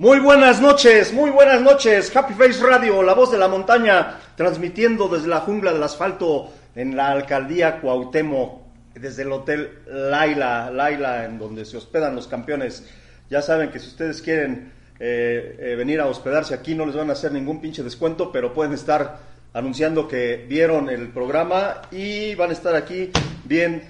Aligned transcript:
Muy 0.00 0.18
buenas 0.18 0.62
noches, 0.62 1.12
muy 1.12 1.28
buenas 1.28 1.60
noches. 1.60 2.10
Happy 2.16 2.32
Face 2.32 2.58
Radio, 2.62 3.02
la 3.02 3.12
voz 3.12 3.30
de 3.30 3.36
la 3.36 3.48
montaña, 3.48 4.18
transmitiendo 4.34 5.08
desde 5.08 5.28
la 5.28 5.40
jungla 5.40 5.74
del 5.74 5.82
asfalto 5.82 6.50
en 6.74 6.96
la 6.96 7.08
alcaldía 7.10 7.82
Cuauhtémoc, 7.82 8.62
desde 8.94 9.24
el 9.24 9.32
hotel 9.32 9.80
Laila, 9.86 10.70
Laila, 10.70 11.26
en 11.26 11.38
donde 11.38 11.66
se 11.66 11.76
hospedan 11.76 12.16
los 12.16 12.26
campeones. 12.28 12.88
Ya 13.28 13.42
saben 13.42 13.70
que 13.70 13.78
si 13.78 13.88
ustedes 13.88 14.22
quieren 14.22 14.72
eh, 14.98 15.58
eh, 15.60 15.74
venir 15.76 16.00
a 16.00 16.06
hospedarse 16.06 16.54
aquí, 16.54 16.74
no 16.74 16.86
les 16.86 16.96
van 16.96 17.10
a 17.10 17.12
hacer 17.12 17.30
ningún 17.32 17.60
pinche 17.60 17.82
descuento, 17.82 18.32
pero 18.32 18.54
pueden 18.54 18.72
estar 18.72 19.18
anunciando 19.52 20.08
que 20.08 20.46
vieron 20.48 20.88
el 20.88 21.08
programa 21.08 21.82
y 21.90 22.34
van 22.36 22.48
a 22.48 22.54
estar 22.54 22.74
aquí 22.74 23.10
bien, 23.44 23.82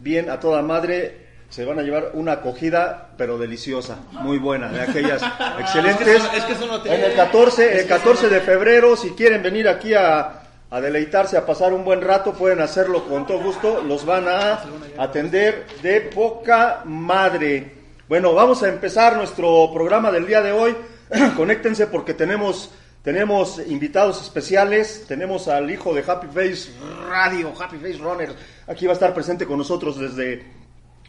bien 0.00 0.28
a 0.28 0.40
toda 0.40 0.60
madre 0.60 1.21
se 1.52 1.66
van 1.66 1.78
a 1.78 1.82
llevar 1.82 2.12
una 2.14 2.32
acogida, 2.32 3.08
pero 3.18 3.36
deliciosa, 3.36 3.98
muy 4.12 4.38
buena, 4.38 4.68
de 4.68 4.80
aquellas 4.80 5.22
excelentes. 5.58 6.22
Es 6.34 6.44
que 6.44 6.52
es 6.54 6.62
hotel. 6.62 6.92
En 6.94 7.04
el 7.04 7.14
14, 7.14 7.64
Es 7.64 7.70
el 7.72 7.76
que 7.76 7.80
es 7.94 7.98
14 8.00 8.26
un- 8.26 8.32
de 8.32 8.40
febrero, 8.40 8.96
si 8.96 9.10
quieren 9.10 9.42
venir 9.42 9.68
aquí 9.68 9.92
a, 9.92 10.40
a 10.70 10.80
deleitarse, 10.80 11.36
a 11.36 11.44
pasar 11.44 11.74
un 11.74 11.84
buen 11.84 12.00
rato, 12.00 12.32
pueden 12.32 12.62
hacerlo 12.62 13.04
con 13.04 13.26
todo 13.26 13.38
gusto. 13.42 13.82
Los 13.82 14.06
van 14.06 14.28
a 14.28 14.60
atender 14.96 15.66
de 15.82 16.00
poca 16.00 16.80
madre. 16.86 17.70
Bueno, 18.08 18.32
vamos 18.32 18.62
a 18.62 18.68
empezar 18.70 19.16
nuestro 19.16 19.70
programa 19.74 20.10
del 20.10 20.26
día 20.26 20.40
de 20.40 20.52
hoy. 20.52 20.74
Conéctense 21.36 21.86
porque 21.86 22.14
tenemos 22.14 22.70
tenemos 23.02 23.60
invitados 23.66 24.22
especiales. 24.22 25.04
Tenemos 25.06 25.48
al 25.48 25.70
hijo 25.70 25.92
de 25.92 26.02
Happy 26.06 26.28
Face 26.28 26.70
Radio, 27.10 27.52
Happy 27.60 27.76
Face 27.76 27.98
Runner. 27.98 28.32
Aquí 28.68 28.86
va 28.86 28.92
a 28.92 28.94
estar 28.94 29.12
presente 29.12 29.44
con 29.44 29.58
nosotros 29.58 29.98
desde 29.98 30.61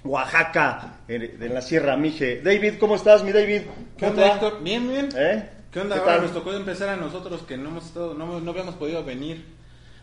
Oaxaca, 0.03 0.99
en, 1.07 1.23
en 1.41 1.53
la 1.53 1.61
Sierra 1.61 1.95
Mije. 1.97 2.41
David, 2.41 2.75
¿cómo 2.79 2.95
estás, 2.95 3.23
mi 3.23 3.31
David? 3.31 3.61
¿Qué 3.97 4.05
¿Cómo 4.05 4.11
onda, 4.11 4.23
va? 4.27 4.33
Héctor? 4.33 4.63
Bien, 4.63 4.87
bien. 4.87 5.09
¿Eh? 5.15 5.49
¿Qué 5.71 5.79
onda? 5.79 5.95
¿Qué 5.95 6.01
Ahora 6.01 6.17
nos 6.19 6.33
tocó 6.33 6.53
empezar 6.53 6.89
a 6.89 6.95
nosotros 6.95 7.41
que 7.43 7.57
no 7.57 7.69
hemos 7.69 7.85
estado, 7.85 8.13
no, 8.13 8.39
no 8.39 8.51
habíamos 8.51 8.75
podido 8.75 9.03
venir. 9.03 9.45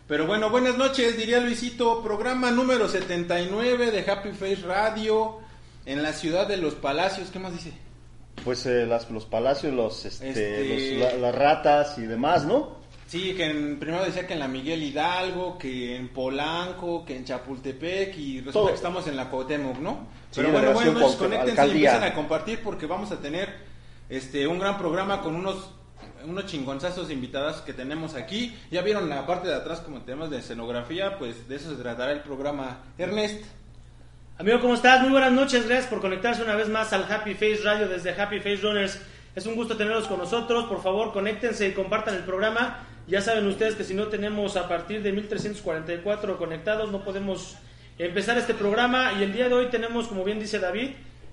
Pero 0.07 0.25
bueno, 0.27 0.49
buenas 0.49 0.77
noches, 0.77 1.15
diría 1.17 1.39
Luisito. 1.39 2.01
Programa 2.03 2.51
número 2.51 2.89
79 2.89 3.91
de 3.91 4.11
Happy 4.11 4.31
Face 4.31 4.63
Radio 4.65 5.37
en 5.85 6.03
la 6.03 6.11
ciudad 6.13 6.47
de 6.47 6.57
Los 6.57 6.73
Palacios. 6.75 7.29
¿Qué 7.31 7.39
más 7.39 7.53
dice? 7.53 7.71
Pues 8.43 8.65
eh, 8.65 8.85
las- 8.85 9.09
los 9.11 9.25
palacios, 9.25 9.73
los, 9.73 10.03
este, 10.05 10.29
Este- 10.29 10.97
los- 10.97 11.13
la- 11.13 11.17
las 11.19 11.35
ratas 11.35 11.97
y 11.97 12.01
demás, 12.01 12.43
¿no? 12.43 12.80
Sí, 13.11 13.33
que 13.35 13.43
en, 13.43 13.77
primero 13.77 14.05
decía 14.05 14.25
que 14.25 14.31
en 14.31 14.39
la 14.39 14.47
Miguel 14.47 14.81
Hidalgo, 14.81 15.57
que 15.57 15.97
en 15.97 16.07
Polanco, 16.07 17.03
que 17.03 17.17
en 17.17 17.25
Chapultepec 17.25 18.17
y 18.17 18.37
resulta 18.37 18.53
Todo. 18.53 18.67
que 18.67 18.73
estamos 18.75 19.05
en 19.05 19.17
la 19.17 19.29
Cuauhtémoc, 19.29 19.79
¿no? 19.79 20.07
Sí, 20.31 20.39
Pero 20.39 20.53
bueno, 20.53 20.71
Cuauhtémoc, 20.71 21.17
conéctense 21.17 21.67
y 21.67 21.71
empiecen 21.71 22.03
a 22.03 22.13
compartir 22.13 22.59
porque 22.63 22.85
vamos 22.85 23.11
a 23.11 23.17
tener 23.17 23.53
este 24.07 24.47
un 24.47 24.59
gran 24.59 24.77
programa 24.77 25.21
con 25.21 25.35
unos 25.35 25.71
unos 26.23 26.45
chingonzazos 26.45 27.11
invitadas 27.11 27.59
que 27.59 27.73
tenemos 27.73 28.15
aquí. 28.15 28.57
Ya 28.71 28.81
vieron 28.81 29.09
la 29.09 29.27
parte 29.27 29.49
de 29.49 29.55
atrás 29.55 29.81
como 29.81 30.03
temas 30.03 30.29
de 30.29 30.37
escenografía, 30.37 31.17
pues 31.19 31.49
de 31.49 31.57
eso 31.57 31.69
se 31.75 31.81
tratará 31.81 32.13
el 32.13 32.21
programa. 32.21 32.79
Ernest, 32.97 33.43
Amigo, 34.37 34.61
¿cómo 34.61 34.75
estás? 34.75 35.01
Muy 35.01 35.09
buenas 35.09 35.33
noches, 35.33 35.67
gracias 35.67 35.89
por 35.89 35.99
conectarse 35.99 36.43
una 36.43 36.55
vez 36.55 36.69
más 36.69 36.93
al 36.93 37.11
Happy 37.11 37.33
Face 37.33 37.59
Radio 37.61 37.89
desde 37.89 38.11
Happy 38.11 38.39
Face 38.39 38.61
Runners. 38.61 39.01
Es 39.35 39.45
un 39.45 39.55
gusto 39.55 39.75
tenerlos 39.75 40.07
con 40.07 40.17
nosotros. 40.17 40.63
Por 40.69 40.81
favor, 40.81 41.11
conéctense 41.11 41.67
y 41.67 41.73
compartan 41.73 42.15
el 42.15 42.23
programa. 42.23 42.87
Ya 43.11 43.19
saben 43.19 43.45
ustedes 43.47 43.75
que 43.75 43.83
si 43.83 43.93
no 43.93 44.07
tenemos 44.07 44.55
a 44.55 44.69
partir 44.69 45.03
de 45.03 45.11
1344 45.11 46.37
conectados, 46.37 46.93
no 46.93 47.03
podemos 47.03 47.57
empezar 47.97 48.37
este 48.37 48.53
programa. 48.53 49.11
Y 49.19 49.23
el 49.23 49.33
día 49.33 49.49
de 49.49 49.53
hoy 49.53 49.65
tenemos, 49.65 50.07
como 50.07 50.23
bien 50.23 50.39
dice 50.39 50.59
David, 50.59 50.91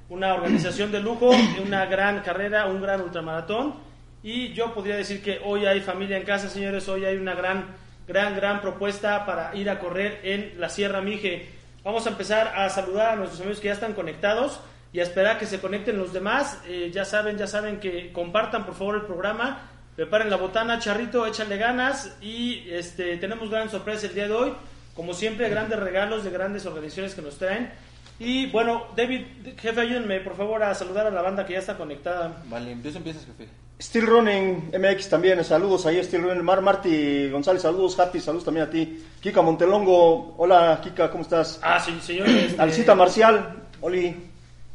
una 0.09 0.35
organización 0.35 0.91
de 0.91 0.99
lujo, 0.99 1.31
una 1.65 1.87
gran 1.87 2.23
carrera, 2.23 2.67
un 2.67 2.83
gran 2.83 3.01
ultramaratón. 3.01 3.77
Y 4.25 4.55
yo 4.55 4.75
podría 4.75 4.97
decir 4.97 5.23
que 5.23 5.41
hoy 5.45 5.67
hay 5.67 5.81
familia 5.81 6.17
en 6.17 6.25
casa, 6.25 6.49
señores. 6.49 6.89
Hoy 6.89 7.05
hay 7.05 7.17
una 7.17 7.37
gran, 7.37 7.67
gran, 8.09 8.35
gran 8.35 8.61
propuesta 8.61 9.25
para 9.25 9.55
ir 9.55 9.71
a 9.71 9.79
correr 9.79 10.19
en 10.25 10.59
la 10.59 10.71
Sierra 10.71 11.01
Mije. 11.01 11.49
Vamos 11.85 12.05
a 12.07 12.11
empezar 12.11 12.55
a 12.57 12.69
saludar 12.71 13.11
a 13.13 13.15
nuestros 13.15 13.41
amigos 13.41 13.61
que 13.61 13.69
ya 13.69 13.75
están 13.75 13.93
conectados 13.93 14.59
y 14.93 14.99
a 14.99 15.05
esperar 15.05 15.39
que 15.39 15.47
se 15.47 15.61
conecten 15.61 15.97
los 15.97 16.13
demás. 16.13 16.61
Eh, 16.67 16.91
ya 16.93 17.05
saben, 17.05 17.39
ya 17.39 17.47
saben 17.47 17.79
que 17.79 18.11
compartan 18.11 18.67
por 18.67 18.75
favor 18.75 18.97
el 18.97 19.03
programa. 19.03 19.78
Preparen 19.99 20.31
la 20.31 20.37
botana, 20.37 20.79
charrito, 20.79 21.27
échale 21.27 21.57
ganas 21.57 22.17
y 22.23 22.71
este 22.71 23.17
tenemos 23.17 23.51
gran 23.51 23.69
sorpresa 23.69 24.07
el 24.07 24.15
día 24.15 24.29
de 24.29 24.33
hoy. 24.33 24.53
Como 24.95 25.13
siempre, 25.13 25.49
grandes 25.49 25.77
regalos 25.77 26.23
de 26.23 26.31
grandes 26.31 26.65
organizaciones 26.67 27.17
que 27.17 27.21
nos 27.23 27.37
traen. 27.37 27.73
Y 28.21 28.47
bueno, 28.47 28.85
David, 28.95 29.23
jefe, 29.57 29.81
ayúdenme 29.81 30.21
por 30.21 30.37
favor 30.37 30.63
a 30.63 30.73
saludar 30.77 31.09
a 31.09 31.11
la 31.11 31.21
banda 31.21 31.45
que 31.45 31.55
ya 31.55 31.59
está 31.59 31.77
conectada. 31.77 32.45
vale, 32.47 32.71
empieza, 32.71 32.99
empiezas, 32.99 33.27
jefe. 33.27 33.49
Steel 33.83 34.07
Running 34.07 34.71
MX 34.79 35.09
también, 35.09 35.43
saludos 35.43 35.85
ahí, 35.85 36.01
Steel 36.05 36.23
Running. 36.23 36.45
Mar 36.45 36.63
Marti 36.63 37.29
González, 37.31 37.63
saludos, 37.63 37.99
Happy, 37.99 38.21
saludos 38.21 38.45
también 38.45 38.69
a 38.69 38.71
ti. 38.71 39.05
Kika 39.21 39.43
Montelongo, 39.43 40.37
hola 40.39 40.81
Kika, 40.81 41.11
¿cómo 41.11 41.25
estás? 41.25 41.59
Ah, 41.61 41.81
sí, 41.81 41.99
señor. 42.01 42.29
este, 42.29 42.63
Alcita 42.63 42.95
Marcial, 42.95 43.65
Oli. 43.81 44.28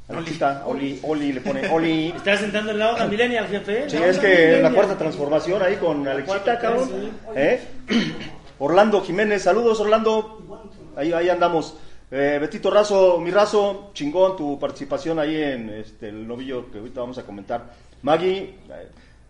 Alcita, 0.10 0.64
Oli, 0.68 1.00
Oli, 1.04 1.34
le 1.34 1.42
pone 1.42 1.68
Oli. 1.70 2.08
Estás 2.16 2.42
sentando 2.42 2.72
en 2.72 2.80
la 2.80 2.92
otra 2.92 3.06
millennial, 3.10 3.48
jefe. 3.48 3.90
Sí, 3.90 3.98
La 3.98 4.08
es 4.08 4.20
que 4.20 4.60
la 4.62 4.72
cuarta 4.72 4.98
transformación 4.98 5.62
ahí 5.62 5.76
con 5.78 6.08
Alexita, 6.08 6.60
cabrón. 6.60 6.90
sí. 6.90 7.12
¿Eh? 7.36 7.62
Orlando 8.60 9.02
Jiménez, 9.02 9.42
saludos 9.44 9.80
Orlando. 9.80 10.70
Ahí, 10.96 11.12
ahí 11.14 11.30
andamos. 11.30 11.76
Eh, 12.12 12.38
Betito 12.40 12.70
Razo, 12.70 13.20
mi 13.20 13.32
Razo, 13.32 13.90
chingón 13.94 14.38
tu 14.38 14.60
participación 14.60 15.18
ahí 15.18 15.42
en 15.42 15.70
este, 15.70 16.10
el 16.10 16.28
novillo 16.28 16.70
que 16.72 16.78
ahorita 16.78 17.00
vamos 17.02 17.18
a 17.18 17.24
comentar. 17.24 17.74
Maggie, 18.04 18.60
eh, 18.70 18.88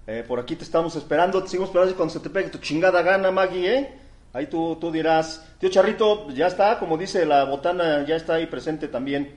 eh, 0.07 0.25
por 0.27 0.39
aquí 0.39 0.55
te 0.57 0.65
estamos 0.65 0.95
esperando, 0.97 1.41
te 1.41 1.49
seguimos 1.49 1.69
esperando 1.69 1.95
cuando 1.95 2.13
se 2.13 2.19
te 2.19 2.29
pegue 2.29 2.49
tu 2.49 2.57
chingada 2.57 3.01
gana, 3.01 3.31
Maggie, 3.31 3.73
¿eh? 3.73 3.89
Ahí 4.33 4.47
tú, 4.47 4.77
tú 4.81 4.91
dirás. 4.91 5.45
Tío 5.59 5.69
Charrito, 5.69 6.29
ya 6.31 6.47
está, 6.47 6.77
como 6.79 6.97
dice 6.97 7.25
la 7.25 7.45
botana, 7.45 8.05
ya 8.05 8.15
está 8.17 8.33
ahí 8.33 8.47
presente 8.47 8.87
también. 8.89 9.31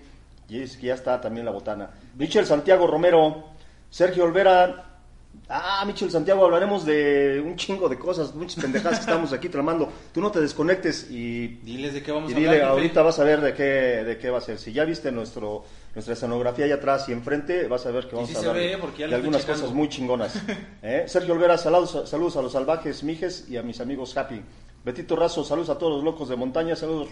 Y 0.48 0.60
es 0.62 0.76
que 0.76 0.86
ya 0.88 0.94
está 0.94 1.20
también 1.20 1.44
la 1.46 1.52
botana. 1.52 1.90
Michel 2.16 2.46
Santiago 2.46 2.86
Romero, 2.86 3.44
Sergio 3.90 4.24
Olvera, 4.24 4.82
Ah, 5.50 5.84
Michel 5.86 6.10
Santiago, 6.10 6.44
hablaremos 6.46 6.86
de 6.86 7.42
un 7.44 7.56
chingo 7.56 7.90
de 7.90 7.98
cosas, 7.98 8.34
muchas 8.34 8.60
pendejadas 8.64 8.98
que 9.00 9.02
estamos 9.04 9.32
aquí 9.34 9.48
tramando. 9.50 9.92
Tú 10.12 10.20
no 10.22 10.30
te 10.30 10.40
desconectes 10.40 11.08
y, 11.10 11.46
Diles 11.62 11.92
de 11.92 12.02
qué 12.02 12.10
vamos 12.10 12.30
y 12.30 12.34
a 12.34 12.36
dile, 12.38 12.48
hablar. 12.54 12.70
ahorita 12.70 13.02
vas 13.02 13.18
a 13.18 13.24
ver 13.24 13.42
de 13.42 13.52
qué, 13.52 13.62
de 13.62 14.16
qué 14.18 14.30
va 14.30 14.38
a 14.38 14.40
ser. 14.40 14.58
Si 14.58 14.72
ya 14.72 14.84
viste 14.86 15.12
nuestro, 15.12 15.62
nuestra 15.94 16.14
escenografía 16.14 16.64
allá 16.64 16.76
atrás 16.76 17.08
y 17.10 17.12
enfrente, 17.12 17.68
vas 17.68 17.84
a 17.84 17.90
ver 17.90 18.08
que 18.08 18.16
vamos 18.16 18.30
sí 18.30 18.34
a 18.34 18.38
hablar 18.38 18.54
de- 18.56 18.72
algunas 19.14 19.42
checando. 19.42 19.62
cosas 19.62 19.72
muy 19.72 19.88
chingonas. 19.90 20.42
¿Eh? 20.82 21.04
Sergio 21.06 21.34
Olvera, 21.34 21.58
saludos, 21.58 22.08
saludos 22.08 22.36
a 22.38 22.42
los 22.42 22.52
salvajes 22.52 23.04
mijes 23.04 23.46
y 23.48 23.58
a 23.58 23.62
mis 23.62 23.78
amigos 23.80 24.16
Happy. 24.16 24.40
Betito 24.84 25.16
Razo, 25.16 25.44
saludos 25.44 25.68
a 25.68 25.76
todos 25.78 25.92
los 25.96 26.02
locos 26.02 26.28
de 26.30 26.36
montaña, 26.36 26.74
saludos 26.74 27.08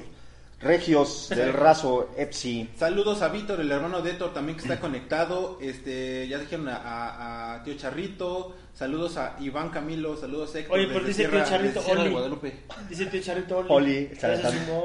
regios 0.65 1.29
del 1.29 1.53
razo 1.53 2.11
Epsi. 2.17 2.71
Saludos 2.77 3.23
a 3.23 3.29
Víctor, 3.29 3.61
el 3.61 3.71
hermano 3.71 4.01
de 4.03 4.11
Héctor, 4.13 4.33
también 4.35 4.57
que 4.57 4.63
está 4.63 4.81
conectado. 4.81 5.59
Este, 5.61 6.27
ya 6.29 6.39
dijeron 6.39 6.69
a, 6.69 6.77
a- 6.77 7.55
a 7.55 7.63
Tío 7.63 7.75
Charrito. 7.75 8.57
Saludos 8.75 9.17
a 9.19 9.37
Iván 9.39 9.69
Camilo. 9.69 10.17
Saludos 10.17 10.53
a 10.55 10.59
Héctor. 10.59 10.77
Oye, 10.79 10.87
desde 10.89 11.07
dice 11.07 11.29
Tío 11.29 11.45
Charrito, 11.45 11.81
Oli. 11.89 12.11
Guadalupe. 12.11 12.53
Dice 12.89 13.07
tío 13.07 13.23
Charito 13.23 13.59
Oli. 13.59 13.69
Oli, 13.71 14.11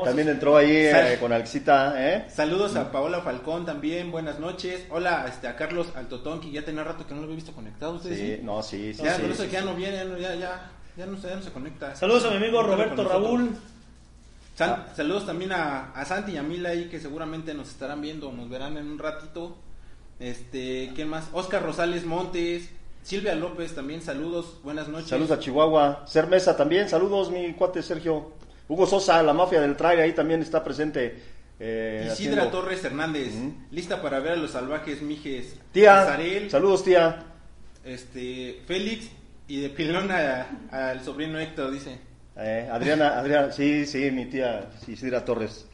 también 0.06 0.30
entró 0.30 0.58
ahí 0.58 0.70
eh, 0.72 1.18
con 1.20 1.34
Alexita, 1.34 1.94
¿eh? 1.98 2.26
Saludos 2.30 2.76
a 2.76 2.92
Paola 2.92 3.22
Falcón 3.22 3.66
también. 3.66 4.12
Buenas 4.12 4.40
noches. 4.40 4.86
Hola 4.92 5.26
este, 5.28 5.48
a 5.48 5.56
Carlos 5.56 5.88
Altotonqui. 5.96 6.52
Ya 6.52 6.64
tenía 6.64 6.84
rato 6.84 7.08
que 7.08 7.14
no 7.16 7.22
lo 7.22 7.24
había 7.24 7.38
visto 7.38 7.52
conectado. 7.54 7.94
¿Ustedes 7.94 8.20
Sí, 8.20 8.36
sí? 8.36 8.42
no, 8.44 8.62
sí, 8.62 8.94
sí. 8.94 9.02
ya, 9.04 9.16
sí, 9.16 9.22
por 9.24 9.32
eso 9.32 9.42
sí, 9.44 9.48
que 9.50 9.54
ya 9.54 9.62
no 9.64 9.74
viene. 9.74 9.98
Ya, 9.98 10.04
no- 10.06 10.18
ya, 10.20 10.36
ya, 10.96 11.06
no, 11.08 11.18
se- 11.20 11.28
ya 11.30 11.36
no 11.38 11.42
se 11.42 11.50
conecta. 11.52 11.96
Saludos 11.96 12.26
a 12.26 12.30
mi 12.30 12.36
amigo 12.38 12.62
No 12.62 12.68
Roberto 12.68 12.96
con 12.96 13.06
nosotros. 13.06 13.50
San- 14.60 14.86
Saludos 14.96 15.26
también 15.26 15.52
a, 15.54 15.92
a 15.92 16.06
Santi 16.06 16.34
y 16.34 16.38
a 16.38 16.44
Mila 16.44 16.70
ahí 16.70 16.90
que 16.90 17.00
seguramente 17.00 17.54
nos 17.54 17.70
estarán 17.70 18.02
viendo, 18.02 18.32
nos 18.32 18.50
verán 18.50 18.78
en 18.78 18.88
un 18.88 19.00
ratito. 19.00 19.58
Este, 20.20 20.92
¿quién 20.96 21.08
más? 21.08 21.30
Oscar 21.34 21.64
Rosales 21.64 22.06
Montes, 22.06 22.70
Silvia 23.02 23.36
López 23.36 23.74
también, 23.74 24.02
saludos, 24.02 24.60
buenas 24.64 24.90
noches. 24.90 25.10
Saludos 25.10 25.32
a 25.32 25.40
Chihuahua. 25.40 26.04
Ser 26.08 26.28
Mesa 26.28 26.58
también. 26.58 26.90
Saludos, 26.90 27.32
mi 27.32 27.54
cuate 27.54 27.82
Sergio. 27.82 28.34
Hugo 28.68 28.86
Sosa, 28.86 29.24
la 29.24 29.34
mafia 29.34 29.62
del 29.62 29.76
trail, 29.78 30.00
ahí 30.02 30.14
también 30.14 30.42
está 30.42 30.64
presente. 30.64 31.24
eh, 31.60 32.10
Isidra 32.12 32.44
haciendo- 32.44 32.48
Torres 32.52 32.84
Hernández, 32.84 33.34
lista 33.72 34.02
para 34.02 34.20
ver 34.20 34.34
a 34.34 34.36
los 34.36 34.52
salvajes 34.52 35.02
Mijes. 35.02 35.56
Tía, 35.72 36.06
saludos, 36.50 36.84
tía. 36.84 37.24
este, 37.84 38.62
Félix 38.68 39.10
y 39.48 39.62
de 39.62 39.70
pilón 39.70 40.10
al 40.12 41.02
sobrino 41.04 41.40
Héctor, 41.40 41.72
dice. 41.72 42.00
Eh, 42.42 42.70
Adriana, 42.72 43.20
Adriana, 43.20 43.52
sí, 43.52 43.86
sí, 43.86 44.10
mi 44.12 44.26
tía 44.26 44.70
Isidra 44.88 45.26
Torres. 45.26 45.66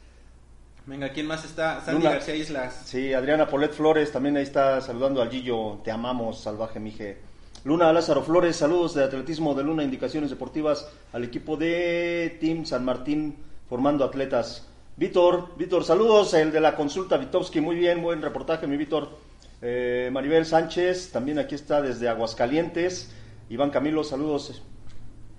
Venga, 0.84 1.10
¿quién 1.10 1.26
más 1.26 1.44
está? 1.44 1.80
Sandy 1.80 2.02
Luna. 2.02 2.14
García 2.14 2.34
Islas. 2.34 2.82
Sí, 2.84 3.12
Adriana 3.12 3.46
Polet 3.48 3.72
Flores 3.72 4.10
también 4.10 4.36
ahí 4.36 4.42
está 4.42 4.80
saludando 4.80 5.22
al 5.22 5.30
Gillo. 5.30 5.80
Te 5.84 5.90
amamos, 5.90 6.40
salvaje 6.40 6.80
mije. 6.80 7.18
Luna 7.64 7.92
Lázaro 7.92 8.22
Flores, 8.22 8.56
saludos 8.56 8.94
de 8.94 9.04
atletismo 9.04 9.54
de 9.54 9.64
Luna 9.64 9.82
Indicaciones 9.82 10.30
Deportivas 10.30 10.88
al 11.12 11.24
equipo 11.24 11.56
de 11.56 12.36
Team 12.40 12.64
San 12.64 12.84
Martín 12.84 13.36
formando 13.68 14.04
atletas. 14.04 14.68
Víctor, 14.96 15.56
Víctor, 15.56 15.84
saludos, 15.84 16.32
el 16.34 16.52
de 16.52 16.60
la 16.60 16.76
consulta 16.76 17.16
Vitovsky, 17.16 17.60
muy 17.60 17.76
bien, 17.76 18.02
buen 18.02 18.22
reportaje, 18.22 18.66
mi 18.66 18.76
Víctor. 18.76 19.18
Eh, 19.62 20.10
Maribel 20.12 20.46
Sánchez, 20.46 21.10
también 21.10 21.38
aquí 21.38 21.54
está 21.54 21.82
desde 21.82 22.08
Aguascalientes. 22.08 23.12
Iván 23.50 23.70
Camilo, 23.70 24.04
saludos. 24.04 24.62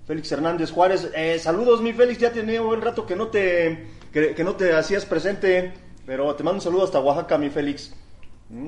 Félix 0.08 0.32
Hernández 0.32 0.70
Juárez, 0.70 1.10
eh, 1.14 1.38
saludos 1.38 1.82
mi 1.82 1.92
Félix, 1.92 2.18
ya 2.18 2.32
tenía 2.32 2.62
buen 2.62 2.80
rato 2.80 3.04
que 3.04 3.14
no 3.14 3.28
te 3.28 3.88
que, 4.10 4.42
no 4.42 4.56
te 4.56 4.72
hacías 4.72 5.04
presente, 5.04 5.74
pero 6.06 6.34
te 6.34 6.42
mando 6.42 6.56
un 6.56 6.60
saludo 6.62 6.84
hasta 6.84 6.98
Oaxaca, 6.98 7.36
mi 7.36 7.50
Félix. 7.50 7.94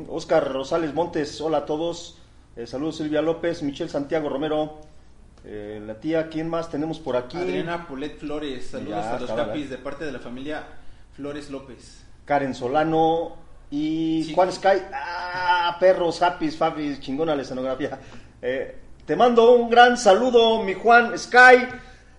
Oscar 0.08 0.50
mm, 0.50 0.52
Rosales 0.52 0.92
Montes, 0.92 1.40
hola 1.40 1.58
a 1.58 1.64
todos. 1.64 2.18
Eh, 2.56 2.66
saludos 2.66 2.98
Silvia 2.98 3.22
López, 3.22 3.62
Michelle 3.62 3.88
Santiago 3.88 4.28
Romero, 4.28 4.82
eh, 5.46 5.82
la 5.82 5.98
tía, 5.98 6.28
¿quién 6.28 6.46
más 6.50 6.70
tenemos 6.70 6.98
por 6.98 7.16
aquí? 7.16 7.38
Adriana 7.38 7.86
Polet 7.88 8.18
Flores, 8.18 8.66
saludos 8.66 9.06
a 9.06 9.18
los 9.18 9.30
capis 9.30 9.70
de 9.70 9.78
parte 9.78 10.04
de 10.04 10.12
la 10.12 10.18
familia 10.18 10.64
Flores 11.16 11.48
López. 11.48 12.04
Karen 12.26 12.54
Solano 12.54 13.36
y 13.70 14.30
Juan 14.34 14.52
Sky. 14.52 14.82
Ah, 14.92 15.74
perros, 15.80 16.20
happy, 16.20 16.50
fabis, 16.50 17.00
chingona 17.00 17.34
la 17.34 17.40
escenografía. 17.40 17.98
Eh, 18.42 18.76
te 19.10 19.16
mando 19.16 19.56
un 19.56 19.68
gran 19.68 19.96
saludo, 19.96 20.62
mi 20.62 20.72
Juan 20.72 21.18
Sky. 21.18 21.66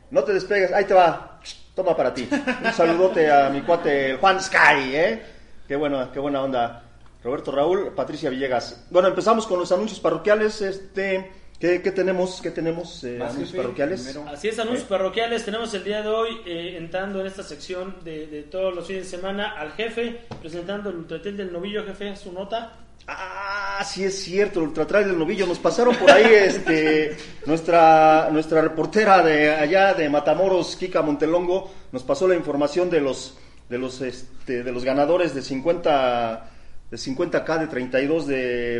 No 0.09 0.25
te 0.25 0.33
despegues, 0.33 0.73
ahí 0.73 0.83
te 0.83 0.93
va. 0.93 1.39
Toma 1.73 1.95
para 1.95 2.13
ti. 2.13 2.27
Un 2.29 2.73
saludote 2.73 3.31
a 3.31 3.49
mi 3.49 3.61
cuate 3.61 4.17
Juan 4.19 4.41
Sky, 4.41 4.93
¿eh? 4.93 5.23
Qué, 5.69 5.77
bueno, 5.77 6.11
qué 6.11 6.19
buena 6.19 6.41
onda. 6.41 6.83
Roberto 7.23 7.49
Raúl, 7.53 7.93
Patricia 7.95 8.29
Villegas. 8.29 8.87
Bueno, 8.89 9.07
empezamos 9.07 9.47
con 9.47 9.57
los 9.57 9.71
anuncios 9.71 10.01
parroquiales. 10.01 10.61
Este, 10.61 11.31
¿qué, 11.61 11.91
tenemos? 11.91 12.41
¿Qué 12.41 12.51
tenemos? 12.51 13.03
Eh, 13.03 13.19
anuncios 13.21 13.51
parroquiales. 13.51 14.17
Así 14.27 14.47
es, 14.47 14.59
anuncios 14.59 14.87
parroquiales. 14.87 15.45
Tenemos 15.45 15.73
el 15.73 15.83
día 15.83 16.01
de 16.01 16.09
hoy 16.09 16.29
eh, 16.45 16.75
entrando 16.77 17.21
en 17.21 17.27
esta 17.27 17.43
sección 17.43 17.95
de, 18.03 18.27
de, 18.27 18.43
todos 18.43 18.73
los 18.73 18.87
fines 18.87 19.03
de 19.03 19.17
semana 19.17 19.51
al 19.51 19.71
jefe, 19.73 20.21
presentando 20.41 20.89
el 20.89 20.97
ultratel 20.97 21.37
del 21.37 21.53
novillo, 21.53 21.85
jefe, 21.85 22.15
su 22.15 22.31
nota. 22.31 22.73
Ah, 23.07 23.83
sí 23.85 24.03
es 24.03 24.23
cierto, 24.23 24.59
el 24.59 24.67
ultratrail 24.67 25.07
del 25.07 25.19
novillo. 25.19 25.45
Nos 25.45 25.59
pasaron 25.59 25.95
por 25.95 26.09
ahí 26.11 26.25
este, 26.33 27.15
nuestra, 27.45 28.29
nuestra 28.31 28.61
reportera 28.61 29.23
de 29.23 29.51
allá 29.51 29.93
de 29.93 30.09
Matamoros, 30.09 30.75
Kika 30.75 31.01
Montelongo, 31.01 31.71
nos 31.91 32.03
pasó 32.03 32.27
la 32.27 32.35
información 32.35 32.89
de 32.89 33.01
los, 33.01 33.37
de 33.69 33.77
los, 33.77 34.01
este, 34.01 34.63
de 34.63 34.71
los 34.71 34.83
ganadores 34.83 35.35
de 35.35 35.41
50 35.41 36.50
de 36.91 36.97
50K, 36.97 37.59
de 37.59 37.67
32, 37.67 38.27
de 38.27 38.79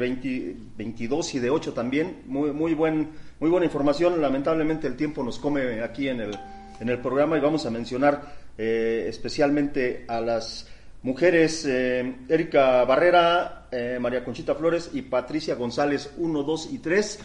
22 0.78 1.36
y 1.36 1.40
de 1.40 1.50
8 1.50 1.74
también. 1.74 2.24
Muy, 2.28 2.52
muy, 2.52 2.74
buen, 2.74 3.12
muy 3.40 3.50
buena 3.50 3.66
información. 3.66 4.22
Lamentablemente 4.22 4.86
el 4.86 4.98
tiempo 4.98 5.24
nos 5.24 5.40
come 5.40 5.82
aquí 5.82 6.10
en 6.10 6.20
el, 6.20 6.38
en 6.82 6.90
el 6.90 7.00
programa 7.00 7.38
y 7.38 7.40
vamos 7.40 7.66
a 7.66 7.72
mencionar 7.72 8.36
eh, 8.58 9.06
especialmente 9.08 10.06
a 10.08 10.20
las 10.20 10.68
Mujeres, 11.04 11.66
eh, 11.66 12.16
Erika 12.30 12.84
Barrera, 12.84 13.70
eh, 13.72 13.98
María 14.00 14.24
Conchita 14.24 14.54
Flores 14.54 14.92
y 14.94 15.02
Patricia 15.02 15.56
González, 15.56 16.14
1, 16.18 16.44
2 16.44 16.70
y 16.74 16.78
3, 16.78 17.20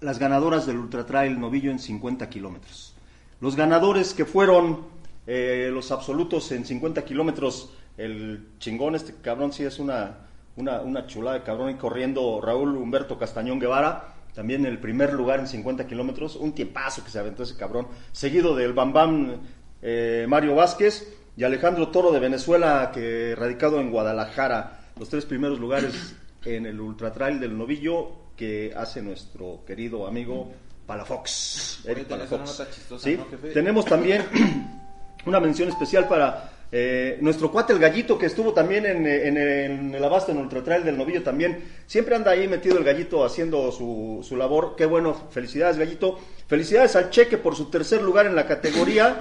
las 0.00 0.18
ganadoras 0.18 0.66
del 0.66 0.76
Ultra 0.76 1.06
Trail 1.06 1.40
Novillo 1.40 1.70
en 1.70 1.78
50 1.78 2.28
kilómetros. 2.28 2.94
Los 3.40 3.56
ganadores 3.56 4.12
que 4.12 4.26
fueron 4.26 4.94
los 5.26 5.90
absolutos 5.90 6.52
en 6.52 6.64
50 6.64 7.04
kilómetros, 7.04 7.70
el 7.96 8.48
chingón, 8.58 8.94
este 8.94 9.14
cabrón 9.22 9.52
sí 9.52 9.64
es 9.64 9.78
una, 9.78 10.18
una, 10.56 10.80
una 10.80 11.06
chulada 11.06 11.38
de 11.38 11.44
cabrón 11.44 11.70
y 11.70 11.74
corriendo 11.74 12.40
Raúl 12.40 12.76
Humberto 12.76 13.18
Castañón 13.18 13.58
Guevara, 13.58 14.14
también 14.34 14.66
el 14.66 14.78
primer 14.78 15.12
lugar 15.12 15.40
en 15.40 15.46
50 15.46 15.86
kilómetros, 15.86 16.36
un 16.36 16.52
tiempazo 16.52 17.02
que 17.02 17.10
se 17.10 17.18
aventó 17.18 17.42
ese 17.42 17.56
cabrón, 17.56 17.88
seguido 18.12 18.54
del 18.54 18.74
Bambam 18.74 19.40
Mario 20.28 20.54
Vázquez 20.54 21.16
y 21.36 21.44
Alejandro 21.44 21.88
Toro 21.88 22.12
de 22.12 22.20
Venezuela, 22.20 22.90
que 22.92 23.34
radicado 23.36 23.80
en 23.80 23.90
Guadalajara, 23.90 24.80
los 24.98 25.08
tres 25.08 25.24
primeros 25.26 25.58
lugares 25.58 26.16
en 26.44 26.66
el 26.66 26.80
Ultra 26.80 27.12
Trail 27.12 27.38
del 27.38 27.56
Novillo 27.56 28.26
que 28.36 28.72
hace 28.76 29.02
nuestro 29.02 29.62
querido 29.66 30.06
amigo 30.06 30.52
Palafox. 30.86 31.84
Eric 31.86 32.06
Palafox. 32.06 32.62
¿Sí? 32.98 33.18
Tenemos 33.52 33.84
también 33.84 34.24
una 35.26 35.40
mención 35.40 35.68
especial 35.68 36.06
para 36.06 36.50
eh, 36.72 37.18
nuestro 37.20 37.52
cuate 37.52 37.72
el 37.72 37.78
gallito 37.78 38.18
que 38.18 38.26
estuvo 38.26 38.52
también 38.52 38.86
en, 38.86 39.06
en, 39.06 39.94
el 39.94 40.04
abasto 40.04 40.32
en 40.32 40.38
Ultra 40.38 40.62
Trail 40.62 40.84
del 40.84 40.98
Novillo 40.98 41.22
también. 41.22 41.62
Siempre 41.86 42.16
anda 42.16 42.32
ahí 42.32 42.48
metido 42.48 42.78
el 42.78 42.84
gallito 42.84 43.24
haciendo 43.24 43.70
su, 43.70 44.24
su 44.26 44.36
labor. 44.36 44.74
Qué 44.76 44.86
bueno, 44.86 45.14
felicidades 45.30 45.78
gallito. 45.78 46.18
Felicidades 46.48 46.96
al 46.96 47.10
Cheque 47.10 47.38
por 47.38 47.54
su 47.54 47.70
tercer 47.70 48.02
lugar 48.02 48.26
en 48.26 48.34
la 48.34 48.46
categoría 48.46 49.18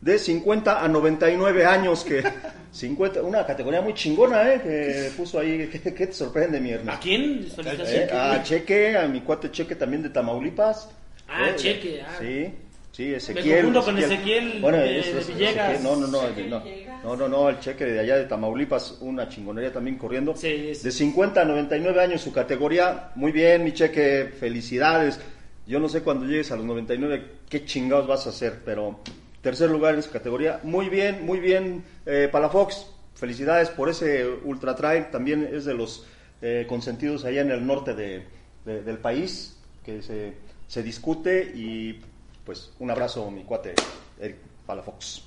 de 0.00 0.18
50 0.18 0.84
a 0.84 0.88
99 0.88 1.66
años, 1.66 2.04
que 2.04 2.22
50, 2.72 3.22
una 3.22 3.44
categoría 3.44 3.80
muy 3.80 3.94
chingona, 3.94 4.54
¿eh? 4.54 4.60
Que 4.62 5.10
puso 5.16 5.38
ahí, 5.40 5.68
¿qué, 5.72 5.78
te 5.78 6.12
sorprende, 6.12 6.60
mi 6.60 6.70
hermano? 6.70 6.98
¿A 6.98 7.00
quién? 7.00 7.46
Eh, 7.64 8.08
a 8.12 8.42
Cheque, 8.42 8.96
a 8.96 9.08
mi 9.08 9.20
cuate 9.22 9.50
Cheque 9.50 9.74
también 9.74 10.02
de 10.02 10.10
Tamaulipas. 10.10 10.88
Ah, 11.28 11.50
eh, 11.50 11.56
Cheque, 11.56 12.02
ah. 12.02 12.16
Sí, 12.18 12.54
sí, 12.98 13.14
Ezequiel. 13.14 13.70
Me 13.70 13.80
con 13.80 13.96
Ezequiel, 13.96 14.58
bueno, 14.60 14.78
de, 14.78 15.24
Villegas. 15.28 15.80
no, 15.84 15.94
no, 15.94 16.08
no, 16.08 16.22
no, 16.28 16.62
no, 17.04 17.16
no, 17.16 17.28
no, 17.28 17.48
el 17.48 17.60
Cheque 17.60 17.84
de 17.84 18.00
allá 18.00 18.16
de 18.16 18.24
Tamaulipas, 18.24 18.98
una 19.00 19.28
chingonería 19.28 19.72
también 19.72 19.96
corriendo. 19.96 20.34
Sí, 20.34 20.72
De 20.82 20.90
50 20.90 21.40
a 21.40 21.44
99 21.44 22.02
años 22.02 22.20
su 22.20 22.32
categoría, 22.32 23.12
muy 23.14 23.30
bien, 23.30 23.62
mi 23.62 23.72
Cheque, 23.72 24.32
felicidades. 24.40 25.20
Yo 25.64 25.78
no 25.78 25.88
sé 25.88 26.02
cuando 26.02 26.26
llegues 26.26 26.50
a 26.50 26.56
los 26.56 26.64
99 26.64 27.24
qué 27.48 27.64
chingados 27.64 28.08
vas 28.08 28.26
a 28.26 28.30
hacer, 28.30 28.62
pero 28.64 28.98
tercer 29.42 29.70
lugar 29.70 29.94
en 29.94 30.02
su 30.02 30.10
categoría. 30.10 30.58
Muy 30.64 30.88
bien, 30.88 31.24
muy 31.24 31.38
bien, 31.38 31.84
eh, 32.04 32.28
Palafox. 32.32 32.86
Felicidades 33.14 33.68
por 33.68 33.88
ese 33.88 34.26
Ultra 34.44 34.74
Trail. 34.74 35.10
También 35.12 35.48
es 35.52 35.64
de 35.64 35.74
los 35.74 36.04
eh, 36.42 36.66
consentidos 36.68 37.24
allá 37.24 37.42
en 37.42 37.50
el 37.52 37.64
norte 37.64 37.94
de, 37.94 38.24
del 38.64 38.98
país 38.98 39.56
que 39.84 40.02
se, 40.02 40.34
se, 40.66 40.82
discute. 40.82 41.52
Y 41.54 42.00
pues 42.48 42.72
un 42.78 42.90
abrazo, 42.90 43.30
mi 43.30 43.44
cuate, 43.44 43.74
Eric 44.18 44.38
Palafox. 44.64 45.22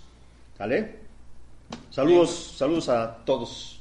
¿Vale? 0.57 0.95
Saludos, 1.91 2.55
saludos 2.57 2.89
a 2.89 3.17
todos. 3.23 3.79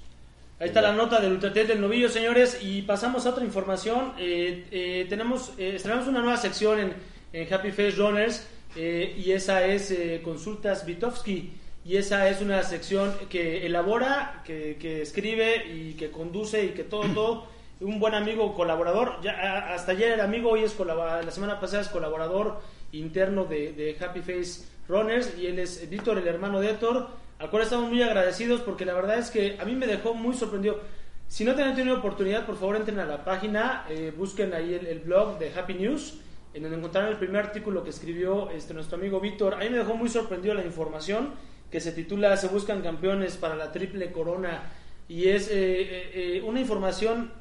Ahí 0.58 0.68
está 0.68 0.82
la 0.82 0.92
nota 0.92 1.18
del 1.20 1.32
Ultratel 1.32 1.66
del 1.66 1.80
Novillo, 1.80 2.10
señores. 2.10 2.58
Y 2.60 2.82
pasamos 2.82 3.24
a 3.24 3.30
otra 3.30 3.42
información. 3.42 4.12
Eh, 4.18 4.66
eh 4.70 5.06
tenemos, 5.08 5.54
estrenamos 5.56 6.06
una 6.06 6.20
nueva 6.20 6.36
sección 6.36 6.80
en, 6.80 6.94
en 7.32 7.54
Happy 7.54 7.70
Face 7.70 7.92
Runners 7.92 8.46
eh, 8.76 9.16
y 9.16 9.32
esa 9.32 9.64
es 9.64 9.90
eh, 9.90 10.20
Consultas 10.22 10.84
Vitovsky 10.84 11.50
y 11.82 11.96
esa 11.96 12.28
es 12.28 12.42
una 12.42 12.62
sección 12.62 13.10
que 13.30 13.64
elabora, 13.64 14.42
que, 14.44 15.00
escribe 15.00 15.64
y 15.64 15.94
que 15.94 16.10
conduce 16.10 16.62
y 16.66 16.68
que 16.72 16.84
todo, 16.84 17.04
todo, 17.14 17.48
un 17.80 17.98
buen 18.00 18.12
amigo 18.12 18.54
colaborador, 18.54 19.18
ya 19.22 19.72
hasta 19.72 19.92
ayer 19.92 20.12
era 20.12 20.24
amigo, 20.24 20.50
hoy 20.50 20.64
es 20.64 20.78
la 20.78 21.30
semana 21.30 21.58
pasada 21.58 21.80
es 21.80 21.88
colaborador 21.88 22.60
interno 22.92 23.44
de, 23.44 23.96
Happy 24.00 24.20
Face 24.20 24.64
Runners 24.88 25.36
y 25.38 25.46
él 25.46 25.58
es 25.58 25.88
Víctor, 25.88 26.18
el 26.18 26.26
hermano 26.26 26.60
de 26.60 26.70
Héctor, 26.70 27.08
al 27.38 27.50
cual 27.50 27.62
estamos 27.62 27.88
muy 27.88 28.02
agradecidos 28.02 28.60
porque 28.60 28.84
la 28.84 28.94
verdad 28.94 29.18
es 29.18 29.30
que 29.30 29.56
a 29.60 29.64
mí 29.64 29.74
me 29.74 29.86
dejó 29.86 30.14
muy 30.14 30.34
sorprendido. 30.34 30.80
Si 31.28 31.44
no 31.44 31.54
tienen 31.54 31.76
tenido 31.76 31.98
oportunidad, 31.98 32.44
por 32.44 32.56
favor 32.56 32.76
entren 32.76 32.98
a 32.98 33.06
la 33.06 33.24
página, 33.24 33.84
eh, 33.88 34.12
busquen 34.16 34.52
ahí 34.52 34.74
el 34.74 34.98
blog 35.00 35.38
de 35.38 35.52
Happy 35.52 35.74
News 35.74 36.18
en 36.52 36.62
donde 36.62 36.78
encontraron 36.78 37.10
el 37.10 37.18
primer 37.18 37.46
artículo 37.46 37.84
que 37.84 37.90
escribió 37.90 38.50
este, 38.50 38.74
nuestro 38.74 38.96
amigo 38.96 39.20
Víctor. 39.20 39.54
A 39.54 39.58
mí 39.58 39.70
me 39.70 39.78
dejó 39.78 39.94
muy 39.94 40.08
sorprendido 40.08 40.54
la 40.54 40.64
información 40.64 41.34
que 41.70 41.80
se 41.80 41.92
titula 41.92 42.36
Se 42.36 42.48
buscan 42.48 42.82
campeones 42.82 43.36
para 43.36 43.54
la 43.54 43.70
triple 43.70 44.10
corona 44.10 44.72
y 45.08 45.28
es 45.28 45.48
eh, 45.48 45.52
eh, 45.54 46.10
eh, 46.14 46.42
una 46.44 46.60
información 46.60 47.32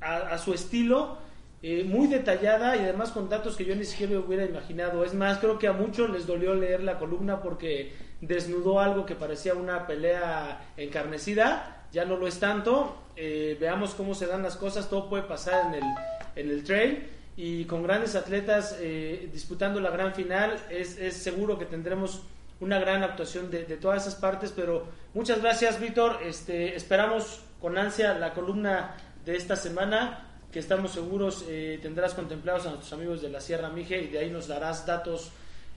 a, 0.00 0.38
su 0.38 0.54
estilo 0.54 1.18
muy 1.62 2.06
detallada 2.06 2.76
y 2.76 2.80
además 2.80 3.10
con 3.10 3.28
datos 3.28 3.56
que 3.56 3.64
yo 3.64 3.74
ni 3.76 3.84
siquiera 3.84 4.18
hubiera 4.18 4.44
imaginado. 4.44 5.04
Es 5.04 5.14
más, 5.14 5.38
creo 5.38 5.58
que 5.58 5.68
a 5.68 5.72
muchos 5.72 6.10
les 6.10 6.26
dolió 6.26 6.54
leer 6.54 6.82
la 6.82 6.98
columna 6.98 7.42
porque 7.42 7.92
desnudó 8.20 8.80
algo 8.80 9.04
que 9.04 9.14
parecía 9.14 9.54
una 9.54 9.86
pelea 9.86 10.72
encarnecida. 10.76 11.86
Ya 11.92 12.04
no 12.04 12.16
lo 12.16 12.26
es 12.26 12.38
tanto. 12.38 12.96
veamos 13.14 13.94
cómo 13.94 14.14
se 14.14 14.26
dan 14.26 14.42
las 14.42 14.56
cosas. 14.56 14.88
Todo 14.88 15.10
puede 15.10 15.24
pasar 15.24 15.66
en 15.66 15.74
el, 15.74 15.84
en 16.36 16.50
el 16.50 16.64
trail 16.64 17.08
y 17.42 17.64
con 17.64 17.82
grandes 17.82 18.16
atletas 18.16 18.76
eh, 18.80 19.30
disputando 19.32 19.80
la 19.80 19.88
gran 19.88 20.12
final, 20.12 20.58
es, 20.68 20.98
es, 20.98 21.16
seguro 21.16 21.58
que 21.58 21.64
tendremos 21.64 22.22
una 22.60 22.78
gran 22.78 23.02
actuación 23.02 23.50
de, 23.50 23.64
de, 23.64 23.78
todas 23.78 24.02
esas 24.02 24.16
partes, 24.16 24.52
pero 24.54 24.86
muchas 25.14 25.40
gracias 25.40 25.80
Víctor, 25.80 26.18
este, 26.22 26.76
esperamos 26.76 27.40
con 27.58 27.78
ansia 27.78 28.12
la 28.12 28.34
columna 28.34 28.94
de 29.24 29.36
esta 29.36 29.56
semana, 29.56 30.29
que 30.52 30.58
estamos 30.58 30.92
seguros 30.92 31.44
eh, 31.48 31.78
tendrás 31.80 32.14
contemplados 32.14 32.66
a 32.66 32.70
nuestros 32.70 32.92
amigos 32.92 33.22
de 33.22 33.30
la 33.30 33.40
Sierra 33.40 33.68
Mije 33.70 34.02
y 34.02 34.08
de 34.08 34.18
ahí 34.18 34.30
nos 34.30 34.48
darás 34.48 34.84
datos 34.84 35.30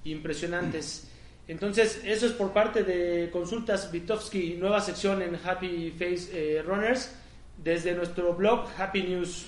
impresionantes. 0.04 1.08
Entonces, 1.48 2.02
eso 2.06 2.26
es 2.26 2.32
por 2.32 2.54
parte 2.54 2.84
de 2.84 3.30
Consultas 3.30 3.92
Vitovsky, 3.92 4.56
nueva 4.58 4.80
sección 4.80 5.22
en 5.22 5.38
Happy 5.44 5.92
Face 5.92 6.30
eh, 6.32 6.62
Runners, 6.62 7.14
desde 7.62 7.94
nuestro 7.94 8.34
blog 8.34 8.68
Happy 8.78 9.04
News. 9.04 9.48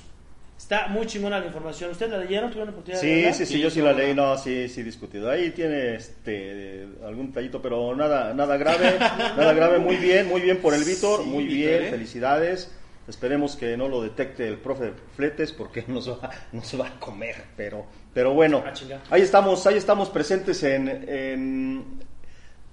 Está 0.57 0.87
muy 0.87 1.05
chingona 1.05 1.39
la 1.39 1.47
información. 1.47 1.91
¿Ustedes 1.91 2.11
la 2.11 2.17
leyeron? 2.17 2.49
¿Tuvieron 2.49 2.69
oportunidad 2.69 3.01
sí, 3.01 3.07
de 3.07 3.33
Sí, 3.33 3.45
sí, 3.45 3.59
yo 3.59 3.69
sí 3.69 3.81
la 3.81 3.91
leí. 3.91 4.13
No, 4.13 4.37
sí, 4.37 4.69
sí, 4.69 4.83
discutido. 4.83 5.29
Ahí 5.29 5.51
tiene 5.51 5.95
este, 5.95 6.87
algún 7.05 7.33
tallito, 7.33 7.61
pero 7.61 7.93
nada 7.95 8.33
nada 8.33 8.55
grave. 8.55 8.97
nada 8.99 9.53
grave. 9.53 9.79
Muy 9.79 9.97
bien, 9.97 10.27
muy 10.29 10.41
bien 10.41 10.59
por 10.59 10.73
el 10.73 10.83
Víctor. 10.83 11.25
muy 11.25 11.45
bien, 11.45 11.83
¿eh? 11.83 11.89
felicidades. 11.89 12.71
Esperemos 13.07 13.55
que 13.55 13.77
no 13.77 13.87
lo 13.87 14.01
detecte 14.01 14.47
el 14.47 14.57
profe 14.57 14.93
Fletes 15.15 15.51
porque 15.51 15.83
nos 15.87 16.09
va, 16.09 16.29
nos 16.51 16.79
va 16.79 16.87
a 16.87 16.99
comer, 16.99 17.35
pero, 17.55 17.85
pero 18.13 18.33
bueno, 18.33 18.63
Ah, 18.65 18.73
ahí 19.11 19.21
estamos, 19.21 19.65
ahí 19.67 19.77
estamos 19.77 20.09
presentes 20.09 20.63
en, 20.63 20.87
en 21.07 21.99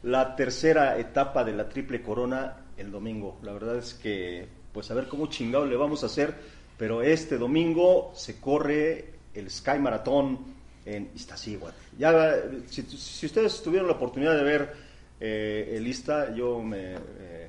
la 0.02 0.34
tercera 0.34 0.98
etapa 0.98 1.44
de 1.44 1.52
la 1.52 1.68
triple 1.68 2.02
corona 2.02 2.56
el 2.76 2.90
domingo. 2.90 3.38
La 3.42 3.52
verdad 3.52 3.76
es 3.76 3.94
que, 3.94 4.46
pues 4.72 4.90
a 4.90 4.94
ver 4.94 5.06
cómo 5.06 5.26
chingado 5.26 5.66
le 5.66 5.76
vamos 5.76 6.02
a 6.02 6.06
hacer, 6.06 6.34
pero 6.78 7.02
este 7.02 7.38
domingo 7.38 8.12
se 8.14 8.40
corre 8.40 9.12
el 9.34 9.50
Sky 9.50 9.78
Maratón 9.78 10.38
en 10.84 11.10
Iztaccíhuatl. 11.14 11.76
Ya, 11.98 12.36
si, 12.66 12.82
si 12.82 13.26
ustedes 13.26 13.62
tuvieron 13.62 13.88
la 13.88 13.94
oportunidad 13.94 14.36
de 14.36 14.42
ver 14.42 14.72
eh, 15.20 15.74
el 15.76 15.86
Ista, 15.86 16.34
yo 16.34 16.60
me, 16.60 16.94
eh, 16.94 17.41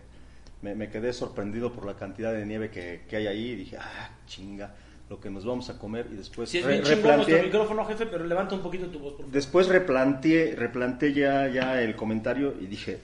me, 0.64 0.74
me 0.76 0.90
quedé 0.90 1.14
sorprendido 1.14 1.72
por 1.74 1.86
la 1.86 1.96
cantidad 1.96 2.34
de 2.34 2.46
nieve 2.46 2.72
que, 2.72 3.04
que 3.08 3.18
hay 3.18 3.28
ahí 3.28 3.50
y 3.52 3.56
dije, 3.56 3.78
ah, 3.78 4.10
chinga, 4.26 4.74
lo 5.10 5.20
que 5.20 5.30
nos 5.30 5.46
vamos 5.46 5.70
a 5.70 5.78
comer 5.78 6.08
y 6.12 6.16
después 6.16 6.50
Si 6.50 6.58
es 6.60 6.66
re- 6.66 6.80
bien 6.80 6.84
replanteé- 6.86 7.44
micrófono, 7.44 7.86
jefe, 7.86 8.06
pero 8.08 8.24
levanta 8.26 8.56
un 8.56 8.62
poquito 8.62 8.88
tu 8.88 8.98
voz, 9.00 9.12
por 9.12 9.20
favor. 9.22 9.32
Después 9.34 9.68
replanteé, 9.68 10.56
replanteé 10.56 11.14
ya, 11.14 11.48
ya 11.50 11.82
el 11.82 11.96
comentario 11.96 12.56
y 12.60 12.66
dije, 12.68 13.00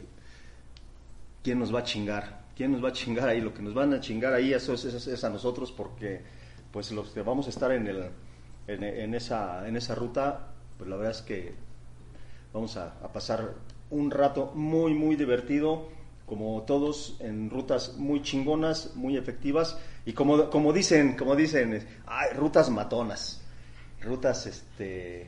¿quién 1.43 1.59
nos 1.59 1.73
va 1.73 1.79
a 1.79 1.83
chingar? 1.83 2.39
¿Quién 2.55 2.71
nos 2.71 2.83
va 2.83 2.89
a 2.89 2.93
chingar 2.93 3.27
ahí? 3.29 3.41
Lo 3.41 3.53
que 3.53 3.61
nos 3.61 3.73
van 3.73 3.93
a 3.93 3.99
chingar 3.99 4.33
ahí 4.33 4.53
eso 4.53 4.73
es, 4.73 4.85
es- 4.85 5.07
es 5.07 5.23
a 5.23 5.29
nosotros 5.29 5.71
porque 5.71 6.21
pues 6.71 6.91
los 6.91 7.09
que 7.09 7.21
vamos 7.21 7.47
a 7.47 7.49
estar 7.49 7.71
en, 7.71 7.87
el, 7.87 8.03
en, 8.67 8.83
en 8.83 9.13
esa, 9.15 9.67
en 9.67 9.75
esa 9.75 9.95
ruta, 9.95 10.47
pues 10.77 10.89
la 10.89 10.95
verdad 10.95 11.11
es 11.11 11.21
que 11.21 11.53
vamos 12.53 12.77
a, 12.77 12.93
a 13.03 13.11
pasar 13.11 13.53
un 13.89 14.11
rato 14.11 14.51
muy, 14.55 14.93
muy 14.93 15.15
divertido, 15.15 15.89
como 16.29 16.62
todos, 16.62 17.17
en 17.19 17.50
rutas 17.50 17.95
muy 17.98 18.21
chingonas, 18.21 18.91
muy 18.95 19.17
efectivas, 19.17 19.77
y 20.05 20.13
como, 20.13 20.50
como 20.51 20.71
dicen, 20.71 21.17
como 21.17 21.36
dicen, 21.36 21.86
ay, 22.05 22.29
rutas 22.36 22.69
matonas, 22.69 23.41
rutas, 24.01 24.45
este, 24.45 25.27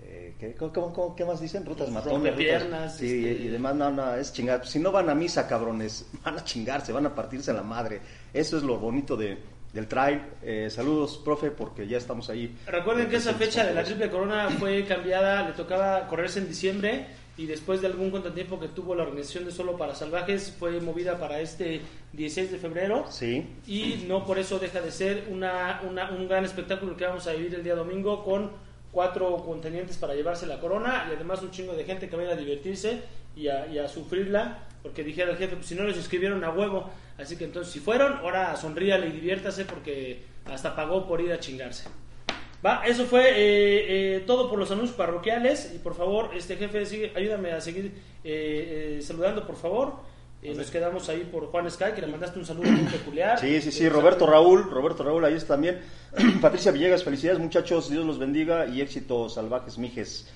eh, 0.00 0.34
¿qué, 0.38 0.54
cómo- 0.54 0.72
cómo- 0.72 0.92
cómo- 0.92 1.16
qué 1.16 1.24
más 1.24 1.40
dicen? 1.40 1.66
Rutas 1.66 1.90
matonas. 1.90 2.20
rutas- 2.20 2.28
Rompepiernas, 2.30 2.96
sí, 2.96 3.26
este- 3.28 3.42
y 3.42 3.48
demás, 3.48 3.74
no, 3.74 3.90
no, 3.90 4.14
es 4.14 4.32
chingar. 4.32 4.64
Si 4.66 4.78
no 4.78 4.92
van 4.92 5.10
a 5.10 5.14
misa, 5.14 5.46
cabrones, 5.48 6.06
van 6.24 6.38
a 6.38 6.44
chingarse, 6.44 6.92
van 6.92 7.06
a 7.06 7.14
partirse 7.14 7.52
la 7.52 7.62
madre. 7.62 8.00
Eso 8.32 8.56
es 8.56 8.62
lo 8.62 8.78
bonito 8.78 9.16
de, 9.16 9.36
del 9.72 9.88
trail. 9.88 10.22
Eh, 10.42 10.68
saludos, 10.70 11.20
profe, 11.24 11.50
porque 11.50 11.86
ya 11.88 11.98
estamos 11.98 12.30
ahí. 12.30 12.56
Recuerden 12.66 13.08
que 13.08 13.16
esa 13.16 13.34
fecha 13.34 13.66
de 13.66 13.74
la 13.74 13.82
triple 13.82 14.08
corona 14.08 14.48
fue 14.50 14.84
cambiada, 14.86 15.42
le 15.48 15.52
tocaba 15.52 16.06
correrse 16.06 16.38
en 16.38 16.48
diciembre 16.48 17.06
y 17.38 17.46
después 17.46 17.80
de 17.80 17.86
algún 17.86 18.10
contratiempo 18.10 18.60
que 18.60 18.68
tuvo 18.68 18.94
la 18.94 19.04
organización 19.04 19.44
de 19.46 19.52
Solo 19.52 19.76
para 19.78 19.94
Salvajes 19.94 20.54
fue 20.58 20.80
movida 20.80 21.18
para 21.18 21.40
este 21.40 21.80
16 22.12 22.50
de 22.52 22.58
febrero. 22.58 23.06
Sí, 23.10 23.46
y 23.66 24.04
no 24.08 24.26
por 24.26 24.38
eso 24.38 24.58
deja 24.58 24.80
de 24.82 24.90
ser 24.90 25.28
una, 25.30 25.80
una- 25.88 26.10
un 26.10 26.28
gran 26.28 26.44
espectáculo 26.44 26.96
que 26.96 27.06
vamos 27.06 27.26
a 27.26 27.32
vivir 27.32 27.54
el 27.54 27.64
día 27.64 27.74
domingo 27.76 28.24
con 28.24 28.50
cuatro 28.92 29.36
contendientes 29.44 29.96
para 29.98 30.14
llevarse 30.14 30.46
la 30.46 30.60
corona 30.60 31.06
y 31.10 31.14
además 31.14 31.40
un 31.42 31.50
chingo 31.50 31.74
de 31.74 31.84
gente 31.84 32.08
que 32.08 32.16
va 32.16 32.22
a 32.22 32.24
ir 32.26 32.30
a 32.32 32.36
divertirse 32.36 33.02
y 33.36 33.48
a, 33.48 33.66
y 33.68 33.78
a 33.78 33.86
sufrirla 33.88 34.64
porque 34.82 35.04
dijera 35.04 35.30
el 35.30 35.36
jefe, 35.36 35.56
pues 35.56 35.66
si 35.68 35.74
no 35.74 35.84
les 35.84 35.96
inscribieron 35.96 36.42
a 36.44 36.50
huevo, 36.50 36.90
así 37.18 37.36
que 37.36 37.44
entonces 37.44 37.72
si 37.72 37.80
fueron, 37.80 38.14
ahora 38.18 38.56
sonríale 38.56 39.08
y 39.08 39.12
diviértase 39.12 39.64
porque 39.64 40.22
hasta 40.46 40.74
pagó 40.74 41.06
por 41.06 41.20
ir 41.20 41.32
a 41.32 41.38
chingarse. 41.38 41.88
Va, 42.64 42.82
eso 42.84 43.04
fue 43.04 43.30
eh, 43.30 44.16
eh, 44.16 44.24
todo 44.26 44.50
por 44.50 44.58
los 44.58 44.70
anuncios 44.72 44.96
parroquiales 44.96 45.72
y 45.74 45.78
por 45.78 45.94
favor, 45.94 46.30
este 46.34 46.56
jefe, 46.56 46.84
sigue, 46.86 47.12
ayúdame 47.14 47.52
a 47.52 47.60
seguir 47.60 47.92
eh, 48.24 48.96
eh, 48.98 49.02
saludando, 49.02 49.46
por 49.46 49.56
favor. 49.56 49.92
Eh, 50.42 50.54
nos 50.54 50.70
quedamos 50.70 51.08
ahí 51.08 51.28
por 51.30 51.46
Juan 51.46 51.68
Sky, 51.70 51.92
que 51.94 52.00
le 52.00 52.06
mandaste 52.08 52.38
un 52.38 52.46
saludo 52.46 52.70
muy 52.70 52.84
peculiar. 52.90 53.38
Sí, 53.38 53.60
sí, 53.60 53.70
sí, 53.72 53.84
Eh, 53.86 53.88
Roberto 53.88 54.26
Raúl, 54.26 54.70
Roberto 54.70 55.02
Raúl, 55.04 55.24
ahí 55.24 55.34
está 55.34 55.54
también. 55.54 55.80
Patricia 56.40 56.72
Villegas, 56.72 57.04
felicidades 57.04 57.40
muchachos, 57.40 57.90
Dios 57.90 58.04
los 58.04 58.18
bendiga 58.18 58.66
y 58.66 58.80
éxitos 58.80 59.34
salvajes 59.34 59.78
mijes. 59.78 60.28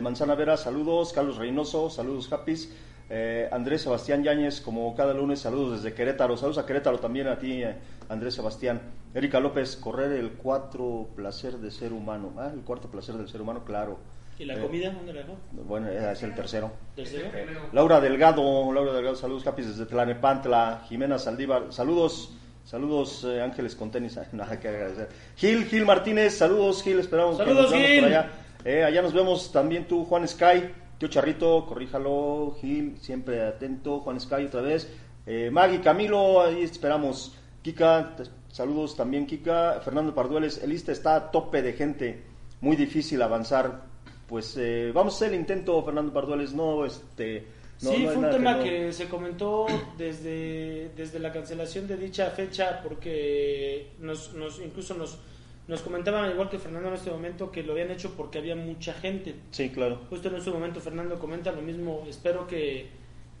Manzana 0.00 0.34
Vera, 0.34 0.56
saludos, 0.56 1.12
Carlos 1.12 1.36
Reynoso, 1.36 1.90
saludos 1.90 2.28
Japis. 2.28 2.72
Eh, 3.10 3.48
Andrés 3.52 3.82
Sebastián 3.82 4.22
Yáñez, 4.24 4.60
como 4.60 4.94
cada 4.94 5.12
lunes, 5.14 5.40
saludos 5.40 5.82
desde 5.82 5.94
Querétaro, 5.94 6.36
saludos 6.36 6.58
a 6.58 6.66
Querétaro 6.66 6.98
también 6.98 7.26
a 7.28 7.38
ti, 7.38 7.62
eh, 7.62 7.76
Andrés 8.08 8.34
Sebastián. 8.34 8.80
Erika 9.14 9.40
López, 9.40 9.76
correr 9.76 10.12
el 10.12 10.32
cuatro 10.32 11.08
placer 11.14 11.58
de 11.58 11.70
ser 11.70 11.92
humano. 11.92 12.32
Ah, 12.38 12.50
el 12.52 12.60
cuarto 12.62 12.88
placer 12.90 13.14
del 13.16 13.28
ser 13.28 13.40
humano, 13.42 13.62
claro. 13.64 13.98
¿Y 14.38 14.44
la 14.46 14.54
Eh, 14.54 14.60
comida? 14.62 14.90
¿Dónde 14.90 15.12
la 15.12 15.20
dejó? 15.20 15.36
Bueno, 15.52 15.88
eh, 15.88 16.10
es 16.12 16.22
el 16.24 16.34
tercero. 16.34 16.72
¿Tercero? 16.96 17.28
Laura 17.72 18.00
Delgado, 18.00 18.72
Laura 18.72 18.92
Delgado, 18.92 19.14
saludos 19.14 19.44
Capis 19.44 19.68
desde 19.68 19.86
Tlanepantla, 19.86 20.82
Jimena 20.88 21.18
Saldívar, 21.18 21.66
saludos, 21.72 22.32
saludos 22.64 23.24
eh, 23.24 23.40
Ángeles 23.42 23.76
con 23.76 23.90
tenis, 23.92 24.18
nada 24.32 24.58
que 24.58 24.66
agradecer. 24.68 25.08
Gil, 25.36 25.66
Gil 25.66 25.84
Martínez, 25.84 26.34
saludos 26.36 26.82
Gil, 26.82 26.98
esperamos 26.98 27.36
que 27.36 27.44
Saludos, 27.44 27.62
nos 27.64 27.70
veamos 27.72 27.88
Gil. 27.90 28.00
por 28.00 28.08
allá. 28.08 28.30
Eh, 28.64 28.82
allá 28.82 29.02
nos 29.02 29.12
vemos 29.12 29.52
también 29.52 29.86
tú, 29.86 30.04
Juan 30.06 30.26
Sky, 30.26 30.64
Tío 31.04 31.10
Charrito, 31.10 31.66
corríjalo, 31.66 32.56
Gil, 32.62 32.96
siempre 32.98 33.42
atento, 33.42 34.00
Juan 34.00 34.18
Sky 34.18 34.46
otra 34.46 34.62
vez. 34.62 34.90
Eh, 35.26 35.50
Maggie, 35.52 35.82
Camilo, 35.82 36.40
ahí 36.40 36.62
esperamos. 36.62 37.36
Kika, 37.60 38.16
saludos 38.50 38.96
también 38.96 39.26
Kika. 39.26 39.82
Fernando 39.84 40.14
Pardueles, 40.14 40.62
el 40.62 40.70
lista 40.70 40.92
está 40.92 41.16
a 41.16 41.30
tope 41.30 41.60
de 41.60 41.74
gente, 41.74 42.22
muy 42.62 42.74
difícil 42.74 43.20
avanzar. 43.20 43.82
Pues 44.26 44.56
eh, 44.56 44.92
vamos 44.94 45.12
a 45.12 45.16
hacer 45.16 45.34
el 45.34 45.40
intento, 45.40 45.82
Fernando 45.84 46.10
Pardueles, 46.10 46.54
no, 46.54 46.86
este... 46.86 47.48
no- 47.82 47.90
sí, 47.90 48.04
no 48.04 48.08
fue 48.12 48.24
un 48.24 48.30
tema 48.30 48.54
no- 48.54 48.62
que, 48.64 48.90
se 48.94 49.06
comentó 49.06 49.66
desde, 49.98 50.88
desde 50.96 51.18
la 51.18 51.30
cancelación 51.30 51.86
de 51.86 51.98
dicha 51.98 52.30
fecha 52.30 52.80
porque 52.82 53.90
nos, 53.98 54.32
nos 54.32 54.58
incluso 54.58 54.94
nos, 54.94 55.18
nos 55.66 55.80
comentaban, 55.80 56.30
igual 56.30 56.50
que 56.50 56.58
Fernando 56.58 56.88
en 56.88 56.94
este 56.94 57.10
momento, 57.10 57.50
que 57.50 57.62
lo 57.62 57.72
habían 57.72 57.90
hecho 57.90 58.14
porque 58.16 58.38
había 58.38 58.54
mucha 58.54 58.92
gente. 58.94 59.34
Sí, 59.50 59.70
claro. 59.70 60.02
Justo 60.10 60.28
en 60.28 60.36
este 60.36 60.50
momento 60.50 60.80
Fernando 60.80 61.18
comenta 61.18 61.52
lo 61.52 61.62
mismo, 61.62 62.04
espero 62.08 62.46
que, 62.46 62.88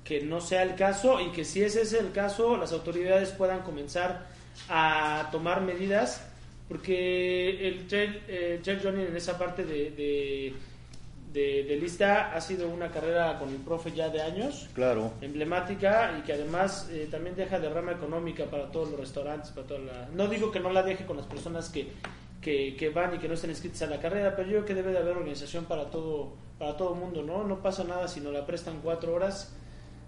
que 0.02 0.22
no 0.22 0.40
sea 0.40 0.62
el 0.62 0.74
caso 0.74 1.20
y 1.20 1.32
que 1.32 1.44
si 1.44 1.62
ese 1.62 1.82
es 1.82 1.92
el 1.92 2.12
caso, 2.12 2.56
las 2.56 2.72
autoridades 2.72 3.30
puedan 3.30 3.60
comenzar 3.60 4.26
a 4.68 5.28
tomar 5.32 5.60
medidas, 5.60 6.26
porque 6.68 7.68
el 7.68 7.86
trail, 7.86 8.22
eh, 8.28 8.60
trail 8.62 8.80
running 8.82 9.06
en 9.06 9.16
esa 9.16 9.36
parte 9.38 9.64
de, 9.64 9.90
de, 9.90 10.54
de- 11.34 11.64
de 11.64 11.76
lista 11.76 12.32
ha 12.34 12.40
sido 12.40 12.68
una 12.68 12.90
carrera 12.90 13.38
con 13.38 13.50
el 13.50 13.56
profe 13.56 13.90
ya 13.92 14.08
de 14.08 14.22
años, 14.22 14.68
Claro. 14.72 15.12
emblemática 15.20 16.16
y 16.18 16.22
que 16.22 16.32
además 16.32 16.88
eh, 16.92 17.08
también 17.10 17.34
deja 17.36 17.58
derrama 17.58 17.92
económica 17.92 18.44
para 18.46 18.70
todos 18.70 18.90
los 18.90 19.00
restaurantes, 19.00 19.50
para 19.50 19.66
toda 19.66 19.80
la... 19.80 20.08
No 20.14 20.28
digo 20.28 20.50
que 20.50 20.60
no 20.60 20.70
la 20.70 20.82
deje 20.82 21.04
con 21.04 21.16
las 21.16 21.26
personas 21.26 21.68
que, 21.68 21.88
que, 22.40 22.76
que 22.76 22.88
van 22.90 23.14
y 23.14 23.18
que 23.18 23.26
no 23.28 23.34
estén 23.34 23.50
inscritas 23.50 23.82
a 23.82 23.86
la 23.86 24.00
carrera, 24.00 24.34
pero 24.36 24.48
yo 24.48 24.52
creo 24.58 24.64
que 24.64 24.74
debe 24.74 24.92
de 24.92 24.98
haber 24.98 25.16
organización 25.16 25.64
para 25.66 25.90
todo 25.90 26.32
para 26.58 26.76
todo 26.76 26.94
mundo, 26.94 27.22
¿no? 27.22 27.42
No 27.42 27.60
pasa 27.60 27.82
nada 27.82 28.06
si 28.06 28.20
no 28.20 28.30
la 28.30 28.46
prestan 28.46 28.78
cuatro 28.80 29.12
horas. 29.12 29.52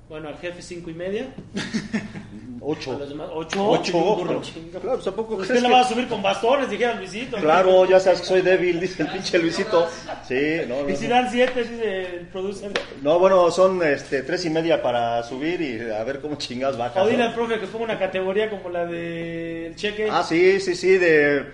Bueno, 0.09 0.29
al 0.29 0.39
jefe 0.39 0.63
cinco 0.63 0.91
y 0.91 0.95
media. 0.95 1.35
A 2.57 2.69
Ocho. 2.69 2.99
los 2.99 3.09
demás, 3.09 3.29
ocho. 3.33 3.69
Ocho, 3.71 3.99
burro, 3.99 4.43
claro. 4.73 4.93
pues, 4.95 5.05
tampoco 5.05 5.35
Usted 5.37 5.61
la 5.61 5.69
va 5.69 5.81
a 5.83 5.85
subir 5.89 6.09
con 6.09 6.21
bastones, 6.21 6.69
dijera 6.69 6.95
Luisito. 6.95 7.37
Claro, 7.37 7.85
ya 7.85 8.01
sabes 8.01 8.23
que 8.23 8.27
soy 8.27 8.41
débil, 8.41 8.81
dice 8.81 9.03
el 9.03 9.09
pinche 9.09 9.39
Luisito. 9.39 9.87
Sí, 10.27 10.63
no, 10.67 10.83
no, 10.83 10.89
Y 10.89 10.97
si 10.97 11.07
dan 11.07 11.31
siete, 11.31 11.63
dice 11.63 12.17
el 12.17 12.27
producer. 12.27 12.73
No, 13.03 13.21
bueno, 13.21 13.51
son 13.53 13.83
este, 13.87 14.23
tres 14.23 14.45
y 14.47 14.51
media 14.51 14.83
para 14.83 15.23
subir 15.23 15.61
y 15.61 15.91
a 15.91 16.03
ver 16.03 16.21
cómo 16.21 16.37
chingados 16.37 16.77
bajas. 16.77 17.05
O 17.05 17.09
dile 17.09 17.25
al 17.25 17.35
profe 17.35 17.61
que 17.61 17.67
ponga 17.67 17.85
una 17.85 17.99
categoría 17.99 18.51
como 18.51 18.69
la 18.71 18.85
del 18.87 19.77
cheque. 19.77 20.09
Ah, 20.11 20.25
sí, 20.25 20.59
sí, 20.59 20.75
sí, 20.75 20.99
de, 20.99 21.45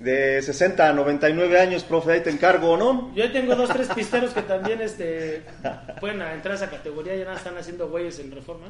de 0.00 0.42
60 0.42 0.88
a 0.88 0.92
99 0.92 1.58
años, 1.58 1.84
profe, 1.84 2.12
ahí 2.12 2.20
te 2.20 2.30
encargo, 2.30 2.76
¿no? 2.76 3.14
Yo 3.14 3.30
tengo 3.32 3.54
dos, 3.54 3.70
tres 3.70 3.88
pisteros 3.88 4.32
que 4.32 4.42
también 4.42 4.80
este, 4.80 5.42
pueden 6.00 6.20
entrar 6.22 6.52
a 6.52 6.54
esa 6.56 6.70
categoría. 6.70 7.16
Ya 7.16 7.24
nada 7.24 7.36
están 7.36 7.56
haciendo 7.56 7.88
güeyes 7.88 8.18
en 8.18 8.30
reforma. 8.30 8.66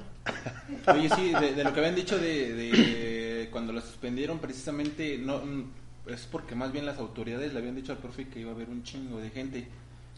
Oye, 0.87 1.09
sí, 1.15 1.33
de, 1.33 1.55
de 1.55 1.65
lo 1.65 1.73
que 1.73 1.81
habían 1.81 1.95
dicho 1.95 2.19
de, 2.19 2.53
de 2.53 3.49
cuando 3.51 3.73
lo 3.73 3.81
suspendieron, 3.81 4.39
precisamente, 4.39 5.19
no 5.19 5.39
mm, 5.39 5.71
es 6.09 6.27
porque 6.31 6.55
más 6.55 6.73
bien 6.73 6.87
las 6.87 6.99
autoridades 6.99 7.53
le 7.53 7.59
habían 7.59 7.75
dicho 7.75 7.93
al 7.93 7.99
profe 7.99 8.29
que 8.29 8.41
iba 8.41 8.53
a 8.53 8.55
haber 8.55 8.69
un 8.69 8.83
chingo 8.83 9.19
de 9.19 9.31
gente, 9.31 9.67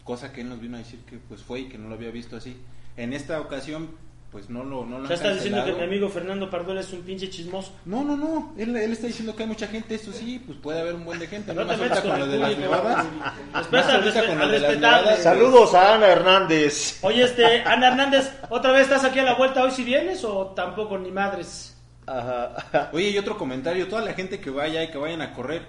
cosa 0.03 0.31
que 0.31 0.41
él 0.41 0.49
nos 0.49 0.59
vino 0.59 0.75
a 0.75 0.79
decir 0.79 0.99
que 1.09 1.17
pues 1.17 1.41
fue 1.41 1.61
y 1.61 1.65
que 1.69 1.77
no 1.77 1.89
lo 1.89 1.95
había 1.95 2.11
visto 2.11 2.35
así. 2.35 2.57
En 2.97 3.13
esta 3.13 3.39
ocasión, 3.39 3.91
pues 4.31 4.49
no 4.49 4.63
lo, 4.63 4.85
no 4.85 4.99
lo 4.99 5.03
Ya 5.07 5.09
han 5.09 5.13
está 5.13 5.33
diciendo 5.33 5.65
que 5.65 5.71
mi 5.73 5.81
amigo 5.83 6.07
Fernando 6.09 6.49
Parduel 6.49 6.77
es 6.77 6.93
un 6.93 7.01
pinche 7.01 7.29
chismoso. 7.29 7.71
No, 7.85 8.03
no, 8.03 8.15
no, 8.15 8.53
él, 8.57 8.75
él 8.75 8.91
está 8.91 9.07
diciendo 9.07 9.35
que 9.35 9.43
hay 9.43 9.49
mucha 9.49 9.67
gente, 9.67 9.95
eso 9.95 10.11
sí, 10.13 10.41
pues 10.45 10.57
puede 10.59 10.81
haber 10.81 10.95
un 10.95 11.03
buen 11.05 11.17
de 11.19 11.27
gente. 11.27 11.53
No 11.53 11.61
No 11.61 11.67
te 11.67 11.73
más 11.77 11.79
metas 11.81 11.97
ahorita 11.97 12.09
con 12.09 12.19
con 12.19 12.27
lo 12.29 12.33
de 12.33 12.37
las 12.39 12.57
nevadas. 12.59 13.05
Respeta, 13.53 13.99
respe- 14.01 14.41
al 14.41 14.51
de 14.51 14.59
las 14.59 14.61
respetable. 14.61 14.79
nevadas. 14.79 15.23
Saludos 15.23 15.73
a 15.73 15.95
Ana 15.95 16.07
Hernández. 16.07 16.99
Oye, 17.03 17.23
este, 17.23 17.61
Ana 17.63 17.87
Hernández, 17.87 18.31
¿otra 18.49 18.71
vez 18.71 18.83
estás 18.83 19.03
aquí 19.03 19.19
a 19.19 19.23
la 19.23 19.33
vuelta 19.35 19.63
hoy 19.63 19.71
si 19.71 19.83
vienes 19.83 20.23
o 20.23 20.47
tampoco 20.47 20.97
ni 20.99 21.11
madres? 21.11 21.75
Ajá. 22.05 22.89
Oye, 22.93 23.09
y 23.09 23.17
otro 23.17 23.37
comentario, 23.37 23.87
toda 23.87 24.01
la 24.03 24.13
gente 24.13 24.39
que 24.39 24.49
vaya 24.49 24.83
y 24.83 24.89
que 24.91 24.97
vayan 24.97 25.21
a 25.21 25.33
correr, 25.33 25.63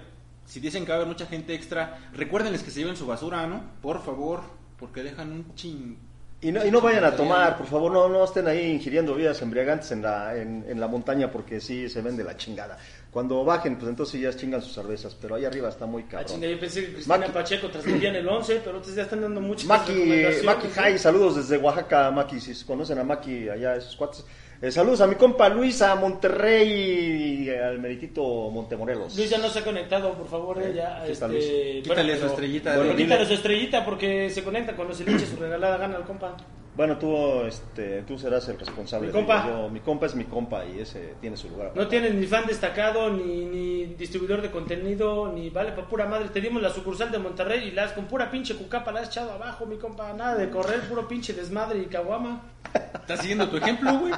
si 0.45 0.59
dicen 0.59 0.83
que 0.85 0.89
va 0.89 0.95
a 0.95 0.97
haber 0.97 1.07
mucha 1.07 1.25
gente 1.25 1.53
extra, 1.53 1.99
recuérdenles 2.13 2.61
que 2.63 2.71
se 2.71 2.79
lleven 2.81 2.95
su 2.97 3.05
basura, 3.07 3.45
¿no? 3.47 3.61
Por 3.81 4.03
favor, 4.03 4.41
porque 4.77 5.03
dejan 5.03 5.31
un 5.31 5.55
chin 5.55 5.97
Y 6.43 6.51
no, 6.51 6.65
y 6.65 6.71
no 6.71 6.81
vayan 6.81 7.03
a 7.03 7.15
tomar, 7.15 7.55
por 7.55 7.67
favor, 7.67 7.91
no, 7.91 8.09
no 8.09 8.23
estén 8.23 8.47
ahí 8.47 8.71
ingiriendo 8.71 9.13
bebidas 9.13 9.39
embriagantes 9.43 9.91
en 9.91 10.01
la, 10.01 10.35
en, 10.35 10.65
en 10.67 10.79
la 10.79 10.87
montaña 10.87 11.31
porque 11.31 11.61
sí 11.61 11.87
se 11.87 12.01
ven 12.01 12.17
de 12.17 12.23
la 12.23 12.35
chingada. 12.35 12.79
Cuando 13.11 13.43
bajen, 13.45 13.77
pues 13.77 13.89
entonces 13.89 14.19
ya 14.19 14.33
chingan 14.35 14.59
sus 14.61 14.73
cervezas, 14.73 15.15
pero 15.21 15.35
ahí 15.35 15.45
arriba 15.45 15.69
está 15.69 15.85
muy 15.85 16.01
Ah, 16.03 16.07
cabrón. 16.09 16.27
chinga, 16.33 16.47
yo 16.47 16.59
pensé 16.59 16.81
que 16.85 16.93
Cristina 16.93 17.17
Maki. 17.19 17.31
Pacheco 17.31 17.69
transmitían 17.69 18.15
el 18.15 18.27
11, 18.27 18.61
pero 18.65 18.77
ustedes 18.77 18.95
ya 18.95 19.03
están 19.03 19.21
dando 19.21 19.39
muchas 19.39 19.65
Maki, 19.65 20.13
Maki. 20.43 20.67
Jai, 20.69 20.97
saludos 20.97 21.35
desde 21.35 21.57
Oaxaca, 21.57 22.09
Maki, 22.09 22.39
si 22.39 22.65
conocen 22.65 22.97
a 22.97 23.03
Maki 23.03 23.47
allá, 23.49 23.75
esos 23.75 23.95
cuates. 23.95 24.25
Eh, 24.61 24.69
saludos 24.71 25.01
a 25.01 25.07
mi 25.07 25.15
compa 25.15 25.49
Luisa 25.49 25.95
Monterrey 25.95 27.45
y 27.45 27.49
al 27.49 27.79
meritito 27.79 28.21
Montemorelos. 28.51 29.15
Luis 29.17 29.27
ya 29.29 29.39
no 29.39 29.49
se 29.49 29.59
ha 29.59 29.63
conectado, 29.63 30.13
por 30.13 30.27
favor, 30.27 30.61
eh, 30.61 30.73
ya. 30.75 31.03
Este, 31.07 31.27
Luis. 31.27 31.83
Quítale 31.83 32.13
pero- 32.13 32.19
su 32.19 32.25
estrellita. 32.27 32.77
Bueno, 32.77 32.95
Quítale 32.95 33.25
su 33.25 33.33
estrellita 33.33 33.83
porque 33.83 34.29
se 34.29 34.43
conecta 34.43 34.75
cuando 34.75 34.93
se 34.93 35.03
le 35.03 35.13
eche 35.15 35.25
su 35.25 35.35
regalada 35.37 35.77
gana 35.77 35.97
al 35.97 36.03
compa. 36.03 36.37
Bueno, 36.73 36.97
tú, 36.97 37.41
este, 37.41 38.01
tú 38.03 38.17
serás 38.17 38.47
el 38.47 38.57
responsable. 38.57 39.07
Mi 39.07 39.13
de 39.13 39.19
compa. 39.19 39.43
ello. 39.45 39.63
Yo- 39.63 39.69
mi 39.69 39.81
compa 39.81 40.05
es 40.05 40.15
mi 40.15 40.23
compa 40.23 40.63
y 40.65 40.79
ese 40.79 41.15
tiene 41.19 41.35
su 41.35 41.49
lugar. 41.49 41.71
No 41.75 41.87
tienes 41.87 42.13
ni 42.15 42.25
fan 42.25 42.45
destacado, 42.47 43.09
ni, 43.11 43.43
ni 43.45 43.85
distribuidor 43.97 44.41
de 44.41 44.51
contenido, 44.51 45.31
ni 45.33 45.49
vale 45.49 45.73
pa' 45.73 45.85
pura 45.87 46.05
madre. 46.05 46.29
Te 46.29 46.39
dimos 46.39 46.61
la 46.61 46.69
sucursal 46.69 47.11
de 47.11 47.19
Monterrey 47.19 47.67
y 47.67 47.71
las 47.71 47.91
con 47.91 48.05
pura 48.05 48.31
pinche 48.31 48.55
cucapa 48.55 48.91
la 48.93 49.01
has 49.01 49.09
echado 49.09 49.31
abajo, 49.33 49.65
mi 49.65 49.75
compa. 49.77 50.13
Nada 50.13 50.35
de 50.35 50.49
correr, 50.49 50.79
puro 50.87 51.07
pinche 51.09 51.33
desmadre 51.33 51.79
y 51.79 51.85
caguama. 51.87 52.41
¿Estás 52.73 53.19
siguiendo 53.19 53.49
tu 53.49 53.57
ejemplo, 53.57 53.91
güey? 53.99 54.13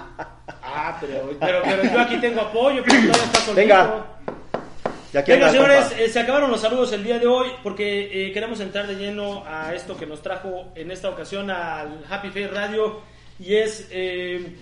Ah, 0.62 0.98
pero, 1.02 1.32
pero, 1.40 1.60
pero 1.64 1.84
yo 1.92 2.00
aquí 2.02 2.18
tengo 2.18 2.42
apoyo, 2.42 2.84
pero 2.86 2.98
todavía 3.00 3.24
está 3.24 3.40
solito. 3.40 3.56
Venga. 3.56 4.06
Ya 5.14 5.22
Venga, 5.22 5.52
señores, 5.52 5.94
eh, 6.00 6.10
se 6.10 6.20
acabaron 6.20 6.50
los 6.50 6.60
saludos 6.60 6.92
el 6.92 7.04
día 7.04 7.20
de 7.20 7.28
hoy 7.28 7.50
porque 7.62 8.28
eh, 8.28 8.32
queremos 8.32 8.60
entrar 8.62 8.88
de 8.88 8.96
lleno 8.96 9.44
a 9.46 9.76
esto 9.76 9.96
que 9.96 10.08
nos 10.08 10.24
trajo 10.24 10.72
en 10.74 10.90
esta 10.90 11.08
ocasión 11.10 11.52
al 11.52 12.04
Happy 12.10 12.30
Face 12.30 12.48
Radio 12.48 13.02
y 13.40 13.54
es, 13.54 13.90
eh, 13.92 14.56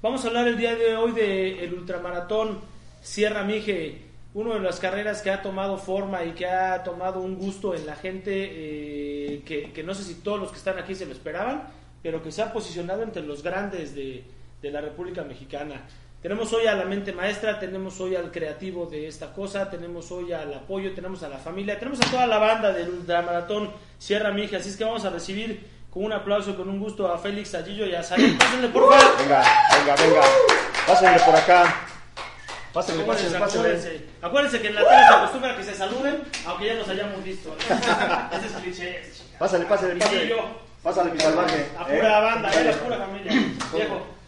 vamos 0.00 0.24
a 0.24 0.28
hablar 0.28 0.48
el 0.48 0.56
día 0.56 0.74
de 0.74 0.96
hoy 0.96 1.12
del 1.12 1.72
ultramaratón 1.72 2.60
Sierra 3.00 3.44
Mije, 3.44 4.02
una 4.34 4.54
de 4.54 4.60
las 4.60 4.80
carreras 4.80 5.22
que 5.22 5.30
ha 5.30 5.40
tomado 5.40 5.78
forma 5.78 6.24
y 6.24 6.32
que 6.32 6.46
ha 6.46 6.82
tomado 6.82 7.20
un 7.20 7.36
gusto 7.36 7.72
en 7.72 7.86
la 7.86 7.94
gente 7.94 8.32
eh, 8.32 9.42
que, 9.44 9.70
que 9.72 9.82
no 9.84 9.94
sé 9.94 10.02
si 10.02 10.14
todos 10.16 10.40
los 10.40 10.50
que 10.50 10.58
están 10.58 10.78
aquí 10.78 10.96
se 10.96 11.06
lo 11.06 11.12
esperaban, 11.12 11.68
pero 12.02 12.20
que 12.24 12.32
se 12.32 12.42
ha 12.42 12.52
posicionado 12.52 13.04
entre 13.04 13.22
los 13.22 13.44
grandes 13.44 13.94
de, 13.94 14.24
de 14.60 14.70
la 14.72 14.80
República 14.80 15.22
Mexicana. 15.22 15.82
Tenemos 16.22 16.52
hoy 16.52 16.68
a 16.68 16.76
la 16.76 16.84
mente 16.84 17.12
maestra, 17.12 17.58
tenemos 17.58 18.00
hoy 18.00 18.14
al 18.14 18.30
creativo 18.30 18.86
de 18.86 19.08
esta 19.08 19.32
cosa, 19.32 19.68
tenemos 19.68 20.12
hoy 20.12 20.32
al 20.32 20.54
apoyo, 20.54 20.94
tenemos 20.94 21.20
a 21.24 21.28
la 21.28 21.38
familia, 21.38 21.80
tenemos 21.80 22.00
a 22.00 22.08
toda 22.08 22.28
la 22.28 22.38
banda 22.38 22.72
del 22.72 22.90
ultramaratón 22.90 23.72
Sierra 23.98 24.30
Mije, 24.30 24.54
así 24.54 24.68
es 24.68 24.76
que 24.76 24.84
vamos 24.84 25.04
a 25.04 25.10
recibir 25.10 25.66
con 25.90 26.04
un 26.04 26.12
aplauso, 26.12 26.56
con 26.56 26.68
un 26.68 26.78
gusto 26.78 27.12
a 27.12 27.18
Félix, 27.18 27.56
a 27.56 27.64
Gillo 27.64 27.86
y 27.86 27.96
a 27.96 28.04
Salim. 28.04 28.38
Pásenle, 28.38 28.68
por 28.68 28.88
favor. 28.88 29.18
Venga, 29.18 29.42
venga, 29.72 29.96
venga. 29.96 30.22
Pásenle 30.86 31.18
por 31.18 31.34
acá. 31.34 31.76
Pásenle, 32.72 33.02
pásenle, 33.02 33.38
pásenle. 33.40 33.68
acuérdense. 33.68 34.06
Acuérdense 34.22 34.60
que 34.60 34.68
en 34.68 34.74
la 34.76 34.84
tele 34.84 35.00
se 35.00 35.14
acostumbra 35.14 35.50
a 35.50 35.56
que 35.56 35.64
se 35.64 35.74
saluden, 35.74 36.22
aunque 36.46 36.66
ya 36.66 36.74
nos 36.74 36.88
hayamos 36.88 37.24
visto. 37.24 37.56
Ese 38.32 38.46
es 38.46 38.52
cliché. 38.62 39.00
ese 39.00 39.10
es 39.10 39.18
chingado. 39.18 39.38
Pásale, 39.40 39.64
pásale, 39.64 39.96
pásale. 39.96 40.34
Pásale, 40.84 41.10
mi 41.10 41.18
salvaje. 41.18 41.66
A 41.76 41.82
¿eh? 41.92 41.96
pura 41.96 42.20
banda, 42.20 42.48
Pásale. 42.48 42.70
a 42.70 42.78
pura 42.78 42.96
familia. 42.98 43.32
Viejo. 43.74 44.21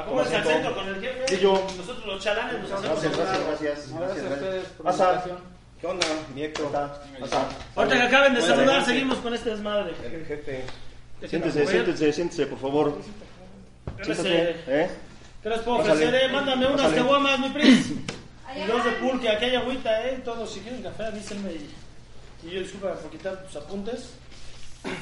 Acomódense 0.00 0.36
al 0.36 0.42
Como 0.42 0.54
centro 0.56 0.74
con 0.74 0.88
el 0.88 1.00
jefe. 1.00 1.36
Gillo. 1.36 1.52
Nosotros 1.76 2.06
los 2.06 2.22
chalanes 2.24 2.60
nos 2.60 2.72
hacemos 2.72 3.02
Gracias, 3.02 3.16
gracias, 3.16 3.38
lado. 3.38 3.46
gracias. 3.48 3.92
Gracias 3.94 4.24
a 4.26 4.34
ustedes 4.34 4.64
por 4.68 4.86
la 4.86 4.90
Pasa. 4.92 5.04
invitación. 5.04 5.38
¿Qué 5.80 5.86
onda, 5.86 6.06
mi 6.34 6.42
Héctor? 6.42 6.72
Pasa. 7.20 7.48
Ahorita 7.76 7.96
que 7.96 8.02
acaben 8.02 8.34
de 8.34 8.42
saludar, 8.42 8.84
seguimos 8.84 9.18
con 9.18 9.34
este 9.34 9.50
desmadre. 9.50 9.94
El 10.04 10.26
jefe. 10.26 10.64
Siéntese, 11.28 11.66
siéntese, 11.66 12.12
siéntese, 12.12 12.46
por 12.46 12.58
favor. 12.58 12.98
¿Qué 13.96 14.04
les, 14.08 14.18
Siéntate, 14.18 14.56
eh. 14.66 14.90
¿qué 15.42 15.48
les 15.48 15.58
puedo 15.60 15.78
ofrecer? 15.78 16.14
eh? 16.14 16.28
Mándame 16.28 16.66
unas 16.66 16.80
Pásale. 16.80 16.96
caguamas, 16.96 17.38
mi 17.40 17.48
pris. 17.50 17.86
Y 18.50 18.66
dos 18.66 18.84
de 18.84 18.90
pulque, 18.92 19.28
aquí 19.28 19.44
hay 19.44 19.54
agüita, 19.54 20.08
¿eh? 20.08 20.20
Todos, 20.24 20.50
si 20.52 20.58
quieren 20.58 20.82
café, 20.82 21.04
avísenme. 21.04 21.52
Y, 21.52 21.70
y 22.44 22.50
yo 22.50 22.60
disculpa 22.60 22.94
por 22.94 23.08
quitar 23.08 23.44
tus 23.46 23.54
apuntes. 23.54 24.10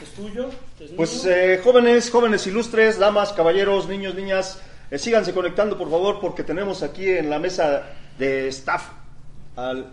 Es 0.02 0.10
tuyo, 0.14 0.50
es 0.78 0.90
Pues 0.90 1.24
mío. 1.24 1.32
eh, 1.34 1.60
jóvenes, 1.64 2.10
jóvenes 2.10 2.46
ilustres, 2.46 2.98
damas, 2.98 3.32
caballeros, 3.32 3.88
niños, 3.88 4.14
niñas, 4.14 4.58
eh, 4.90 4.98
síganse 4.98 5.32
conectando 5.32 5.76
por 5.76 5.90
favor 5.90 6.18
porque 6.20 6.44
tenemos 6.44 6.82
aquí 6.82 7.08
en 7.08 7.30
la 7.30 7.38
mesa 7.38 7.82
de 8.18 8.48
staff 8.48 8.90
al 9.56 9.90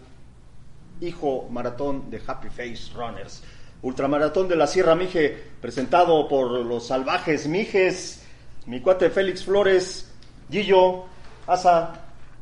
hijo 1.01 1.47
maratón 1.49 2.09
de 2.09 2.21
Happy 2.25 2.49
Face 2.49 2.93
Runners. 2.93 3.43
Ultramaratón 3.81 4.47
de 4.47 4.55
la 4.55 4.67
Sierra 4.67 4.95
Mije, 4.95 5.37
presentado 5.61 6.27
por 6.27 6.51
los 6.65 6.87
salvajes 6.87 7.47
Mijes, 7.47 8.23
mi 8.65 8.81
cuate 8.81 9.09
Félix 9.09 9.43
Flores, 9.43 10.11
Gillo, 10.49 11.05
Asa, 11.45 11.93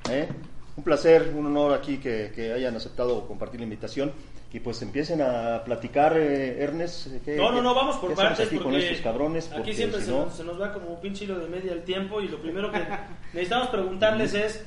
¿eh? 0.10 0.30
un 0.76 0.84
placer, 0.84 1.34
un 1.36 1.48
honor 1.48 1.74
aquí 1.74 1.98
que, 1.98 2.32
que 2.34 2.54
hayan 2.54 2.76
aceptado 2.76 3.28
compartir 3.28 3.60
la 3.60 3.66
invitación. 3.66 4.14
Y 4.54 4.60
pues 4.60 4.82
empiecen 4.84 5.20
a 5.22 5.64
platicar, 5.66 6.16
eh, 6.16 6.62
Ernest. 6.64 7.08
¿qué- 7.26 7.36
No, 7.36 7.52
no, 7.52 7.62
no, 7.62 7.74
vamos 7.74 7.96
por 7.98 8.14
partes 8.14 8.46
aquí 8.46 8.56
porque 8.58 8.64
con 8.64 8.76
estos 8.76 9.02
cabrones, 9.02 9.46
aquí 9.48 9.56
porque 9.58 9.74
siempre 9.74 10.00
si 10.00 10.06
se, 10.06 10.12
no- 10.12 10.26
nos, 10.26 10.36
se 10.36 10.44
nos 10.44 10.62
va 10.62 10.72
como 10.72 10.90
un 10.94 11.02
pinche 11.02 11.26
hilo 11.26 11.40
de 11.40 11.48
media 11.48 11.74
el 11.74 11.84
tiempo 11.84 12.22
y 12.22 12.28
lo 12.28 12.40
primero 12.40 12.72
que 12.72 12.78
necesitamos 13.34 13.70
preguntarles 13.70 14.34
es, 14.36 14.64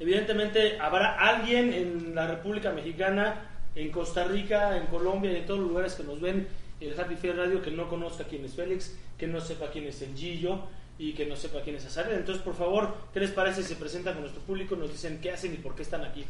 evidentemente, 0.00 0.78
¿habrá 0.80 1.16
alguien 1.18 1.72
en 1.72 2.14
la 2.14 2.26
República 2.26 2.72
Mexicana, 2.72 3.48
en 3.74 3.90
Costa 3.90 4.24
Rica, 4.24 4.76
en 4.76 4.86
Colombia 4.86 5.32
y 5.32 5.36
en 5.36 5.46
todos 5.46 5.60
los 5.60 5.68
lugares 5.68 5.94
que 5.94 6.02
nos 6.04 6.20
ven 6.20 6.48
el 6.80 6.98
Happy 6.98 7.16
Fair 7.16 7.36
Radio 7.36 7.62
que 7.62 7.70
no 7.70 7.88
conozca 7.88 8.24
quién 8.24 8.44
es 8.44 8.54
Félix, 8.54 8.96
que 9.16 9.26
no 9.26 9.40
sepa 9.40 9.70
quién 9.70 9.84
es 9.86 10.02
el 10.02 10.14
Gillo 10.16 10.60
y 10.98 11.12
que 11.12 11.26
no 11.26 11.36
sepa 11.36 11.60
quién 11.62 11.76
es 11.76 11.86
Azariel? 11.86 12.18
Entonces, 12.18 12.42
por 12.42 12.54
favor, 12.54 12.94
¿qué 13.12 13.20
les 13.20 13.30
parece 13.30 13.62
si 13.62 13.68
se 13.70 13.76
presentan 13.76 14.14
con 14.14 14.22
nuestro 14.22 14.42
público, 14.42 14.76
nos 14.76 14.90
dicen 14.92 15.18
qué 15.22 15.30
hacen 15.32 15.54
y 15.54 15.56
por 15.58 15.74
qué 15.74 15.82
están 15.82 16.04
aquí? 16.04 16.24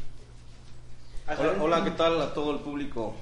Hola, 1.27 1.55
hola, 1.59 1.85
¿qué 1.85 1.93
tal 1.93 2.21
a 2.21 2.35
todo 2.35 2.53
el 2.53 2.59
público? 2.59 3.15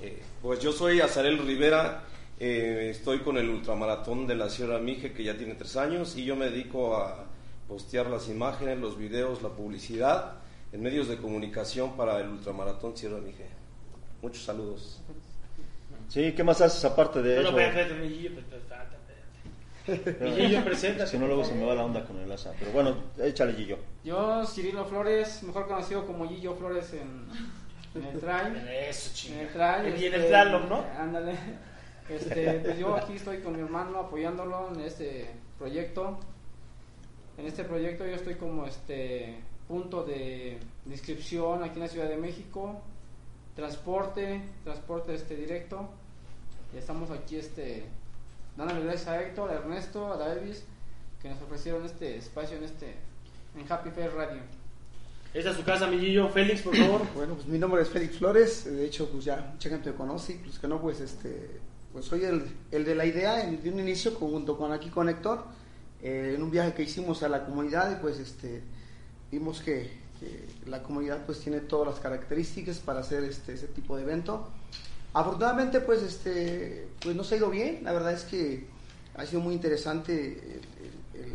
Eh, 0.00 0.22
pues 0.40 0.60
yo 0.60 0.72
soy 0.72 1.02
Azarel 1.02 1.36
Rivera, 1.38 2.04
eh, 2.40 2.88
estoy 2.90 3.18
con 3.18 3.36
el 3.36 3.50
ultramaratón 3.50 4.26
de 4.26 4.34
la 4.34 4.48
Sierra 4.48 4.78
Mije 4.78 5.12
que 5.12 5.24
ya 5.24 5.36
tiene 5.36 5.54
tres 5.54 5.76
años 5.76 6.16
y 6.16 6.24
yo 6.24 6.36
me 6.36 6.46
dedico 6.46 6.96
a 6.96 7.26
postear 7.68 8.06
las 8.06 8.30
imágenes, 8.30 8.78
los 8.78 8.96
videos, 8.96 9.42
la 9.42 9.50
publicidad 9.50 10.36
en 10.72 10.80
medios 10.80 11.06
de 11.06 11.18
comunicación 11.18 11.98
para 11.98 12.18
el 12.18 12.30
ultramaratón 12.30 12.96
Sierra 12.96 13.18
Mije. 13.18 13.44
Muchos 14.22 14.44
saludos. 14.44 14.98
Sí, 16.08 16.32
¿qué 16.32 16.42
más 16.42 16.62
haces 16.62 16.82
aparte 16.86 17.20
de 17.20 17.42
No, 17.42 17.52
no, 20.20 20.36
Gillo, 20.36 20.64
preséntate, 20.64 21.10
Si 21.10 21.18
no, 21.18 21.26
luego 21.26 21.44
se 21.44 21.54
me 21.54 21.64
va 21.64 21.74
la 21.74 21.84
onda 21.84 22.04
con 22.04 22.18
el 22.18 22.30
asa. 22.30 22.52
Pero 22.58 22.72
bueno, 22.72 22.96
échale, 23.18 23.54
Gillo. 23.54 23.78
Yo, 24.04 24.44
Cirilo 24.46 24.84
Flores, 24.84 25.42
mejor 25.42 25.66
conocido 25.66 26.06
como 26.06 26.28
Gillo 26.28 26.54
Flores 26.54 26.92
en, 26.92 27.26
en 27.94 28.04
el 28.08 28.20
trail. 28.20 28.56
Eso, 28.88 29.08
En 29.10 29.14
chinga. 29.14 29.40
el 29.42 29.48
trail. 29.48 29.86
Y 29.96 30.06
en 30.06 30.14
este, 30.14 30.16
el 30.16 30.26
Tlaloc, 30.28 30.68
¿no? 30.68 30.84
Ándale. 30.98 31.34
Este, 32.08 32.60
pues 32.60 32.78
yo 32.78 32.96
aquí 32.96 33.16
estoy 33.16 33.40
con 33.40 33.54
mi 33.54 33.60
hermano 33.60 33.98
apoyándolo 33.98 34.70
en 34.72 34.80
este 34.80 35.28
proyecto. 35.58 36.18
En 37.36 37.44
este 37.46 37.64
proyecto 37.64 38.06
yo 38.06 38.14
estoy 38.14 38.36
como 38.36 38.64
este 38.64 39.36
punto 39.68 40.04
de, 40.04 40.58
de 40.86 40.90
inscripción 40.94 41.62
aquí 41.62 41.74
en 41.74 41.80
la 41.80 41.88
Ciudad 41.88 42.08
de 42.08 42.16
México, 42.16 42.80
transporte, 43.54 44.40
transporte 44.64 45.14
este 45.14 45.36
directo. 45.36 45.86
Y 46.74 46.78
estamos 46.78 47.10
aquí 47.10 47.36
este 47.36 47.84
dándole 48.58 48.82
gracias 48.84 49.08
a 49.08 49.22
Héctor, 49.22 49.50
a 49.50 49.54
Ernesto, 49.54 50.12
a 50.12 50.16
Davis 50.18 50.64
que 51.22 51.28
nos 51.30 51.40
ofrecieron 51.42 51.84
este 51.86 52.16
espacio 52.18 52.56
en 52.58 52.64
este 52.64 52.94
en 53.58 53.72
Happy 53.72 53.90
Fair 53.90 54.12
Radio. 54.14 54.40
Esta 55.34 55.50
es 55.50 55.56
su 55.56 55.64
casa, 55.64 55.86
mi 55.86 55.98
Gillo. 55.98 56.28
Félix, 56.28 56.62
por 56.62 56.76
favor. 56.76 57.02
Bueno, 57.14 57.34
pues 57.34 57.46
mi 57.46 57.58
nombre 57.58 57.82
es 57.82 57.88
Félix 57.88 58.18
Flores, 58.18 58.64
de 58.64 58.84
hecho 58.84 59.08
pues 59.10 59.24
ya 59.24 59.50
mucha 59.52 59.68
gente 59.68 59.90
me 59.90 59.96
conoce, 59.96 60.34
y, 60.34 60.36
pues 60.36 60.58
que 60.58 60.68
no, 60.68 60.80
pues 60.80 61.00
este, 61.00 61.60
pues 61.92 62.04
soy 62.04 62.24
el, 62.24 62.44
el 62.70 62.84
de 62.84 62.94
la 62.94 63.04
idea 63.06 63.42
en- 63.44 63.62
de 63.62 63.70
un 63.70 63.80
inicio 63.80 64.12
junto 64.12 64.56
con 64.56 64.72
aquí 64.72 64.90
con 64.90 65.08
Héctor, 65.08 65.44
eh, 66.02 66.34
en 66.36 66.42
un 66.42 66.50
viaje 66.50 66.72
que 66.74 66.82
hicimos 66.82 67.22
a 67.22 67.28
la 67.28 67.44
comunidad 67.44 67.90
y 67.92 68.00
pues 68.00 68.18
este, 68.18 68.62
vimos 69.32 69.60
que, 69.60 69.90
que 70.20 70.46
la 70.70 70.82
comunidad 70.82 71.26
pues 71.26 71.40
tiene 71.40 71.60
todas 71.60 71.88
las 71.88 72.00
características 72.00 72.78
para 72.78 73.00
hacer 73.00 73.24
este, 73.24 73.52
ese 73.54 73.66
tipo 73.66 73.96
de 73.96 74.02
evento. 74.04 74.48
Afortunadamente 75.14 75.80
pues 75.80 76.02
este, 76.02 76.88
pues 77.02 77.16
nos 77.16 77.30
ha 77.32 77.36
ido 77.36 77.50
bien, 77.50 77.80
la 77.82 77.92
verdad 77.92 78.12
es 78.12 78.24
que 78.24 78.66
ha 79.16 79.26
sido 79.26 79.40
muy 79.40 79.54
interesante 79.54 80.12
el- 80.14 81.20
el- 81.20 81.24
el 81.24 81.32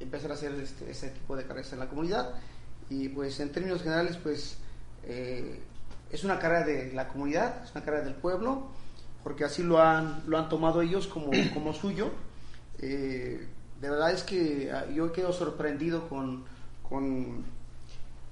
empezar 0.00 0.30
a 0.30 0.34
hacer 0.34 0.52
este, 0.54 0.90
ese 0.90 1.10
tipo 1.10 1.36
de 1.36 1.44
carreras 1.44 1.72
en 1.72 1.80
la 1.80 1.88
comunidad 1.88 2.34
y 2.88 3.08
pues 3.08 3.38
en 3.40 3.50
términos 3.52 3.82
generales 3.82 4.16
pues 4.16 4.56
eh, 5.04 5.60
es 6.10 6.24
una 6.24 6.38
carrera 6.38 6.64
de 6.64 6.92
la 6.94 7.08
comunidad, 7.08 7.62
es 7.64 7.72
una 7.74 7.84
carrera 7.84 8.04
del 8.04 8.14
pueblo, 8.14 8.68
porque 9.22 9.44
así 9.44 9.62
lo 9.62 9.82
han, 9.82 10.22
lo 10.26 10.38
han 10.38 10.48
tomado 10.48 10.80
ellos 10.80 11.06
como, 11.06 11.30
como 11.54 11.72
suyo. 11.74 12.10
Eh, 12.78 13.46
de 13.80 13.90
verdad 13.90 14.12
es 14.12 14.22
que 14.22 14.70
ah, 14.72 14.86
yo 14.90 15.12
quedo 15.12 15.32
sorprendido 15.32 16.08
con, 16.08 16.44
con, 16.88 17.44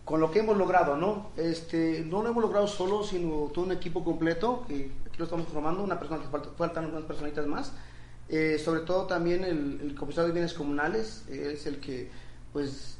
con 0.06 0.20
lo 0.20 0.30
que 0.30 0.38
hemos 0.38 0.56
logrado, 0.56 0.96
¿no? 0.96 1.32
Este, 1.36 2.02
no 2.06 2.22
lo 2.22 2.30
hemos 2.30 2.42
logrado 2.42 2.66
solo, 2.66 3.02
sino 3.02 3.50
todo 3.52 3.66
un 3.66 3.72
equipo 3.72 4.02
completo, 4.02 4.64
que 4.66 4.92
aquí 5.04 5.18
lo 5.18 5.24
estamos 5.24 5.46
formando, 5.48 5.82
una 5.82 5.98
persona 5.98 6.22
que 6.22 6.28
falta, 6.28 6.48
faltan 6.56 6.86
unas 6.86 7.04
personitas 7.04 7.46
más, 7.46 7.72
Eh, 8.28 8.58
sobre 8.58 8.80
todo 8.80 9.06
también 9.06 9.44
el, 9.44 9.80
el 9.80 9.94
comisario 9.94 10.26
de 10.28 10.32
bienes 10.32 10.52
comunales, 10.52 11.24
eh, 11.28 11.52
es 11.54 11.66
el 11.66 11.78
que 11.78 12.10
pues 12.52 12.98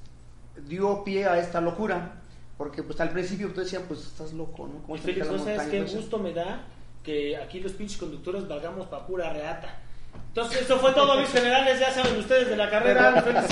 dio 0.69 1.03
pie 1.03 1.27
a 1.27 1.41
esta 1.41 1.61
locura, 1.61 2.23
porque 2.57 2.85
pues 2.85 3.01
al 3.01 3.11
principio 3.11 3.49
ustedes 3.49 3.73
decían, 3.73 3.89
pues 3.89 4.01
estás 4.07 4.33
loco, 4.33 4.69
¿no? 4.69 4.83
¿Cómo 4.83 4.95
Y 4.95 4.99
Félix, 5.01 5.29
no 5.31 5.39
sabes 5.39 5.63
qué 5.63 5.83
gusto 5.83 6.19
me 6.19 6.33
da 6.33 6.65
que 7.03 7.37
aquí 7.37 7.59
los 7.59 7.73
pinches 7.73 7.99
conductores 7.99 8.47
valgamos 8.47 8.87
pa' 8.87 9.05
pura 9.07 9.33
reata. 9.33 9.81
Entonces, 10.29 10.63
eso 10.63 10.79
fue 10.79 10.93
todo, 10.93 11.19
mis 11.19 11.31
generales. 11.31 11.81
Ya 11.81 11.91
saben 11.93 12.19
ustedes 12.19 12.49
de 12.51 12.57
la 12.57 12.69
carrera. 12.69 13.11
Vámonos, 13.25 13.45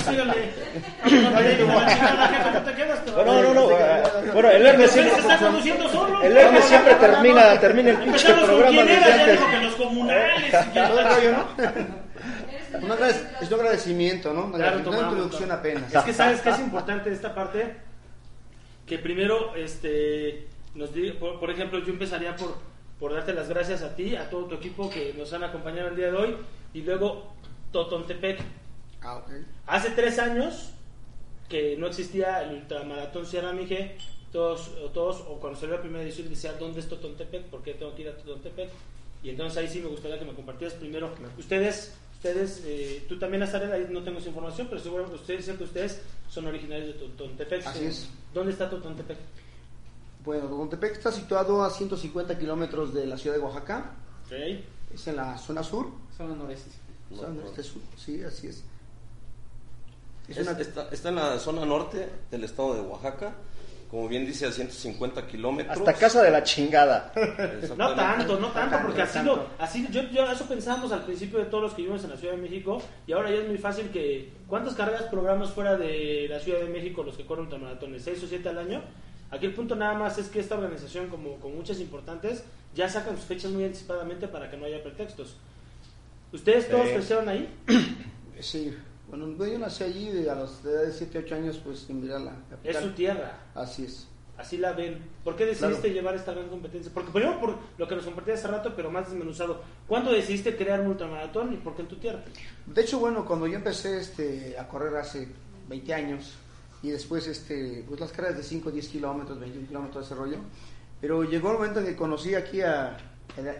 no 1.59 2.51
no 2.51 2.61
te 2.61 2.73
quedas. 2.75 2.99
No, 3.07 3.23
no, 3.25 3.41
no. 3.41 3.53
no, 3.53 4.33
Bueno, 4.33 4.49
el 4.51 4.65
Hermes 4.65 4.91
siempre, 4.91 5.19
está 5.19 5.37
conduciendo 5.37 5.89
solo. 5.89 6.21
el 6.21 6.37
Hermes 6.37 6.63
siempre 6.65 6.95
termina, 6.95 7.59
termina 7.59 7.89
el 7.91 7.97
pinche 7.97 8.11
Empezamos 8.29 8.49
con 8.49 8.59
programa 8.59 8.81
era, 8.91 9.17
ya 9.17 9.31
dijo 9.31 9.49
que 9.49 9.57
los 9.61 9.75
comunales. 9.75 10.53
¿no? 10.75 11.45
Es 13.41 13.51
un 13.51 13.59
agradecimiento, 13.59 14.33
¿no? 14.33 14.45
Una, 14.45 14.57
Claro, 14.57 14.77
una 14.89 14.99
introducción 14.99 15.51
apenas. 15.51 15.93
Es 15.93 16.03
que 16.03 16.13
sabes 16.13 16.41
que 16.41 16.49
es 16.49 16.59
importante 16.59 17.11
esta 17.11 17.33
parte 17.33 17.77
que 18.85 18.99
primero 18.99 19.55
este 19.55 20.47
nos 20.75 20.93
di- 20.93 21.11
por, 21.13 21.39
por 21.39 21.49
ejemplo 21.49 21.79
yo 21.79 21.91
empezaría 21.93 22.35
por 22.35 22.55
por 22.99 23.13
darte 23.13 23.33
las 23.33 23.49
gracias 23.49 23.81
a 23.81 23.95
ti 23.95 24.15
a 24.15 24.29
todo 24.29 24.45
tu 24.45 24.55
equipo 24.55 24.89
que 24.89 25.13
nos 25.17 25.31
han 25.33 25.43
acompañado 25.43 25.89
el 25.89 25.95
día 25.95 26.11
de 26.11 26.17
hoy 26.17 26.37
y 26.73 26.81
luego 26.81 27.33
Totontepec. 27.71 28.39
Ah, 29.01 29.17
ok. 29.17 29.29
hace 29.67 29.91
tres 29.91 30.17
años 30.17 30.71
que 31.49 31.75
no 31.77 31.87
existía 31.87 32.41
el 32.43 32.55
ultramaratón 32.55 33.25
Sierra 33.25 33.53
Mije 33.53 33.97
todos 34.31 34.71
o 34.83 34.89
todos 34.89 35.21
o 35.27 35.39
cuando 35.39 35.59
salió 35.59 35.75
la 35.75 35.81
primera 35.81 36.03
edición 36.03 36.27
decía 36.27 36.53
dónde 36.53 36.79
es 36.79 36.89
Totontepec 36.89 37.43
por 37.43 37.61
qué 37.61 37.73
tengo 37.73 37.93
que 37.95 38.01
ir 38.01 38.09
a 38.09 38.17
Totontepec 38.17 38.69
y 39.23 39.29
entonces 39.29 39.57
ahí 39.57 39.67
sí 39.67 39.79
me 39.79 39.89
gustaría 39.89 40.19
que 40.19 40.25
me 40.25 40.33
compartieras 40.33 40.75
primero. 40.77 41.11
Ustedes 41.37 41.93
ustedes 42.13 42.63
eh, 42.65 43.05
tú 43.07 43.19
también 43.19 43.43
Azarel 43.43 43.71
ahí 43.71 43.87
no 43.89 44.01
tengo 44.03 44.19
esa 44.19 44.29
información 44.29 44.67
pero 44.69 44.81
seguro 44.81 45.07
que 45.07 45.15
ustedes 45.15 45.45
sé 45.45 45.55
que 45.55 45.63
ustedes 45.65 46.01
son 46.29 46.47
originarios 46.47 46.87
de 46.87 46.93
Totontepec. 46.93 47.67
Así 47.67 47.85
es. 47.85 48.09
dónde 48.33 48.53
está 48.53 48.69
Totontepec 48.69 49.17
Bueno, 50.25 50.47
Totontepec 50.47 50.93
está 50.93 51.11
situado 51.11 51.63
a 51.63 51.69
150 51.69 52.37
kilómetros 52.39 52.93
de 52.93 53.05
la 53.05 53.17
ciudad 53.17 53.35
de 53.37 53.41
Oaxaca. 53.43 53.91
Ok. 54.25 54.33
Es 54.93 55.07
en 55.07 55.17
la 55.17 55.37
zona 55.37 55.61
sur. 55.63 55.87
Zona 56.17 56.35
noreste. 56.35 56.71
Zona 57.15 57.43
este 57.45 57.63
sur. 57.63 57.81
Sí, 57.95 58.23
así 58.23 58.47
es. 58.47 58.63
Es 60.27 60.37
Es- 60.37 60.47
una- 60.47 60.59
está, 60.59 60.89
está 60.91 61.09
en 61.09 61.15
la 61.15 61.37
zona 61.39 61.65
norte 61.65 62.09
del 62.31 62.43
estado 62.43 62.73
de 62.73 62.81
Oaxaca, 62.81 63.35
como 63.91 64.07
bien 64.07 64.25
dice, 64.25 64.47
a 64.47 64.51
150 64.51 65.27
kilómetros. 65.27 65.77
Hasta 65.77 65.93
casa 65.93 66.23
de 66.23 66.31
la 66.31 66.41
chingada. 66.43 67.13
No 67.77 67.93
tanto, 67.93 68.39
no 68.39 68.47
tanto, 68.51 68.77
porque 68.81 69.03
así 69.03 69.19
lo, 69.21 69.45
así 69.59 69.87
yo, 69.91 70.01
yo 70.09 70.25
eso 70.31 70.45
pensamos 70.47 70.91
al 70.91 71.03
principio 71.05 71.37
de 71.37 71.45
todos 71.45 71.63
los 71.65 71.73
que 71.73 71.83
vivimos 71.83 72.03
en 72.03 72.09
la 72.09 72.17
Ciudad 72.17 72.33
de 72.33 72.41
México 72.41 72.81
y 73.05 73.11
ahora 73.13 73.29
ya 73.29 73.37
es 73.41 73.47
muy 73.47 73.59
fácil 73.59 73.89
que 73.91 74.31
¿cuántas 74.47 74.73
carreras 74.73 75.03
programas 75.03 75.51
fuera 75.51 75.77
de 75.77 76.25
la 76.27 76.39
Ciudad 76.39 76.59
de 76.61 76.69
México 76.69 77.03
los 77.03 77.15
que 77.15 77.25
corren 77.27 77.43
ultramaratones? 77.45 78.03
¿Seis 78.03 78.23
o 78.23 78.27
siete 78.27 78.49
al 78.49 78.57
año? 78.57 78.81
Aquí 79.31 79.45
el 79.47 79.53
punto 79.53 79.75
nada 79.75 79.93
más 79.95 80.17
es 80.17 80.27
que 80.29 80.39
esta 80.39 80.55
organización, 80.55 81.07
como 81.09 81.35
con 81.37 81.55
muchas 81.55 81.79
importantes, 81.79 82.43
ya 82.75 82.87
sacan 82.89 83.15
sus 83.17 83.25
fechas 83.25 83.51
muy 83.51 83.63
anticipadamente 83.65 84.27
para 84.27 84.49
que 84.49 84.57
no 84.57 84.65
haya 84.65 84.81
pretextos. 84.83 85.35
¿Ustedes 86.31 86.69
todos 86.69 86.87
crecieron 86.89 87.29
ahí? 87.29 87.49
Sí. 88.41 88.75
Bueno, 89.07 89.33
yo 89.45 89.57
nací 89.59 89.83
allí 89.85 90.09
de- 90.09 90.29
a 90.29 90.35
los 90.35 90.61
de 90.61 90.71
edad 90.73 90.83
de 90.83 90.91
7, 90.91 91.19
8 91.19 91.35
años, 91.35 91.61
pues 91.63 91.89
en 91.89 92.05
la 92.07 92.17
Es 92.17 92.33
capital. 92.49 92.83
su 92.83 92.89
tierra. 92.89 93.39
Así 93.55 93.85
es. 93.85 94.07
Así 94.37 94.57
la 94.57 94.73
ven. 94.73 94.99
¿Por 95.23 95.37
qué 95.37 95.45
decidiste 95.45 95.79
Claro. 95.83 95.93
llevar 95.95 96.15
esta 96.15 96.33
gran 96.33 96.49
competencia? 96.49 96.91
Porque 96.93 97.11
primero 97.11 97.39
por 97.39 97.55
lo 97.77 97.87
que 97.87 97.95
nos 97.95 98.03
compartías 98.03 98.39
hace 98.39 98.49
rato, 98.49 98.73
pero 98.75 98.91
más 98.91 99.09
desmenuzado. 99.09 99.61
¿Cuándo 99.87 100.11
decidiste 100.11 100.57
crear 100.57 100.81
un 100.81 100.87
ultramaratón 100.87 101.53
y 101.53 101.55
por 101.57 101.75
qué 101.77 101.83
en 101.83 101.87
tu 101.87 101.95
tierra? 101.95 102.21
De 102.65 102.81
hecho, 102.81 102.99
bueno, 102.99 103.23
cuando 103.23 103.47
yo 103.47 103.55
empecé 103.55 103.97
este, 103.99 104.59
a 104.59 104.67
correr 104.67 104.97
hace 104.97 105.29
20 105.69 105.93
años 105.93 106.33
y 106.85 106.91
después 106.91 107.25
este, 107.25 107.83
pues 107.87 107.99
las 107.99 108.11
carreras 108.11 108.37
de 108.37 108.43
5, 108.43 108.69
10 108.69 108.87
kilómetros, 108.89 109.39
21 109.39 109.67
kilómetros, 109.67 110.05
ese 110.05 110.13
rollo, 110.13 110.37
pero 111.01 111.23
llegó 111.23 111.49
el 111.49 111.55
momento 111.55 111.79
en 111.79 111.87
que 111.87 111.95
conocí 111.95 112.35
aquí 112.35 112.61
a, 112.61 112.95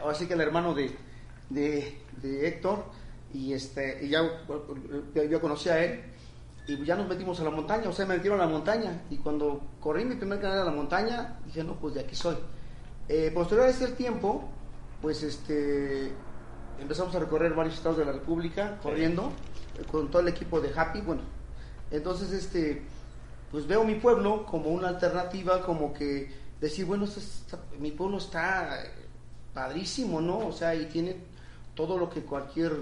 así 0.07 0.27
que 0.27 0.35
el 0.35 0.41
hermano 0.41 0.75
de, 0.75 0.95
de, 1.49 2.47
Héctor 2.47 2.85
y, 3.33 3.53
este, 3.53 4.05
y 4.05 4.09
ya 4.09 4.21
yo 5.27 5.41
conocí 5.41 5.69
a 5.69 5.83
él 5.83 6.01
y 6.67 6.85
ya 6.85 6.95
nos 6.95 7.07
metimos 7.07 7.39
a 7.39 7.45
la 7.45 7.49
montaña, 7.49 7.89
o 7.89 7.93
sea, 7.93 8.05
me 8.05 8.15
metieron 8.15 8.39
a 8.39 8.45
la 8.45 8.51
montaña 8.51 9.01
y 9.09 9.17
cuando 9.17 9.59
corrí 9.79 10.05
mi 10.05 10.15
primer 10.15 10.39
carrera 10.39 10.61
a 10.61 10.65
la 10.65 10.71
montaña, 10.71 11.39
dije, 11.45 11.63
no, 11.63 11.79
pues 11.79 11.95
de 11.95 12.01
aquí 12.01 12.15
soy. 12.15 12.35
Eh, 13.09 13.31
posterior 13.33 13.65
a 13.65 13.69
este 13.71 13.88
tiempo, 13.88 14.47
pues 15.01 15.23
este 15.23 16.11
empezamos 16.79 17.15
a 17.15 17.19
recorrer 17.19 17.55
varios 17.55 17.73
estados 17.73 17.97
de 17.97 18.05
la 18.05 18.11
República 18.11 18.77
corriendo 18.83 19.31
eh, 19.79 19.83
con 19.91 20.11
todo 20.11 20.21
el 20.21 20.27
equipo 20.27 20.61
de 20.61 20.71
Happy, 20.75 21.01
bueno, 21.01 21.23
entonces 21.89 22.31
este 22.31 22.83
pues 23.55 23.67
veo 23.67 23.85
mi 23.85 23.95
pueblo 23.95 24.45
como 24.45 24.67
una 24.67 24.89
alternativa, 24.89 25.61
como 25.61 25.93
que 25.93 26.29
decir, 26.59 26.85
bueno, 26.85 27.05
esto 27.05 27.21
está- 27.21 27.57
mi 27.79 27.91
pueblo 27.91 28.17
está 28.17 28.83
eh, 28.83 28.89
padrísimo, 29.53 30.19
¿no? 30.19 30.39
O 30.39 30.51
sea, 30.51 30.75
y 30.75 30.87
tiene 30.87 31.15
todo 31.73 31.97
lo 31.97 32.09
que 32.09 32.23
cualquier 32.23 32.73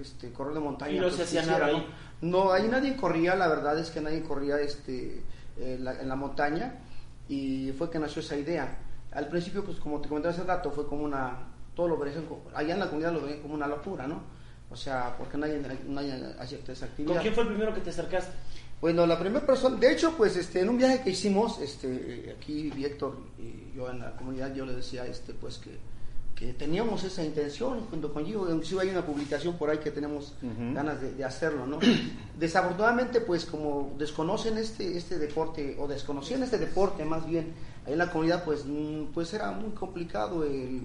este 0.00 0.30
corredor 0.30 0.58
de 0.60 0.64
montaña 0.64 0.92
Y 0.92 0.96
no 1.00 1.06
pues, 1.06 1.16
se 1.16 1.22
hacía 1.24 1.42
nada 1.42 1.66
ahí. 1.66 1.86
No, 2.20 2.52
ahí 2.52 2.68
nadie 2.68 2.94
corría, 2.94 3.34
la 3.34 3.48
verdad 3.48 3.76
es 3.80 3.90
que 3.90 4.00
nadie 4.00 4.22
corría 4.22 4.60
este, 4.60 5.24
en, 5.58 5.84
la, 5.84 6.00
en 6.00 6.08
la 6.08 6.14
montaña 6.14 6.74
y 7.28 7.72
fue 7.76 7.90
que 7.90 7.98
nació 7.98 8.22
esa 8.22 8.36
idea. 8.36 8.78
Al 9.10 9.26
principio, 9.26 9.64
pues 9.64 9.80
como 9.80 10.00
te 10.00 10.08
comenté 10.08 10.28
hace 10.28 10.44
rato, 10.44 10.70
fue 10.70 10.86
como 10.86 11.02
una, 11.02 11.48
todo 11.74 11.88
lo 11.88 11.98
veían 11.98 12.24
allá 12.54 12.74
en 12.74 12.78
la 12.78 12.86
comunidad 12.86 13.12
lo 13.12 13.22
veían 13.22 13.40
como 13.40 13.54
una 13.54 13.66
locura, 13.66 14.06
¿no? 14.06 14.22
O 14.70 14.76
sea, 14.76 15.16
porque 15.18 15.36
nadie, 15.36 15.60
nadie 15.88 16.34
hacía 16.38 16.58
esa 16.68 16.86
actividad. 16.86 17.14
¿Con 17.14 17.22
quién 17.22 17.34
fue 17.34 17.42
el 17.42 17.48
primero 17.48 17.74
que 17.74 17.80
te 17.80 17.90
acercaste? 17.90 18.32
Bueno, 18.80 19.06
la 19.06 19.18
primera 19.18 19.44
persona, 19.44 19.76
de 19.76 19.92
hecho, 19.92 20.14
pues 20.16 20.36
este, 20.36 20.60
en 20.60 20.68
un 20.68 20.76
viaje 20.76 21.00
que 21.02 21.10
hicimos, 21.10 21.60
este, 21.60 22.34
aquí 22.36 22.70
Héctor 22.76 23.16
y 23.38 23.74
yo 23.74 23.90
en 23.90 24.00
la 24.00 24.14
comunidad, 24.16 24.54
yo 24.54 24.66
le 24.66 24.74
decía, 24.74 25.06
este, 25.06 25.32
pues 25.32 25.56
que, 25.58 25.70
que 26.34 26.52
teníamos 26.52 27.02
esa 27.02 27.24
intención 27.24 27.86
junto 27.86 28.12
con 28.12 28.26
yo, 28.26 28.50
inclusive 28.50 28.82
hay 28.82 28.90
una 28.90 29.04
publicación 29.04 29.56
por 29.56 29.70
ahí 29.70 29.78
que 29.78 29.90
tenemos 29.90 30.34
ganas 30.74 31.00
de, 31.00 31.14
de 31.14 31.24
hacerlo, 31.24 31.66
¿no? 31.66 31.78
Desafortunadamente, 32.38 33.22
pues 33.22 33.46
como 33.46 33.94
desconocen 33.98 34.58
este, 34.58 34.96
este 34.96 35.18
deporte, 35.18 35.76
o 35.78 35.88
desconocían 35.88 36.42
este 36.42 36.58
deporte 36.58 37.04
más 37.06 37.26
bien, 37.26 37.54
ahí 37.86 37.94
en 37.94 37.98
la 37.98 38.10
comunidad, 38.10 38.44
pues, 38.44 38.66
mm, 38.66 39.06
pues 39.14 39.32
era 39.32 39.52
muy 39.52 39.70
complicado 39.70 40.44
el, 40.44 40.82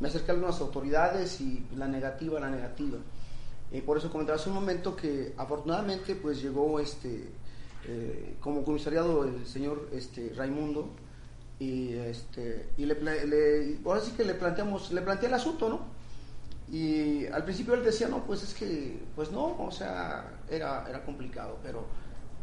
me 0.00 0.08
acerqué 0.08 0.30
a 0.30 0.34
algunas 0.34 0.60
autoridades 0.60 1.40
y 1.40 1.64
la 1.76 1.86
negativa, 1.86 2.40
la 2.40 2.50
negativa. 2.50 2.98
Eh, 3.72 3.82
por 3.82 3.98
eso 3.98 4.10
comentaba 4.10 4.36
hace 4.36 4.48
un 4.48 4.54
momento 4.54 4.94
que 4.94 5.34
afortunadamente 5.36 6.14
pues 6.14 6.40
llegó 6.40 6.78
este 6.78 7.28
eh, 7.86 8.36
como 8.40 8.64
comisariado 8.64 9.24
el 9.24 9.46
señor 9.46 9.88
este 9.92 10.32
Raimundo 10.34 10.90
y 11.58 11.94
este 11.94 12.68
y 12.76 12.86
le, 12.86 12.94
le 13.26 13.78
ahora 13.84 14.00
sí 14.00 14.12
que 14.12 14.24
le 14.24 14.34
planteamos 14.34 14.92
le 14.92 15.02
planteé 15.02 15.28
el 15.28 15.34
asunto 15.34 15.68
no 15.68 15.80
y 16.72 17.26
al 17.26 17.44
principio 17.44 17.74
él 17.74 17.84
decía 17.84 18.08
no 18.08 18.24
pues 18.24 18.42
es 18.42 18.54
que 18.54 19.00
pues 19.14 19.30
no 19.30 19.56
o 19.58 19.70
sea 19.70 20.30
era 20.50 20.86
era 20.88 21.04
complicado 21.04 21.58
pero 21.62 21.84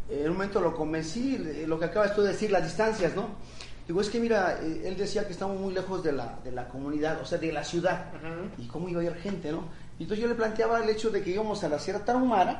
en 0.09 0.27
un 0.27 0.33
momento 0.33 0.59
lo 0.59 0.75
convencí 0.75 1.37
lo 1.65 1.79
que 1.79 1.85
acabas 1.85 2.15
tú 2.15 2.21
de 2.21 2.29
decir 2.29 2.51
las 2.51 2.63
distancias 2.63 3.15
no 3.15 3.29
digo 3.87 4.01
es 4.01 4.09
que 4.09 4.19
mira 4.19 4.59
eh, 4.61 4.83
él 4.85 4.97
decía 4.97 5.25
que 5.25 5.33
estamos 5.33 5.59
muy 5.59 5.73
lejos 5.73 6.03
de 6.03 6.11
la 6.11 6.39
de 6.43 6.51
la 6.51 6.67
comunidad 6.67 7.19
o 7.21 7.25
sea 7.25 7.37
de 7.37 7.51
la 7.51 7.63
ciudad 7.63 8.11
y 8.57 8.67
cómo 8.67 8.89
iba 8.89 9.01
a 9.01 9.05
ir 9.05 9.15
gente, 9.15 9.51
¿no? 9.51 9.65
Entonces 10.03 10.23
yo 10.23 10.27
le 10.27 10.35
planteaba 10.35 10.83
el 10.83 10.89
hecho 10.89 11.09
de 11.11 11.21
que 11.21 11.29
íbamos 11.29 11.63
a 11.63 11.69
la 11.69 11.77
Sierra 11.79 11.99
Tarahumara, 12.03 12.59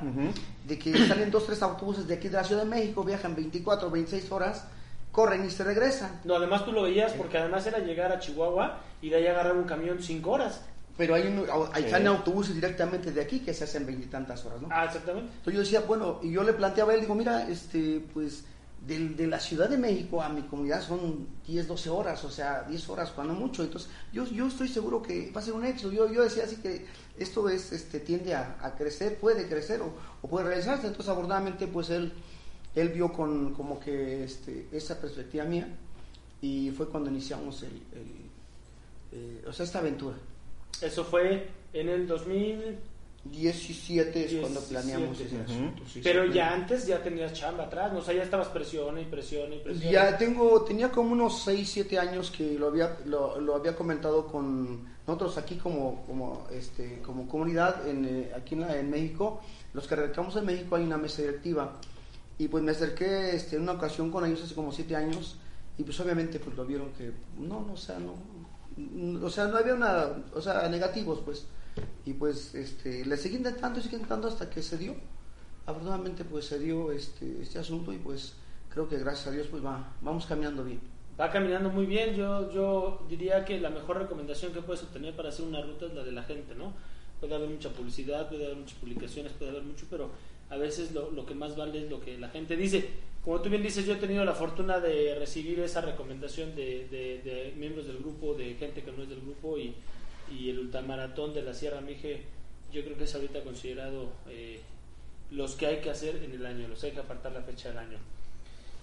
de 0.68 0.78
que 0.78 0.96
salen 1.08 1.32
dos, 1.32 1.46
tres 1.46 1.62
autobuses 1.64 2.08
de 2.08 2.14
aquí 2.16 2.28
de 2.28 2.38
la 2.38 2.44
Ciudad 2.44 2.64
de 2.64 2.70
México, 2.70 3.04
viajan 3.04 3.36
24 3.36 3.88
o 3.88 3.92
26 3.92 4.32
horas, 4.32 4.66
corren 5.12 5.44
y 5.46 5.50
se 5.50 5.64
regresan. 5.64 6.22
No, 6.24 6.36
además 6.36 6.64
tú 6.66 6.72
lo 6.72 6.84
veías 6.84 7.14
porque 7.14 7.38
además 7.38 7.66
era 7.66 7.80
llegar 7.80 8.12
a 8.12 8.20
Chihuahua 8.20 8.80
y 9.02 9.10
de 9.10 9.16
ahí 9.18 9.28
agarrar 9.28 9.56
un 9.58 9.64
camión 9.64 9.98
cinco 10.02 10.32
horas. 10.32 10.62
Pero 10.98 11.16
hay, 11.16 11.24
un- 11.28 11.46
hay 11.74 11.86
Sí. 11.90 12.06
autobuses 12.06 12.54
directamente 12.54 13.12
de 13.12 13.22
aquí 13.22 13.40
que 13.40 13.54
se 13.56 13.64
hacen 13.64 13.86
veintitantas 13.88 14.46
horas, 14.46 14.62
¿no? 14.62 14.68
Ah, 14.72 14.86
exactamente. 14.86 15.30
Entonces 15.38 15.54
yo 15.54 15.60
decía, 15.62 15.80
bueno, 15.82 16.20
y 16.22 16.32
yo 16.32 16.44
le 16.44 16.54
planteaba 16.54 16.92
a 16.92 16.96
él, 16.96 17.02
digo, 17.02 17.16
mira, 17.16 17.48
este, 17.50 18.06
pues 18.14 18.44
del- 18.86 19.16
de, 19.16 19.28
la 19.28 19.40
Ciudad 19.40 19.70
de 19.70 19.78
México 19.78 20.22
a 20.22 20.30
mi 20.30 20.42
comunidad 20.44 20.82
son 20.82 21.28
10, 21.48 21.68
12 21.68 21.90
horas, 21.90 22.24
o 22.24 22.30
sea, 22.30 22.64
10 22.64 22.90
horas 22.90 23.12
cuando 23.12 23.34
mucho. 23.34 23.64
Entonces 23.64 23.90
yo, 24.12 24.26
yo 24.26 24.48
estoy 24.48 24.68
seguro 24.68 25.02
que 25.02 25.32
va 25.32 25.42
a 25.42 25.44
ser 25.44 25.54
un 25.54 25.66
éxito. 25.66 25.92
Yo, 25.92 26.12
yo 26.12 26.24
decía 26.24 26.44
así 26.44 26.58
que 26.58 26.86
esto 27.18 27.48
es, 27.50 27.72
este, 27.72 28.00
tiende 28.00 28.34
a, 28.34 28.76
crecer, 28.78 29.18
puede 29.20 29.48
crecer 29.48 29.82
o, 29.82 30.28
puede 30.28 30.48
realizarse. 30.48 30.88
Entonces 30.88 31.10
afortunadamente 31.10 31.68
pues 31.68 31.90
él, 31.90 32.12
él 32.76 32.90
vio 32.90 33.12
con 33.12 33.54
como 33.54 33.80
que 33.80 34.24
este, 34.24 34.68
esa 34.72 35.00
perspectiva 35.00 35.46
mía 35.46 35.68
y 36.42 36.72
fue 36.72 36.90
cuando 36.90 37.10
iniciamos 37.10 37.62
el, 37.64 37.70
el, 37.70 38.32
eh, 39.12 39.46
o 39.48 39.54
sea, 39.54 39.66
esta 39.66 39.80
aventura. 39.80 40.18
Eso 40.82 41.06
fue 41.06 41.50
en 41.74 41.90
el 41.90 42.08
2000. 42.08 42.78
17 43.24 44.26
es 44.26 44.32
cuando 44.40 44.60
17, 44.62 44.70
planeamos 44.70 45.20
ese 45.20 45.36
ujú. 45.36 45.44
asunto. 45.44 45.84
sí, 45.88 46.02
pero 46.04 46.26
sí. 46.28 46.34
ya 46.34 46.54
antes 46.54 46.88
ya 46.88 47.04
tenías 47.04 47.34
chamba 47.34 47.66
atrás, 47.66 47.94
¿no? 47.94 48.00
O 48.00 48.02
sea, 48.02 48.14
ya 48.16 48.24
estabas 48.24 48.48
presión 48.48 48.98
y 49.00 49.06
presión 49.06 49.54
y 49.54 49.60
presión. 49.60 49.92
Ya 49.92 50.18
tengo, 50.18 50.64
tenía 50.64 50.90
como 50.90 51.12
unos 51.14 51.44
6, 51.44 51.70
7 51.72 52.00
años 52.00 52.32
que 52.32 52.58
lo 52.58 52.68
había, 52.68 52.98
lo, 53.06 53.40
lo 53.40 53.56
había 53.56 53.76
comentado 53.76 54.26
con 54.28 54.90
nosotros 55.06 55.38
aquí 55.38 55.56
como, 55.58 56.04
como, 56.08 56.48
este, 56.52 57.00
como 57.06 57.28
comunidad, 57.28 57.88
en, 57.88 58.06
eh, 58.06 58.32
aquí 58.36 58.56
en, 58.56 58.62
la- 58.62 58.78
en 58.78 58.90
México, 58.90 59.42
los 59.74 59.88
que 59.88 59.96
radicamos 59.96 60.36
en 60.38 60.46
México 60.46 60.76
hay 60.76 60.84
una 60.84 60.98
mesa 60.98 61.22
directiva. 61.22 61.74
Y 62.40 62.48
pues 62.48 62.64
me 62.64 62.72
acerqué 62.72 63.36
este, 63.36 63.56
en 63.58 63.64
una 63.64 63.74
ocasión 63.74 64.10
con 64.10 64.26
ellos 64.26 64.42
hace 64.44 64.56
como 64.56 64.72
siete 64.72 64.96
años 64.96 65.38
y 65.78 65.84
pues 65.84 66.00
obviamente 66.00 66.40
pues 66.40 66.56
lo 66.58 66.66
vieron 66.66 66.92
que 66.94 67.12
no, 67.38 67.62
no, 67.62 67.74
o 67.74 67.78
sea, 67.78 67.98
no, 68.00 68.16
o 69.24 69.30
sea, 69.30 69.46
no 69.48 69.58
había 69.58 69.76
una, 69.76 70.08
o 70.34 70.42
sea, 70.42 70.68
negativos 70.68 71.20
pues. 71.24 71.46
Y 72.06 72.14
pues 72.14 72.54
este, 72.56 73.06
le 73.06 73.16
seguí 73.18 73.38
intentando 73.38 73.80
y 73.80 73.84
seguí 73.84 73.96
intentando 73.96 74.28
hasta 74.28 74.50
que 74.50 74.62
se 74.62 74.78
dio. 74.78 74.96
Afortunadamente 75.66 76.24
pues 76.26 76.46
se 76.46 76.60
dio 76.60 76.92
este, 76.92 77.42
este 77.42 77.60
asunto 77.60 77.94
y 77.94 77.98
pues 77.98 78.34
creo 78.70 78.90
que 78.90 78.98
gracias 78.98 79.28
a 79.28 79.32
Dios 79.32 79.48
pues 79.48 79.64
va, 79.64 79.94
vamos 80.02 80.26
caminando 80.26 80.64
bien. 80.64 80.80
Va 81.20 81.30
caminando 81.32 81.70
muy 81.70 81.86
bien. 81.86 82.16
Yo, 82.16 82.52
yo 82.52 83.06
diría 83.10 83.46
que 83.46 83.60
la 83.60 83.70
mejor 83.70 83.98
recomendación 84.00 84.54
que 84.54 84.62
puedes 84.62 84.82
obtener 84.84 85.16
para 85.16 85.30
hacer 85.30 85.46
una 85.46 85.62
ruta 85.62 85.86
es 85.86 85.94
la 85.94 86.04
de 86.04 86.12
la 86.12 86.24
gente, 86.24 86.56
¿no? 86.56 86.74
Puede 87.20 87.36
haber 87.36 87.50
mucha 87.50 87.70
publicidad, 87.70 88.28
puede 88.28 88.46
haber 88.46 88.58
muchas 88.58 88.78
publicaciones, 88.80 89.32
puede 89.34 89.52
haber 89.52 89.64
mucho, 89.64 89.86
pero 89.90 90.10
a 90.50 90.58
veces 90.58 90.92
lo, 90.92 91.12
lo 91.12 91.26
que 91.26 91.36
más 91.36 91.56
vale 91.56 91.84
es 91.86 91.90
lo 91.92 92.02
que 92.02 92.18
la 92.18 92.30
gente 92.30 92.56
dice. 92.56 92.90
Como 93.24 93.40
tú 93.40 93.50
bien 93.52 93.62
dices, 93.62 93.86
yo 93.86 93.94
he 93.94 93.98
tenido 93.98 94.26
la 94.26 94.34
fortuna 94.34 94.80
de 94.80 95.14
recibir 95.20 95.60
esa 95.60 95.82
recomendación 95.82 96.56
de, 96.56 96.88
de- 96.90 97.22
de 97.24 97.54
miembros 97.56 97.86
del 97.86 98.00
grupo, 98.00 98.34
de 98.34 98.56
gente 98.56 98.82
que 98.82 98.92
no 98.92 99.04
es 99.04 99.10
del 99.10 99.22
grupo 99.22 99.60
y, 99.60 99.76
y 100.32 100.50
el 100.50 100.60
ultramaratón 100.60 101.34
de 101.34 101.42
la 101.42 101.54
Sierra 101.54 101.82
Mije, 101.82 102.24
yo 102.72 102.84
creo 102.84 102.98
que 102.98 103.04
es 103.04 103.16
ahorita 103.16 103.44
considerado 103.44 104.10
eh, 104.30 104.62
los 105.30 105.56
que 105.56 105.68
hay 105.68 105.78
que 105.78 105.90
hacer 105.90 106.18
en 106.24 106.32
el 106.32 106.46
año, 106.46 106.68
los 106.68 106.84
hay 106.84 106.92
que 106.92 107.00
apartar 107.00 107.32
la 107.32 107.42
fecha 107.42 107.70
del 107.70 107.78
año. 107.78 107.98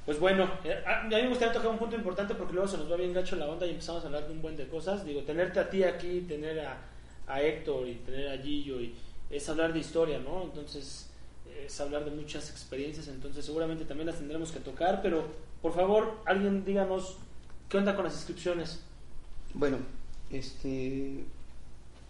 Pues 0.04 0.18
bueno, 0.18 0.50
eh, 0.64 0.82
a 0.86 1.02
a 1.02 1.04
mí 1.04 1.14
me 1.14 1.28
gustaría 1.28 1.52
tocar 1.52 1.70
un 1.70 1.78
punto 1.78 1.96
importante 1.96 2.34
porque 2.34 2.54
luego 2.54 2.68
se 2.68 2.78
nos 2.78 2.90
va 2.90 2.96
bien 2.96 3.12
gacho 3.12 3.36
la 3.36 3.46
onda 3.46 3.66
y 3.66 3.70
empezamos 3.70 4.02
a 4.02 4.06
hablar 4.06 4.26
de 4.26 4.32
un 4.32 4.40
buen 4.40 4.56
de 4.56 4.66
cosas. 4.66 5.04
Digo, 5.04 5.22
tenerte 5.22 5.60
a 5.60 5.68
ti 5.68 5.82
aquí, 5.82 6.22
tener 6.22 6.60
a, 6.60 6.78
a 7.26 7.42
Héctor 7.42 7.86
y 7.86 7.94
tener 7.96 8.28
a 8.28 8.38
Gillo, 8.38 8.80
y, 8.80 8.94
es 9.30 9.48
hablar 9.48 9.72
de 9.72 9.80
historia, 9.80 10.18
¿no? 10.18 10.42
Entonces, 10.42 11.10
es 11.64 11.80
hablar 11.80 12.04
de 12.04 12.10
muchas 12.10 12.50
experiencias, 12.50 13.08
entonces 13.08 13.44
seguramente 13.44 13.84
también 13.84 14.06
las 14.06 14.16
tendremos 14.16 14.50
que 14.52 14.60
tocar, 14.60 15.02
pero 15.02 15.26
por 15.60 15.74
favor, 15.74 16.20
alguien 16.24 16.64
díganos 16.64 17.16
qué 17.68 17.78
onda 17.78 17.94
con 17.94 18.04
las 18.04 18.14
inscripciones. 18.14 18.80
Bueno, 19.54 19.78
este, 20.30 21.24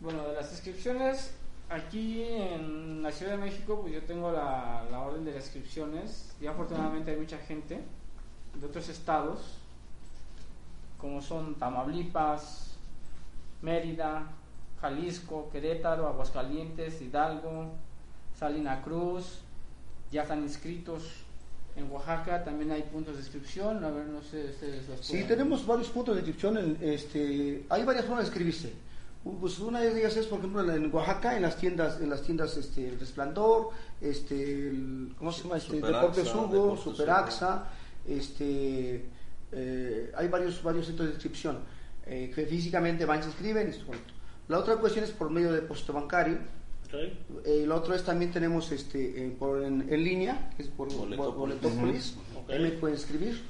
Bueno, 0.00 0.28
de 0.28 0.34
las 0.34 0.50
inscripciones, 0.52 1.32
aquí 1.68 2.22
en 2.22 3.02
la 3.02 3.10
Ciudad 3.10 3.32
de 3.32 3.38
México, 3.38 3.80
pues 3.80 3.94
yo 3.94 4.02
tengo 4.02 4.30
la, 4.30 4.84
la 4.90 5.00
orden 5.00 5.24
de 5.24 5.32
las 5.32 5.44
inscripciones. 5.44 6.32
Y 6.40 6.46
afortunadamente 6.46 7.10
hay 7.10 7.16
mucha 7.16 7.38
gente 7.38 7.80
de 8.60 8.66
otros 8.66 8.88
estados, 8.88 9.58
como 10.98 11.20
son 11.20 11.54
Tamaulipas, 11.56 12.76
Mérida, 13.62 14.26
Jalisco, 14.80 15.48
Querétaro, 15.50 16.06
Aguascalientes, 16.06 17.00
Hidalgo, 17.02 17.72
Salina 18.38 18.82
Cruz, 18.82 19.40
ya 20.12 20.22
están 20.22 20.42
inscritos. 20.42 21.24
En 21.76 21.90
Oaxaca 21.92 22.42
también 22.44 22.70
hay 22.72 22.82
puntos 22.82 23.14
de 23.14 23.20
inscripción. 23.20 23.84
A 23.84 23.90
ver, 23.90 24.06
no 24.06 24.20
sé, 24.22 24.46
ustedes 24.46 24.88
los 24.88 25.00
Sí, 25.00 25.12
pueden- 25.12 25.28
tenemos 25.28 25.66
varios 25.66 25.88
puntos 25.88 26.14
de 26.16 26.20
inscripción. 26.22 26.56
en- 26.56 26.78
este, 26.80 27.64
hay 27.68 27.84
varias 27.84 28.04
formas 28.04 28.24
de 28.24 28.28
inscribirse. 28.28 28.72
U- 29.28 29.38
Pues 29.40 29.58
una 29.58 29.80
de 29.80 29.98
ellas 29.98 30.16
es, 30.16 30.26
por 30.26 30.38
ejemplo, 30.38 30.62
en- 30.62 30.84
en 30.84 30.94
Oaxaca, 30.94 31.36
en 31.36 31.42
las 31.42 31.56
tiendas, 31.56 32.00
en 32.00 32.08
las 32.10 32.22
tiendas, 32.22 32.56
este, 32.56 32.88
el 32.88 32.98
Resplandor, 32.98 33.70
este, 34.00 34.68
el- 34.68 35.14
¿cómo 35.18 35.30
se 35.32 35.42
llama? 35.42 35.56
Este, 35.58 35.72
Superaxa, 35.76 36.00
Deportes 36.00 36.34
Hugo, 36.34 36.52
Deportes 36.62 36.84
Superaxa, 36.84 37.68
este, 38.06 39.04
eh, 39.52 40.12
hay 40.16 40.28
varios, 40.28 40.62
varios 40.62 40.86
centros 40.86 41.08
de 41.08 41.14
inscripción 41.14 41.58
eh, 42.06 42.32
que 42.34 42.46
físicamente 42.46 43.04
van, 43.04 43.22
se 43.22 43.28
inscriben. 43.28 43.66
y 43.68 43.70
es 43.70 43.78
correcto. 43.84 44.14
La 44.48 44.58
otra 44.58 44.76
cuestión 44.76 45.04
es 45.04 45.10
por 45.10 45.28
medio 45.30 45.52
de 45.52 45.60
depósito 45.60 45.92
bancario. 45.92 46.38
¿ok? 46.86 46.94
Eh, 47.44 47.64
lo 47.66 47.76
otro 47.76 47.94
es 47.94 48.02
también 48.02 48.32
tenemos 48.32 48.72
este 48.72 49.26
eh, 49.26 49.36
por, 49.38 49.62
en, 49.62 49.86
en 49.92 50.02
línea, 50.04 50.50
que 50.56 50.62
es 50.62 50.68
por 50.68 50.88
Boletópolis. 50.90 51.36
Boletópolis. 51.36 52.14
Ahí 52.48 52.60
me 52.62 52.70
pueden 52.70 52.96
inscribir 52.96 53.42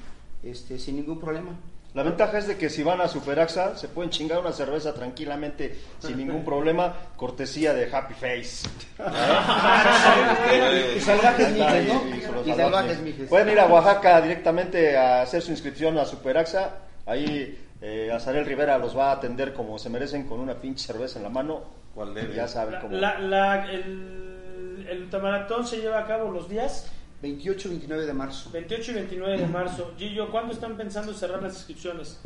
este, 0.42 0.76
sin 0.80 0.96
ningún 0.96 1.20
problema. 1.20 1.50
La 1.94 2.02
ventaja 2.02 2.38
es 2.38 2.46
de 2.46 2.56
que 2.58 2.68
si 2.68 2.82
van 2.82 3.00
a 3.00 3.08
Superaxa 3.08 3.76
se 3.76 3.88
pueden 3.88 4.10
chingar 4.10 4.38
una 4.38 4.52
cerveza 4.52 4.92
tranquilamente 4.92 5.76
sin 5.98 6.18
ningún 6.18 6.44
problema, 6.44 6.94
cortesía 7.16 7.72
de 7.72 7.90
Happy 7.92 8.14
Face. 8.14 8.68
Y 10.96 11.00
salvajes 11.00 11.50
mijes, 11.52 11.88
¿no? 11.88 12.02
Y- 12.44 12.54
salvajes 12.54 13.00
mijes. 13.00 13.28
Pueden 13.28 13.48
ir 13.50 13.60
a 13.60 13.66
Oaxaca 13.66 14.20
directamente 14.20 14.96
a 14.96 15.22
hacer 15.22 15.42
su 15.42 15.50
inscripción 15.50 15.98
a 15.98 16.04
Superaxa. 16.04 16.70
Ahí 17.06 17.58
eh, 17.80 18.10
Azarel 18.12 18.44
Rivera 18.44 18.76
los 18.78 18.96
va 18.96 19.10
a 19.10 19.12
atender 19.14 19.54
como 19.54 19.78
se 19.78 19.88
merecen 19.88 20.24
con 20.28 20.40
una 20.40 20.54
pinche 20.54 20.86
cerveza 20.86 21.18
en 21.18 21.22
la 21.24 21.30
mano. 21.30 21.62
¿Cuál 21.94 22.14
debe? 22.14 22.34
Ya 22.34 22.46
saben 22.48 22.74
La, 22.74 22.80
cómo. 22.80 22.96
la- 22.96 23.18
la- 23.18 23.70
el, 23.70 24.86
el 24.88 25.66
se 25.66 25.78
lleva 25.78 26.00
a 26.00 26.06
cabo 26.06 26.30
los 26.30 26.48
días 26.48 26.90
28 27.22 27.68
29 27.68 28.06
de 28.06 28.12
marzo. 28.12 28.50
28 28.52 28.90
y 28.90 28.94
29 28.94 29.38
de 29.38 29.46
marzo. 29.46 29.94
Gillo, 29.98 30.30
¿cuándo 30.30 30.52
están 30.52 30.76
pensando 30.76 31.12
cerrar 31.14 31.42
las 31.42 31.54
inscripciones? 31.56 32.18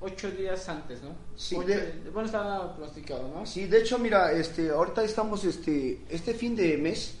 Ocho 0.00 0.30
días 0.32 0.68
antes, 0.68 1.02
¿no? 1.02 1.10
Sí, 1.34 1.54
Ocho- 1.56 1.66
de- 1.68 2.10
bueno, 2.12 2.26
está 2.26 2.74
pronosticado, 2.74 3.26
¿no? 3.34 3.46
Sí, 3.46 3.64
de 3.66 3.78
hecho, 3.80 3.98
mira, 3.98 4.32
este, 4.32 4.68
ahorita 4.70 5.02
estamos, 5.02 5.44
este, 5.44 6.02
este 6.10 6.34
fin 6.34 6.54
de 6.54 6.76
mes 6.76 7.16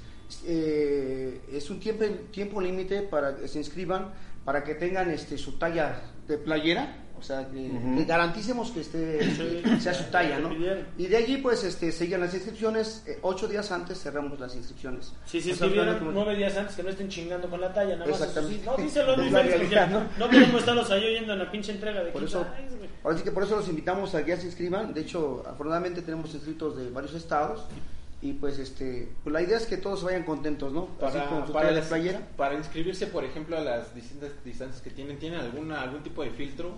eh, 0.46 1.40
es 1.52 1.70
un 1.70 1.80
tiempo 1.80 2.04
tiempo 2.30 2.60
límite 2.60 3.02
para 3.02 3.36
que 3.36 3.48
se 3.48 3.58
inscriban, 3.58 4.12
para 4.44 4.62
que 4.64 4.74
tengan, 4.74 5.10
este, 5.10 5.38
su 5.38 5.52
talla 5.58 6.02
de 6.28 6.36
playera, 6.36 7.03
o 7.18 7.22
sea, 7.22 7.48
que, 7.48 7.70
que 7.96 8.04
garanticemos 8.04 8.70
que 8.70 8.80
esté, 8.80 9.34
Sí. 9.34 9.62
sea 9.80 9.94
su 9.94 10.04
talla, 10.04 10.38
¿no? 10.38 10.50
Y 10.98 11.06
de 11.06 11.16
allí, 11.16 11.38
pues, 11.38 11.64
este, 11.64 11.90
siguen 11.92 12.20
las 12.20 12.34
inscripciones. 12.34 13.02
eh, 13.06 13.18
ocho 13.22 13.48
días 13.48 13.70
antes 13.72 14.00
cerramos 14.02 14.38
las 14.38 14.54
inscripciones. 14.54 15.12
Si 15.24 15.40
se 15.40 15.52
O 15.52 15.54
sea, 15.56 15.66
inscribieron 15.66 15.98
como- 15.98 16.12
nueve 16.12 16.36
días 16.36 16.56
antes, 16.56 16.76
que 16.76 16.82
no 16.82 16.90
estén 16.90 17.08
chingando 17.08 17.48
con 17.48 17.60
la 17.60 17.72
talla, 17.72 17.96
nada 17.96 18.10
más. 18.10 18.20
eso 18.20 18.24
sí. 18.24 18.30
Exactamente. 18.56 18.66
No, 18.66 18.76
díselo, 18.76 19.16
Luis 19.16 19.32
La 19.32 19.42
realidad, 19.42 19.88
no, 19.90 20.02
¿no? 20.18 20.30
queremos 20.30 20.60
estarlos 20.60 20.90
ahí 20.90 21.04
oyendo 21.04 21.32
en 21.32 21.38
la 21.38 21.50
pinche 21.50 21.72
entrega 21.72 22.02
de 22.04 22.10
Por 22.10 22.22
quinta. 22.24 22.40
eso, 22.40 22.46
ahora 23.04 23.16
sí 23.18 23.24
que 23.24 23.32
por 23.32 23.42
eso 23.44 23.56
los 23.56 23.68
invitamos 23.68 24.14
a 24.14 24.22
que 24.24 24.30
ya 24.30 24.36
se 24.36 24.46
inscriban. 24.46 24.92
De 24.92 25.00
hecho, 25.00 25.42
afortunadamente 25.46 26.02
tenemos 26.02 26.32
inscritos 26.34 26.76
de 26.76 26.90
varios 26.90 27.14
estados. 27.14 27.64
Y 28.22 28.32
pues 28.32 28.58
este, 28.58 29.06
pues 29.22 29.34
la 29.34 29.42
idea 29.42 29.58
es 29.58 29.66
que 29.66 29.76
todos 29.76 29.98
se 30.00 30.06
vayan 30.06 30.22
contentos, 30.24 30.72
¿no? 30.72 30.88
Así 31.02 31.18
Para, 31.18 31.46
su 31.46 31.52
para, 31.52 31.66
talla 31.66 31.68
de 31.74 31.80
las- 31.80 31.88
playera. 31.88 32.20
para 32.38 32.54
inscribirse, 32.54 33.06
por 33.08 33.22
ejemplo, 33.22 33.58
a 33.58 33.60
las 33.60 33.94
distintas 33.94 34.30
distancias 34.42 34.80
que 34.80 34.88
tienen, 34.88 35.18
¿tienen 35.18 35.40
alguna 35.40 35.82
algún 35.82 36.02
tipo 36.02 36.22
de 36.22 36.30
filtro? 36.30 36.72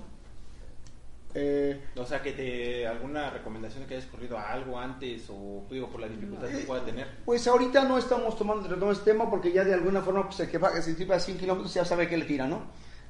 Eh, 1.39 1.79
O 1.97 2.07
sea, 2.07 2.23
que 2.23 2.33
te 2.33 2.87
alguna 2.87 3.29
recomendación 3.29 3.85
que 3.85 3.97
hayas 3.97 4.07
corrido 4.07 4.39
a 4.39 4.53
algo 4.53 4.79
antes 4.79 5.25
o 5.29 5.67
digo 5.71 5.89
por 5.91 6.01
la 6.01 6.09
dificultad 6.09 6.49
que 6.49 6.59
pueda 6.59 6.83
tener. 6.83 7.09
pues 7.27 7.47
ahorita 7.47 7.85
no 7.85 7.99
estamos 7.99 8.39
tomando 8.39 8.67
retomar 8.67 8.95
este 8.95 9.13
tema 9.13 9.29
porque 9.29 9.53
ya 9.53 9.63
de 9.63 9.75
alguna 9.75 10.01
forma 10.01 10.25
pues 10.25 10.41
el 10.41 10.49
que 10.49 10.57
va, 10.57 10.75
inscribe 10.75 11.15
a 11.15 11.21
100 11.21 11.39
kilómetros 11.39 11.75
ya 11.75 11.85
sabe 11.85 12.09
que 12.09 12.17
le 12.17 12.25
tira, 12.25 12.47
¿no? 12.47 12.63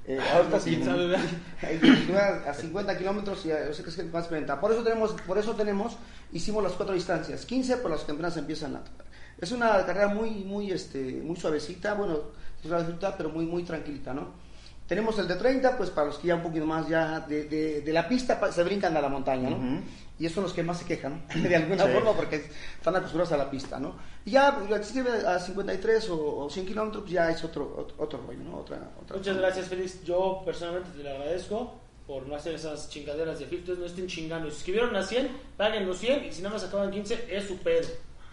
Eh, 0.09 0.19
ahorita 0.19 0.59
¿Quién 0.59 0.85
sí, 0.85 2.12
a 2.49 2.53
50 2.53 2.99
kilómetros 2.99 3.45
ya 3.45 3.65
yo 3.65 3.73
sé 3.73 3.85
que 3.85 3.91
es 3.91 4.12
más 4.12 4.25
experimenta. 4.25 4.61
Por 4.61 4.73
eso 4.73 4.83
tenemos, 4.83 5.12
por 5.12 5.39
eso 5.39 5.55
tenemos, 5.55 5.97
hicimos 6.33 6.65
las 6.65 6.73
cuatro 6.73 6.95
distancias, 6.95 7.47
15 7.47 7.77
por 7.79 7.93
las 7.93 8.03
que 8.03 8.12
apenas 8.12 8.37
empiezan 8.37 8.77
a 8.77 8.83
es 9.39 9.53
una 9.53 9.85
carrera 9.85 10.09
muy, 10.09 10.31
muy, 10.31 10.71
este, 10.71 11.21
muy 11.23 11.37
suavecita, 11.37 11.95
bueno, 11.95 12.19
es 12.62 12.69
suavecita, 12.69 13.17
pero 13.17 13.29
muy, 13.29 13.45
muy 13.45 13.65
tranquilita, 13.65 14.15
¿no? 14.15 14.46
Tenemos 14.87 15.18
el 15.18 15.27
de 15.27 15.35
30, 15.35 15.77
pues 15.77 15.90
para 15.90 16.07
los 16.07 16.18
que 16.18 16.29
ya 16.29 16.37
un 16.37 16.42
poquito 16.42 16.64
más 16.64 16.88
ya 16.88 17.20
de, 17.20 17.44
de, 17.44 17.81
de 17.81 17.92
la 17.92 18.09
pista 18.09 18.40
se 18.53 18.62
brincan 18.62 18.96
a 18.96 19.01
la 19.01 19.09
montaña, 19.09 19.51
¿no? 19.51 19.83
Y 20.18 20.25
esos 20.25 20.37
son 20.37 20.44
los 20.44 20.53
que 20.53 20.62
más 20.62 20.79
se 20.79 20.85
quejan, 20.87 21.27
¿no? 21.35 21.42
de 21.49 21.57
alguna 21.57 21.85
Sí. 21.87 21.92
forma, 21.92 22.12
porque 22.12 22.37
están 22.79 22.94
acostumbrados 22.96 23.33
a 23.33 23.37
la 23.37 23.51
pista, 23.51 23.79
¿no? 23.81 23.96
Y 24.25 24.31
ya, 24.31 24.57
pues, 24.57 24.70
a 25.27 25.38
53 25.40 26.11
o, 26.11 26.37
o 26.44 26.49
100 26.51 26.66
kilómetros, 26.66 27.03
pues 27.03 27.12
ya 27.12 27.31
es 27.31 27.42
otro, 27.44 27.75
otro, 27.77 27.96
otro 27.99 28.20
rollo, 28.27 28.38
¿no? 28.44 28.59
Otra, 28.59 28.79
otra 29.03 29.16
Muchas 29.16 29.37
gracias, 29.37 29.66
Félix. 29.68 30.05
Yo 30.05 30.42
personalmente 30.44 30.90
te 30.96 31.03
lo 31.03 31.11
agradezco 31.11 31.75
por 32.07 32.27
no 32.29 32.37
hacer 32.37 32.55
esas 32.55 32.88
chingaderas 32.88 33.40
de 33.40 33.46
filtros. 33.46 33.79
No 33.79 33.85
estén 33.87 34.07
chingando. 34.07 34.46
Si 34.49 34.53
se 34.53 34.59
inscribieron 34.61 34.94
a 34.96 35.03
100, 35.03 35.29
paguen 35.57 35.87
los 35.87 35.99
100 35.99 36.25
y 36.27 36.33
si 36.33 36.40
nada 36.42 36.55
más 36.55 36.64
acaban 36.64 36.90
15, 36.92 37.27
es 37.29 37.44
su 37.44 37.59
pedo. 37.59 37.88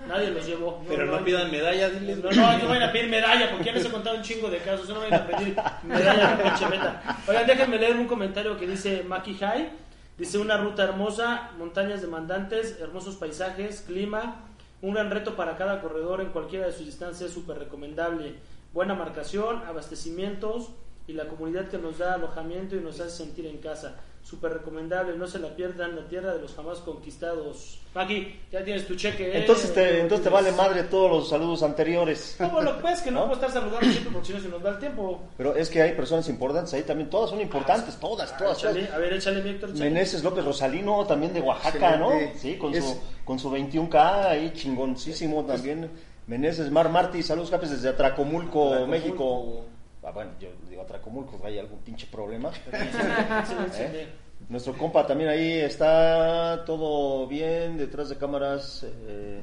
Nadie 0.08 0.32
los 0.32 0.46
llevó. 0.46 0.84
Pero 0.88 1.06
no 1.06 1.24
pidan 1.24 1.52
medallas, 1.52 2.00
diles. 2.00 2.18
No, 2.18 2.32
no, 2.32 2.58
no 2.58 2.68
vayan 2.68 2.90
a 2.90 2.92
pedir 2.92 3.10
medalla, 3.10 3.50
porque 3.50 3.66
ya 3.66 3.72
les 3.74 3.86
he 3.86 3.90
contado 3.90 4.18
un 4.18 4.22
chingo 4.22 4.50
de 4.50 4.58
casos. 4.60 4.88
No 4.90 5.00
vayan 5.00 5.22
a 5.22 5.28
pedir 5.28 5.56
medalla 5.84 6.36
de 6.36 6.44
pinche 6.44 6.68
meta. 6.68 7.20
Oigan, 7.28 7.48
déjenme 7.48 7.78
leer 7.78 7.96
un 7.96 8.08
comentario 8.08 8.58
que 8.58 8.68
dice 8.68 9.04
Maki 9.04 9.36
High. 9.36 9.70
Dice 10.18 10.38
una 10.38 10.58
ruta 10.58 10.84
hermosa, 10.84 11.52
montañas 11.58 12.02
demandantes, 12.02 12.78
hermosos 12.80 13.16
paisajes, 13.16 13.82
clima, 13.82 14.44
un 14.84 14.94
gran 14.94 15.10
reto 15.10 15.36
para 15.36 15.58
cada 15.58 15.82
corredor 15.82 16.22
en 16.22 16.30
cualquiera 16.30 16.68
de 16.68 16.72
sus 16.72 16.86
distancias, 16.86 17.32
súper 17.32 17.58
recomendable. 17.58 18.36
Buena 18.74 18.94
marcación, 18.94 19.64
abastecimientos 19.66 20.70
y 21.08 21.14
la 21.14 21.26
comunidad 21.26 21.68
que 21.68 21.80
nos 21.80 21.98
da 21.98 22.14
alojamiento 22.14 22.76
y 22.76 22.80
nos 22.80 23.00
hace 23.00 23.24
sentir 23.24 23.48
en 23.48 23.58
casa. 23.58 23.96
Súper 24.24 24.54
recomendable, 24.54 25.18
no 25.18 25.28
se 25.28 25.38
la 25.38 25.50
pierdan, 25.56 25.96
la 25.98 26.08
tierra 26.08 26.34
de 26.34 26.40
los 26.42 26.54
jamás 26.56 26.80
conquistados. 26.80 27.80
Aquí, 27.94 28.40
ya 28.52 28.64
tienes 28.64 28.88
tu 28.88 28.96
cheque. 28.96 29.28
¿eh? 29.28 29.40
Entonces 29.42 29.74
te, 29.74 30.00
entonces 30.00 30.24
te 30.24 30.30
vale 30.30 30.52
madre 30.54 30.84
todos 30.84 31.12
los 31.12 31.30
saludos 31.30 31.62
anteriores. 31.62 32.38
No, 32.40 32.50
bueno, 32.50 32.72
pues 32.82 33.02
que 33.02 33.12
no, 33.12 33.20
¿No? 33.20 33.26
puedo 33.28 33.46
estar 33.46 33.52
saludando 33.52 33.88
siempre 33.92 34.12
porque 34.14 34.28
si 34.28 34.34
no 34.34 34.40
se 34.40 34.48
nos 34.48 34.64
da 34.64 34.70
el 34.72 34.80
tiempo. 34.80 35.22
Pero 35.38 35.56
es 35.56 35.70
que 35.70 35.82
hay 35.82 35.92
personas 35.92 36.28
importantes 36.30 36.74
ahí 36.74 36.84
también, 36.84 37.10
todas 37.10 37.30
son 37.30 37.42
importantes, 37.42 37.96
todas, 37.98 38.36
todas. 38.38 38.58
todas. 38.58 38.76
Échale, 38.76 38.94
a 38.94 38.98
ver, 38.98 39.14
échale, 39.14 39.42
Víctor. 39.42 39.70
échale. 39.72 39.90
Meneses 39.90 40.24
López 40.24 40.46
Rosalino, 40.46 41.06
también 41.06 41.34
de 41.34 41.42
Oaxaca, 41.42 41.98
¿no? 41.98 42.12
Sí, 42.38 42.56
con 42.58 42.74
Es- 42.74 42.84
su, 42.84 42.98
con 43.26 43.38
su 43.38 43.52
21K 43.52 44.30
ahí 44.30 44.54
chingoncísimo 44.56 45.44
también. 45.46 45.92
Meneses 46.28 46.72
Mar 46.72 46.90
Martí, 46.90 47.22
saludos 47.22 47.52
capes 47.52 47.70
desde 47.72 47.90
Atracomulco, 47.90 48.68
Atracomulco. 48.74 48.88
México. 48.92 49.66
Ah, 50.06 50.12
bueno, 50.12 50.32
yo 50.40 50.50
digo 50.70 50.82
Atracomulco, 50.82 51.40
hay 51.46 51.60
algún 51.60 51.80
pinche 51.80 52.08
problema. 52.08 52.52
Nuestro 54.50 54.74
compa 54.74 55.08
también 55.08 55.30
ahí 55.30 55.60
está 55.60 56.64
todo 56.66 57.26
bien, 57.28 57.78
detrás 57.78 58.10
de 58.10 58.18
cámaras. 58.18 58.84
eh, 58.84 59.42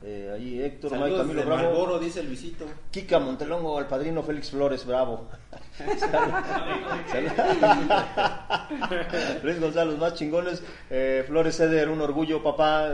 eh, 0.00 0.30
ahí 0.32 0.62
Héctor, 0.62 0.92
Mike, 0.92 1.02
Saludos 1.04 1.20
Camilo 1.22 1.40
de 1.40 1.46
Bravo. 1.46 1.62
Marlboro, 1.62 1.98
dice 1.98 2.22
Luisito. 2.22 2.64
Kika 2.90 3.18
Montelongo, 3.18 3.78
al 3.78 3.88
padrino 3.88 4.22
Félix 4.22 4.50
Flores, 4.50 4.86
bravo. 4.86 5.26
Luis 9.42 9.60
González, 9.60 9.98
más 9.98 10.14
chingones. 10.14 10.62
Eh, 10.88 11.24
Flores 11.26 11.58
Eder, 11.58 11.88
un 11.88 12.00
orgullo, 12.00 12.40
papá. 12.42 12.92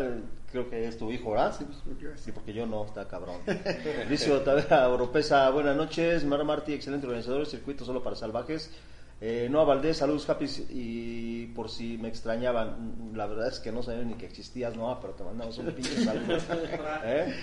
Creo 0.54 0.70
que 0.70 0.86
es 0.86 0.96
tu 0.96 1.10
hijo, 1.10 1.32
¿verdad? 1.32 1.52
Sí, 1.58 1.64
pues, 1.64 2.20
Sí, 2.20 2.30
porque 2.30 2.52
yo 2.52 2.64
no, 2.64 2.84
está 2.84 3.08
cabrón. 3.08 3.38
Licio 4.08 4.40
Tavera 4.42 4.88
Oropesa, 4.88 5.50
buenas 5.50 5.76
noches. 5.76 6.24
Mara 6.24 6.44
Martí, 6.44 6.72
excelente 6.72 7.08
organizador, 7.08 7.44
circuito 7.44 7.84
solo 7.84 8.04
para 8.04 8.14
salvajes. 8.14 8.70
Eh, 9.20 9.48
Noa 9.50 9.64
Valdés, 9.64 9.96
saludos, 9.96 10.24
Capis. 10.24 10.62
Y 10.70 11.46
por 11.56 11.68
si 11.68 11.98
me 11.98 12.06
extrañaban, 12.06 13.10
la 13.16 13.26
verdad 13.26 13.48
es 13.48 13.58
que 13.58 13.72
no 13.72 13.82
sabía 13.82 14.04
ni 14.04 14.14
que 14.14 14.26
existías, 14.26 14.76
Noa, 14.76 15.00
pero 15.00 15.14
te 15.14 15.24
mandamos 15.24 15.58
un 15.58 15.72
pinche 15.72 16.04
saludo. 16.04 16.36
¿Eh? 17.04 17.34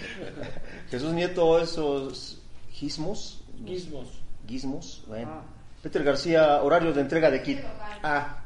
Jesús 0.90 1.12
Nieto, 1.12 1.60
esos 1.60 2.42
gizmos. 2.70 3.44
Gizmos. 3.66 4.22
Gizmos, 4.48 5.04
bueno. 5.06 5.32
Ah. 5.34 5.44
Peter 5.84 6.02
García, 6.02 6.64
horario 6.64 6.94
de 6.94 7.02
entrega 7.02 7.30
de 7.30 7.42
kit. 7.42 7.60
Ah, 8.04 8.41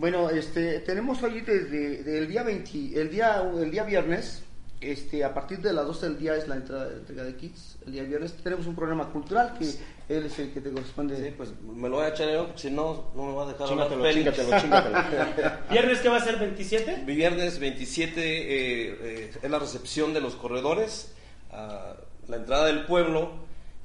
bueno, 0.00 0.30
este, 0.30 0.80
tenemos 0.80 1.22
hoy 1.22 1.42
desde 1.42 2.02
del 2.02 2.26
día 2.26 2.42
20, 2.42 2.98
el 2.98 3.10
día, 3.10 3.42
el 3.54 3.70
día 3.70 3.84
viernes, 3.84 4.42
este, 4.80 5.22
a 5.22 5.34
partir 5.34 5.58
de 5.58 5.74
las 5.74 5.86
12 5.86 6.06
del 6.06 6.18
día 6.18 6.36
es 6.36 6.48
la 6.48 6.56
entrada 6.56 6.88
de 6.88 6.96
entrega 6.96 7.22
de 7.22 7.36
kits. 7.36 7.76
El 7.84 7.92
día 7.92 8.02
viernes 8.04 8.32
tenemos 8.42 8.66
un 8.66 8.74
programa 8.74 9.10
cultural 9.10 9.52
que 9.58 9.66
él 10.08 10.24
es 10.24 10.38
el 10.38 10.52
que 10.54 10.62
te 10.62 10.70
corresponde. 10.70 11.16
Sí, 11.22 11.34
pues 11.36 11.50
me 11.62 11.90
lo 11.90 11.96
voy 11.96 12.06
a 12.06 12.08
echar 12.08 12.32
yo, 12.32 12.46
porque 12.46 12.62
si 12.62 12.70
no, 12.70 13.10
no 13.14 13.26
me 13.26 13.34
va 13.34 13.42
a 13.42 13.52
dejar 13.52 13.68
hablar 13.68 13.88
Chingatelo, 13.90 14.02
Félix. 14.02 14.36
chingatelo, 14.36 14.60
chingatelo. 14.62 15.52
¿Viernes 15.70 15.98
qué 16.00 16.08
va 16.08 16.16
a 16.16 16.24
ser? 16.24 16.38
¿27? 16.38 17.04
Mi 17.04 17.14
viernes 17.14 17.58
27 17.58 18.20
eh, 18.20 18.98
eh, 19.02 19.30
es 19.42 19.50
la 19.50 19.58
recepción 19.58 20.14
de 20.14 20.22
los 20.22 20.34
corredores, 20.34 21.12
a 21.52 21.94
la 22.26 22.36
entrada 22.36 22.64
del 22.64 22.86
pueblo. 22.86 23.32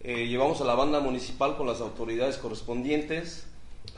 eh, 0.01 0.27
llevamos 0.27 0.61
a 0.61 0.63
la 0.63 0.75
banda 0.75 1.01
municipal 1.01 1.57
con 1.57 1.67
las 1.67 1.81
autoridades 1.81 2.37
correspondientes. 2.37 3.47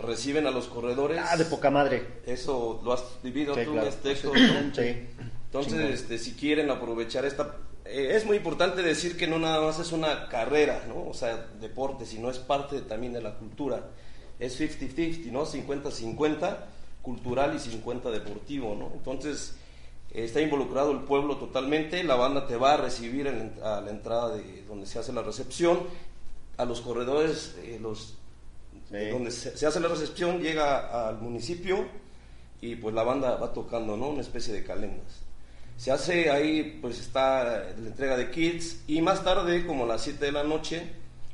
Reciben 0.02 0.45
a 0.47 0.52
los 0.52 0.67
corredores. 0.67 1.19
Ah, 1.23 1.38
de 1.38 1.45
poca 1.45 1.69
madre. 1.71 2.19
Eso 2.26 2.82
lo 2.84 2.93
has 2.93 3.04
vivido 3.23 3.56
Sí, 3.56 3.62
tú, 3.65 3.71
claro. 3.73 3.88
este, 3.88 4.15
Sí. 4.15 4.28
¿no? 4.28 4.76
Sí. 4.76 5.08
Entonces, 5.45 6.02
este, 6.02 6.17
si 6.17 6.34
quieren 6.34 6.69
aprovechar 6.69 7.26
esta... 7.26 7.56
eh, 7.86 8.10
es 8.15 8.26
muy 8.26 8.38
importante 8.38 8.82
decir 8.84 9.17
que 9.17 9.28
no 9.28 9.39
nada 9.39 9.62
más 9.62 9.80
es 9.80 9.91
una 9.91 10.28
carrera, 10.30 10.84
¿no? 10.88 11.08
O 11.10 11.13
sea, 11.13 11.47
deporte, 11.60 12.06
sino 12.06 12.30
es 12.30 12.38
parte 12.38 12.82
también 12.82 13.13
de 13.13 13.21
la 13.21 13.36
cultura. 13.36 13.88
Es 14.39 14.60
50-50, 14.60 15.32
¿no? 15.32 15.45
50-50 15.45 16.58
cultural 17.02 17.56
y 17.56 17.60
50 17.60 18.12
deportivo, 18.12 18.76
¿no? 18.76 18.91
Entonces, 18.93 19.56
eh, 20.12 20.26
está 20.26 20.41
involucrado 20.41 20.91
el 20.91 21.00
pueblo 21.00 21.38
totalmente, 21.38 22.04
la 22.04 22.15
banda 22.15 22.45
te 22.45 22.58
va 22.58 22.73
a 22.73 22.78
recibir 22.78 23.26
en- 23.28 23.54
a 23.63 23.80
la 23.82 23.89
entrada 23.89 24.36
de 24.36 24.63
donde 24.67 24.86
se 24.86 25.00
hace 25.00 25.13
la 25.13 25.21
recepción, 25.23 25.80
a 26.58 26.65
los 26.65 26.82
corredores, 26.82 27.56
eh, 27.63 27.80
los 27.82 28.16
Donde 28.89 29.32
se, 29.32 29.58
se 29.58 29.65
hace 29.65 29.80
la 29.80 29.89
recepción, 29.89 30.39
llega 30.39 31.08
al 31.10 31.19
municipio 31.19 31.86
y 32.62 32.76
pues 32.76 32.95
la 32.95 33.04
banda 33.04 33.36
va 33.36 33.54
tocando, 33.54 33.97
¿no? 33.97 34.10
Una 34.10 34.21
especie 34.21 34.54
de 34.54 34.63
calendas. 34.63 35.28
Se 35.78 35.91
hace 35.91 36.32
ahí, 36.32 36.80
pues 36.82 37.00
está 37.00 37.43
la 37.43 37.88
entrega 37.88 38.17
de 38.17 38.32
kits 38.32 38.84
y 38.88 39.02
más 39.02 39.23
tarde, 39.23 39.65
como 39.65 39.84
a 39.84 39.88
las 39.88 40.02
7 40.02 40.26
de 40.26 40.32
la 40.32 40.43
noche, 40.43 40.84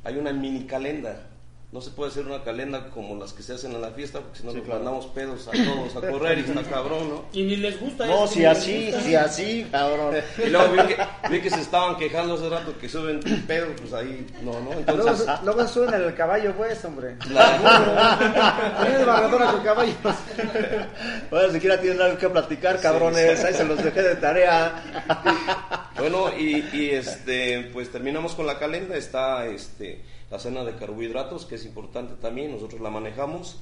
hay 0.04 0.18
una 0.18 0.32
mini 0.32 0.64
calenda. 0.64 1.30
No 1.74 1.80
se 1.80 1.90
puede 1.90 2.12
hacer 2.12 2.24
una 2.24 2.44
calenda 2.44 2.88
como 2.90 3.16
las 3.16 3.32
que 3.32 3.42
se 3.42 3.52
hacen 3.52 3.72
en 3.72 3.80
la 3.80 3.90
fiesta, 3.90 4.20
porque 4.20 4.38
si 4.38 4.44
no 4.46 4.52
Sí, 4.52 4.58
nos 4.58 4.66
claro. 4.66 4.84
mandamos 4.84 5.06
pedos 5.06 5.48
a 5.48 5.50
todos 5.50 5.96
a 5.96 6.08
correr 6.08 6.38
y 6.38 6.42
está 6.42 6.62
cabrón, 6.70 7.08
¿no? 7.08 7.24
Y 7.32 7.42
ni 7.42 7.56
les 7.56 7.80
gusta 7.80 8.06
No, 8.06 8.26
eso, 8.26 8.28
si 8.28 8.38
ni 8.38 8.44
les 8.44 8.58
así, 8.58 8.84
gusta. 8.86 9.00
si 9.02 9.14
así, 9.16 9.66
cabrón. 9.72 10.14
Y 10.38 10.50
luego 10.50 10.72
vi 10.72 10.82
que, 10.94 10.96
vi 11.30 11.40
que 11.40 11.50
se 11.50 11.60
estaban 11.60 11.96
quejando 11.96 12.34
hace 12.34 12.48
rato 12.48 12.78
que 12.78 12.88
suben 12.88 13.18
pedos, 13.48 13.70
pues 13.80 13.92
ahí 13.92 14.24
no, 14.42 14.52
¿no? 14.52 14.66
Luego, 14.70 14.80
Entonces, 14.86 15.26
luego 15.42 15.66
suena 15.66 15.96
el 15.96 16.14
caballo, 16.14 16.54
pues, 16.56 16.84
hombre. 16.84 17.16
la- 17.30 18.78
Tienes 18.80 19.04
con 19.04 19.64
caballos. 19.64 19.94
Bueno, 21.28 21.52
siquiera 21.52 21.80
tienen 21.80 22.00
algo 22.00 22.18
que 22.18 22.28
platicar, 22.28 22.80
cabrones. 22.80 23.42
Ahí 23.42 23.52
se 23.52 23.64
los 23.64 23.82
dejé 23.82 24.00
de 24.00 24.14
tarea. 24.14 25.80
Bueno, 25.96 26.28
y, 26.36 26.68
y, 26.72 26.90
este, 26.90 27.70
pues 27.72 27.90
terminamos 27.90 28.34
con 28.34 28.46
la 28.46 28.58
calenda. 28.58 28.96
Está 28.96 29.46
este, 29.46 30.02
la 30.30 30.38
cena 30.38 30.64
de 30.64 30.74
carbohidratos, 30.74 31.44
que 31.46 31.54
es 31.56 31.64
importante 31.64 32.14
también, 32.20 32.52
nosotros 32.52 32.80
la 32.80 32.90
manejamos. 32.90 33.60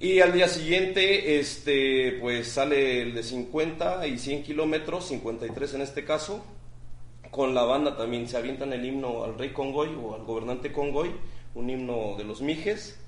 Y 0.00 0.20
al 0.20 0.32
día 0.32 0.46
siguiente, 0.48 1.38
este, 1.40 2.18
pues 2.20 2.48
sale 2.48 3.02
el 3.02 3.14
de 3.14 3.22
50 3.22 4.06
y 4.06 4.18
100 4.18 4.42
kilómetros, 4.44 5.06
53 5.08 5.74
en 5.74 5.80
este 5.82 6.04
caso. 6.04 6.44
Con 7.30 7.54
la 7.54 7.62
banda 7.64 7.96
también 7.96 8.28
se 8.28 8.36
avientan 8.36 8.72
el 8.72 8.84
himno 8.84 9.24
al 9.24 9.36
rey 9.38 9.50
Congoy 9.50 9.90
o 10.00 10.14
al 10.14 10.22
gobernante 10.24 10.72
Congoy, 10.72 11.10
un 11.54 11.68
himno 11.68 12.14
de 12.16 12.24
los 12.24 12.40
Mijes. 12.40 12.98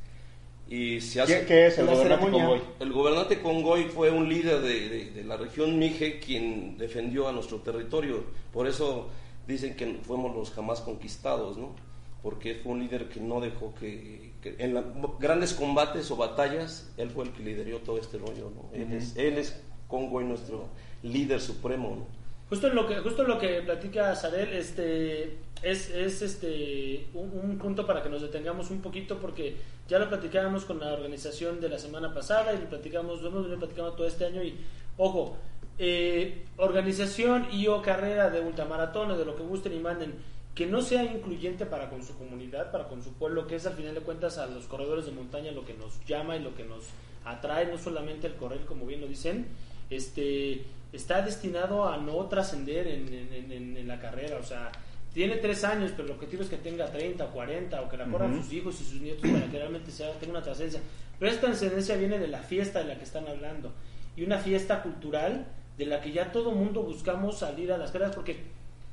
Y 0.68 1.00
se 1.00 1.20
hace. 1.20 1.46
¿Qué, 1.46 1.66
es 1.66 1.78
el 1.78 1.86
La 1.86 1.92
gobernante 1.94 2.24
ceremonia. 2.26 2.46
convoy? 2.46 2.68
El 2.80 2.92
gobernante 2.92 3.40
Congoy 3.40 3.84
fue 3.84 4.10
un 4.10 4.28
líder 4.28 4.60
de, 4.60 4.88
de- 4.88 5.10
de 5.10 5.24
la 5.24 5.36
región 5.36 5.78
Mije 5.78 6.18
quien 6.20 6.76
defendió 6.78 7.28
a 7.28 7.32
nuestro 7.32 7.58
territorio. 7.58 8.24
Por 8.52 8.68
eso 8.68 9.08
dicen 9.48 9.74
que 9.74 9.86
fuimos 10.04 10.34
los 10.34 10.50
jamás 10.52 10.80
conquistados, 10.80 11.56
¿no? 11.56 11.74
Porque 12.22 12.56
fue 12.56 12.72
un 12.72 12.80
líder 12.80 13.08
que 13.08 13.20
no 13.20 13.40
dejó 13.40 13.74
que, 13.74 14.32
que 14.42 14.56
en 14.58 14.74
la- 14.74 14.84
grandes 15.18 15.54
combates 15.54 16.10
o 16.10 16.16
batallas, 16.16 16.92
él 16.96 17.10
fue 17.10 17.24
el 17.24 17.32
que 17.32 17.42
lideró 17.42 17.78
todo 17.78 17.98
este 17.98 18.18
rollo, 18.18 18.50
¿no? 18.54 18.68
Él, 18.74 18.92
es, 18.92 19.16
él 19.16 19.38
es 19.38 19.58
Congoy 19.88 20.24
nuestro 20.24 20.68
líder 21.02 21.40
supremo, 21.40 21.96
¿no? 21.96 22.20
Justo 22.50 22.66
en 22.66 22.74
lo 22.74 22.86
que, 22.86 22.96
justo 22.96 23.22
en 23.22 23.28
lo 23.28 23.38
que 23.38 23.62
platica 23.62 24.14
Sarel, 24.16 24.52
este, 24.52 25.38
es, 25.62 25.88
es 25.90 26.20
este, 26.20 27.06
un, 27.14 27.30
un 27.44 27.58
punto 27.58 27.86
para 27.86 28.02
que 28.02 28.08
nos 28.08 28.22
detengamos 28.22 28.70
un 28.70 28.80
poquito 28.82 29.18
porque 29.18 29.56
ya 29.88 29.98
lo 30.00 30.08
platicábamos 30.08 30.64
con 30.64 30.80
la 30.80 30.92
organización 30.92 31.60
de 31.60 31.68
la 31.68 31.78
semana 31.78 32.12
pasada 32.12 32.52
y 32.52 32.58
lo 32.58 32.68
platicamos, 32.68 33.22
lo 33.22 33.28
hemos 33.28 33.42
venido 33.42 33.58
platicando 33.60 33.92
todo 33.92 34.06
este 34.06 34.26
año 34.26 34.42
y, 34.42 34.56
ojo, 34.98 35.36
eh, 35.78 36.44
organización 36.56 37.46
y 37.52 37.68
o 37.68 37.80
carrera 37.82 38.30
de 38.30 38.40
ultramaratones, 38.40 39.16
de 39.16 39.24
lo 39.24 39.36
que 39.36 39.42
gusten 39.44 39.72
y 39.72 39.78
manden, 39.78 40.14
que 40.54 40.66
no 40.66 40.82
sea 40.82 41.04
incluyente 41.04 41.64
para 41.66 41.88
con 41.88 42.02
su 42.02 42.16
comunidad, 42.18 42.70
para 42.72 42.88
con 42.88 43.02
su 43.02 43.12
pueblo, 43.14 43.46
que 43.46 43.56
es 43.56 43.66
al 43.66 43.74
final 43.74 43.94
de 43.94 44.00
cuentas 44.00 44.36
a 44.38 44.46
los 44.46 44.64
corredores 44.66 45.06
de 45.06 45.12
montaña 45.12 45.52
lo 45.52 45.64
que 45.64 45.74
nos 45.74 46.04
llama 46.06 46.36
y 46.36 46.40
lo 46.42 46.54
que 46.54 46.64
nos 46.64 46.84
atrae, 47.24 47.66
no 47.66 47.78
solamente 47.78 48.26
el 48.26 48.34
correr, 48.34 48.64
como 48.66 48.84
bien 48.86 49.00
lo 49.00 49.06
dicen, 49.06 49.46
este 49.90 50.64
está 50.92 51.22
destinado 51.22 51.88
a 51.88 51.98
no 51.98 52.26
trascender 52.26 52.86
en, 52.88 53.12
en- 53.12 53.52
en- 53.52 53.76
en 53.76 53.88
la 53.88 54.00
carrera, 54.00 54.38
o 54.38 54.42
sea, 54.42 54.72
tiene 55.14 55.36
tres 55.36 55.62
años, 55.64 55.92
pero 55.92 56.04
el 56.08 56.14
objetivo 56.14 56.42
es 56.42 56.48
que 56.48 56.56
tenga 56.56 56.86
30 56.90 57.24
o 57.24 57.30
40 57.30 57.80
o 57.82 57.88
que 57.88 57.96
la 57.96 58.06
corran 58.06 58.32
Ujú. 58.34 58.42
sus 58.42 58.52
hijos 58.52 58.80
y 58.80 58.84
sus 58.84 59.00
nietos 59.00 59.28
para 59.30 59.46
que 59.50 59.58
realmente 59.58 59.90
sea, 59.90 60.12
tenga 60.14 60.32
una 60.32 60.42
trascendencia. 60.42 60.80
Pero 61.18 61.30
esta 61.32 61.46
trascendencia 61.48 61.96
viene 61.96 62.18
de 62.18 62.28
la 62.28 62.38
fiesta 62.38 62.80
de 62.80 62.86
la 62.86 62.96
que 62.98 63.04
están 63.04 63.26
hablando 63.28 63.72
y 64.16 64.22
una 64.24 64.38
fiesta 64.38 64.82
cultural 64.82 65.46
de 65.78 65.86
la 65.86 66.00
que 66.00 66.12
ya 66.12 66.32
todo 66.32 66.52
mundo 66.52 66.82
buscamos 66.82 67.38
salir 67.38 67.72
a 67.72 67.78
las 67.78 67.90
carreras 67.90 68.14
porque 68.14 68.36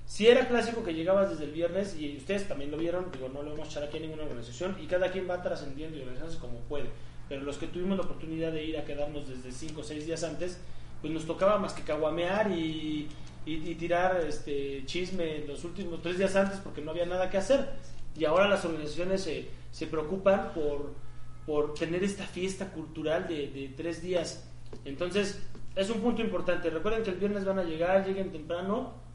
si 0.07 0.25
era 0.25 0.47
clásico 0.47 0.85
que 0.85 0.93
llegabas 0.93 1.29
desde 1.29 1.43
el 1.43 1.51
viernes 1.51 1.97
y 1.99 2.15
ustedes 2.15 2.47
también 2.47 2.71
lo 2.71 2.77
vieron, 2.77 3.11
digo, 3.11 3.27
no 3.27 3.43
lo 3.43 3.51
vamos 3.51 3.67
a 3.67 3.71
echar 3.71 3.83
aquí 3.83 3.97
a 3.97 3.99
ninguna 3.99 4.23
organización 4.23 4.77
y 4.81 4.87
cada 4.87 5.11
quien 5.11 5.29
va 5.29 5.43
trascendiendo 5.43 5.97
y 5.97 6.01
organizándose 6.01 6.39
como 6.39 6.59
puede. 6.61 6.89
Pero 7.27 7.41
los 7.41 7.57
que 7.57 7.67
tuvimos 7.67 7.97
la 7.97 8.05
oportunidad 8.05 8.53
de 8.53 8.63
ir 8.63 8.77
a 8.77 8.85
quedarnos 8.85 9.27
desde 9.27 9.51
5 9.51 9.81
o 9.81 9.83
6 9.83 10.05
días 10.05 10.23
antes, 10.23 10.59
pues 11.01 11.11
nos 11.11 11.25
tocaba 11.25 11.57
más 11.59 11.73
que 11.73 11.81
caguamear 11.81 12.49
y, 12.51 13.09
y, 13.45 13.75
tirar 13.75 14.23
este 14.25 14.85
chisme 14.85 15.39
los 15.45 15.65
últimos 15.65 16.01
tres 16.01 16.17
días 16.17 16.35
antes 16.37 16.59
porque 16.59 16.81
no 16.81 16.91
había 16.91 17.05
nada 17.05 17.29
que 17.29 17.37
hacer. 17.37 17.69
Y 18.17 18.23
ahora 18.23 18.47
las 18.47 18.63
organizaciones 18.63 19.21
se, 19.21 19.49
se 19.71 19.87
preocupan 19.87 20.53
por, 20.53 20.93
por 21.45 21.73
tener 21.73 22.01
esta 22.05 22.23
fiesta 22.23 22.71
cultural 22.71 23.27
de, 23.27 23.49
de 23.49 23.73
tres 23.75 24.01
días. 24.01 24.49
Entonces, 24.85 25.37
es 25.75 25.89
un 25.89 25.99
punto 25.99 26.21
importante. 26.21 26.69
Recuerden 26.69 27.03
que 27.03 27.09
el 27.09 27.17
viernes 27.17 27.43
van 27.43 27.59
a 27.59 27.63
llegar, 27.63 28.07
lleguen 28.07 28.31
temprano 28.31 29.05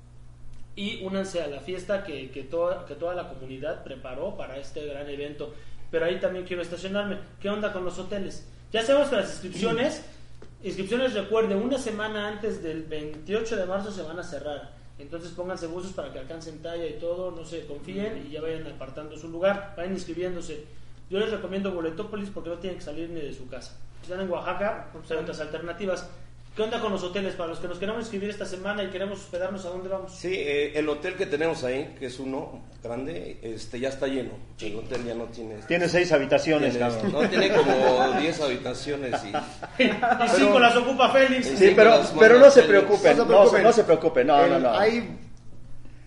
y 0.74 1.04
únanse 1.04 1.42
a 1.42 1.48
la 1.48 1.60
fiesta 1.60 2.04
que, 2.04 2.30
que, 2.30 2.42
toda, 2.42 2.86
que 2.86 2.94
toda 2.94 3.14
la 3.14 3.28
comunidad 3.28 3.84
preparó 3.84 4.36
para 4.36 4.56
este 4.56 4.86
gran 4.86 5.08
evento. 5.08 5.54
Pero 5.90 6.06
ahí 6.06 6.18
también 6.18 6.44
quiero 6.44 6.62
estacionarme. 6.62 7.18
¿Qué 7.40 7.50
onda 7.50 7.72
con 7.72 7.84
los 7.84 7.98
hoteles? 7.98 8.48
Ya 8.72 8.82
sabemos 8.82 9.08
que 9.10 9.16
las 9.16 9.30
inscripciones, 9.30 10.04
inscripciones 10.62 11.14
recuerde, 11.14 11.54
una 11.54 11.78
semana 11.78 12.28
antes 12.28 12.62
del 12.62 12.84
28 12.84 13.56
de 13.56 13.66
marzo 13.66 13.90
se 13.90 14.02
van 14.02 14.18
a 14.18 14.22
cerrar. 14.22 14.72
Entonces 14.98 15.32
pónganse 15.32 15.66
buzos 15.66 15.92
para 15.92 16.12
que 16.12 16.18
alcancen 16.20 16.62
talla 16.62 16.86
y 16.86 16.94
todo, 16.94 17.30
no 17.30 17.44
se 17.44 17.66
confíen 17.66 18.26
y 18.26 18.30
ya 18.32 18.40
vayan 18.40 18.66
apartando 18.66 19.16
su 19.16 19.28
lugar, 19.28 19.74
vayan 19.76 19.92
inscribiéndose. 19.92 20.64
Yo 21.10 21.18
les 21.18 21.30
recomiendo 21.30 21.72
Boletópolis 21.72 22.30
porque 22.30 22.50
no 22.50 22.58
tienen 22.58 22.78
que 22.78 22.84
salir 22.84 23.10
ni 23.10 23.20
de 23.20 23.34
su 23.34 23.48
casa. 23.48 23.76
Si 24.00 24.10
están 24.10 24.24
en 24.24 24.30
Oaxaca, 24.30 24.88
pues 24.92 25.10
hay 25.10 25.18
otras 25.18 25.40
alternativas. 25.40 26.08
¿Qué 26.54 26.60
onda 26.62 26.80
con 26.80 26.92
los 26.92 27.02
hoteles? 27.02 27.34
Para 27.34 27.48
los 27.48 27.58
que 27.60 27.66
nos 27.66 27.78
queremos 27.78 28.02
inscribir 28.02 28.28
esta 28.28 28.44
semana 28.44 28.82
y 28.84 28.88
queremos 28.88 29.18
hospedarnos, 29.20 29.64
¿a 29.64 29.70
dónde 29.70 29.88
vamos? 29.88 30.12
Sí, 30.14 30.34
eh, 30.34 30.72
el 30.78 30.86
hotel 30.86 31.14
que 31.14 31.24
tenemos 31.24 31.64
ahí, 31.64 31.94
que 31.98 32.06
es 32.06 32.18
uno 32.18 32.60
grande, 32.84 33.38
este 33.42 33.80
ya 33.80 33.88
está 33.88 34.06
lleno. 34.06 34.32
El 34.60 34.76
hotel 34.76 35.02
ya 35.06 35.14
no 35.14 35.24
tiene... 35.24 35.54
Tiene 35.66 35.88
seis 35.88 36.12
habitaciones, 36.12 36.72
tiene- 36.76 36.90
cabrón. 36.90 37.12
no, 37.12 37.28
tiene 37.30 37.50
como 37.52 38.12
10 38.20 38.40
habitaciones 38.42 39.14
y... 39.24 39.82
y 39.82 40.28
cinco 40.36 40.58
las 40.58 40.76
ocupa 40.76 41.08
Félix. 41.10 41.46
Sí, 41.48 41.56
Sí, 41.56 41.72
pero, 41.74 41.98
pero 42.20 42.38
no 42.38 42.50
se 42.50 42.62
Félix. 42.62 42.68
preocupen, 42.68 43.16
No 43.16 43.22
se 43.24 43.30
no, 43.30 43.36
preocupen. 43.38 43.62
no 43.62 43.72
se 43.72 43.84
preocupen, 43.84 44.26
no, 44.26 44.46
no, 44.46 44.56
El- 44.56 44.62
no. 44.62 44.72
Hay 44.78 45.16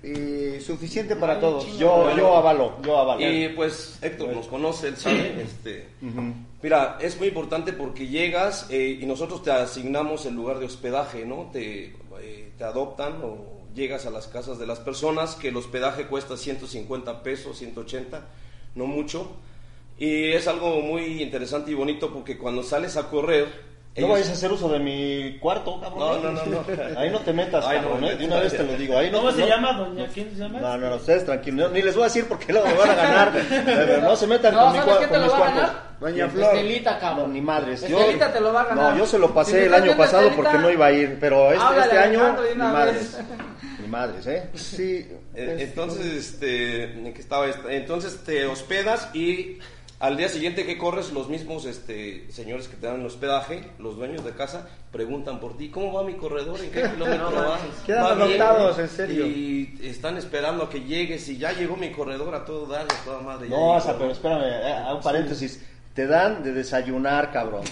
eh, 0.04 0.62
suficiente 0.64 1.16
para 1.16 1.40
todos. 1.40 1.66
Yo, 1.80 2.04
Bueno. 2.04 2.18
yo 2.18 2.38
avalo, 2.38 2.78
yo 2.84 3.00
avalo. 3.00 3.20
Y 3.28 3.50
pues 3.50 3.98
Héctor 4.00 4.30
nos 4.36 4.46
conoce, 4.48 4.90
él 4.90 4.98
sabe. 4.98 5.42
Este, 5.42 5.88
Mira, 6.62 6.98
es 7.02 7.18
muy 7.18 7.28
importante 7.28 7.74
porque 7.74 8.08
llegas 8.08 8.68
eh, 8.70 9.00
y 9.02 9.06
nosotros 9.06 9.44
te 9.44 9.52
asignamos 9.52 10.26
el 10.26 10.36
lugar 10.36 10.60
de 10.60 10.66
hospedaje, 10.66 11.26
¿no? 11.26 11.50
Te, 11.52 11.94
eh, 12.22 12.52
te 12.58 12.64
adoptan 12.64 13.22
o 13.24 13.56
llegas 13.76 14.06
a 14.06 14.10
las 14.10 14.28
casas 14.28 14.58
de 14.58 14.66
las 14.66 14.80
personas, 14.80 15.36
que 15.36 15.50
el 15.50 15.58
hospedaje 15.58 16.08
cuesta 16.08 16.38
150 16.38 17.22
pesos, 17.24 17.58
180, 17.58 18.26
no 18.76 18.86
mucho. 18.88 19.36
Y 19.98 20.32
es 20.32 20.48
algo 20.48 20.82
muy 20.82 21.22
interesante 21.22 21.72
y 21.72 21.76
bonito 21.76 22.12
porque 22.12 22.38
cuando 22.38 22.64
sales 22.64 22.98
a 22.98 23.10
correr... 23.10 23.75
No 23.98 24.08
ellos- 24.08 24.12
vayas 24.12 24.30
a 24.30 24.34
hacer 24.34 24.52
uso 24.52 24.68
de 24.68 24.80
mi 24.80 25.38
cuarto, 25.40 25.80
cabrón. 25.80 26.22
No, 26.22 26.32
no, 26.32 26.46
no, 26.46 26.46
no. 26.46 26.66
Ahí 27.00 27.10
no 27.10 27.20
te 27.20 27.32
metas, 27.32 27.66
Ay, 27.66 27.78
no 27.78 27.84
cabrón, 27.84 28.02
me 28.02 28.12
¿eh? 28.12 28.16
De 28.18 28.26
una 28.26 28.40
vez 28.42 28.52
te 28.58 28.64
lo 28.64 28.74
digo. 28.76 28.98
Ahí 28.98 29.10
no, 29.10 29.20
¿Cómo 29.20 29.32
se 29.32 29.40
no- 29.42 29.48
llama, 29.48 29.74
doña? 29.74 30.08
¿Quién 30.14 30.30
se 30.32 30.36
llama? 30.38 30.60
No, 30.60 30.78
no, 30.78 30.90
no, 30.90 30.96
ustedes 30.98 31.24
tranquilos. 31.26 31.72
Ni 31.72 31.82
les 31.82 31.94
voy 31.96 32.04
a 32.04 32.08
decir 32.08 32.26
porque 32.28 32.52
luego 32.52 32.68
me 32.68 32.74
van 32.74 32.90
a 32.90 32.96
ganar. 32.96 33.32
Pero 33.50 34.02
no 34.02 34.16
se 34.18 34.28
metan 34.28 34.54
No, 34.54 34.60
con, 34.66 34.72
mi 34.74 34.78
¿sabes 34.80 34.94
cua- 34.94 34.98
quién 34.98 35.10
con 35.10 35.20
te 35.22 35.26
lo 35.26 35.32
va 35.32 35.38
a 35.38 35.50
ganar? 35.50 35.86
Doña. 36.00 36.28
Flor. 36.30 36.56
Estelita, 36.56 37.00
cabrón. 37.00 37.28
No, 37.28 37.34
ni 37.34 37.42
madres. 37.42 37.88
Yo, 37.88 38.00
Estelita 38.00 38.34
te 38.34 38.42
lo 38.42 38.52
va 38.52 38.62
a 38.62 38.66
ganar. 38.66 38.92
No, 38.94 38.98
yo 39.00 39.06
se 39.06 39.18
lo 39.18 39.28
Si 39.28 39.34
pasé 39.34 39.54
me 39.62 39.66
el 39.68 39.74
año 39.74 39.96
pasado 39.98 40.24
Estelita, 40.28 40.44
porque 40.52 40.62
no 40.62 40.70
iba 40.72 40.86
a 40.88 40.92
ir. 40.92 41.18
Pero 41.20 41.52
este, 41.54 41.64
háblale 41.64 41.84
este 41.86 41.98
año, 42.00 42.38
ni 42.50 42.56
madres. 42.56 43.18
Ni 43.80 43.88
madres, 43.92 44.26
¿eh? 44.28 44.50
Sí. 44.56 45.08
Eh, 45.36 45.56
es- 45.58 45.62
Entonces, 45.70 46.06
este, 46.06 46.84
¿en 46.86 47.14
qué 47.14 47.22
estaba 47.22 47.46
esta? 47.48 47.72
entonces 47.72 48.18
te 48.26 48.46
hospedas 48.48 49.10
y 49.14 49.60
al 50.00 50.18
día 50.18 50.28
siguiente 50.28 50.66
que 50.66 50.78
corres, 50.78 51.14
los 51.14 51.30
mismos 51.30 51.66
este, 51.66 52.30
señores 52.30 52.68
que 52.68 52.76
te 52.76 52.86
dan 52.86 53.00
el 53.00 53.06
hospedaje, 53.06 53.72
los 53.80 53.96
dueños 53.96 54.26
de 54.26 54.32
casa, 54.32 54.68
preguntan 54.92 55.40
por 55.40 55.56
ti, 55.58 55.70
¿cómo 55.70 55.94
va 55.94 56.04
mi 56.04 56.16
corredor? 56.16 56.60
¿En 56.60 56.70
qué 56.70 56.84
kilómetro 56.92 57.32
va? 57.32 57.60
Quedan 57.86 58.04
¿Va 58.04 58.26
bien?" 58.26 58.42
anotados, 58.42 58.80
en 58.80 58.90
serio. 58.90 59.26
Y 59.26 59.80
están 59.84 60.18
esperando 60.18 60.66
a 60.66 60.70
que 60.70 60.82
llegues 60.82 61.30
y 61.30 61.38
ya 61.38 61.54
llegó 61.54 61.78
mi 61.78 61.92
corredor 61.92 62.36
a 62.36 62.44
todo 62.44 62.66
dar, 62.66 62.84
a 62.84 63.06
toda 63.06 63.22
madre. 63.22 63.48
No, 63.48 63.72
o 63.72 63.82
sea, 63.82 63.98
pero 63.98 64.12
espérame, 64.12 64.44
eh, 64.44 64.74
a 64.86 64.94
un 64.94 65.02
paréntesis. 65.02 65.64
Te 65.94 66.08
dan 66.08 66.44
de 66.44 66.52
desayunar, 66.52 67.32
cabrón. 67.32 67.64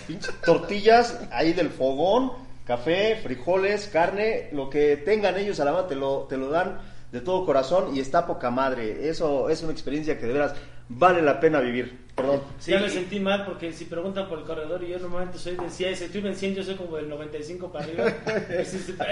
Tortillas 0.46 1.20
ahí 1.30 1.52
del 1.52 1.70
fogón, 1.70 2.32
café, 2.66 3.18
frijoles, 3.18 3.90
carne, 3.92 4.48
lo 4.54 4.70
que 4.70 4.96
tengan 4.96 5.38
ellos 5.38 5.60
a 5.60 5.66
la 5.66 5.74
mano 5.74 5.88
te 5.88 5.96
lo, 5.96 6.20
te 6.30 6.38
lo 6.38 6.50
dan 6.50 6.80
de 7.12 7.20
todo 7.20 7.46
corazón 7.46 7.94
y 7.96 8.00
está 8.00 8.26
poca 8.26 8.50
madre. 8.50 9.10
Eso 9.10 9.50
es 9.50 9.62
una 9.62 9.74
experiencia 9.74 10.18
que 10.18 10.26
de 10.26 10.34
veras 10.34 10.56
vale 10.88 11.22
la 11.22 11.42
pena 11.42 11.60
vivir. 11.60 12.03
Perdón. 12.16 12.42
Ya 12.68 12.80
me 12.80 12.90
sentí 12.90 13.20
mal 13.20 13.44
porque 13.44 13.74
si 13.74 13.86
preguntan 13.86 14.30
por 14.30 14.38
el 14.38 14.46
corredor 14.46 14.84
y 14.84 14.90
yo 14.90 15.00
normalmente 15.00 15.40
soy 15.40 15.56
del 15.56 15.72
100, 15.72 15.96
si 15.96 16.04
estoy 16.04 16.26
en 16.26 16.36
100 16.36 16.56
yo 16.56 16.64
soy 16.64 16.76
como 16.76 16.96
del 16.98 17.10
95 17.10 17.72
para 17.72 17.86
arriba. 17.86 18.06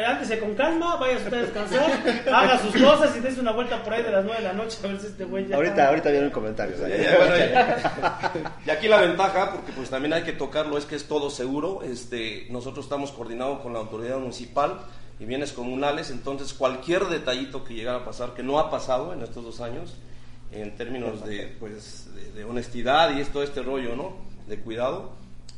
Y 0.02 0.04
Ándese 0.04 0.39
con 0.39 0.54
calma, 0.54 0.97
vaya 0.97 1.18
usted 1.18 1.34
a 1.34 1.41
descansar, 1.41 2.28
haga 2.32 2.60
sus 2.60 2.80
cosas 2.80 3.16
y 3.18 3.20
dése 3.22 3.39
una 3.39 3.54
vuelta 3.54 3.84
por 3.84 3.93
ahí 3.93 4.04
de 4.04 4.12
las 4.12 4.24
9 4.24 4.39
de 4.39 4.47
la 4.47 4.54
noche 4.54 4.78
a 4.84 4.88
ver 4.88 4.99
si 4.99 5.08
este 5.08 5.26
güey 5.26 5.47
ya... 5.47 5.56
Ahorita, 5.56 5.88
ahorita 5.88 6.12
vienen 6.12 6.30
comentarios. 6.30 6.80
Ya, 6.80 6.95
ya, 6.95 7.18
bueno, 7.18 7.38
ya. 7.38 8.34
Y 8.68 8.70
aquí 8.70 8.88
la 8.88 9.02
ventaja, 9.02 9.52
porque 9.52 9.72
pues 9.72 9.89
también 9.89 10.14
hay 10.14 10.22
que 10.22 10.34
tocarlo, 10.34 10.78
es 10.78 10.86
que 10.86 10.95
es 10.95 11.08
todo 11.08 11.32
seguro. 11.32 11.82
Este, 11.82 12.45
nosotros 12.52 12.86
estamos 12.86 13.12
coordinados 13.12 13.62
con 13.62 13.74
la 13.74 13.80
autoridad 13.80 14.20
municipal 14.20 14.80
y 15.20 15.26
bienes 15.26 15.54
comunales, 15.54 16.12
entonces 16.12 16.54
cualquier 16.54 17.06
detallito 17.06 17.64
que 17.64 17.74
llegara 17.74 17.99
a 17.99 18.06
pasar, 18.06 18.34
que 18.34 18.43
no 18.43 18.60
ha 18.60 18.70
pasado 18.70 19.14
en 19.14 19.22
estos 19.22 19.43
dos 19.43 19.62
años, 19.62 19.95
en 20.52 20.76
términos 20.76 21.24
de, 21.26 21.56
pues, 21.60 22.14
de, 22.16 22.32
de 22.34 22.43
honestidad 22.43 23.16
y 23.16 23.22
esto, 23.22 23.41
este 23.43 23.62
rollo, 23.62 23.95
¿no? 23.95 24.16
De 24.47 24.58
cuidado, 24.60 25.12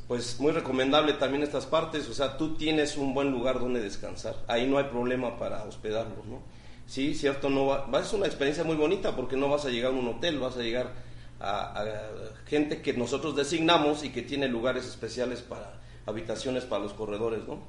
pues 0.07 0.39
muy 0.39 0.51
recomendable 0.51 1.13
también 1.13 1.41
estas 1.43 1.65
partes, 1.65 2.07
o 2.09 2.13
sea, 2.13 2.37
tú 2.37 2.55
tienes 2.55 2.97
un 2.97 3.13
buen 3.13 3.31
lugar 3.31 3.59
donde 3.59 3.81
descansar, 3.81 4.35
ahí 4.47 4.67
no 4.67 4.77
hay 4.77 4.85
problema 4.85 5.37
para 5.39 5.63
hospedarlos, 5.63 6.25
¿no? 6.25 6.41
Sí, 6.85 7.15
cierto, 7.15 7.49
no 7.49 7.65
va, 7.65 7.85
va- 7.87 8.01
es 8.01 8.11
una 8.13 8.25
experiencia 8.27 8.63
muy 8.63 8.75
bonita 8.75 9.15
porque 9.15 9.37
no 9.37 9.47
vas 9.49 9.65
a 9.65 9.69
llegar 9.69 9.91
a 9.93 9.95
un 9.95 10.07
hotel, 10.07 10.37
vas 10.39 10.57
a 10.57 10.61
llegar 10.61 10.91
a, 11.39 11.81
a 11.81 11.85
gente 12.45 12.81
que 12.81 12.93
nosotros 12.93 13.35
designamos 13.35 14.03
y 14.03 14.09
que 14.09 14.21
tiene 14.21 14.47
lugares 14.47 14.85
especiales 14.85 15.41
para 15.41 15.79
habitaciones 16.05 16.65
para 16.65 16.83
los 16.83 16.93
corredores, 16.93 17.47
¿no? 17.47 17.59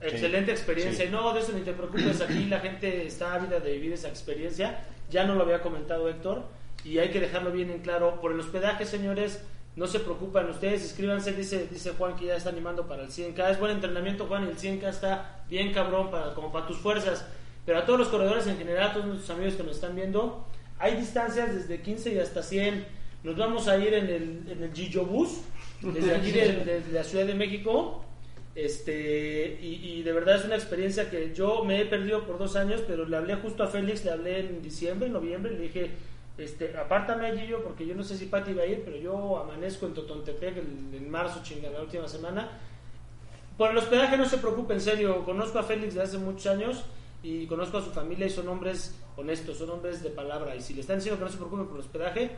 Excelente 0.00 0.52
experiencia. 0.52 1.06
Sí. 1.06 1.10
No, 1.10 1.32
de 1.32 1.40
eso 1.40 1.52
ni 1.52 1.62
te 1.62 1.72
preocupes. 1.72 2.20
Aquí 2.20 2.44
la 2.44 2.60
gente 2.60 3.06
está 3.06 3.34
ávida 3.34 3.58
de 3.58 3.72
vivir 3.72 3.94
esa 3.94 4.08
experiencia. 4.08 4.84
Ya 5.10 5.24
no 5.24 5.34
lo 5.34 5.42
había 5.42 5.60
comentado 5.60 6.08
Héctor. 6.08 6.44
Y 6.88 6.98
hay 6.98 7.10
que 7.10 7.20
dejarlo 7.20 7.50
bien 7.52 7.70
en 7.70 7.80
claro. 7.80 8.20
Por 8.20 8.32
el 8.32 8.40
hospedaje, 8.40 8.86
señores, 8.86 9.42
no 9.76 9.86
se 9.86 10.00
preocupan 10.00 10.48
ustedes. 10.50 10.82
Inscríbanse. 10.82 11.32
Dice, 11.32 11.66
dice 11.70 11.92
Juan 11.96 12.16
que 12.16 12.26
ya 12.26 12.36
está 12.36 12.50
animando 12.50 12.86
para 12.86 13.02
el 13.02 13.08
100K. 13.10 13.50
Es 13.50 13.60
buen 13.60 13.72
entrenamiento, 13.72 14.26
Juan. 14.26 14.44
El 14.44 14.56
100K 14.56 14.88
está 14.88 15.42
bien 15.48 15.72
cabrón 15.72 16.10
para, 16.10 16.34
como 16.34 16.50
para 16.52 16.66
tus 16.66 16.78
fuerzas. 16.78 17.24
Pero 17.66 17.78
a 17.78 17.84
todos 17.84 17.98
los 17.98 18.08
corredores 18.08 18.46
en 18.46 18.56
general, 18.56 18.90
a 18.90 18.92
todos 18.94 19.06
nuestros 19.06 19.30
amigos 19.30 19.54
que 19.54 19.62
nos 19.62 19.74
están 19.74 19.94
viendo, 19.94 20.46
hay 20.78 20.96
distancias 20.96 21.54
desde 21.54 21.82
15 21.82 22.14
y 22.14 22.18
hasta 22.18 22.42
100. 22.42 22.86
Nos 23.24 23.36
vamos 23.36 23.68
a 23.68 23.76
ir 23.76 23.92
en 23.94 24.06
el, 24.06 24.44
en 24.50 24.62
el 24.62 24.72
Gillo 24.72 25.04
Bus, 25.04 25.40
desde 25.82 26.14
aquí 26.14 26.30
de, 26.30 26.52
de- 26.64 26.80
de 26.80 26.92
la 26.92 27.04
Ciudad 27.04 27.26
de 27.26 27.34
México. 27.34 28.04
Este, 28.54 29.58
y, 29.62 29.74
y 29.98 30.02
de 30.02 30.12
verdad 30.12 30.36
es 30.36 30.44
una 30.44 30.56
experiencia 30.56 31.10
que 31.10 31.32
yo 31.34 31.62
me 31.64 31.80
he 31.80 31.84
perdido 31.84 32.26
por 32.26 32.38
dos 32.38 32.56
años, 32.56 32.82
pero 32.86 33.06
le 33.06 33.16
hablé 33.16 33.36
justo 33.36 33.62
a 33.62 33.68
Félix, 33.68 34.04
le 34.04 34.10
hablé 34.10 34.40
en 34.40 34.62
diciembre, 34.62 35.08
noviembre, 35.08 35.52
y 35.54 35.56
le 35.58 35.62
dije, 35.64 35.90
este, 36.38 36.76
apártame 36.76 37.36
Gillo, 37.36 37.62
porque 37.62 37.84
yo 37.84 37.94
no 37.94 38.04
sé 38.04 38.16
si 38.16 38.26
Pati 38.26 38.54
va 38.54 38.62
a 38.62 38.66
ir, 38.66 38.82
pero 38.84 38.96
yo 38.96 39.38
amanezco 39.38 39.86
en 39.86 39.94
Totontepec 39.94 40.56
en 40.58 41.10
marzo, 41.10 41.40
chinga, 41.42 41.68
la 41.68 41.82
última 41.82 42.06
semana. 42.06 42.48
Por 43.56 43.70
el 43.70 43.76
hospedaje 43.76 44.16
no 44.16 44.24
se 44.24 44.38
preocupe, 44.38 44.74
en 44.74 44.80
serio, 44.80 45.24
conozco 45.24 45.58
a 45.58 45.64
Félix 45.64 45.94
de 45.94 46.02
hace 46.02 46.16
muchos 46.16 46.46
años 46.46 46.84
y 47.24 47.46
conozco 47.46 47.78
a 47.78 47.82
su 47.82 47.90
familia 47.90 48.26
y 48.26 48.30
son 48.30 48.46
hombres 48.48 48.96
honestos, 49.16 49.58
son 49.58 49.70
hombres 49.70 50.00
de 50.02 50.10
palabra. 50.10 50.54
Y 50.54 50.60
si 50.60 50.74
le 50.74 50.82
están 50.82 50.98
diciendo 50.98 51.18
que 51.18 51.24
no 51.24 51.30
se 51.30 51.38
preocupen 51.38 51.66
por 51.66 51.74
el 51.74 51.80
hospedaje, 51.80 52.30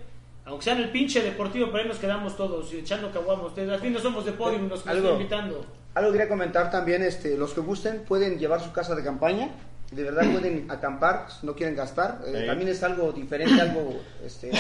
aunque 0.47 0.65
sea 0.65 0.73
en 0.77 0.85
el 0.85 0.91
pinche 0.91 1.21
deportivo, 1.21 1.71
por 1.71 1.81
ahí 1.81 1.87
nos 1.87 1.99
quedamos 1.99 2.39
todos 2.39 2.73
y 2.73 2.79
echando 2.79 3.13
caguamos. 3.13 3.49
Ustedes, 3.49 3.71
al 3.71 3.81
fin 3.81 3.93
no 3.93 3.99
somos 3.99 4.25
de 4.25 4.33
podium, 4.33 4.69
los 4.69 4.83
que 4.83 4.89
nos 4.89 4.97
están 4.97 5.13
invitando. 5.13 5.67
Algo 5.93 6.13
quería 6.13 6.29
comentar 6.29 6.71
también, 6.71 7.03
este, 7.03 7.37
los 7.37 7.53
que 7.53 7.61
gusten 7.61 8.05
pueden 8.05 8.39
llevar 8.39 8.63
su 8.63 8.73
casa 8.73 8.95
de 8.95 9.05
campaña, 9.05 9.51
de 9.91 10.03
verdad 10.05 10.31
pueden 10.33 10.71
acampar, 10.71 11.27
no 11.43 11.55
quieren 11.55 11.75
gastar, 11.75 12.21
eh, 12.27 12.41
Sí. 12.41 12.47
también 12.47 12.69
es 12.71 12.83
algo 12.83 13.11
diferente, 13.13 13.61
algo, 13.61 14.01
este, 14.25 14.51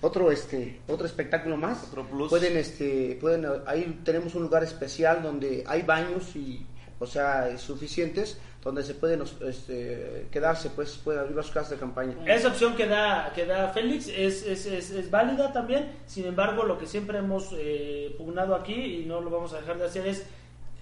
otro, 0.00 0.30
este, 0.30 0.80
otro 0.86 1.06
espectáculo 1.06 1.56
más. 1.56 1.82
Otro 1.88 2.04
plus. 2.06 2.28
Pueden, 2.28 2.56
este, 2.56 3.18
pueden, 3.20 3.46
ahí 3.66 4.00
tenemos 4.04 4.34
un 4.36 4.42
lugar 4.42 4.62
especial 4.62 5.22
donde 5.22 5.64
hay 5.66 5.82
baños 5.82 6.36
y, 6.36 6.64
o 7.00 7.06
sea, 7.06 7.58
suficientes, 7.58 8.38
donde 8.62 8.82
se 8.82 8.94
pueden, 8.94 9.22
este, 9.46 10.26
quedarse, 10.30 10.70
pues, 10.70 10.98
pueden 10.98 11.26
llevar 11.28 11.44
su 11.44 11.52
casa 11.52 11.70
de 11.74 11.80
campaña. 11.80 12.14
Esa 12.26 12.48
opción 12.48 12.76
que 12.76 12.86
da, 12.86 13.32
que 13.34 13.46
da 13.46 13.68
Félix 13.72 14.08
es, 14.08 14.44
es, 14.46 14.66
es, 14.66 14.90
es 14.90 15.10
válida 15.10 15.52
también, 15.52 15.92
sin 16.06 16.26
embargo 16.26 16.64
lo 16.64 16.78
que 16.78 16.86
siempre 16.86 17.18
hemos 17.18 17.48
eh, 17.54 18.14
pugnado 18.18 18.54
aquí 18.54 18.74
y 18.74 19.04
no 19.06 19.20
lo 19.20 19.30
vamos 19.30 19.52
a 19.54 19.60
dejar 19.60 19.78
de 19.78 19.86
hacer 19.86 20.06
es 20.06 20.24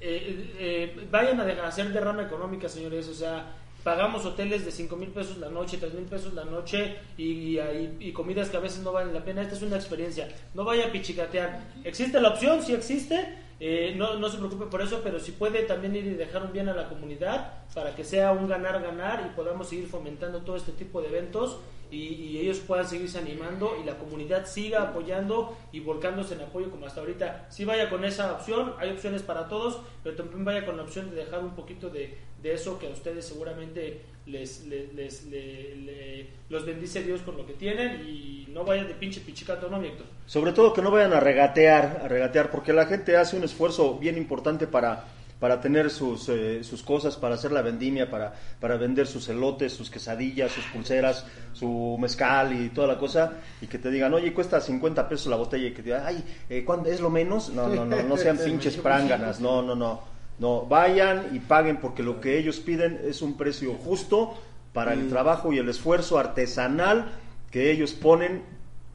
eh, 0.00 0.52
eh, 0.58 1.06
vayan 1.10 1.40
a 1.40 1.44
dejar- 1.44 1.64
hacer 1.66 1.88
derrama 1.90 2.22
económica 2.24 2.68
señores, 2.68 3.08
o 3.08 3.14
sea, 3.14 3.54
pagamos 3.86 4.24
hoteles 4.24 4.64
de 4.64 4.72
5 4.72 4.96
mil 4.96 5.10
pesos 5.10 5.38
la 5.38 5.48
noche, 5.48 5.78
3 5.78 5.94
mil 5.94 6.06
pesos 6.06 6.34
la 6.34 6.44
noche 6.44 6.96
y, 7.16 7.56
y- 8.00 8.12
comidas 8.12 8.50
que 8.50 8.56
a 8.56 8.60
veces 8.60 8.82
no 8.82 8.90
valen 8.90 9.14
la 9.14 9.24
pena, 9.24 9.42
esta 9.42 9.54
es 9.54 9.62
una 9.62 9.76
experiencia, 9.76 10.26
no 10.54 10.64
vaya 10.64 10.88
a 10.88 10.90
pichicatear, 10.90 11.60
existe 11.84 12.20
la 12.20 12.30
opción, 12.30 12.64
sí 12.64 12.74
existe, 12.74 13.38
eh, 13.60 13.94
no, 13.96 14.18
no 14.18 14.28
se 14.28 14.38
preocupe 14.38 14.66
por 14.66 14.82
eso, 14.82 15.02
pero 15.04 15.20
si 15.20 15.30
puede 15.30 15.62
también 15.62 15.94
ir 15.94 16.04
y 16.04 16.14
dejar 16.14 16.42
un 16.42 16.52
bien 16.52 16.68
a 16.68 16.74
la 16.74 16.88
comunidad 16.88 17.62
para 17.74 17.94
que 17.94 18.02
sea 18.02 18.32
un 18.32 18.48
ganar-ganar 18.48 19.24
y 19.24 19.36
podamos 19.36 19.68
seguir 19.68 19.86
fomentando 19.86 20.40
todo 20.40 20.56
este 20.56 20.72
tipo 20.72 21.00
de 21.00 21.06
eventos 21.06 21.60
y, 21.90 22.38
ellos 22.38 22.58
puedan 22.58 22.86
seguirse 22.86 23.18
animando 23.18 23.76
y 23.80 23.86
la 23.86 23.96
comunidad 23.96 24.46
siga 24.46 24.82
apoyando 24.82 25.56
y 25.72 25.80
volcándose 25.80 26.34
en 26.34 26.42
apoyo 26.42 26.70
como 26.70 26.86
hasta 26.86 27.00
ahorita. 27.00 27.46
Si 27.50 27.64
vaya 27.64 27.88
con 27.88 28.04
esa 28.04 28.32
opción, 28.32 28.74
hay 28.78 28.90
opciones 28.90 29.22
para 29.22 29.48
todos, 29.48 29.80
pero 30.02 30.16
también 30.16 30.44
vaya 30.44 30.66
con 30.66 30.76
la 30.76 30.82
opción 30.82 31.10
de 31.10 31.16
dejar 31.16 31.40
un 31.40 31.54
poquito 31.54 31.88
de, 31.88 32.18
de 32.46 32.54
eso 32.54 32.78
que 32.78 32.86
a 32.86 32.90
ustedes 32.90 33.24
seguramente 33.26 34.00
les, 34.26 34.64
les, 34.66 34.92
les- 34.94 35.24
le- 35.26 35.76
le- 35.76 36.26
los 36.48 36.64
bendice 36.64 37.02
Dios 37.02 37.20
con 37.22 37.36
lo 37.36 37.46
que 37.46 37.52
tienen 37.54 38.02
y 38.08 38.46
no 38.52 38.64
vayan 38.64 38.88
de 38.88 38.94
pinche 38.94 39.20
pichicato, 39.20 39.68
¿no, 39.68 39.78
mi 39.78 39.88
Héctor? 39.88 40.06
Sobre 40.26 40.52
todo 40.52 40.72
que 40.72 40.82
no 40.82 40.90
vayan 40.90 41.12
a 41.12 41.20
regatear, 41.20 42.00
a 42.04 42.08
regatear, 42.08 42.50
porque 42.50 42.72
la 42.72 42.86
gente 42.86 43.16
hace 43.16 43.36
un 43.36 43.44
esfuerzo 43.44 43.98
bien 43.98 44.16
importante 44.16 44.66
para, 44.66 45.04
para 45.38 45.60
tener 45.60 45.90
sus, 45.90 46.28
eh, 46.28 46.64
sus 46.64 46.82
cosas, 46.82 47.16
para 47.16 47.34
hacer 47.34 47.52
la 47.52 47.62
vendimia, 47.62 48.10
para, 48.10 48.34
para 48.60 48.76
vender 48.76 49.06
sus 49.06 49.28
elotes, 49.28 49.72
sus 49.72 49.90
quesadillas, 49.90 50.50
sus 50.52 50.64
pulseras, 50.66 51.26
su 51.52 51.96
mezcal 52.00 52.52
y 52.60 52.70
toda 52.70 52.86
la 52.88 52.98
cosa, 52.98 53.34
y 53.60 53.66
que 53.66 53.78
te 53.78 53.90
digan, 53.90 54.12
oye, 54.14 54.32
cuesta 54.32 54.60
50 54.60 55.08
pesos 55.08 55.26
la 55.28 55.36
botella, 55.36 55.66
y 55.68 55.70
que 55.72 55.82
te 55.82 55.90
digan, 55.90 56.02
ay, 56.06 56.24
eh, 56.48 56.64
¿cuándo 56.64 56.88
es 56.88 57.00
lo 57.00 57.10
menos? 57.10 57.50
No, 57.50 57.68
no, 57.68 57.84
no, 57.84 58.02
no 58.02 58.16
sean 58.16 58.36
pinches 58.44 58.76
pránganas, 58.76 59.40
no, 59.40 59.62
no, 59.62 59.74
no. 59.74 60.15
No, 60.38 60.62
vayan 60.66 61.30
y 61.34 61.38
paguen 61.38 61.78
porque 61.78 62.02
lo 62.02 62.20
que 62.20 62.38
ellos 62.38 62.60
piden 62.60 63.00
es 63.04 63.22
un 63.22 63.36
precio 63.36 63.74
justo 63.74 64.34
para 64.72 64.92
el 64.92 65.08
trabajo 65.08 65.52
y 65.52 65.58
el 65.58 65.68
esfuerzo 65.68 66.18
artesanal 66.18 67.10
que 67.50 67.70
ellos 67.70 67.92
ponen 67.92 68.42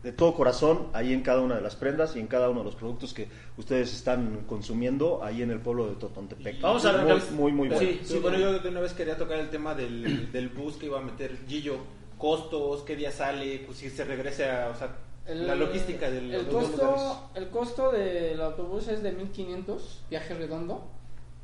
de 0.03 0.11
todo 0.11 0.33
corazón 0.35 0.87
ahí 0.93 1.13
en 1.13 1.21
cada 1.21 1.41
una 1.41 1.55
de 1.55 1.61
las 1.61 1.75
prendas 1.75 2.15
y 2.15 2.19
en 2.19 2.27
cada 2.27 2.49
uno 2.49 2.59
de 2.59 2.65
los 2.65 2.75
productos 2.75 3.13
que 3.13 3.27
ustedes 3.57 3.93
están 3.93 4.45
consumiendo 4.47 5.23
ahí 5.23 5.41
en 5.43 5.51
el 5.51 5.59
pueblo 5.59 5.87
de 5.87 5.95
Totontepec. 5.95 6.59
Vamos 6.61 6.85
a 6.85 6.91
muy, 6.93 7.01
arrancar. 7.11 7.31
muy, 7.33 7.51
muy 7.51 7.67
bueno. 7.69 7.79
Sí, 7.83 8.01
Sí, 8.03 8.19
bueno, 8.19 8.37
yo 8.39 8.59
de 8.59 8.69
una 8.69 8.79
vez 8.81 8.93
quería 8.93 9.17
tocar 9.17 9.39
el 9.39 9.49
tema 9.49 9.73
del, 9.75 10.29
del 10.33 10.49
bus 10.49 10.75
que 10.77 10.87
iba 10.87 10.99
a 10.99 11.03
meter 11.03 11.37
Gillo. 11.47 11.77
Costos, 12.17 12.83
qué 12.83 12.95
día 12.95 13.11
sale, 13.11 13.63
pues 13.65 13.79
si 13.79 13.89
se 13.89 14.03
regresa, 14.03 14.69
o 14.73 14.77
sea, 14.77 14.95
El- 15.25 15.47
la 15.47 15.55
logística 15.55 16.09
del 16.11 16.31
el 16.33 16.45
lugares. 16.45 16.69
costo 16.69 17.29
el 17.35 17.49
costo 17.49 17.91
del 17.91 18.39
autobús 18.41 18.87
es 18.87 19.01
de 19.01 19.11
1500 19.11 20.03
viaje 20.09 20.33
redondo 20.35 20.83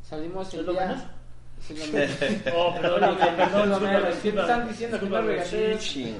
salimos 0.07 0.53
el 0.53 0.61
¿Es 0.61 0.65
día? 0.67 1.11
Sí. 1.59 1.73
Oh, 2.55 2.73
perdón, 2.79 3.17
Perdón, 3.17 3.17
perdón, 3.17 3.35
perdón, 3.37 3.69
disculpa, 3.69 3.89
perdón, 3.89 4.19
¿qué 4.21 4.31
te 4.31 4.39
están 4.41 4.67
diciendo 4.67 4.99
que 4.99 5.05
no 5.09 5.21
regatees? 5.21 5.83
sí. 5.83 6.15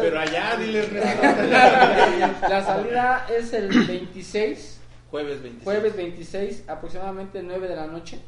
Pero 0.00 0.20
allá, 0.20 0.56
diles. 0.56 0.92
la 0.92 2.62
salida 2.64 3.26
es 3.30 3.52
el 3.52 3.68
26 3.68 4.80
Jueves 5.10 5.42
26. 5.42 5.64
jueves 5.64 5.96
26 5.96 6.64
aproximadamente 6.68 7.42
9 7.42 7.68
de 7.68 7.76
la 7.76 7.86
noche 7.86 8.18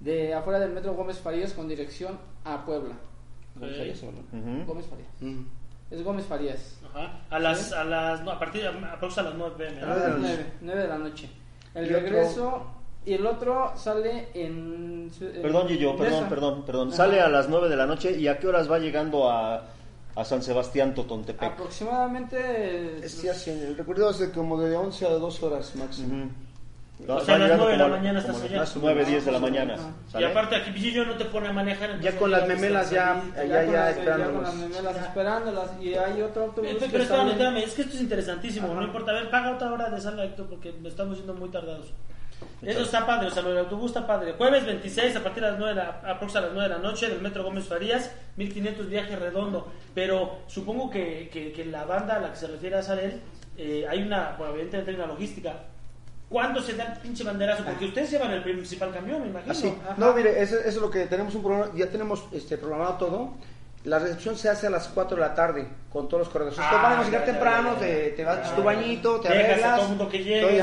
de 0.00 0.32
afuera 0.32 0.58
del 0.58 0.70
metro 0.70 0.94
Gómez 0.94 1.18
Farías 1.18 1.52
con 1.52 1.68
dirección 1.68 2.18
a 2.44 2.64
Puebla 2.64 2.94
Ok. 3.56 3.64
Ujú. 4.32 4.64
Gómez 4.66 4.86
Farías 4.86 5.08
Mm. 5.20 5.42
es 5.90 6.02
Gómez 6.02 6.24
Farías 6.24 6.78
Ajá. 6.88 7.20
A 7.28 7.38
las, 7.38 7.72
a 7.72 7.84
las, 7.84 8.22
no, 8.22 8.30
a 8.30 8.38
partir 8.38 8.62
de, 8.62 8.68
aproximadamente 8.68 9.20
a 9.20 9.22
las 9.24 9.34
9 9.36 9.54
pm. 9.58 9.82
A 9.82 9.86
¿no? 9.86 10.08
las 10.08 10.18
9, 10.18 10.46
9 10.62 10.80
de 10.82 10.88
la 10.88 10.98
noche. 10.98 11.28
El 11.74 11.88
regreso 11.88 12.66
y 13.06 13.14
el 13.14 13.26
otro 13.26 13.72
sale 13.76 14.28
en. 14.34 15.10
en 15.20 15.42
Perdón, 15.42 15.68
Gillo, 15.68 15.96
perdón, 15.96 16.28
perdón, 16.28 16.62
perdón. 16.64 16.88
Ajá. 16.88 16.96
Sale 16.98 17.20
a 17.20 17.28
las 17.28 17.48
9 17.48 17.68
de 17.68 17.76
la 17.76 17.86
noche 17.86 18.12
y 18.18 18.28
a 18.28 18.38
qué 18.38 18.46
horas 18.46 18.70
va 18.70 18.78
llegando 18.78 19.30
a, 19.30 19.62
a 20.14 20.24
San 20.24 20.42
Sebastián 20.42 20.94
Totontepec. 20.94 21.52
Aproximadamente. 21.52 23.08
Sí, 23.08 23.28
así, 23.28 23.50
el 23.50 23.76
recorrido 23.76 24.10
es 24.10 24.18
de 24.18 24.30
como 24.30 24.60
de 24.60 24.76
11 24.76 25.06
a 25.06 25.10
12 25.10 25.46
horas 25.46 25.74
máximo. 25.76 26.24
Ujú. 26.24 26.30
O 27.08 27.18
sea, 27.24 27.36
a 27.36 27.38
las 27.38 27.48
llegando 27.48 27.64
9 27.64 27.72
de 27.72 27.78
la 27.78 27.84
a- 27.86 27.88
mañana 27.88 28.18
estás 28.20 28.40
a 28.42 28.44
allá. 28.44 28.56
las 28.58 28.76
9, 28.76 29.04
10 29.06 29.24
de 29.24 29.32
la 29.32 29.38
mañana. 29.38 29.74
Ajá. 29.74 29.90
Y 30.06 30.12
¿sale? 30.12 30.26
aparte 30.26 30.56
aquí 30.56 30.70
Gillo 30.72 31.06
no 31.06 31.14
te 31.16 31.24
pone 31.24 31.48
a 31.48 31.52
manejar. 31.54 31.88
Ya 31.88 31.94
entonces 31.94 32.14
con 32.20 32.30
las 32.30 32.46
memelas 32.46 32.90
ya, 32.90 33.22
ya, 33.34 33.40
con 33.40 33.48
ya 33.48 33.62
las- 33.72 33.96
esperándolos. 33.96 34.34
con 34.34 34.42
las 34.44 34.54
memelas 34.54 34.96
esperándolas. 34.98 35.70
Y 35.80 35.94
hay 35.94 36.20
otro 36.20 36.42
autobús. 36.44 36.68
Que 36.70 36.86
Pero 36.90 37.02
espérame, 37.04 37.30
espérame, 37.30 37.56
es 37.56 37.72
que 37.74 37.82
esto 37.82 37.94
es 37.96 38.02
interesantísimo, 38.02 38.66
Ajá. 38.66 38.74
no 38.80 38.82
importa, 38.82 39.12
a 39.12 39.14
ver, 39.14 39.30
paga 39.30 39.52
otra 39.54 39.72
hora 39.72 39.88
de 39.88 39.98
sala, 39.98 40.24
Héctor, 40.24 40.46
porque 40.50 40.74
estamos 40.84 41.16
siendo 41.16 41.32
muy 41.32 41.48
tardados. 41.48 41.86
Eso 42.62 42.82
está 42.82 43.06
padre, 43.06 43.28
o 43.28 43.30
sea, 43.30 43.42
lo 43.42 43.50
del 43.50 43.58
autobús 43.58 43.90
está 43.90 44.06
padre. 44.06 44.34
Jueves 44.34 44.66
26, 44.66 45.16
a 45.16 45.22
partir 45.22 45.42
de 45.42 45.50
las 45.50 45.58
9 45.58 45.74
de 45.74 45.80
la, 45.80 46.00
a 46.02 46.20
las 46.20 46.52
9 46.52 46.62
de 46.62 46.68
la 46.68 46.78
noche, 46.78 47.08
del 47.08 47.20
Metro 47.22 47.42
Gómez 47.42 47.64
Farías, 47.66 48.10
1500 48.36 48.88
viaje 48.88 49.16
redondo. 49.16 49.72
Pero 49.94 50.40
supongo 50.46 50.90
que, 50.90 51.30
que, 51.32 51.52
que 51.52 51.64
la 51.64 51.84
banda 51.84 52.16
a 52.16 52.20
la 52.20 52.30
que 52.30 52.36
se 52.36 52.46
refiere 52.46 52.76
a 52.76 52.82
Sarel, 52.82 53.20
eh, 53.56 53.86
hay 53.88 54.02
una, 54.02 54.34
bueno, 54.38 54.52
evidentemente 54.54 54.90
hay 54.90 54.96
una 54.96 55.06
logística. 55.06 55.54
¿Cuándo 56.28 56.62
se 56.62 56.74
da 56.74 56.92
el 56.92 56.98
pinche 57.00 57.24
banderazo? 57.24 57.64
Porque 57.64 57.86
ustedes 57.86 58.10
llevan 58.10 58.30
el 58.30 58.42
principal 58.42 58.92
camión, 58.92 59.22
me 59.22 59.28
imagino. 59.28 59.52
Así. 59.52 59.74
Ajá. 59.82 59.94
No, 59.96 60.12
mire, 60.14 60.40
eso, 60.40 60.56
eso 60.58 60.68
es 60.68 60.76
lo 60.76 60.90
que 60.90 61.06
tenemos 61.06 61.34
un 61.34 61.42
programa, 61.42 61.72
ya 61.74 61.86
tenemos 61.86 62.24
este 62.32 62.56
programado 62.56 62.94
todo. 62.94 63.34
La 63.84 63.98
recepción 63.98 64.36
se 64.36 64.50
hace 64.50 64.66
a 64.66 64.70
las 64.70 64.88
4 64.88 65.16
de 65.16 65.22
la 65.22 65.34
tarde 65.34 65.66
con 65.90 66.06
todos 66.06 66.20
los 66.24 66.28
corredores. 66.28 66.58
Ah, 66.58 66.64
Entonces, 66.64 66.82
vamos 66.90 66.98
a 67.06 67.08
llegar 67.08 67.20
ya, 67.26 67.32
temprano, 67.32 67.68
ya, 67.74 67.80
ya. 67.80 67.86
te, 67.86 68.10
te 68.10 68.24
vas 68.26 68.54
tu 68.56 68.62
bañito, 68.62 69.20
te 69.20 69.28
dejas 69.30 69.42
a 69.44 69.52
arreglas. 69.52 69.76
todo 69.80 69.88
mundo 69.88 70.08
que 70.10 70.18
llegue, 70.18 70.56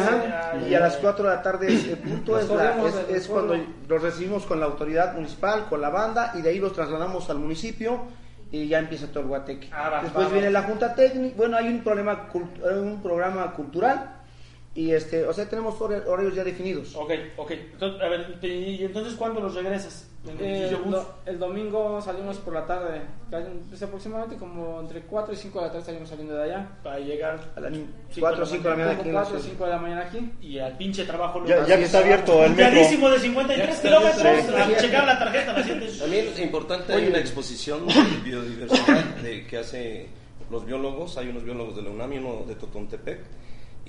y 0.69 0.73
a 0.75 0.79
las 0.79 0.95
ya. 0.95 1.01
4 1.01 1.27
de 1.29 1.35
la 1.35 1.41
tarde 1.41 1.73
es 1.73 1.83
el 1.87 1.97
punto, 1.97 2.39
es, 2.39 2.47
la- 2.49 2.75
es- 3.09 3.27
cuando 3.27 3.55
los 3.87 4.01
recibimos 4.03 4.45
con 4.45 4.59
la 4.59 4.67
autoridad 4.67 5.13
municipal, 5.15 5.65
con 5.67 5.81
la 5.81 5.89
banda, 5.89 6.31
y 6.35 6.41
de 6.43 6.49
ahí 6.49 6.59
los 6.59 6.73
trasladamos 6.73 7.27
al 7.31 7.39
municipio 7.39 8.01
y 8.51 8.67
ya 8.67 8.77
empieza 8.79 9.07
todo 9.07 9.21
el 9.21 9.27
guateque. 9.27 9.67
Ah, 9.73 9.99
Después 10.03 10.31
viene 10.31 10.51
la 10.51 10.61
junta 10.63 10.93
técnica, 10.93 11.33
bueno, 11.37 11.57
hay 11.57 11.67
un 11.69 11.83
problema, 11.83 12.29
un 12.63 13.01
programa 13.01 13.51
cultural, 13.53 14.16
y 14.77 14.91
este, 14.91 15.25
o 15.25 15.33
sea, 15.33 15.49
tenemos 15.49 15.73
hor- 15.79 16.03
horarios 16.07 16.35
ya 16.35 16.43
definidos. 16.43 16.95
Ok, 16.95 17.11
ok. 17.35 17.51
Entonces, 17.73 18.01
a 18.01 18.07
ver, 18.09 18.39
te- 18.39 18.47
¿y 18.47 18.83
entonces 18.83 19.15
cuándo 19.15 19.39
los 19.41 19.55
regresas? 19.55 20.07
En 20.27 20.37
el 20.37 20.45
Eh, 20.45 20.65
Gillo 20.69 21.05
el, 21.25 21.39
do- 21.39 21.47
domingo 21.47 22.01
salimos 22.01 22.37
por 22.37 22.53
la 22.53 22.65
tarde. 22.65 23.01
Pues 23.69 23.81
aproximadamente 23.81 24.35
como 24.35 24.81
entre 24.81 25.01
4 25.01 25.33
y 25.33 25.37
5 25.37 25.59
de 25.59 25.65
la 25.65 25.71
tarde 25.71 25.85
salimos 25.85 26.09
saliendo 26.09 26.35
de 26.35 26.43
allá. 26.43 26.67
Para 26.83 26.99
llegar 26.99 27.39
A 27.55 27.59
las 27.61 27.73
Sí, 27.73 28.19
4 28.19 28.37
o 28.37 28.39
con 28.41 28.47
5 28.49 28.63
de 28.63 28.69
la 28.69 28.75
mañana 28.75 28.91
aquí 28.91 28.97
Como 28.99 29.09
en 29.09 29.15
la 29.15 29.21
4 29.21 29.37
o 29.37 29.39
ciudad. 29.39 29.51
5 29.53 29.63
de 29.65 29.69
la 29.71 29.77
mañana 29.79 30.01
aquí. 30.01 30.31
y 30.41 30.59
al 30.59 30.77
pinche 30.77 31.05
trabajo. 31.05 31.43
Ya, 31.45 31.65
ya 31.65 31.77
que 31.77 31.83
está 31.85 31.99
abierto 31.99 32.43
el 32.43 32.53
metro. 32.55 32.79
De 32.79 32.85
53 32.85 33.75
Ya 33.75 33.81
kilómetros. 33.81 34.25
a 34.25 34.77
checar 34.81 35.05
la 35.07 35.17
tarjeta, 35.19 35.53
la. 35.53 35.99
También 35.99 36.27
es 36.27 36.39
importante, 36.39 36.93
hay 36.93 37.07
una 37.07 37.19
exposición 37.19 37.87
de 37.87 37.93
biodiversidad 38.23 39.05
de, 39.23 39.47
que 39.47 39.57
hace 39.57 40.07
los 40.51 40.65
biólogos, 40.65 41.17
hay 41.17 41.29
unos 41.29 41.43
biólogos 41.43 41.75
de 41.77 41.81
la 41.83 41.89
UNAM 41.89 42.13
y 42.13 42.17
uno 42.17 42.43
de 42.47 42.55
Totontepec. 42.55 43.19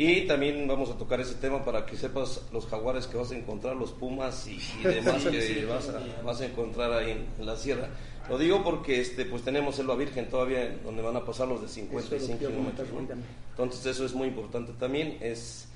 Y 0.01 0.29
también 0.29 0.69
vamos 0.69 0.91
a 0.91 0.97
tocar 0.97 1.21
ese 1.21 1.35
tema 1.35 1.65
para 1.65 1.85
que 1.85 1.97
sepas 1.97 2.43
los 2.53 2.67
jaguares 2.67 3.09
que 3.09 3.17
vas 3.17 3.33
a 3.33 3.37
encontrar, 3.37 3.75
los 3.75 3.91
pumas 3.91 4.47
y, 4.47 4.53
y 4.81 4.83
demás 4.85 5.25
que 5.25 5.67
vas 5.67 5.89
a, 5.89 6.23
vas 6.23 6.41
a 6.41 6.47
encontrar 6.47 6.93
ahí 6.93 7.27
en, 7.37 7.45
la 7.45 7.57
sierra. 7.57 7.89
Lo 8.29 8.39
digo 8.39 8.63
porque 8.63 9.01
este 9.01 9.25
pues 9.25 9.43
tenemos 9.43 9.75
Selva 9.75 9.97
Virgen 9.97 10.29
todavía 10.29 10.69
donde 10.85 11.03
van 11.03 11.17
a 11.17 11.25
pasar 11.25 11.49
los 11.49 11.63
de 11.63 11.67
55 11.69 12.39
kilómetros. 12.39 12.89
¿no? 12.93 13.09
Entonces 13.51 13.87
eso 13.87 14.05
es 14.05 14.15
muy 14.15 14.29
importante 14.29 14.73
también, 14.75 15.19
es, 15.21 15.67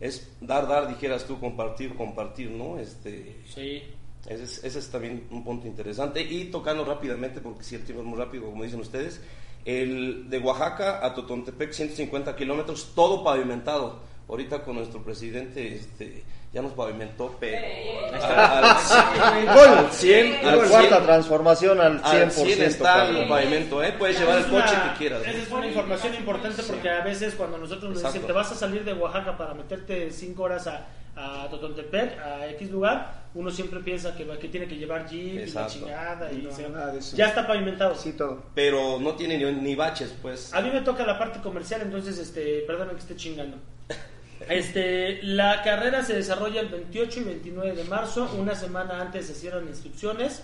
es 0.00 0.26
dar, 0.40 0.66
dar, 0.66 0.88
dijeras 0.88 1.26
tú, 1.26 1.38
compartir, 1.38 1.94
compartir, 1.96 2.50
¿no? 2.50 2.78
Este, 2.78 3.42
Sí. 3.46 3.82
ese 4.26 4.44
es, 4.44 4.64
ese 4.64 4.78
es 4.78 4.88
también 4.90 5.26
un 5.30 5.44
punto 5.44 5.66
interesante. 5.66 6.22
Y 6.22 6.44
tocando 6.46 6.82
rápidamente, 6.82 7.42
porque 7.42 7.62
si 7.62 7.74
el 7.74 7.84
tiempo 7.84 8.02
es 8.02 8.08
muy 8.08 8.18
rápido, 8.18 8.46
como 8.46 8.62
dicen 8.64 8.80
ustedes, 8.80 9.20
el 9.66 10.30
de 10.30 10.38
Oaxaca 10.38 11.04
a 11.04 11.12
Totontepec, 11.12 11.72
150 11.72 12.34
kilómetros, 12.36 12.92
todo 12.94 13.22
pavimentado. 13.22 14.00
Ahorita 14.28 14.62
con 14.62 14.76
nuestro 14.76 15.02
presidente 15.02 15.74
este, 15.76 16.24
ya 16.52 16.60
nos 16.62 16.72
pavimentó, 16.72 17.36
pero 17.38 17.58
al, 18.12 18.22
al- 18.24 18.64
al 19.48 19.90
100, 19.92 20.46
al 20.46 20.56
Cuarta 20.68 20.78
100, 20.96 21.04
transformación 21.04 21.80
al 21.80 22.02
100%. 22.02 22.04
al 22.22 22.30
100 22.32 22.62
está 22.62 23.08
el 23.08 23.28
pavimento, 23.28 23.82
¿eh? 23.84 23.94
puedes 23.98 24.18
llevar 24.18 24.38
el 24.38 24.46
coche 24.46 24.74
que 24.90 24.98
quieras. 24.98 25.22
Esa 25.26 25.30
es 25.42 25.50
una 25.50 25.66
información 25.66 26.14
importante 26.14 26.62
porque 26.64 26.88
a 26.90 27.04
veces 27.04 27.34
cuando 27.34 27.58
nosotros 27.58 27.92
nos 27.94 28.02
dicen 28.02 28.26
te 28.26 28.32
vas 28.32 28.50
a 28.50 28.54
salir 28.54 28.84
de 28.84 28.92
Oaxaca 28.94 29.36
para 29.36 29.54
meterte 29.54 30.10
5 30.10 30.42
horas 30.42 30.66
a, 30.66 30.86
a 31.16 31.48
Totontepec, 31.48 32.18
a 32.18 32.48
X 32.50 32.70
lugar, 32.70 33.25
uno 33.36 33.50
siempre 33.50 33.78
piensa 33.80 34.16
que, 34.16 34.24
va- 34.24 34.38
que 34.38 34.48
tiene 34.48 34.66
que 34.66 34.76
llevar 34.76 35.08
jeep 35.08 35.46
y 35.46 35.50
la 35.52 35.66
chingada. 35.66 36.32
Y 36.32 36.38
No, 36.42 36.68
nada 36.70 36.92
de 36.92 36.98
eso. 36.98 37.16
ya 37.16 37.26
está 37.28 37.46
pavimentado. 37.46 37.94
Sí, 37.94 38.12
todo. 38.14 38.42
Pero 38.54 38.98
no 38.98 39.14
tiene 39.14 39.38
ni, 39.38 39.52
ni 39.60 39.74
baches, 39.76 40.12
pues. 40.20 40.52
A 40.52 40.60
mí 40.62 40.70
me 40.72 40.80
toca 40.80 41.06
la 41.06 41.18
parte 41.18 41.40
comercial, 41.40 41.82
entonces, 41.82 42.18
este, 42.18 42.60
perdóname 42.66 42.94
que 42.94 43.00
esté 43.00 43.16
chingando. 43.16 43.56
Este, 44.48 45.22
la 45.22 45.62
carrera 45.62 46.02
se 46.04 46.14
desarrolla 46.14 46.60
el 46.60 46.68
28 46.68 47.20
y 47.20 47.24
29 47.24 47.72
de 47.74 47.84
marzo, 47.84 48.30
una 48.38 48.54
semana 48.54 49.00
antes 49.00 49.26
se 49.26 49.34
cierran 49.34 49.66
inscripciones. 49.66 50.42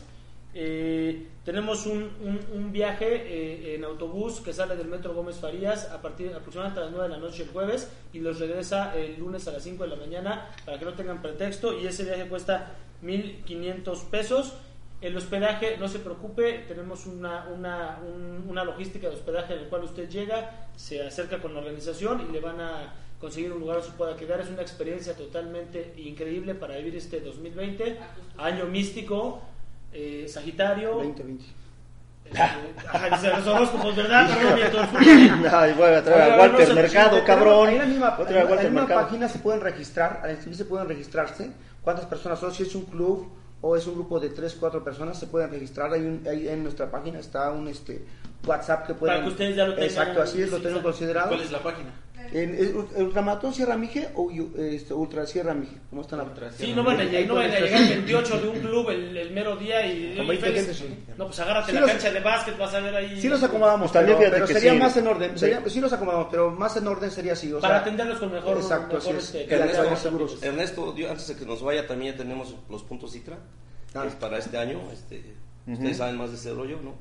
Eh, 0.55 1.29
tenemos 1.45 1.87
un, 1.87 2.03
un- 2.21 2.41
un 2.55 2.73
viaje 2.73 3.07
eh, 3.11 3.75
en 3.75 3.85
autobús 3.85 4.41
que 4.41 4.53
sale 4.53 4.77
del 4.77 4.87
Metro 4.87 5.15
Gómez 5.15 5.37
Farías 5.37 5.89
a 5.91 6.03
partir 6.03 6.29
aproximadamente 6.35 6.81
a 6.81 6.85
las 6.85 6.93
9 6.93 7.09
de 7.09 7.15
la 7.15 7.19
noche 7.21 7.45
el 7.45 7.49
jueves 7.51 7.91
y 8.13 8.19
los 8.21 8.39
regresa 8.39 8.95
el 8.95 9.19
lunes 9.19 9.49
a 9.49 9.53
las 9.53 9.63
5 9.63 9.83
de 9.85 9.89
la 9.91 9.97
mañana 9.97 10.51
para 10.67 10.79
que 10.79 10.85
no 10.85 10.93
tengan 10.93 11.23
pretexto 11.23 11.79
y 11.81 11.87
ese 11.87 12.05
viaje 12.05 12.29
cuesta 12.29 12.73
1.500 13.03 14.05
pesos. 14.11 14.53
El 15.01 15.17
hospedaje, 15.17 15.79
no 15.79 15.89
se 15.89 15.99
preocupe, 15.99 16.65
tenemos 16.69 17.07
una, 17.07 17.49
una, 17.49 17.99
un- 18.07 18.45
una 18.49 18.63
logística 18.63 19.09
de 19.09 19.15
hospedaje 19.17 19.55
en 19.55 19.61
el 19.61 19.69
cual 19.69 19.83
usted 19.85 20.09
llega, 20.09 20.69
se 20.77 21.03
acerca 21.03 21.41
con 21.41 21.55
la 21.55 21.61
organización 21.61 22.25
y 22.29 22.33
le 22.33 22.39
van 22.41 22.61
a 22.61 22.95
conseguir 23.19 23.53
un 23.53 23.59
lugar 23.61 23.77
donde 23.79 23.91
se 23.91 23.97
pueda 23.97 24.17
quedar. 24.17 24.41
Es 24.41 24.49
una 24.51 24.63
experiencia 24.63 25.15
totalmente 25.17 25.95
increíble 25.97 26.55
para 26.55 26.77
vivir 26.77 26.95
este 26.97 27.21
2020, 27.21 27.99
año 28.39 28.67
místico, 28.67 29.43
eh, 29.93 30.27
Sagitario. 30.29 30.95
2020. 30.95 31.45
este, 32.25 32.41
ajá, 32.89 33.11
dice 33.17 33.29
los 33.31 33.47
horóscopos, 33.47 33.97
¿verdad? 33.97 34.29
Perdón, 34.31 34.89
voy 35.77 35.89
a 35.89 36.03
traer 36.03 36.33
a 36.33 36.39
Walter 36.39 36.69
no 36.69 36.75
Mercado, 36.75 37.25
cabrón. 37.25 37.69
En 37.71 37.79
la 37.79 37.85
misma, 37.87 38.17
en 38.29 38.75
la 38.75 38.87
página 38.87 39.29
se 39.29 39.39
pueden 39.39 39.61
registrar, 39.61 40.21
al 40.23 40.31
inscribirse 40.31 40.65
pueden 40.65 40.89
registrarse, 40.89 41.51
cuántas 41.83 42.07
personas 42.07 42.39
son, 42.39 42.53
si 42.53 42.63
es 42.63 42.75
un 42.75 42.85
club 42.87 43.31
o 43.61 43.77
es 43.77 43.87
un 43.87 43.95
grupo 43.95 44.19
de 44.19 44.31
3, 44.31 44.57
4 44.59 44.83
personas, 44.83 45.19
se 45.19 45.27
pueden 45.27 45.51
registrar. 45.51 45.93
Hay, 45.93 46.01
un- 46.01 46.27
ahí 46.29 46.49
en 46.49 46.63
nuestra 46.63 46.91
página 46.91 47.19
está 47.21 47.51
un 47.51 47.69
este 47.69 48.05
WhatsApp 48.47 48.87
que 48.87 48.95
pueden. 48.95 49.15
Para 49.17 49.25
que 49.25 49.31
ustedes 49.31 49.57
ya 49.57 49.65
lo 49.67 49.75
tengan 49.75 49.89
Exacto, 49.89 50.23
así 50.23 50.43
es, 50.43 50.51
lo 50.51 50.59
sí. 50.59 50.65
considerado. 50.83 51.29
¿Cuál 51.29 51.41
es 51.43 51.53
la 51.53 51.63
página? 51.63 51.91
En, 52.33 52.55
¿es 52.55 52.75
Ul- 52.75 52.97
Ultramaratón 52.97 53.53
Sierra 53.55 53.77
Mije 53.77 54.09
o 54.15 54.31
este, 54.57 54.95
Ultra 54.95 55.27
Sierra 55.27 55.55
Mije? 55.55 55.77
¿Cómo 55.91 56.03
están 56.03 56.19
la 56.21 56.25
Ultra 56.25 56.51
Sí, 56.53 56.73
no 56.75 56.85
van 56.85 57.01
a, 57.01 57.05
llegar- 57.05 57.27
no 57.29 57.35
van 57.35 57.51
a 57.51 57.59
llegar 57.59 57.89
28 57.89 58.41
de 58.41 58.49
un 58.49 58.61
club 58.61 58.91
el, 58.91 59.17
el 59.17 59.31
mero 59.33 59.57
día 59.57 59.87
y... 59.87 60.15
Con 60.17 60.25
y 60.25 60.29
20 60.29 60.47
Félix, 60.47 60.67
gente, 60.79 60.95
sí. 60.97 61.05
No, 61.19 61.27
pues 61.27 61.41
agárrate 61.41 61.67
Sí 61.69 61.75
la 61.75 61.81
los- 61.81 61.91
cancha 61.91 62.11
de 62.13 62.21
básquet, 62.21 62.59
vas 62.59 62.75
a 62.75 62.81
ver 62.81 62.95
ahí... 62.97 63.21
Sí 63.21 63.29
los 63.29 63.43
acomodamos, 63.43 63.93
También 63.93 64.19
pero, 64.19 64.31
pero 64.33 64.47
que 64.47 64.53
sería 64.55 64.73
sí. 64.73 64.79
más 64.79 64.97
en 64.97 65.07
orden. 65.07 65.31
Sí. 65.33 65.39
Sería, 65.41 65.63
sí 65.69 65.81
los 65.81 65.93
acomodamos, 65.93 66.29
pero 66.31 66.51
más 66.51 66.77
en 66.77 66.87
orden 66.87 67.11
sería 67.11 67.33
así. 67.33 67.53
O 67.53 67.61
Para 67.61 67.75
sea, 67.75 67.81
atenderlos 67.83 68.19
con 68.19 68.33
mejor... 68.33 68.57
Exacto, 68.57 68.95
mejor, 68.97 69.17
así 69.17 69.37
es. 69.39 69.49
este, 69.49 69.91
más 69.91 69.99
seguros. 69.99 70.43
Ernesto, 70.43 70.97
yo, 70.97 71.11
antes 71.11 71.29
de 71.29 71.37
que 71.37 71.45
nos 71.45 71.63
vaya, 71.63 71.87
también 71.87 72.13
ya 72.13 72.19
tenemos 72.19 72.55
los 72.71 72.83
puntos 72.85 73.13
Citra 73.13 73.39
Ah. 73.95 74.05
es 74.07 74.15
para 74.15 74.39
este 74.39 74.57
año. 74.57 74.81
Este, 74.93 75.23
Ujú. 75.67 75.75
Ustedes 75.75 75.97
saben 75.99 76.17
más 76.17 76.31
de 76.31 76.37
ese 76.37 76.53
rollo, 76.55 76.79
¿no? 76.83 76.95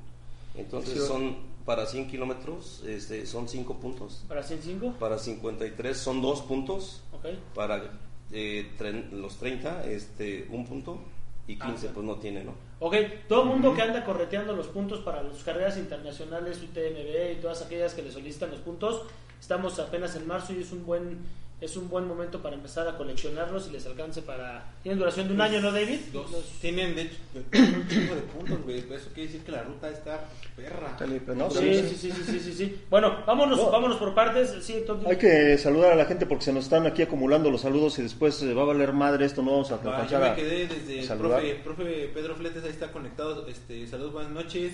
Entonces 0.56 0.94
Sí. 1.02 1.08
son 1.08 1.38
para 1.66 1.86
100 1.86 2.08
kilómetros, 2.08 2.84
este, 2.88 3.26
son 3.26 3.48
5 3.48 3.80
puntos. 3.80 4.24
¿Para 4.28 4.44
105? 4.44 4.96
Para 5.00 5.18
53 5.18 5.98
son 5.98 6.22
2 6.22 6.42
puntos. 6.42 7.04
Ok. 7.14 7.28
Para 7.54 8.00
eh, 8.32 8.72
los 9.12 9.38
30, 9.38 9.86
este, 9.86 10.48
un 10.50 10.66
punto. 10.66 11.00
Y 11.48 11.58
15, 11.58 11.88
Ah, 11.88 11.92
pues 11.94 12.06
no 12.06 12.16
tiene, 12.16 12.44
¿no? 12.44 12.54
Ok, 12.80 12.96
todo 13.28 13.44
el 13.44 13.50
mundo 13.50 13.74
que 13.74 13.82
anda 13.82 14.06
correteando 14.06 14.56
los 14.56 14.68
puntos 14.68 15.00
para 15.00 15.22
las 15.22 15.44
carreras 15.44 15.78
internacionales, 15.78 16.62
UTMB 16.62 17.38
y 17.38 17.42
todas 17.42 17.62
aquellas 17.64 17.94
que 17.94 18.04
le 18.04 18.12
solicitan 18.12 18.52
los 18.52 18.60
puntos, 18.60 19.02
estamos 19.40 19.78
apenas 19.80 20.16
en 20.16 20.28
marzo 20.28 20.54
y 20.54 20.62
es 20.62 20.72
un 20.72 20.86
buen 20.86 21.18
es 21.62 21.78
un 21.78 21.90
buen 21.90 22.08
momento 22.08 22.42
para 22.42 22.56
empezar 22.56 22.88
a 22.88 22.98
coleccionarlos 22.98 23.68
y 23.68 23.72
les 23.72 23.86
alcance 23.86 24.24
para... 24.24 24.66
Tienen 24.82 24.98
duración 24.98 25.28
de 25.28 25.36
un 25.36 25.42
año, 25.42 25.62
¿no, 25.62 25.72
David? 25.72 26.00
Dos. 26.12 26.32
Los- 26.32 26.46
Tienen, 26.60 26.96
de 26.96 27.04
hecho, 27.04 27.18
un 27.36 27.88
chingo 27.88 28.16
de 28.16 28.22
puntos, 28.22 28.64
güey. 28.64 28.80
Eso 28.80 29.10
quiere 29.14 29.28
decir 29.32 29.44
que 29.46 29.52
la 29.52 29.62
ruta 29.62 29.88
está 29.90 30.26
perra. 30.56 30.98
No. 31.36 31.52
Sí, 31.52 31.74
sí, 31.88 31.96
sí, 31.96 32.12
sí, 32.12 32.24
sí, 32.26 32.40
sí, 32.40 32.54
sí. 32.54 32.82
Bueno, 32.90 33.24
vámonos, 33.28 33.60
No. 33.60 33.70
vámonos 33.70 33.98
por 33.98 34.16
partes. 34.16 34.56
Sí, 34.64 34.74
entonces- 34.74 35.08
Hay 35.08 35.18
que 35.18 35.56
saludar 35.60 35.92
a 35.92 35.96
la 35.96 36.06
gente 36.06 36.26
porque 36.26 36.46
se 36.46 36.52
nos 36.54 36.64
están 36.64 36.88
aquí 36.88 37.04
acumulando 37.04 37.52
los 37.52 37.62
saludos 37.62 38.00
y 38.00 38.02
después 38.02 38.42
eh, 38.42 38.54
va 38.56 38.64
a 38.64 38.66
valer 38.66 38.92
madre 38.92 39.26
esto, 39.26 39.44
no 39.44 39.52
vamos 39.52 39.72
a 39.72 39.82
yo 39.84 39.90
alcanzar 39.92 40.20
me 40.22 40.28
a 40.30 40.36
quedé 40.36 40.66
desde 40.68 41.00
el 41.02 41.08
profe, 41.20 41.56
profe 41.64 42.12
Pedro 42.14 42.36
Fletes, 42.36 42.64
ahí 42.64 42.72
está 42.72 42.92
conectado. 42.92 43.46
Este, 43.48 43.86
saludos, 43.86 44.14
buenas 44.14 44.32
noches. 44.32 44.74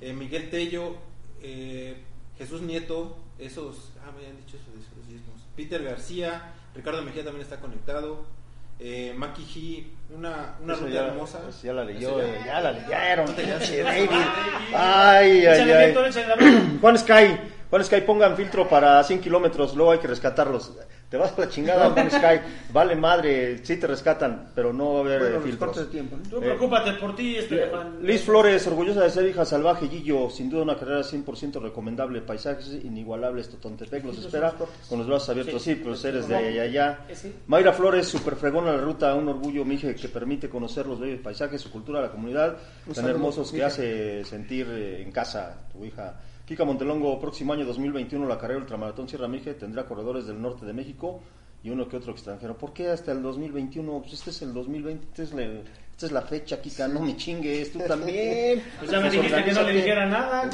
Eh, 0.00 0.12
Miguel 0.12 0.50
Tello, 0.50 0.94
eh, 1.42 1.96
Jesús 2.38 2.62
Nieto, 2.62 3.16
esos, 3.40 3.90
ah, 4.06 4.12
me 4.12 4.18
habían 4.24 4.36
dicho 4.36 4.56
eso 4.56 4.70
de 4.72 4.78
esos 4.78 5.04
mismos. 5.12 5.37
Peter 5.58 5.82
García, 5.82 6.40
Ricardo 6.72 7.02
Mejía 7.02 7.24
también 7.24 7.42
está 7.42 7.56
conectado. 7.56 8.24
Eh, 8.78 9.12
Maki 9.16 9.42
G, 9.42 10.14
una, 10.16 10.54
una 10.62 10.74
ruta 10.74 10.88
ya, 10.88 11.06
hermosa. 11.08 11.40
pues 11.42 11.62
ya 11.62 11.72
la 11.72 11.84
leyó, 11.84 12.22
eh, 12.22 12.42
ya 12.46 12.60
la 12.60 12.70
leyeron. 12.70 13.26
No 13.26 13.32
David. 13.32 14.08
Ay, 14.72 15.46
ay, 15.46 15.70
ay. 15.72 15.94
Juan 16.80 16.96
Sky, 16.96 17.36
Juan 17.70 17.84
Sky, 17.84 18.00
pongan 18.02 18.36
filtro 18.36 18.68
para 18.68 19.02
100 19.02 19.20
kilómetros, 19.20 19.74
luego 19.74 19.90
hay 19.90 19.98
que 19.98 20.06
rescatarlos. 20.06 20.74
Te 21.08 21.16
vas 21.16 21.32
a 21.38 21.40
la 21.40 21.48
chingada, 21.48 21.88
Juan 21.90 22.10
Sky. 22.10 22.40
Vale 22.70 22.94
madre, 22.94 23.64
sí 23.64 23.76
te 23.78 23.86
rescatan, 23.86 24.50
pero 24.54 24.74
no 24.74 24.92
va 24.92 24.98
a 24.98 25.00
haber 25.04 25.20
Bueno, 25.20 25.36
eh, 25.38 25.40
filtros. 25.42 25.76
de 25.76 25.84
tiempo, 25.86 26.16
¿no? 26.22 26.28
Tú 26.28 26.36
Eh, 26.36 26.40
preocúpate 26.40 26.92
por 26.94 27.16
ti, 27.16 27.36
este. 27.36 27.70
Liz 28.02 28.22
Flores, 28.22 28.66
orgullosa 28.66 29.00
de 29.04 29.10
ser 29.10 29.26
hija 29.26 29.46
salvaje, 29.46 29.88
Gillo, 29.88 30.28
sin 30.28 30.50
duda 30.50 30.64
una 30.64 30.76
carrera 30.76 31.02
100% 31.02 31.60
recomendable, 31.62 32.20
paisajes 32.20 32.84
inigualables, 32.84 33.48
Totontepec 33.48 34.04
los 34.04 34.18
espera 34.18 34.52
con 34.86 34.98
los 34.98 35.06
brazos 35.06 35.30
abiertos, 35.30 35.62
sí, 35.62 35.76
pues 35.76 36.04
eres 36.04 36.28
de 36.28 36.36
allá, 36.36 36.62
allá. 36.62 36.98
Eh, 37.08 37.16
sí. 37.16 37.34
Mayra 37.46 37.72
Flores, 37.72 38.06
super 38.06 38.36
fregona 38.36 38.72
la 38.72 38.78
ruta, 38.78 39.14
un 39.14 39.28
orgullo, 39.28 39.64
mije, 39.64 39.94
que 39.94 40.08
permite 40.10 40.50
conocer 40.50 40.86
los 40.86 41.00
bellos 41.00 41.20
paisajes, 41.20 41.58
su 41.58 41.70
cultura, 41.70 42.02
la 42.02 42.10
comunidad, 42.10 42.58
Un 42.86 42.92
tan 42.92 42.96
saludo, 42.96 43.10
hermosos 43.12 43.50
que 43.50 43.64
hace 43.64 44.24
sentir 44.26 44.66
eh, 44.70 45.00
en 45.02 45.10
casa 45.10 45.56
tu 45.72 45.86
hija. 45.86 46.20
Kika 46.48 46.64
Montelongo, 46.64 47.20
próximo 47.20 47.52
año 47.52 47.66
2021 47.66 48.26
la 48.26 48.38
carrera 48.38 48.60
Ultramaratón 48.60 49.06
Sierra 49.06 49.28
Mije 49.28 49.52
tendrá 49.52 49.84
corredores 49.84 50.26
del 50.26 50.40
norte 50.40 50.64
de 50.64 50.72
México 50.72 51.20
y 51.62 51.68
uno 51.68 51.86
que 51.86 51.98
otro 51.98 52.12
extranjero. 52.12 52.56
¿Por 52.56 52.72
qué 52.72 52.88
hasta 52.88 53.12
el 53.12 53.20
2021? 53.20 54.00
Pues 54.00 54.14
este 54.14 54.30
es 54.30 54.40
el 54.40 54.54
2020, 54.54 55.08
este 55.08 55.22
es 55.24 55.32
esta 55.92 56.06
es 56.06 56.12
la 56.12 56.22
fecha, 56.22 56.58
Kika, 56.58 56.88
no 56.88 57.00
me 57.00 57.14
chingues, 57.18 57.70
tú 57.70 57.80
también. 57.80 58.62
Pues 58.78 58.90
ya 58.90 58.98
me 58.98 59.10
dijiste 59.10 59.44
que 59.44 59.52
no 59.52 59.62
le 59.62 59.72
dijera 59.74 60.06
nada. 60.06 60.48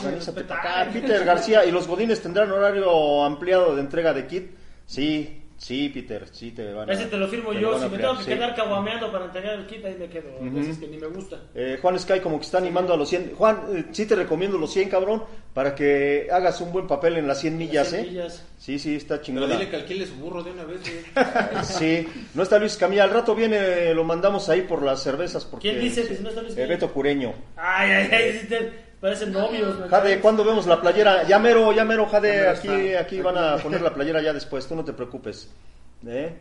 Peter 0.93 1.25
García, 1.25 1.65
¿y 1.65 1.71
los 1.71 1.87
Godines 1.87 2.21
tendrán 2.21 2.51
horario 2.51 3.23
ampliado 3.23 3.77
de 3.77 3.83
entrega 3.83 4.13
de 4.13 4.27
kit? 4.27 4.51
Sí, 4.87 5.44
sí, 5.65 5.89
Peter, 5.89 6.27
sí 6.31 6.51
te 6.51 6.73
van 6.73 6.91
a 6.91 6.93
Ese 6.93 7.07
te 7.07 7.17
lo 7.17 7.27
firmo 7.29 7.53
te 7.53 7.61
yo. 7.61 7.79
Si 7.81 7.89
me 7.89 7.97
tengo 7.99 8.17
que 8.19 8.25
sí. 8.25 8.31
quedar 8.31 8.55
caguameando 8.55 9.11
para 9.11 9.25
entregar 9.27 9.55
el 9.55 9.67
kit, 9.67 9.85
ahí 9.85 9.97
me 9.99 10.09
quedo. 10.09 10.31
Veces 10.41 10.79
que 10.79 10.87
ni 10.89 10.99
me 10.99 11.07
gusta. 11.07 11.41
Eh, 11.55 11.79
Juan 11.81 11.99
Sky 11.99 12.21
como 12.21 12.39
que 12.39 12.45
está 12.45 12.59
animando 12.59 12.93
a 12.93 12.97
los 12.97 13.09
100. 13.09 13.35
Juan, 13.35 13.63
eh, 13.75 13.85
sí 13.93 14.05
te 14.07 14.15
recomiendo 14.15 14.59
los 14.59 14.71
100, 14.73 14.91
cabrón, 14.91 15.25
para 15.55 15.75
que 15.75 16.29
hagas 16.31 16.61
un 16.61 16.71
buen 16.73 16.87
papel 16.87 17.17
en 17.17 17.27
las 17.27 17.41
100 17.41 17.57
millas, 17.57 17.93
Las 17.93 18.01
¿eh? 18.01 18.03
100 18.03 18.09
millas. 18.15 18.45
Sí, 18.59 18.79
sí, 18.79 18.95
está 18.97 19.15
Pero 19.15 19.23
chingona. 19.25 19.47
dile 19.57 19.69
que 19.71 19.77
alquile 19.77 20.07
su 20.07 20.15
burro 20.17 20.43
de 20.43 20.51
una 20.53 20.65
vez, 20.65 20.81
güey. 20.83 21.25
Sí, 21.65 22.07
no 22.35 22.43
está 22.43 22.59
Luis 22.59 22.77
Camilla. 22.77 23.05
Al 23.05 23.11
rato 23.11 23.35
viene, 23.35 23.95
lo 23.95 24.05
mandamos 24.05 24.49
ahí 24.49 24.63
por 24.63 24.83
las 24.83 25.03
cervezas. 25.03 25.45
Porque, 25.45 25.71
¿Quién 25.71 25.81
dice 25.83 26.07
que 26.07 26.17
si 26.17 26.23
no 26.23 26.29
está 26.29 26.43
Luis 26.43 26.53
Eh, 26.53 26.57
Camilla? 26.57 26.75
Beto 26.75 26.93
Cureño. 26.93 27.33
Ay, 27.57 27.91
ay, 27.91 28.09
ay, 28.13 28.47
te- 28.49 28.85
parecen 29.05 29.33
novios. 29.33 29.79
me 29.79 29.87
Jade. 29.87 30.19
¿cuándo 30.19 30.43
vemos 30.43 30.67
la 30.67 30.81
playera? 30.81 31.25
Ya 31.25 31.39
mero, 31.39 31.71
ya 31.75 31.85
mero, 31.85 32.07
Jade, 32.07 32.49
aquí, 32.49 32.95
aquí 32.95 33.21
van 33.21 33.37
a 33.37 33.59
poner 33.59 33.83
la 33.83 33.93
playera 33.93 34.23
ya 34.23 34.33
después, 34.33 34.67
tú 34.67 34.75
no 34.75 34.83
te 34.83 34.95
preocupes. 34.95 35.51
¿Eh? 36.07 36.35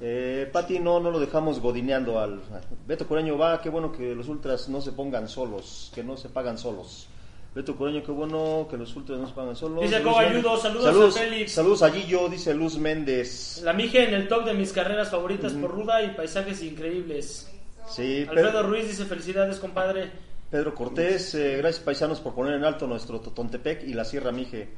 Eh, 0.00 0.48
Pati, 0.50 0.78
no, 0.78 1.00
no 1.00 1.10
lo 1.10 1.20
dejamos 1.20 1.60
godineando 1.60 2.18
al... 2.18 2.40
Beto 2.86 3.06
Cureño 3.06 3.36
va, 3.36 3.60
qué 3.60 3.68
bueno 3.68 3.92
que 3.92 4.14
los 4.14 4.26
ultras 4.28 4.70
no 4.70 4.80
se 4.80 4.92
pongan 4.92 5.28
solos, 5.28 5.92
que 5.94 6.02
no 6.02 6.16
se 6.16 6.30
pagan 6.30 6.56
solos. 6.56 7.08
Beto 7.54 7.76
Cureño, 7.76 8.02
qué 8.02 8.12
bueno 8.12 8.66
que 8.70 8.78
los 8.78 8.96
ultras 8.96 9.18
no 9.18 9.26
se 9.26 9.34
pagan 9.34 9.54
solos. 9.54 9.82
Dice 9.82 10.00
Coba. 10.00 10.20
Ayudo, 10.22 10.56
saludos 10.56 10.84
saludos 10.84 11.16
a 11.16 11.20
Félix. 11.20 11.52
Saludos 11.52 11.82
a 11.82 11.90
Gillo, 11.90 12.30
dice 12.30 12.54
Luz 12.54 12.78
Méndez. 12.78 13.60
La 13.62 13.74
Mije 13.74 14.08
en 14.08 14.14
el 14.14 14.28
top 14.28 14.46
de 14.46 14.54
mis 14.54 14.72
carreras 14.72 15.10
favoritas 15.10 15.52
por 15.52 15.70
ruda 15.72 16.02
y 16.02 16.14
paisajes 16.14 16.62
increíbles. 16.62 17.52
Sí, 17.86 18.24
Alfredo 18.26 18.62
Ruiz 18.62 18.88
dice 18.88 19.04
felicidades, 19.04 19.58
compadre. 19.58 20.27
Pedro 20.50 20.74
Cortés, 20.74 21.34
eh, 21.34 21.56
gracias 21.58 21.84
paisanos 21.84 22.20
por 22.20 22.34
poner 22.34 22.54
en 22.54 22.64
alto 22.64 22.86
nuestro 22.86 23.20
Totontepec 23.20 23.84
y 23.84 23.92
la 23.92 24.04
Sierra 24.04 24.32
Mije. 24.32 24.68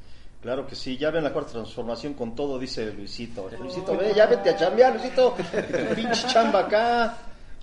Claro 0.43 0.67
que 0.67 0.75
sí, 0.75 0.97
ya 0.97 1.11
ven 1.11 1.23
la 1.23 1.33
cuarta 1.33 1.53
transformación 1.53 2.15
con 2.15 2.35
todo, 2.35 2.59
dice 2.59 2.93
Luisito. 2.93 3.49
Luisito, 3.59 3.97
ve, 3.97 4.13
ya 4.15 4.27
vete 4.27 4.51
a 4.51 4.57
chambear, 4.57 4.95
Luisito. 4.95 5.37
Pinche 5.95 6.27
chamba 6.27 6.61
acá. 6.61 7.19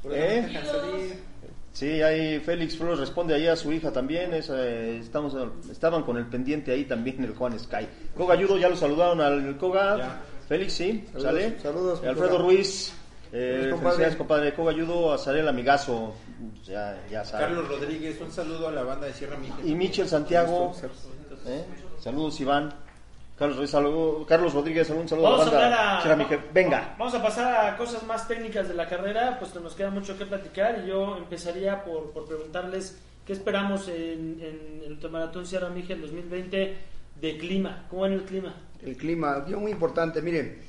¿Eh? 0.10 0.48
Sí, 1.74 2.02
ahí 2.02 2.40
Félix 2.40 2.78
Flores 2.78 3.00
responde 3.00 3.34
ahí 3.34 3.48
a 3.48 3.56
su 3.56 3.72
hija 3.74 3.92
también. 3.92 4.34
es, 4.34 4.50
eh, 4.54 5.00
estamos, 5.00 5.36
estaban 5.70 6.04
con 6.04 6.18
el 6.18 6.28
pendiente 6.28 6.72
ahí 6.72 6.86
también 6.86 7.24
el 7.24 7.34
Juan 7.36 7.60
Sky. 7.60 7.88
Koga 8.16 8.36
Ayudo, 8.36 8.58
ya 8.58 8.70
lo 8.70 8.78
saludaron 8.78 9.22
al 9.22 9.58
Koga. 9.58 9.98
Ya. 9.98 10.22
Félix, 10.48 10.74
sí, 10.74 11.04
Saludos, 11.08 11.24
sale. 11.24 11.60
saludos, 11.60 12.04
Alfredo. 12.04 12.38
Ruiz. 12.38 12.94
Eh, 13.32 13.70
compadre. 13.72 14.16
compadre. 14.18 14.54
Koga 14.54 14.72
Ayudo, 14.72 15.14
a 15.14 15.18
Sarel 15.18 15.48
Amigazo. 15.48 16.14
Ya, 16.66 16.98
ya 17.10 17.24
sabe. 17.26 17.44
Carlos 17.46 17.68
Rodríguez, 17.68 18.20
un 18.22 18.32
saludo 18.32 18.68
a 18.68 18.72
la 18.72 18.84
banda 18.84 19.08
de 19.08 19.14
Sierra 19.14 19.38
Mije. 19.38 19.54
Y 19.66 19.76
Michel 19.76 20.08
Santiago. 20.08 20.74
¿eh? 21.48 21.66
Saludos, 22.00 22.40
Iván. 22.40 22.74
Carlos, 23.38 23.58
Rodríguez, 23.58 23.72
saludo- 23.72 24.26
Carlos 24.26 24.54
Rodríguez, 24.54 24.90
un 24.90 25.08
saludo 25.08 25.30
Vamos 25.30 25.48
a 25.48 25.52
la 25.52 25.60
banda. 25.60 25.98
a... 25.98 26.02
Sierra 26.02 26.16
Mije. 26.18 26.40
Venga. 26.54 26.96
Vamos 26.98 27.14
a 27.14 27.22
pasar 27.22 27.66
a 27.74 27.78
cosas 27.78 28.04
más 28.04 28.28
técnicas 28.28 28.68
de 28.68 28.74
la 28.74 28.88
carrera, 28.88 29.38
pues 29.40 29.54
nos 29.56 29.76
queda 29.76 29.92
mucho 29.92 30.18
que 30.18 30.26
platicar 30.26 30.82
y 30.84 30.88
yo 30.90 31.18
empezaría 31.18 31.84
por, 31.84 32.12
por 32.12 32.26
preguntarles 32.26 33.00
qué 33.26 33.34
esperamos 33.34 33.88
en, 33.90 34.40
en 34.42 34.82
el 34.86 34.92
Ultramaratón 34.94 35.46
Sierra 35.46 35.70
Mije 35.70 35.94
en 35.94 36.02
2020 36.02 36.78
de 37.22 37.38
clima. 37.38 37.86
¿Cómo 37.90 38.02
va 38.04 38.08
en 38.08 38.14
el 38.14 38.24
clima? 38.24 38.56
El 38.82 38.98
clima, 38.98 39.34
algo 39.36 39.60
muy 39.62 39.72
importante, 39.72 40.20
miren. 40.22 40.60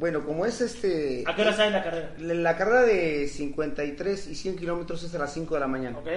Bueno, 0.00 0.24
como 0.24 0.46
es 0.46 0.62
este. 0.62 1.24
¿A 1.26 1.36
qué 1.36 1.42
hora 1.42 1.54
sale 1.54 1.72
la 1.72 1.84
carrera? 1.84 2.14
La, 2.18 2.32
la 2.32 2.56
carrera 2.56 2.82
de 2.84 3.28
53 3.28 4.28
y 4.28 4.34
100 4.34 4.56
kilómetros 4.56 5.02
es 5.02 5.14
a 5.14 5.18
las 5.18 5.34
5 5.34 5.52
de 5.52 5.60
la 5.60 5.66
mañana. 5.66 5.98
¿Ok? 5.98 6.08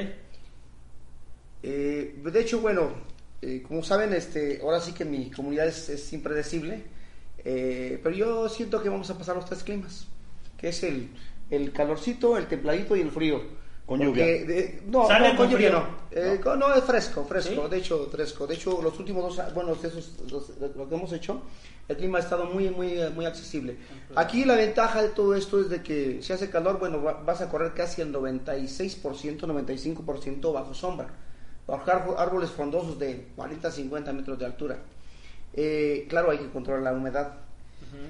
Eh, 1.63 2.15
de 2.23 2.39
hecho, 2.39 2.61
bueno, 2.61 2.91
eh, 3.41 3.61
como 3.67 3.83
saben, 3.83 4.13
este, 4.13 4.61
ahora 4.63 4.79
sí 4.79 4.93
que 4.93 5.03
mi 5.03 5.29
comunidad 5.29 5.67
es, 5.67 5.89
es 5.89 6.13
impredecible, 6.13 6.83
eh, 7.43 7.99
pero 8.01 8.15
yo 8.15 8.47
siento 8.47 8.81
que 8.81 8.87
vamos 8.87 9.09
a 9.09 9.17
pasar 9.17 9.35
los 9.35 9.45
tres 9.45 9.65
climas, 9.65 10.07
que 10.57 10.69
es 10.69 10.81
el, 10.83 11.09
el 11.49 11.73
calorcito, 11.73 12.37
el 12.37 12.47
templadito 12.47 12.95
y 12.95 13.01
el 13.01 13.11
frío. 13.11 13.41
Con 13.85 13.99
Porque 13.99 14.05
lluvia. 14.05 14.25
de- 14.25 14.81
no, 14.87 15.07
¿Sale 15.07 15.19
no, 15.31 15.35
con 15.35 15.37
con 15.45 15.49
lluvia 15.49 15.69
no. 15.71 15.85
Eh, 16.09 16.39
con- 16.41 16.57
no, 16.57 16.73
es 16.73 16.83
fresco, 16.85 17.25
fresco, 17.25 17.63
¿Sí? 17.65 17.69
de 17.69 17.77
hecho, 17.77 18.07
fresco. 18.09 18.47
De 18.47 18.55
hecho, 18.55 18.81
los 18.81 18.97
últimos 18.97 19.35
dos, 19.35 19.53
bueno, 19.53 19.75
de 19.75 19.87
esos, 19.89 20.13
los- 20.31 20.51
lo 20.77 20.87
que 20.87 20.95
hemos 20.95 21.11
hecho, 21.11 21.41
el 21.89 21.97
clima 21.97 22.17
ha 22.19 22.21
estado 22.21 22.45
muy, 22.45 22.69
muy, 22.69 22.97
muy 23.13 23.25
accesible. 23.25 23.75
Aquí 24.15 24.45
la 24.45 24.55
ventaja 24.55 25.01
de 25.01 25.09
todo 25.09 25.35
esto 25.35 25.59
es 25.59 25.69
de 25.69 25.83
que 25.83 26.21
si 26.21 26.31
hace 26.31 26.49
calor, 26.49 26.79
bueno, 26.79 27.03
va- 27.03 27.21
vas 27.25 27.41
a 27.41 27.49
correr 27.49 27.73
casi 27.73 28.01
el 28.01 28.11
96%, 28.13 29.47
95% 29.47 30.53
bajo 30.53 30.73
sombra, 30.73 31.07
bajo 31.67 31.91
árbo- 31.91 32.17
árboles 32.17 32.51
frondosos 32.51 32.97
de 32.97 33.27
40 33.35 33.69
50 33.69 34.13
metros 34.13 34.39
de 34.39 34.45
altura. 34.45 34.77
Eh, 35.53 36.05
claro, 36.09 36.31
hay 36.31 36.37
que 36.37 36.49
controlar 36.49 36.83
la 36.83 36.93
humedad. 36.93 37.33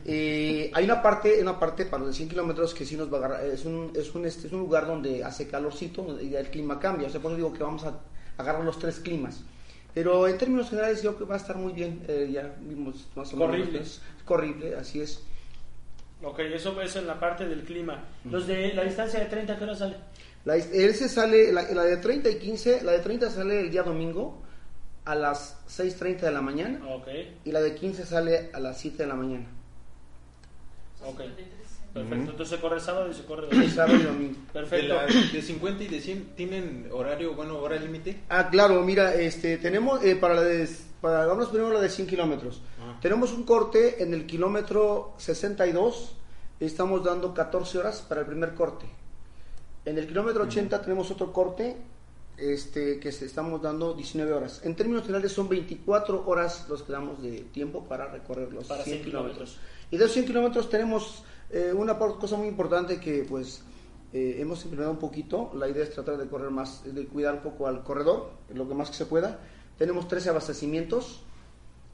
Eh, 0.06 0.72
hay 0.74 0.86
una 0.86 1.02
parte, 1.02 1.42
una 1.42 1.60
parte 1.60 1.86
para 1.86 2.00
los 2.00 2.10
de 2.10 2.16
100 2.16 2.30
kilómetros 2.30 2.74
que 2.74 2.86
sí 2.86 2.98
nos 2.98 3.12
va 3.12 3.18
a 3.18 3.26
agarrar, 3.26 3.46
es 3.46 3.66
un, 3.66 3.92
es 3.96 4.14
un, 4.14 4.26
este, 4.26 4.48
es 4.48 4.54
un 4.54 4.60
lugar 4.60 4.86
donde 4.86 5.24
hace 5.24 5.48
calorcito 5.48 6.20
y 6.22 6.36
el 6.36 6.50
clima 6.50 6.80
cambia, 6.80 7.08
o 7.08 7.10
sea, 7.10 7.22
por 7.22 7.32
eso 7.32 7.38
digo 7.38 7.54
que 7.54 7.64
vamos 7.64 7.84
a 7.86 8.00
agarrar 8.38 8.64
los 8.64 8.80
tres 8.80 9.00
climas. 9.00 9.44
Pero 9.94 10.28
en 10.28 10.38
términos 10.38 10.70
generales 10.70 11.04
yo 11.04 11.16
creo 11.16 11.28
que 11.28 11.32
va 11.32 11.36
a 11.36 11.40
estar 11.40 11.56
muy 11.56 11.72
bien, 11.72 12.04
eh, 12.08 12.30
ya 12.32 12.56
vimos 12.60 13.08
más 13.16 13.32
o 13.34 13.38
menos. 13.38 13.56
Corrible. 13.56 13.80
Es 13.80 14.02
corrible, 14.26 14.76
así 14.76 15.02
es. 15.02 15.22
Ok, 16.24 16.40
eso 16.40 16.82
es 16.82 16.96
en 16.96 17.06
la 17.06 17.20
parte 17.20 17.48
del 17.48 17.64
clima. 17.64 18.04
Los 18.26 18.48
de 18.48 18.74
la 18.74 18.84
distancia 18.84 19.20
de 19.20 19.26
30, 19.26 19.58
¿qué 19.58 19.64
hora 19.64 19.76
sale? 19.76 19.98
La, 20.46 20.56
ese 20.56 21.08
sale, 21.08 21.52
la, 21.54 21.62
la 21.72 21.84
de 21.84 21.98
30 21.98 22.30
y 22.30 22.36
15, 22.40 22.84
la 22.84 22.94
de 22.94 23.00
30 23.00 23.30
sale 23.30 23.60
el 23.60 23.72
día 23.72 23.84
domingo 23.84 24.42
a 25.06 25.16
las 25.16 25.58
6.30 25.68 26.22
de 26.22 26.32
la 26.32 26.42
mañana 26.42 26.80
Ok, 26.96 27.08
y 27.44 27.52
la 27.52 27.62
de 27.62 27.76
15 27.76 28.06
sale 28.06 28.50
a 28.54 28.60
las 28.60 28.80
7 28.80 28.98
de 29.04 29.08
la 29.08 29.16
mañana. 29.16 29.46
Ok. 31.06 31.22
Perfecto, 31.94 32.32
entonces 32.32 32.50
se 32.56 32.60
corre 32.60 32.80
sábado 32.80 33.12
y 33.12 33.14
se 33.14 33.24
corre 33.24 33.44
El 33.44 33.50
domingo. 33.52 33.72
sábado 33.76 33.96
y 34.00 34.02
domingo. 34.04 34.34
De, 34.48 34.52
Perfecto. 34.54 34.96
la- 34.96 35.06
de 35.06 35.42
50 35.44 35.84
y 35.84 35.88
de 35.90 36.02
100 36.02 36.36
tienen 36.36 36.90
horario, 36.92 37.36
bueno, 37.36 37.60
hora 37.60 37.76
límite. 37.76 38.20
Ah, 38.30 38.50
claro, 38.50 38.82
mira, 38.82 39.14
este, 39.14 39.58
tenemos 39.60 40.04
eh, 40.04 40.16
para 40.16 40.34
la 40.34 40.42
de, 40.42 40.68
para, 41.02 41.28
vamos 41.28 41.50
primero 41.50 41.70
a 41.70 41.74
la 41.76 41.82
de 41.82 41.90
100 41.90 42.08
kilómetros. 42.08 42.62
Ah. 42.82 42.98
Tenemos 43.00 43.32
un 43.34 43.44
corte 43.44 44.02
en 44.02 44.12
el 44.16 44.26
kilómetro 44.26 45.14
62, 45.18 46.16
estamos 46.60 47.04
dando 47.04 47.32
14 47.32 47.78
horas 47.78 48.02
para 48.02 48.22
el 48.22 48.28
primer 48.28 48.56
corte. 48.56 48.88
En 49.86 50.00
el 50.00 50.08
kilómetro 50.08 50.44
80 50.46 50.82
tenemos 50.82 51.12
otro 51.12 51.32
corte 51.32 51.76
este, 52.38 53.00
que 53.00 53.10
estamos 53.10 53.62
dando 53.62 53.94
19 53.94 54.34
horas. 54.34 54.62
En 54.64 54.76
términos 54.76 55.04
generales 55.04 55.32
son 55.32 55.48
24 55.48 56.24
horas 56.26 56.66
los 56.70 56.82
que 56.82 56.92
damos 56.92 57.22
de 57.22 57.42
tiempo 57.52 57.84
para 57.84 58.08
recorrer 58.08 58.52
los 58.52 58.66
Para 58.66 58.84
100 58.84 58.96
100 59.02 59.06
kilómetros. 59.06 59.58
Y 59.94 59.98
de 59.98 60.06
los 60.06 60.14
100 60.14 60.26
kilómetros 60.26 60.72
tenemos 60.72 61.22
eh, 61.52 61.72
una 61.72 62.00
cosa 62.00 62.36
muy 62.36 62.48
importante 62.48 63.00
que 63.00 63.28
pues 63.30 63.62
eh, 64.12 64.38
hemos 64.40 64.64
implementado 64.64 64.92
un 64.92 64.98
poquito. 64.98 65.52
La 65.54 65.68
idea 65.70 65.84
es 65.84 65.92
tratar 65.92 66.18
de 66.18 66.26
correr 66.28 66.50
más, 66.50 66.82
de 66.84 67.06
cuidar 67.06 67.36
un 67.36 67.42
poco 67.42 67.68
al 67.68 67.84
corredor, 67.84 68.32
lo 68.56 68.68
que 68.68 68.74
más 68.74 68.90
se 68.90 69.06
pueda. 69.06 69.40
Tenemos 69.78 70.08
13 70.08 70.32
abastecimientos, 70.32 71.22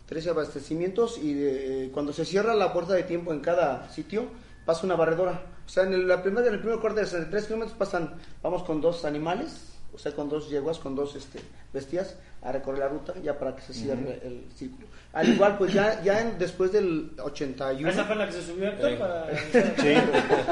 13 0.05 0.29
abastecimientos 0.29 1.17
y 1.17 1.33
de- 1.33 1.91
cuando 1.93 2.13
se 2.13 2.23
cierra 2.23 2.53
la 2.55 2.71
puerta 2.71 2.93
de 2.93 3.03
tiempo 3.03 3.33
en 3.33 3.41
cada 3.41 3.89
sitio 3.91 4.27
pasa 4.65 4.85
una 4.85 4.95
barredora. 4.95 5.43
O 5.65 5.67
sea, 5.69 5.83
en 5.83 5.91
el, 5.91 6.07
la 6.07 6.21
en 6.23 6.37
el 6.37 6.59
primer 6.61 6.79
corte 6.79 7.01
de 7.01 7.05
63 7.05 7.47
kilómetros 7.47 7.77
pasan, 7.77 8.13
vamos 8.41 8.63
con 8.63 8.79
dos 8.79 9.03
animales, 9.03 9.73
o 9.93 9.97
sea, 9.97 10.15
con 10.15 10.29
dos 10.29 10.49
yeguas, 10.49 10.79
con 10.79 10.95
dos 10.95 11.17
este, 11.17 11.41
bestias 11.73 12.15
a 12.41 12.51
recorrer 12.53 12.79
la 12.79 12.87
ruta 12.87 13.13
ya 13.21 13.37
para 13.37 13.55
que 13.55 13.61
se 13.61 13.73
cierre 13.73 14.19
el 14.23 14.45
círculo. 14.55 14.87
Al 15.11 15.27
igual, 15.27 15.57
pues 15.57 15.73
ya, 15.73 16.01
ya 16.03 16.21
en- 16.21 16.37
después 16.37 16.71
del 16.71 17.11
81... 17.21 17.89
¿Esa 17.89 18.05
fue 18.05 18.15
la 18.15 18.27
que 18.27 18.31
se 18.33 18.43
subió 18.43 18.69
Héctor? 18.69 18.91
Eh. 18.91 18.95
Para... 18.97 19.27
Sí. 19.77 19.93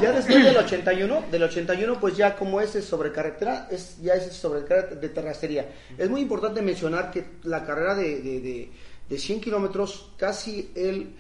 Ya 0.02 0.12
después 0.12 0.44
del 0.44 0.58
81, 0.58 1.24
del 1.32 1.44
81, 1.44 2.00
pues 2.00 2.18
ya 2.18 2.36
como 2.36 2.60
ese 2.60 2.82
sobre 2.82 3.12
carretera, 3.12 3.68
es, 3.72 4.02
ya 4.02 4.16
es 4.16 4.34
sobre 4.34 4.66
carretera 4.66 5.00
de 5.00 5.10
terracería. 5.10 5.66
Es 5.98 6.10
muy 6.10 6.22
importante 6.22 6.62
mencionar 6.62 7.12
que 7.12 7.24
la 7.44 7.64
carrera 7.66 7.96
de, 7.96 8.22
de, 8.22 8.42
de, 8.42 8.72
de 9.08 9.18
100 9.18 9.40
kilómetros, 9.42 10.12
casi 10.18 10.72
el 10.76 11.12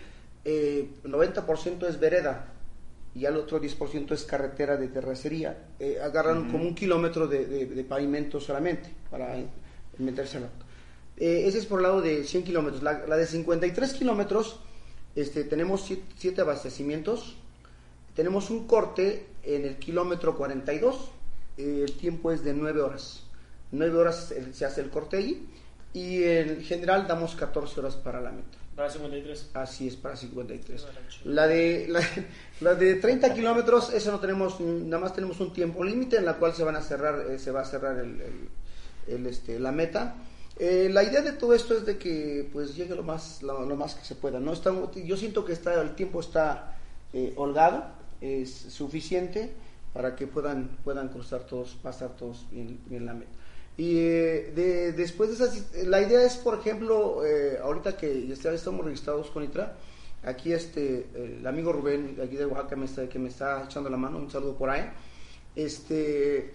eh, 0.43 0.89
90% 1.05 1.87
es 1.87 1.99
vereda 1.99 2.47
y 3.15 3.25
al 3.25 3.37
otro 3.37 3.61
10% 3.61 4.11
es 4.11 4.23
carretera 4.25 4.75
de 4.77 4.87
terracería. 4.89 5.57
Eh, 5.79 5.97
agarran 6.03 6.51
como 6.51 6.63
un 6.65 6.75
kilómetro 6.75 7.27
de, 7.27 7.45
de- 7.45 7.65
de 7.67 7.83
pavimento 7.83 8.39
solamente 8.39 8.89
para 9.09 9.35
la 9.99 10.49
eh, 11.19 11.47
ese 11.47 11.57
es 11.57 11.65
por 11.65 11.79
el 11.79 11.83
lado 11.83 12.01
de 12.01 12.23
100 12.23 12.43
kilómetros. 12.43 12.83
La, 12.83 13.05
la 13.07 13.17
de 13.17 13.25
53 13.25 13.93
kilómetros, 13.93 14.59
este, 15.15 15.43
tenemos 15.43 15.91
7 16.17 16.41
abastecimientos. 16.41 17.35
Tenemos 18.15 18.49
un 18.49 18.67
corte 18.67 19.25
en 19.43 19.65
el 19.65 19.77
kilómetro 19.77 20.37
42. 20.37 21.11
eh, 21.57 21.83
el 21.87 21.93
tiempo 21.97 22.31
es 22.31 22.43
de 22.43 22.53
9 22.53 22.81
horas. 22.81 23.23
9 23.71 23.97
horas 23.97 24.31
eh, 24.31 24.47
se 24.53 24.65
hace 24.65 24.81
el 24.81 24.89
corte 24.89 25.17
ahí. 25.17 25.47
Y 25.93 26.23
en 26.23 26.61
general 26.63 27.07
damos 27.07 27.35
14 27.35 27.79
horas 27.79 27.95
para 27.95 28.21
la 28.21 28.31
meta. 28.31 28.57
Para 28.75 28.89
53. 28.91 29.49
Así 29.55 29.87
es, 29.87 29.95
para 29.95 30.15
53. 30.15 30.85
La 31.25 31.47
de, 31.47 31.87
la, 31.89 32.01
la 32.61 32.75
de 32.75 32.93
30 32.95 33.33
kilómetros, 33.33 33.91
esa 33.91 34.11
no 34.11 34.19
tenemos, 34.19 34.59
nada 34.59 35.01
más 35.01 35.15
tenemos 35.15 35.39
un 35.39 35.51
tiempo 35.51 35.83
límite 35.83 36.17
en 36.17 36.25
la 36.25 36.35
cual 36.35 36.53
se 36.53 36.63
van 36.63 36.75
a 36.75 36.81
cerrar, 36.83 37.25
eh, 37.31 37.39
se 37.39 37.49
va 37.49 37.61
a 37.61 37.65
cerrar 37.65 37.97
el, 37.97 38.21
el- 38.21 38.49
el, 39.07 39.25
este, 39.27 39.59
la 39.59 39.71
meta. 39.71 40.15
Eh, 40.59 40.89
la 40.91 41.03
idea 41.03 41.21
de 41.21 41.33
todo 41.33 41.53
esto 41.53 41.75
es 41.77 41.85
de 41.85 41.97
que 41.97 42.49
pues 42.51 42.75
llegue 42.75 42.95
lo 42.95 43.03
más, 43.03 43.43
lo, 43.43 43.65
lo 43.65 43.75
más 43.75 43.93
que 43.95 44.03
se 44.05 44.15
pueda. 44.15 44.39
No 44.39 44.53
está, 44.53 44.73
yo 44.95 45.17
siento 45.17 45.45
que 45.45 45.53
está, 45.53 45.79
el 45.81 45.93
tiempo 45.95 46.19
está 46.19 46.77
eh, 47.13 47.33
holgado, 47.35 47.85
es 48.21 48.49
suficiente 48.51 49.51
para 49.93 50.15
que 50.15 50.25
puedan, 50.27 50.69
puedan 50.83 51.09
cruzar 51.09 51.41
todos, 51.45 51.75
pasar 51.81 52.15
todos 52.15 52.45
bien, 52.51 52.79
bien 52.87 53.05
la 53.05 53.13
meta. 53.13 53.31
Y 53.77 53.97
eh, 53.99 54.51
de- 54.55 54.91
después 54.93 55.29
de 55.29 55.35
esas, 55.35 55.85
la 55.85 56.01
idea 56.01 56.23
es, 56.23 56.35
por 56.37 56.57
ejemplo, 56.59 57.23
eh, 57.23 57.59
ahorita 57.61 57.95
que 57.95 58.25
ya 58.27 58.51
estamos 58.51 58.83
registrados 58.83 59.29
con 59.29 59.43
ITRA, 59.43 59.75
aquí 60.23 60.51
este, 60.51 61.05
el 61.15 61.45
amigo 61.45 61.71
Rubén, 61.71 62.17
aquí 62.23 62.35
de 62.35 62.47
Oaxaca, 62.47 62.75
me 62.75 62.85
está, 62.85 63.07
que 63.07 63.19
me 63.19 63.29
está 63.29 63.63
echando 63.65 63.89
la 63.91 63.97
mano, 63.97 64.17
un 64.17 64.31
saludo 64.31 64.55
por 64.57 64.71
ahí, 64.71 64.89
este, 65.55 66.53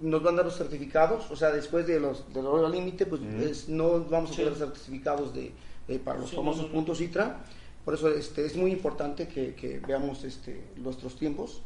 nos 0.00 0.22
van 0.22 0.34
a 0.34 0.36
dar 0.38 0.46
los 0.46 0.56
certificados, 0.56 1.30
o 1.30 1.36
sea, 1.36 1.50
después 1.50 1.86
de 1.86 2.00
los 2.00 2.32
de 2.32 2.42
la 2.42 2.48
hora 2.50 2.68
límite, 2.68 3.06
pues 3.06 3.20
es- 3.40 3.68
no 3.68 4.04
vamos 4.04 4.30
a 4.30 4.34
Sí. 4.34 4.42
tener 4.42 4.54
certificados 4.58 5.34
de, 5.34 5.52
eh, 5.88 5.98
para 6.02 6.18
los 6.18 6.30
Sí, 6.30 6.36
famosos 6.36 6.62
no, 6.62 6.68
no, 6.68 6.68
no. 6.68 6.74
puntos 6.76 7.00
ITRA, 7.00 7.44
por 7.84 7.94
eso 7.94 8.08
este, 8.08 8.44
es 8.46 8.56
muy 8.56 8.72
importante 8.72 9.28
que, 9.28 9.54
que 9.54 9.78
veamos 9.80 10.24
este, 10.24 10.62
nuestros 10.76 11.16
tiempos, 11.16 11.62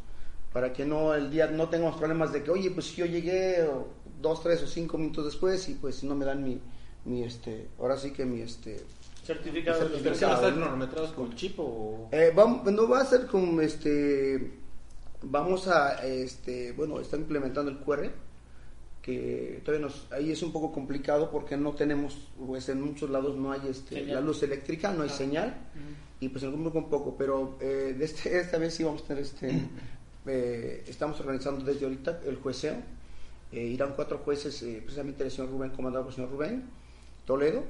para 0.53 0.73
que 0.73 0.85
no 0.85 1.15
el 1.15 1.31
día 1.31 1.49
no 1.49 1.69
tengamos 1.69 1.97
problemas 1.97 2.33
de 2.33 2.43
que, 2.45 2.51
oye, 2.51 2.71
pues 2.71 2.87
si 2.87 2.97
yo 2.97 3.07
llegué 3.07 3.63
o, 3.65 3.89
dos, 4.21 4.43
tres 4.43 4.63
o 4.63 4.67
cinco 4.67 4.97
minutos 4.99 5.25
después 5.25 5.69
y 5.69 5.75
pues 5.75 6.03
no 6.05 6.15
me 6.15 6.25
dan 6.25 6.43
mi, 6.45 6.61
mi 7.05 7.23
este, 7.25 7.69
ahora 7.79 7.97
sí 7.97 8.13
que 8.13 8.25
mi 8.25 8.41
este, 8.41 8.81
Certificado. 9.25 9.81
de 9.85 9.89
los 9.91 9.99
¿Pero 10.01 10.11
dos. 10.11 10.19
qué 10.19 10.25
van 10.27 10.35
a 10.35 10.37
estar 10.39 10.55
cronometrados 10.55 11.13
con 11.13 11.35
chip 11.35 11.59
o...? 11.59 12.09
eh, 12.13 12.33
vamos, 12.35 12.65
no 12.73 12.89
va 12.89 13.01
a 13.01 13.05
ser 13.07 13.27
como 13.27 13.61
este. 13.61 14.59
Vamos 15.23 15.67
a, 15.69 16.05
este, 16.07 16.73
bueno, 16.73 17.01
está 17.01 17.17
implementando 17.17 17.71
el 17.71 17.79
QR, 17.79 18.11
que 19.05 19.61
todavía 19.63 19.87
nos, 19.87 20.11
ahí 20.13 20.33
es 20.33 20.43
un 20.43 20.51
poco 20.51 20.73
complicado 20.73 21.31
porque 21.31 21.59
no 21.59 21.73
tenemos, 21.75 22.29
pues 22.47 22.71
en 22.71 22.81
muchos 22.81 23.11
lados 23.11 23.37
no 23.37 23.53
hay 23.53 23.61
este, 23.69 23.97
Señal. 23.97 24.15
la 24.15 24.21
luz 24.23 24.43
eléctrica, 24.43 24.95
no 24.95 25.03
hay 25.03 25.11
Ah. 25.11 25.13
señal, 25.13 25.55
y 26.21 26.31
pues 26.31 26.43
en 26.43 26.49
algún 26.49 26.65
momento 26.65 26.79
un 26.79 26.89
poco, 26.89 27.15
pero 27.15 27.59
eh, 27.61 27.95
de 27.99 28.03
este, 28.03 28.41
esta 28.41 28.57
vez 28.57 28.73
sí 28.73 28.83
vamos 28.83 29.03
a 29.03 29.07
tener 29.09 29.23
este, 29.23 29.69
eh, 30.27 30.85
estamos 30.89 31.21
organizando 31.21 31.63
desde 31.67 31.85
ahorita 31.85 32.23
el 32.25 32.37
jueceo, 32.37 32.77
eh, 33.53 33.65
irán 33.67 33.93
cuatro 33.95 34.21
jueces, 34.25 34.57
precisamente 34.83 35.23
el 35.23 35.31
señor 35.31 35.51
Rubén, 35.51 35.71
comandado 35.73 36.05
por 36.07 36.13
el 36.13 36.17
señor 36.17 36.31
Rubén 36.31 36.65
Toledo, 37.27 37.63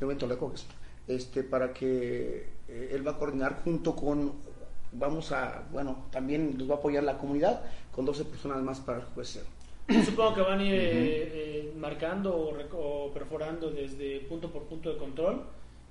Rubén 0.00 0.16
Toledo, 0.16 0.38
pues, 0.38 0.64
este, 1.08 1.42
para 1.42 1.74
que 1.74 2.48
él 2.68 3.06
va 3.06 3.10
a 3.12 3.18
coordinar 3.18 3.60
junto 3.62 3.94
con, 3.94 4.32
vamos 4.92 5.30
a, 5.32 5.62
bueno, 5.70 6.06
también 6.10 6.56
nos 6.56 6.70
va 6.70 6.76
a 6.76 6.78
apoyar 6.78 7.04
la 7.04 7.18
comunidad 7.18 7.64
con 7.92 8.06
12 8.06 8.24
personas 8.24 8.62
más 8.62 8.80
para 8.80 9.00
el 9.00 9.04
jueceo. 9.04 9.44
Yo 9.90 10.02
supongo 10.04 10.34
que 10.34 10.40
van 10.42 10.60
a 10.60 10.64
ir 10.64 10.74
eh, 10.74 10.78
eh, 10.82 11.72
marcando 11.76 12.36
o, 12.36 13.12
perforando 13.12 13.70
desde 13.70 14.20
punto 14.20 14.50
por 14.50 14.64
punto 14.64 14.92
de 14.92 14.98
control 14.98 15.42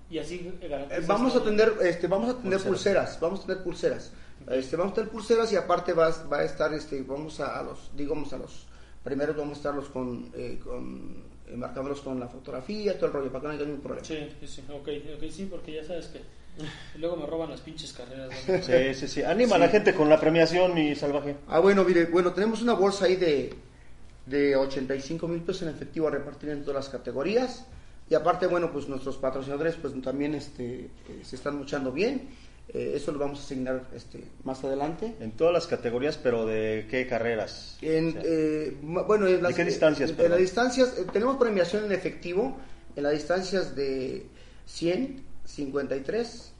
y 0.09 0.17
así 0.17 0.51
Eh, 0.61 1.01
vamos 1.05 1.35
a 1.35 1.43
tener, 1.43 1.73
este, 1.81 2.07
vamos 2.07 2.29
a 2.29 2.37
tener 2.41 2.59
Pulseras. 2.59 2.65
pulseras, 2.67 3.19
vamos 3.19 3.39
a 3.41 3.45
tener 3.45 3.63
pulseras, 3.63 4.11
este, 4.49 4.75
vamos 4.75 4.93
a 4.93 4.95
tener 4.95 5.09
pulseras 5.11 5.53
y 5.53 5.55
aparte 5.55 5.93
va, 5.93 6.09
va 6.31 6.39
a 6.39 6.43
estar, 6.45 6.73
este, 6.73 7.01
vamos 7.03 7.39
a, 7.39 7.59
a 7.59 7.63
los, 7.63 7.91
digamos 7.95 8.33
a 8.33 8.37
los, 8.37 8.65
primeros 9.03 9.35
vamos 9.35 9.53
a 9.53 9.57
estarlos 9.57 9.89
con, 9.89 10.31
eh, 10.35 10.59
con 10.63 11.23
eh, 11.47 11.55
marcándolos 11.55 12.01
con 12.01 12.19
la 12.19 12.27
fotografía, 12.27 12.95
todo 12.95 13.07
el 13.07 13.13
rollo, 13.13 13.31
para 13.31 13.41
que 13.41 13.47
no 13.47 13.53
haya 13.53 13.65
ningún 13.65 13.81
problema. 13.81 14.05
Sí, 14.05 14.17
sí, 14.39 14.47
sí, 14.47 14.63
ok, 14.69 14.87
ok, 15.17 15.29
sí, 15.31 15.47
porque 15.49 15.73
ya 15.73 15.83
sabes 15.83 16.07
que 16.07 16.21
luego 16.97 17.15
me 17.15 17.25
roban 17.25 17.49
las 17.49 17.61
pinches 17.61 17.93
carreras. 17.93 18.29
¿no? 18.47 18.61
Sí, 18.61 18.93
sí, 18.93 19.07
sí. 19.07 19.23
Anima 19.23 19.55
a 19.55 19.59
la 19.59 19.69
gente 19.69 19.93
con 19.93 20.09
la 20.09 20.19
premiación 20.19 20.77
y 20.77 20.95
salvaje. 20.95 21.35
Ah, 21.47 21.59
bueno, 21.59 21.83
mire, 21.83 22.05
bueno, 22.05 22.33
tenemos 22.33 22.61
una 22.61 22.73
bolsa 22.73 23.05
ahí 23.05 23.15
de, 23.15 23.53
de 24.29 24.55
85 24.55 25.27
mil 25.27 25.41
pesos 25.41 25.63
en 25.63 25.69
efectivo 25.69 26.07
a 26.07 26.11
repartir 26.11 26.49
en 26.49 26.61
todas 26.63 26.85
las 26.85 26.89
categorías. 26.89 27.65
Y 28.09 28.15
aparte, 28.15 28.47
bueno, 28.47 28.71
pues 28.71 28.87
nuestros 28.87 29.17
patrocinadores 29.17 29.75
pues 29.75 29.93
también 30.01 30.33
este, 30.35 30.85
eh, 30.85 30.89
se 31.23 31.35
están 31.35 31.57
luchando 31.57 31.91
bien. 31.91 32.29
Eh, 32.71 32.93
eso 32.95 33.11
lo 33.11 33.17
vamos 33.19 33.39
a 33.39 33.43
asignar 33.43 33.87
este, 33.95 34.23
más 34.43 34.63
adelante. 34.63 35.15
En 35.19 35.31
todas 35.31 35.53
las 35.53 35.65
categorías, 35.65 36.17
pero 36.17 36.45
¿de 36.45 36.87
qué 36.89 37.07
carreras? 37.07 37.77
En, 37.81 38.09
O 38.09 38.11
sea, 38.13 38.21
eh, 38.25 38.77
bueno, 38.81 39.27
en 39.27 39.41
las, 39.41 39.55
qué 39.55 39.65
distancias, 39.65 40.13
En, 40.17 40.29
las 40.29 40.39
distancias, 40.39 40.95
eh, 40.97 41.05
tenemos 41.11 41.37
premiación 41.37 41.85
en 41.85 41.91
efectivo 41.91 42.57
en 42.95 43.03
las 43.03 43.13
distancias 43.13 43.75
de 43.75 44.27
100, 44.65 45.23
53 45.45 46.51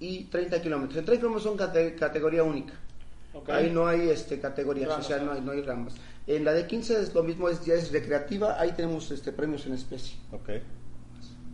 y 0.00 0.24
30 0.24 0.60
kilómetros. 0.60 0.98
En 0.98 1.04
30 1.04 1.20
kilómetros 1.20 1.42
son 1.44 1.56
cate- 1.56 1.94
categoría 1.94 2.42
única. 2.42 2.74
Ahí 3.48 3.70
no 3.70 3.86
hay 3.86 4.08
este, 4.10 4.38
categorías, 4.40 4.88
Ramas, 4.88 5.04
o 5.04 5.08
sea, 5.08 5.18
no 5.18 5.32
hay, 5.32 5.40
no 5.40 5.52
hay 5.52 5.62
ramas. 5.62 5.94
En 6.26 6.44
la 6.44 6.52
de 6.52 6.66
15 6.66 7.00
es 7.02 7.14
lo 7.14 7.22
mismo, 7.22 7.48
es, 7.48 7.64
ya 7.64 7.74
es 7.74 7.92
recreativa, 7.92 8.58
ahí 8.60 8.72
tenemos 8.72 9.10
este, 9.10 9.32
premios 9.32 9.66
en 9.66 9.74
especie. 9.74 10.16
ok. 10.32 10.50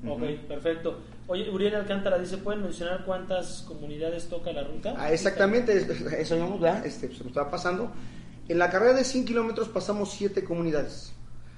Ok, 0.06 0.22
perfecto. 0.48 0.98
Oye, 1.26 1.50
Uriel 1.50 1.74
Alcántara 1.74 2.18
dice, 2.18 2.38
¿pueden 2.38 2.62
mencionar 2.62 3.04
cuántas 3.04 3.62
comunidades 3.68 4.28
toca 4.28 4.50
la 4.50 4.64
ruta? 4.64 4.94
Ah, 4.96 5.12
exactamente, 5.12 5.76
es- 5.76 5.88
eso 6.12 6.38
vamos, 6.38 6.58
¿verdad? 6.60 6.86
Este, 6.86 7.14
se 7.14 7.22
me 7.22 7.28
estaba 7.28 7.50
pasando. 7.50 7.92
En 8.48 8.58
la 8.58 8.70
carrera 8.70 8.94
de 8.94 9.04
100 9.04 9.26
kilómetros 9.26 9.68
pasamos 9.68 10.10
siete 10.12 10.42
comunidades. 10.42 11.12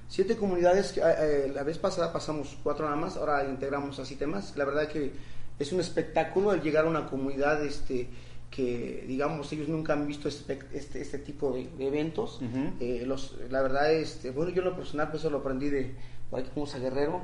Siete 0.09 0.37
comunidades, 0.37 0.91
que, 0.93 1.01
eh, 1.01 1.05
eh, 1.47 1.53
la 1.55 1.63
vez 1.63 1.79
pasada 1.79 2.13
pasamos 2.13 2.59
cuatro 2.65 2.85
nada 2.85 2.97
más, 2.97 3.17
ahora 3.17 3.45
integramos 3.49 3.99
a 4.01 4.05
siete 4.05 4.27
más. 4.27 4.57
La 4.57 4.65
verdad 4.65 4.89
que 4.89 5.13
es 5.59 5.73
un 5.73 5.79
espectáculo 5.81 6.53
el 6.53 6.61
llegar 6.63 6.85
a 6.87 6.89
una 6.89 7.07
comunidad 7.09 7.65
este, 7.65 8.09
que, 8.53 9.05
digamos, 9.09 9.51
ellos 9.53 9.67
nunca 9.67 9.95
han 9.95 10.07
visto 10.07 10.29
este, 10.29 10.59
este, 10.73 11.01
este 11.01 11.19
tipo 11.19 11.53
de, 11.53 11.69
de 11.79 11.89
eventos. 11.89 12.41
Eh, 12.79 13.03
los, 13.07 13.37
la 13.51 13.63
verdad, 13.63 13.93
este, 13.93 14.31
bueno, 14.31 14.53
yo 14.53 14.61
en 14.63 14.69
lo 14.69 14.77
personal, 14.77 15.09
pues 15.09 15.23
eso 15.23 15.31
lo 15.31 15.39
aprendí 15.39 15.71
de, 15.71 15.95
por 16.31 16.41
aquí 16.41 16.51
como 16.55 16.67
a 16.67 16.79
Guerrero. 16.79 17.23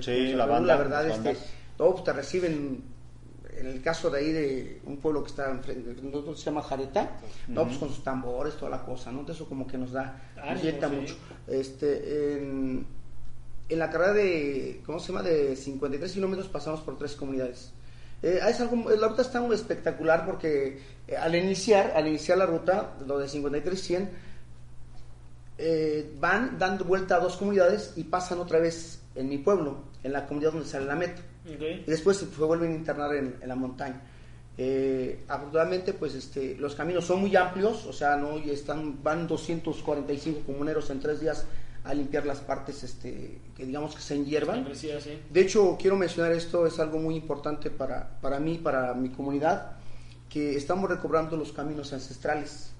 Sí, 0.00 0.32
la 0.32 0.46
banda, 0.46 0.74
La 0.74 0.76
verdad, 0.76 1.06
este, 1.06 1.28
bandas. 1.28 1.48
pues 1.78 2.04
te 2.04 2.12
reciben, 2.12 2.82
en 3.56 3.66
el 3.66 3.80
caso 3.82 4.10
de 4.10 4.18
ahí 4.18 4.32
de 4.32 4.82
un 4.84 4.96
pueblo 4.96 5.22
que 5.22 5.30
está 5.30 5.48
enfrente, 5.48 5.94
nosotros 6.02 6.40
se 6.40 6.46
llama 6.46 6.62
Jareta, 6.62 7.18
no, 7.46 7.64
pues 7.66 7.78
con 7.78 7.88
sus 7.88 8.02
tambores, 8.02 8.56
toda 8.56 8.72
la 8.72 8.84
cosa, 8.84 9.12
¿no? 9.12 9.20
Entonces 9.20 9.40
eso 9.40 9.48
como 9.48 9.68
que 9.68 9.78
nos 9.78 9.92
da, 9.92 10.20
nos 10.36 10.60
sí. 10.60 10.72
mucho. 11.00 11.16
Este, 11.46 12.34
en, 12.34 12.84
en 13.68 13.78
la 13.78 13.90
carrera 13.90 14.12
de, 14.12 14.82
¿cómo 14.84 14.98
se 14.98 15.12
llama? 15.12 15.22
De 15.22 15.54
53 15.54 16.12
kilómetros 16.12 16.48
pasamos 16.48 16.80
por 16.80 16.98
tres 16.98 17.14
comunidades. 17.14 17.72
Eh, 18.24 18.40
es 18.48 18.58
algo, 18.58 18.88
la 18.90 19.06
ruta 19.06 19.20
está 19.20 19.38
muy 19.42 19.54
espectacular 19.54 20.24
porque 20.24 20.80
eh, 21.06 21.14
al 21.14 21.34
iniciar, 21.34 21.92
al 21.94 22.08
iniciar 22.08 22.38
la 22.38 22.46
ruta, 22.46 22.94
lo 23.06 23.18
de 23.18 23.26
53-100, 23.26 24.08
eh, 25.58 26.10
van 26.18 26.58
dando 26.58 26.86
vuelta 26.86 27.16
a 27.16 27.20
dos 27.20 27.36
comunidades 27.36 27.92
y 27.96 28.04
pasan 28.04 28.38
otra 28.38 28.60
vez 28.60 29.02
en 29.14 29.28
mi 29.28 29.36
pueblo, 29.36 29.76
en 30.02 30.14
la 30.14 30.26
comunidad 30.26 30.52
donde 30.52 30.66
sale 30.66 30.86
la 30.86 30.96
meta. 30.96 31.20
Y 31.46 31.84
después 31.84 32.16
se 32.16 32.24
vuelven 32.24 32.72
a 32.72 32.74
internar 32.74 33.14
en, 33.14 33.36
en 33.42 33.46
la 33.46 33.54
montaña. 33.56 34.00
Eh, 34.56 35.24
afortunadamente, 35.28 35.92
pues 35.92 36.14
este, 36.14 36.56
los 36.56 36.74
caminos 36.74 37.04
son 37.04 37.20
muy 37.20 37.36
amplios, 37.36 37.84
o 37.84 37.92
sea, 37.92 38.16
no 38.16 38.38
y 38.38 38.48
están, 38.48 39.02
van 39.02 39.26
245 39.28 40.46
comuneros 40.46 40.88
en 40.88 41.00
tres 41.00 41.20
días 41.20 41.44
a 41.84 41.94
limpiar 41.94 42.24
las 42.24 42.40
partes 42.40 42.82
este, 42.82 43.40
que 43.56 43.66
digamos 43.66 43.94
que 43.94 44.00
se 44.00 44.14
enhiervan. 44.14 44.66
De 45.30 45.40
hecho, 45.40 45.76
quiero 45.78 45.96
mencionar 45.96 46.32
esto, 46.32 46.66
es 46.66 46.80
algo 46.80 46.98
muy 46.98 47.14
importante 47.14 47.70
para, 47.70 48.18
para 48.20 48.40
mí, 48.40 48.58
para 48.58 48.94
mi 48.94 49.10
comunidad, 49.10 49.76
que 50.28 50.56
estamos 50.56 50.88
recobrando 50.88 51.36
los 51.36 51.52
caminos 51.52 51.92
ancestrales. 51.92 52.70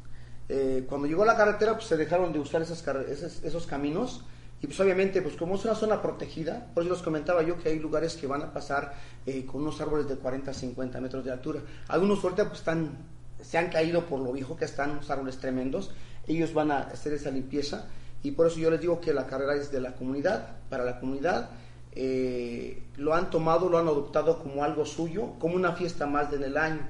Eh, 0.48 0.84
cuando 0.88 1.06
llegó 1.06 1.24
la 1.24 1.36
carretera, 1.36 1.74
pues 1.74 1.86
se 1.86 1.96
dejaron 1.96 2.32
de 2.32 2.38
usar 2.38 2.62
esas 2.62 2.82
esos, 3.08 3.44
esos 3.44 3.66
caminos 3.66 4.24
y 4.64 4.66
pues 4.66 4.80
obviamente, 4.80 5.20
pues 5.20 5.36
como 5.36 5.56
es 5.56 5.64
una 5.66 5.74
zona 5.74 6.00
protegida, 6.00 6.70
por 6.72 6.84
eso 6.84 6.94
les 6.94 7.02
comentaba 7.02 7.42
yo 7.42 7.58
que 7.58 7.68
hay 7.68 7.78
lugares 7.78 8.16
que 8.16 8.26
van 8.26 8.40
a 8.40 8.50
pasar 8.54 8.94
eh, 9.26 9.44
con 9.44 9.60
unos 9.60 9.78
árboles 9.82 10.08
de 10.08 10.16
40 10.16 10.50
a 10.50 10.54
50 10.54 11.02
metros 11.02 11.22
de 11.22 11.30
altura. 11.30 11.60
Algunos 11.88 12.24
ahorita 12.24 12.46
pues 12.48 12.60
están, 12.60 12.96
se 13.42 13.58
han 13.58 13.68
caído 13.68 14.06
por 14.06 14.20
lo 14.20 14.32
viejo 14.32 14.56
que 14.56 14.64
están, 14.64 14.92
unos 14.92 15.10
árboles 15.10 15.36
tremendos. 15.36 15.90
Ellos 16.26 16.54
van 16.54 16.70
a 16.70 16.78
hacer 16.78 17.12
esa 17.12 17.30
limpieza 17.30 17.88
y 18.24 18.30
por 18.32 18.46
eso 18.48 18.58
yo 18.58 18.70
les 18.70 18.80
digo 18.80 19.00
que 19.00 19.12
la 19.12 19.26
carrera 19.26 19.54
es 19.54 19.70
de 19.70 19.80
la 19.80 19.92
comunidad, 19.94 20.56
para 20.70 20.82
la 20.84 20.98
comunidad. 20.98 21.50
Eh, 21.94 22.82
lo 22.96 23.14
han 23.14 23.30
tomado, 23.30 23.68
lo 23.68 23.78
han 23.78 23.86
adoptado 23.86 24.42
como 24.42 24.64
algo 24.64 24.84
suyo, 24.86 25.34
como 25.38 25.54
una 25.54 25.72
fiesta 25.74 26.06
más 26.06 26.32
en 26.32 26.42
el 26.42 26.56
año. 26.56 26.80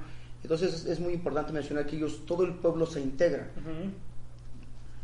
Entonces 0.43 0.73
es, 0.73 0.87
es 0.87 1.01
muy 1.01 1.13
importante 1.13 1.53
mencionar 1.53 1.87
que 1.87 1.97
ellos, 1.97 2.25
todo 2.25 2.45
el 2.45 2.55
pueblo 2.55 2.87
se 2.87 3.01
integra. 3.01 3.49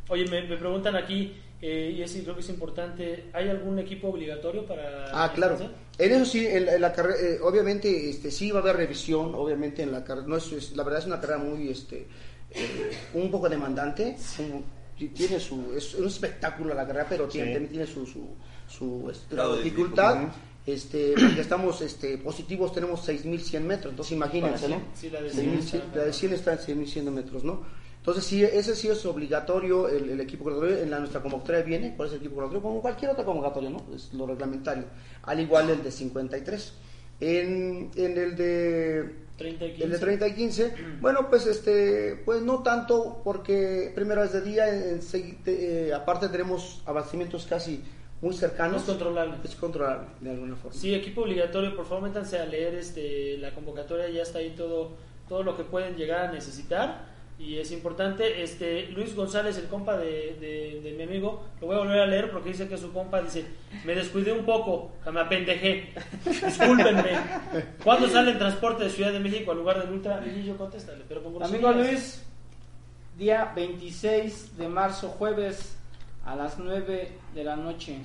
Oye, 0.08 0.24
me, 0.28 0.42
me 0.42 0.56
preguntan 0.56 0.94
aquí, 0.96 1.36
eh, 1.60 1.94
y 1.96 2.02
eso 2.02 2.18
creo 2.22 2.34
que 2.34 2.40
es 2.40 2.48
importante, 2.48 3.24
¿hay 3.32 3.48
algún 3.48 3.78
equipo 3.78 4.08
obligatorio 4.08 4.64
para... 4.66 5.06
Ah, 5.12 5.32
claro. 5.32 5.58
En 5.98 6.12
eso 6.12 6.24
sí, 6.24 6.46
en 6.46 6.66
la, 6.66 6.74
en 6.76 6.80
la 6.80 6.92
carrera, 6.92 7.16
eh, 7.20 7.38
obviamente, 7.42 8.08
este, 8.08 8.30
sí 8.30 8.50
va 8.52 8.60
a 8.60 8.62
haber 8.62 8.76
revisión, 8.76 9.34
obviamente 9.34 9.82
en 9.82 9.92
la 9.92 10.02
carrera, 10.04 10.26
no 10.28 10.36
es, 10.36 10.50
es- 10.52 10.76
la 10.76 10.82
verdad 10.84 11.00
es 11.00 11.06
una 11.06 11.20
carrera 11.20 11.38
muy, 11.40 11.68
este, 11.68 12.06
eh, 12.52 12.90
un 13.14 13.30
poco 13.30 13.48
demandante, 13.48 14.16
un- 14.38 14.64
tiene 15.08 15.40
su, 15.40 15.72
es 15.76 15.94
un 15.94 16.06
espectáculo 16.06 16.74
la 16.74 16.86
carrera, 16.86 17.06
pero 17.08 17.26
tiene, 17.28 17.48
Sí. 17.48 17.52
también 17.54 17.70
tiene 17.72 17.86
su, 17.86 18.06
su, 18.06 18.28
su, 18.68 19.10
este, 19.10 19.34
Grado 19.34 19.56
de 19.56 19.62
dificultad. 19.64 20.28
Este, 20.66 21.14
porque 21.20 21.40
estamos 21.40 21.80
este, 21.80 22.18
positivos, 22.18 22.72
tenemos 22.72 23.08
6.100 23.08 23.60
metros, 23.60 23.90
entonces 23.92 24.12
imagínense, 24.12 24.68
Para 24.68 24.78
¿no? 24.78 24.82
sí, 24.94 25.10
la 25.10 25.22
de 25.22 25.30
6.100, 25.30 25.62
cien. 25.62 25.82
la 25.94 26.04
de 26.04 26.12
100 26.12 26.32
está 26.34 26.52
en 26.52 26.58
6.100 26.58 27.10
metros, 27.10 27.44
¿no? 27.44 27.62
Entonces, 27.96 28.24
sí, 28.24 28.42
ese 28.42 28.74
sí 28.74 28.88
es 28.88 29.04
obligatorio, 29.04 29.86
el, 29.88 30.08
el 30.10 30.20
equipo 30.22 30.44
convocatorio, 30.44 30.82
en 30.82 30.90
la, 30.90 30.98
nuestra 31.00 31.20
convocatoria 31.20 31.62
viene, 31.62 31.94
¿cuál 31.96 32.08
es 32.08 32.14
el 32.14 32.20
equipo 32.20 32.36
convocatorio? 32.36 32.62
Como 32.62 32.80
cualquier 32.80 33.10
otra 33.10 33.24
convocatoria, 33.24 33.68
¿no? 33.68 33.84
Es 33.94 34.12
lo 34.14 34.26
reglamentario, 34.26 34.84
al 35.22 35.38
igual 35.40 35.68
el 35.68 35.82
de 35.82 35.90
53. 35.90 36.72
En, 37.20 37.90
en 37.96 38.16
el 38.18 38.36
de 38.36 39.14
30 39.40 39.64
y 39.64 39.68
el 39.70 39.76
de 39.78 39.84
15. 39.86 39.98
30 39.98 40.28
y 40.28 40.34
15, 40.34 40.74
bueno, 41.00 41.28
pues 41.30 41.46
este, 41.46 42.20
pues 42.26 42.42
no 42.42 42.62
tanto, 42.62 43.22
porque 43.24 43.90
primero 43.94 44.22
es 44.22 44.32
de 44.32 44.42
día, 44.42 44.68
en- 44.68 45.00
eh, 45.46 45.92
aparte 45.94 46.28
tenemos 46.28 46.82
abastecimientos 46.84 47.46
casi 47.46 47.82
muy 48.20 48.34
cercanos. 48.34 48.82
Es 48.82 48.88
controlable. 48.88 49.36
Es 49.42 49.54
controlable, 49.56 50.08
de 50.20 50.30
alguna 50.30 50.56
forma. 50.56 50.76
Sí, 50.78 50.94
equipo 50.94 51.22
obligatorio, 51.22 51.74
por 51.74 51.86
favor, 51.86 52.04
métanse 52.04 52.38
a 52.38 52.44
leer 52.44 52.74
este, 52.74 53.38
la 53.38 53.54
convocatoria, 53.54 54.10
ya 54.10 54.22
está 54.22 54.40
ahí 54.40 54.50
todo, 54.56 54.92
todo 55.26 55.42
lo 55.42 55.56
que 55.56 55.64
pueden 55.64 55.96
llegar 55.96 56.26
a 56.26 56.32
necesitar. 56.32 57.09
Y 57.40 57.56
es 57.56 57.72
importante, 57.72 58.42
este 58.42 58.88
Luis 58.88 59.16
González, 59.16 59.56
el 59.56 59.64
compa 59.66 59.96
de, 59.96 60.36
de- 60.38 60.80
de 60.82 60.92
mi 60.92 61.04
amigo, 61.04 61.42
lo 61.60 61.68
voy 61.68 61.76
a 61.76 61.78
volver 61.78 62.00
a 62.00 62.06
leer 62.06 62.30
porque 62.30 62.50
dice 62.50 62.68
que 62.68 62.76
su 62.76 62.92
compa 62.92 63.22
dice, 63.22 63.46
me 63.84 63.94
descuidé 63.94 64.30
un 64.32 64.44
poco, 64.44 64.92
me 65.10 65.20
apendejé, 65.20 65.92
discúlpenme. 66.26 67.18
¿Cuándo 67.82 68.08
sale 68.08 68.32
el 68.32 68.38
transporte 68.38 68.84
de 68.84 68.90
Ciudad 68.90 69.10
de 69.12 69.20
México 69.20 69.52
al 69.52 69.56
lugar 69.58 69.80
del 69.80 69.90
Ultra? 69.90 70.22
Y 70.26 70.44
yo 70.44 70.56
contéstale, 70.58 71.02
pero 71.08 71.22
con 71.22 71.42
Amigo. 71.42 71.72
Luis, 71.72 72.22
día 73.16 73.52
26 73.56 74.58
de 74.58 74.68
marzo, 74.68 75.08
jueves, 75.08 75.76
a 76.26 76.36
las 76.36 76.58
9 76.58 77.12
de 77.34 77.44
la 77.44 77.56
noche. 77.56 77.98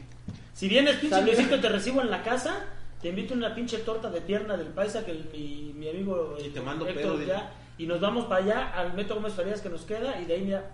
Si 0.54 0.70
vienes, 0.70 0.96
pinche. 0.96 1.22
Luisito, 1.22 1.60
te 1.60 1.68
recibo 1.68 2.02
en 2.02 2.10
la 2.10 2.24
casa, 2.24 2.66
te 3.02 3.10
invito 3.10 3.34
una 3.34 3.54
pinche 3.54 3.80
torta 3.80 4.10
de 4.10 4.22
pierna 4.22 4.56
del 4.56 4.68
paisa 4.68 5.04
que 5.06 5.12
el- 5.12 5.30
mi, 5.34 5.74
mi 5.76 5.90
amigo 5.90 6.38
Y 6.44 6.50
te 6.50 6.62
mando 6.62 6.88
Héctor 6.88 7.02
pedo, 7.04 7.18
dile. 7.18 7.34
ya, 7.34 7.52
y 7.78 7.88
nos 7.88 8.00
vamos 8.02 8.26
para 8.26 8.44
allá 8.44 8.72
al 8.74 8.94
Metro 8.94 9.16
Gómez 9.16 9.34
Farías 9.34 9.62
que 9.62 9.70
nos 9.70 9.82
queda 9.82 10.20
y 10.22 10.26
de 10.26 10.34
ahí 10.36 10.42
mira, 10.46 10.72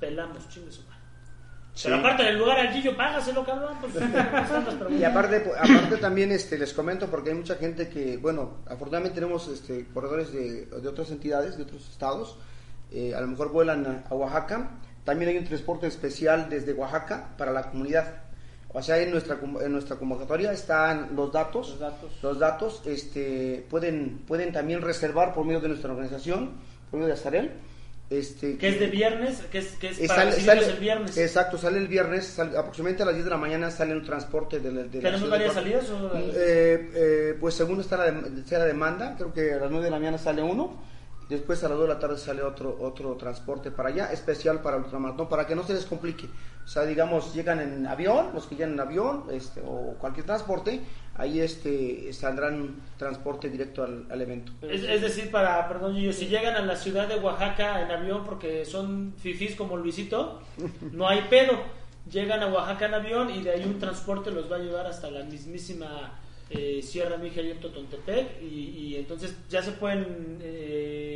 pelamos, 0.00 0.48
chingue 0.48 0.70
su 0.72 0.82
madre. 0.82 0.96
Sí. 1.74 1.82
Pero 1.84 1.96
aparte 1.96 2.22
del 2.22 2.38
lugar 2.38 2.58
al 2.58 2.68
Gillo, 2.72 2.96
págaselo, 2.96 3.44
cabrón. 3.44 3.74
Pues, 3.80 3.92
pero- 4.78 4.90
Y 4.90 5.04
aparte, 5.04 5.44
aparte 5.58 5.96
también 5.98 6.32
este, 6.32 6.56
les 6.56 6.72
comento 6.72 7.06
porque 7.08 7.30
hay 7.30 7.36
mucha 7.36 7.56
gente 7.56 7.88
que, 7.90 8.16
bueno, 8.16 8.58
afortunadamente 8.66 9.14
tenemos 9.20 9.46
este, 9.48 9.86
corredores 9.92 10.32
de, 10.32 10.66
de 10.66 10.88
otras 10.88 11.10
entidades, 11.10 11.56
de 11.58 11.64
otros 11.64 11.88
estados, 11.90 12.38
eh, 12.92 13.14
a 13.14 13.20
lo 13.20 13.26
mejor 13.26 13.50
vuelan 13.52 13.84
a, 13.86 14.04
a 14.08 14.14
Oaxaca, 14.14 14.70
también 15.04 15.30
hay 15.32 15.38
un 15.38 15.44
transporte 15.44 15.86
especial 15.86 16.48
desde 16.48 16.72
Oaxaca 16.72 17.34
para 17.36 17.52
la 17.52 17.70
comunidad. 17.70 18.22
O 18.78 18.82
sea, 18.82 18.98
en 18.98 19.10
nuestra, 19.10 19.38
en 19.62 19.72
nuestra 19.72 19.96
convocatoria 19.96 20.52
están 20.52 21.16
los 21.16 21.32
datos, 21.32 21.70
Los 21.70 21.80
datos. 21.80 22.10
los 22.22 22.38
datos 22.38 22.82
este, 22.84 23.64
pueden, 23.70 24.18
pueden 24.28 24.52
también 24.52 24.82
reservar 24.82 25.32
por 25.32 25.46
medio 25.46 25.60
de 25.60 25.68
nuestra 25.68 25.90
organización, 25.92 26.50
por 26.90 27.00
medio 27.00 27.06
de 27.14 27.18
Azarel. 27.18 27.52
Este, 28.10 28.58
que 28.58 28.68
es 28.68 28.78
de 28.78 28.86
viernes, 28.88 29.40
que 29.50 29.58
es, 29.58 29.68
que 29.80 29.88
es 29.88 29.98
eh, 29.98 30.06
para 30.08 30.30
sale- 30.30 30.66
el 30.66 30.76
viernes. 30.78 31.16
Exacto, 31.16 31.56
sale 31.56 31.78
el 31.78 31.88
viernes, 31.88 32.26
sale- 32.26 32.56
aproximadamente 32.58 33.02
a 33.02 33.06
las 33.06 33.14
10 33.14 33.24
de 33.24 33.30
la 33.30 33.36
mañana 33.38 33.70
sale 33.70 33.94
un 33.94 34.04
transporte 34.04 34.60
de 34.60 34.84
¿Tenemos 35.00 35.28
varias 35.30 35.54
salidas? 35.54 35.88
O... 35.90 36.10
Eh, 36.14 36.90
eh, 36.94 37.36
pues 37.40 37.54
según 37.54 37.80
está 37.80 37.96
la, 37.96 38.20
sea 38.44 38.58
la 38.60 38.66
demanda, 38.66 39.14
creo 39.16 39.32
que 39.32 39.54
a 39.54 39.56
las 39.56 39.70
9 39.70 39.86
de 39.86 39.90
la 39.90 39.98
mañana 39.98 40.18
sale 40.18 40.42
uno, 40.42 40.82
después 41.30 41.64
a 41.64 41.68
las 41.70 41.78
2 41.78 41.88
de 41.88 41.94
la 41.94 41.98
tarde 41.98 42.18
sale 42.18 42.42
otro 42.42 42.76
otro 42.78 43.14
transporte 43.16 43.70
para 43.72 43.88
allá, 43.88 44.12
especial 44.12 44.60
para 44.60 44.76
el 44.76 44.84
ultramaratón, 44.84 45.28
para 45.30 45.46
que 45.46 45.56
no 45.56 45.64
se 45.66 45.72
les 45.74 45.86
complique. 45.86 46.28
O 46.66 46.68
sea, 46.68 46.84
digamos, 46.84 47.32
llegan 47.32 47.60
en 47.60 47.86
avión, 47.86 48.30
los 48.34 48.48
que 48.48 48.56
llegan 48.56 48.72
en 48.72 48.80
avión 48.80 49.22
este, 49.30 49.62
o 49.64 49.94
cualquier 50.00 50.26
transporte, 50.26 50.80
ahí 51.14 51.38
este 51.38 52.12
saldrán 52.12 52.74
transporte 52.98 53.48
directo 53.48 53.84
al, 53.84 54.04
al 54.10 54.20
evento. 54.20 54.50
Es, 54.62 55.00
decir, 55.00 55.30
para, 55.30 55.68
perdón, 55.68 55.94
Gillo, 55.94 56.12
si 56.12 56.26
llegan 56.26 56.56
a 56.56 56.62
la 56.62 56.74
ciudad 56.74 57.06
de 57.06 57.20
Oaxaca 57.20 57.82
en 57.82 57.90
avión 57.92 58.24
porque 58.24 58.64
son 58.64 59.14
fifís 59.16 59.54
como 59.54 59.76
Luisito, 59.76 60.42
no 60.90 61.06
hay 61.06 61.20
pedo. 61.30 61.52
Llegan 62.10 62.42
a 62.42 62.48
Oaxaca 62.48 62.86
en 62.86 62.94
avión 62.94 63.30
y 63.30 63.42
de 63.42 63.52
ahí 63.52 63.64
un 63.64 63.78
transporte 63.78 64.32
los 64.32 64.50
va 64.50 64.56
a 64.56 64.60
llevar 64.60 64.86
hasta 64.86 65.08
la 65.08 65.22
mismísima 65.22 66.18
eh, 66.50 66.80
Sierra 66.82 67.16
Mija 67.16 67.42
y 67.42 67.54
Totontepec 67.54 68.42
y, 68.42 68.46
y 68.46 68.96
entonces 68.96 69.36
ya 69.48 69.62
se 69.62 69.72
pueden 69.72 70.38
eh, 70.42 71.15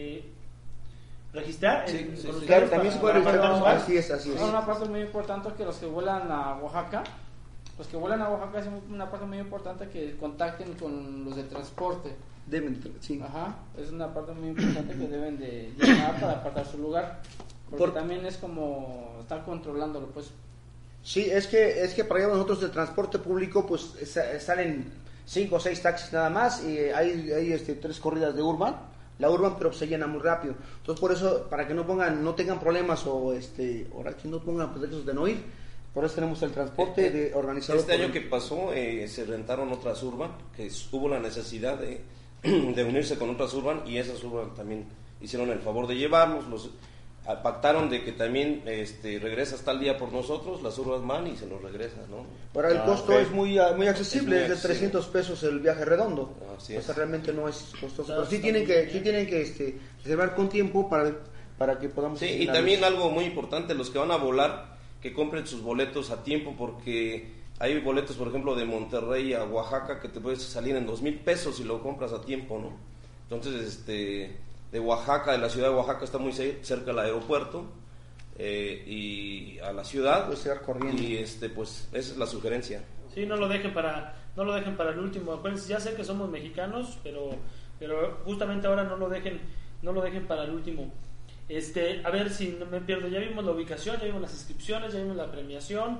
registrar. 1.33 1.89
Sí, 1.89 2.11
sí, 2.17 2.29
Claro, 2.47 2.67
para- 2.67 2.71
también 2.71 2.93
se 2.95 3.01
puede 3.01 3.21
lugar. 3.21 3.77
así 3.77 3.97
es, 3.97 4.11
así 4.11 4.31
es. 4.31 4.37
Es 4.37 4.43
una 4.43 4.65
parte 4.67 4.87
muy 4.89 5.01
importante 5.01 5.49
que 5.57 5.65
los 5.65 5.77
que 5.77 5.87
vuelan 5.87 6.31
a 6.31 6.57
Oaxaca, 6.57 7.05
los 7.79 7.87
que 7.87 7.97
vuelan 7.97 8.21
a 8.23 8.29
Oaxaca 8.31 8.59
es 8.61 8.67
una 8.91 9.11
parte 9.11 9.27
muy 9.27 9.39
importante 9.39 9.89
que 9.89 10.17
contacten 10.17 10.75
con 10.75 11.25
los 11.25 11.37
de 11.37 11.45
transporte. 11.45 12.15
Deben, 12.47 12.83
sí. 13.01 13.21
Ajá, 13.23 13.55
es 13.79 13.91
una 13.91 14.13
parte 14.13 14.33
muy 14.33 14.49
importante 14.49 14.95
que 14.95 15.07
deben 15.07 15.39
de 15.39 15.73
llamar 15.79 16.19
para 16.21 16.33
apartar 16.33 16.67
su 16.67 16.79
lugar. 16.79 17.21
Porque 17.69 17.85
Por- 17.85 17.95
también 17.95 18.27
es 18.27 18.37
como 18.37 19.19
estar 19.21 19.45
controlándolo, 19.45 20.09
pues. 20.09 20.31
Sí, 21.05 21.31
es 21.31 21.47
que, 21.47 21.83
es 21.85 21.95
que 21.95 22.05
para 22.05 22.25
allá 22.25 22.33
nosotros 22.33 22.61
del 22.61 22.73
transporte 22.73 23.19
público 23.21 23.65
pues 23.67 23.95
sa- 24.05 24.39
salen 24.41 24.93
cinco 25.25 25.57
o 25.57 25.61
seis 25.61 25.81
taxis 25.81 26.13
nada 26.13 26.29
más 26.29 26.63
y 26.65 26.77
hay, 26.79 27.31
hay 27.33 27.53
este, 27.53 27.75
tres 27.77 28.01
corridas 28.01 28.35
de 28.35 28.43
Urban. 28.43 28.75
La 29.21 29.31
Urban, 29.31 29.57
pero 29.59 29.73
se 29.73 29.87
llena 29.87 30.07
muy 30.07 30.21
rápido. 30.21 30.55
Entonces, 30.79 31.01
por 31.01 31.13
eso, 31.13 31.47
para 31.49 31.69
que 31.69 31.75
no 31.75 31.87
pongan, 31.87 32.25
no 32.25 32.35
tengan 32.35 32.59
problemas 32.59 33.07
o 33.07 33.33
este, 33.35 33.87
ahora 33.95 34.17
que 34.17 34.27
no 34.29 34.41
pongan 34.41 34.73
pretextos 34.73 35.05
de 35.07 35.15
no 35.15 35.29
ir, 35.29 35.43
por 35.95 36.05
eso 36.05 36.15
tenemos 36.15 36.41
el 36.43 36.53
transporte 36.53 37.11
de, 37.11 37.35
organizado. 37.35 37.79
Este 37.79 37.93
año 37.93 38.05
el- 38.07 38.13
que 38.13 38.21
pasó 38.23 38.73
eh, 38.73 39.07
se 39.09 39.25
rentaron 39.25 39.71
otras 39.73 40.03
urban, 40.03 40.31
que 40.57 40.71
hubo 40.93 41.09
la 41.09 41.19
necesidad 41.21 41.79
de, 41.79 42.01
de 42.43 42.85
unirse 42.85 43.19
con 43.19 43.31
otras 43.31 43.53
urban 43.55 43.83
y 43.87 43.99
esas 43.99 44.23
urban 44.25 44.55
también 44.55 44.87
hicieron 45.21 45.51
el 45.51 45.59
favor 45.59 45.87
de 45.87 45.97
llevarnos, 45.97 46.49
los 46.49 46.71
pactaron 47.43 47.89
de 47.91 48.03
que 48.03 48.13
también 48.13 48.63
este, 48.67 49.19
regresas 49.19 49.61
tal 49.63 49.79
día 49.79 49.97
por 49.97 50.13
nosotros, 50.13 50.63
las 50.63 50.77
urban 50.79 51.07
van 51.07 51.27
y 51.27 51.37
se 51.37 51.47
los 51.47 51.63
regresas, 51.63 52.09
¿no? 52.09 52.25
Para 52.53 52.71
el 52.71 52.79
Ah, 52.79 52.85
costo 52.85 53.19
es 53.19 53.31
muy, 53.31 53.59
ah, 53.59 53.73
muy 53.77 53.87
accesible, 53.87 54.43
Es 54.43 54.49
de 54.49 54.55
accesible. 54.55 54.75
300 54.91 55.07
pesos 55.07 55.43
el 55.45 55.61
viaje 55.61 55.85
redondo. 55.85 56.35
Así 56.57 56.77
o 56.77 56.83
sea, 56.83 56.95
realmente 56.95 57.33
no 57.33 57.49
es 57.49 57.73
costoso. 57.81 58.13
Pero 58.15 58.27
sí 58.27 58.39
tienen 58.39 58.67
que, 58.67 58.91
sí 58.91 59.01
tienen 59.01 59.27
que 59.27 59.43
este, 59.43 59.79
reservar 60.03 60.35
con 60.35 60.49
tiempo 60.49 60.89
para, 60.89 61.13
para 61.57 61.79
que 61.79 61.89
podamos... 61.89 62.19
Sí, 62.19 62.27
y 62.27 62.47
también 62.47 62.83
algo 62.85 63.11
muy 63.11 63.25
importante, 63.25 63.75
los 63.75 63.91
que 63.91 63.99
van 63.99 64.11
a 64.11 64.17
volar, 64.17 64.77
que 65.01 65.13
compren 65.13 65.47
sus 65.47 65.63
boletos 65.63 66.11
a 66.11 66.25
tiempo, 66.25 66.55
porque 66.59 67.33
hay 67.59 67.79
boletos, 67.81 68.17
por 68.17 68.29
ejemplo, 68.29 68.57
de 68.57 68.65
Monterrey 68.65 69.35
a 69.35 69.45
Oaxaca, 69.45 70.01
que 70.01 70.09
te 70.09 70.21
puedes 70.21 70.43
salir 70.43 70.75
en 70.75 70.87
dos 70.87 71.03
mil 71.03 71.19
pesos 71.21 71.57
si 71.57 71.65
lo 71.65 71.83
compras 71.83 72.13
a 72.13 72.23
tiempo, 72.23 72.59
¿no? 72.59 72.73
Entonces, 73.25 73.69
este, 73.69 74.39
de 74.73 74.81
Oaxaca, 74.81 75.33
de 75.33 75.39
la 75.39 75.49
ciudad 75.51 75.69
de 75.71 75.75
Oaxaca 75.75 76.05
está 76.05 76.19
muy 76.19 76.33
ce- 76.33 76.59
cerca 76.63 76.87
del 76.87 76.99
aeropuerto, 77.01 77.67
eh, 78.39 78.83
y 78.87 79.59
a 79.59 79.73
la 79.73 79.85
ciudad, 79.85 80.27
Puedes 80.27 80.43
llegar 80.45 80.63
corriendo. 80.63 81.03
y 81.03 81.17
este, 81.17 81.49
pues, 81.51 81.89
esa 81.93 82.13
es 82.13 82.17
la 82.17 82.27
sugerencia. 82.27 82.83
Sí, 83.15 83.27
no 83.27 83.37
lo 83.37 83.49
dejen 83.49 83.73
para 83.75 84.17
no 84.37 84.45
lo 84.45 84.55
dejen 84.55 84.77
para 84.77 84.91
el 84.91 84.99
último. 85.01 85.33
Acuérdense, 85.33 85.69
ya 85.69 85.81
sé 85.81 85.95
que 85.95 86.05
somos 86.05 86.31
mexicanos, 86.31 86.99
pero 87.03 87.31
pero 87.79 88.19
justamente 88.25 88.67
ahora 88.69 88.85
no 88.85 88.97
lo 88.97 89.09
dejen 89.09 89.41
no 89.83 89.93
lo 89.93 90.01
dejen 90.03 90.27
para 90.27 90.45
el 90.45 90.51
último. 90.51 90.93
Este, 91.49 92.01
a 92.05 92.11
ver 92.11 92.31
si 92.31 92.51
no 92.59 92.65
me 92.67 92.81
pierdo. 92.81 93.09
Ya 93.09 93.19
vimos 93.19 93.45
la 93.45 93.51
ubicación, 93.51 93.99
ya 93.99 94.05
vimos 94.05 94.21
las 94.23 94.33
inscripciones, 94.33 94.93
ya 94.93 95.01
vimos 95.01 95.17
la 95.17 95.31
premiación. 95.33 95.99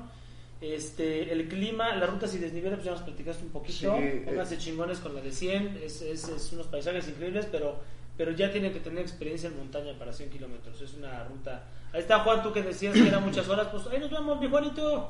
Este, 0.61 1.33
el 1.33 1.49
clima, 1.49 1.97
las 1.97 2.09
rutas 2.09 2.35
y 2.35 2.39
desniveles, 2.39 2.75
pues 2.77 2.85
ya 2.85 2.93
nos 2.93 3.03
platicaste 3.03 3.45
un 3.45 3.51
poquito. 3.51 3.97
Sí, 3.97 4.03
eh. 4.03 4.23
Pónganse 4.27 4.59
chingones 4.59 4.99
con 5.01 5.15
la 5.15 5.21
de 5.23 5.33
100, 5.33 5.81
es, 5.83 6.03
es, 6.03 6.29
es 6.29 6.53
unos 6.53 6.67
paisajes 6.69 7.09
increíbles, 7.09 7.47
pero 7.51 7.77
pero 8.21 8.33
ya 8.33 8.53
tienen 8.53 8.71
que 8.71 8.81
tener 8.81 9.01
experiencia 9.01 9.49
en 9.49 9.57
montaña 9.57 9.95
para 9.99 10.13
100 10.13 10.29
kilómetros. 10.29 10.79
Es 10.83 10.93
una 10.93 11.25
ruta. 11.25 11.65
Ahí 11.91 12.01
está 12.01 12.19
Juan, 12.19 12.43
tú 12.43 12.53
que 12.53 12.63
decías 12.63 12.93
que 12.93 13.09
eran 13.09 13.25
muchas 13.25 13.49
horas, 13.49 13.69
pues 13.73 13.87
ahí 13.87 13.99
nos 13.99 14.11
vemos, 14.11 14.39
mi 14.39 14.47
Juanito. 14.47 15.09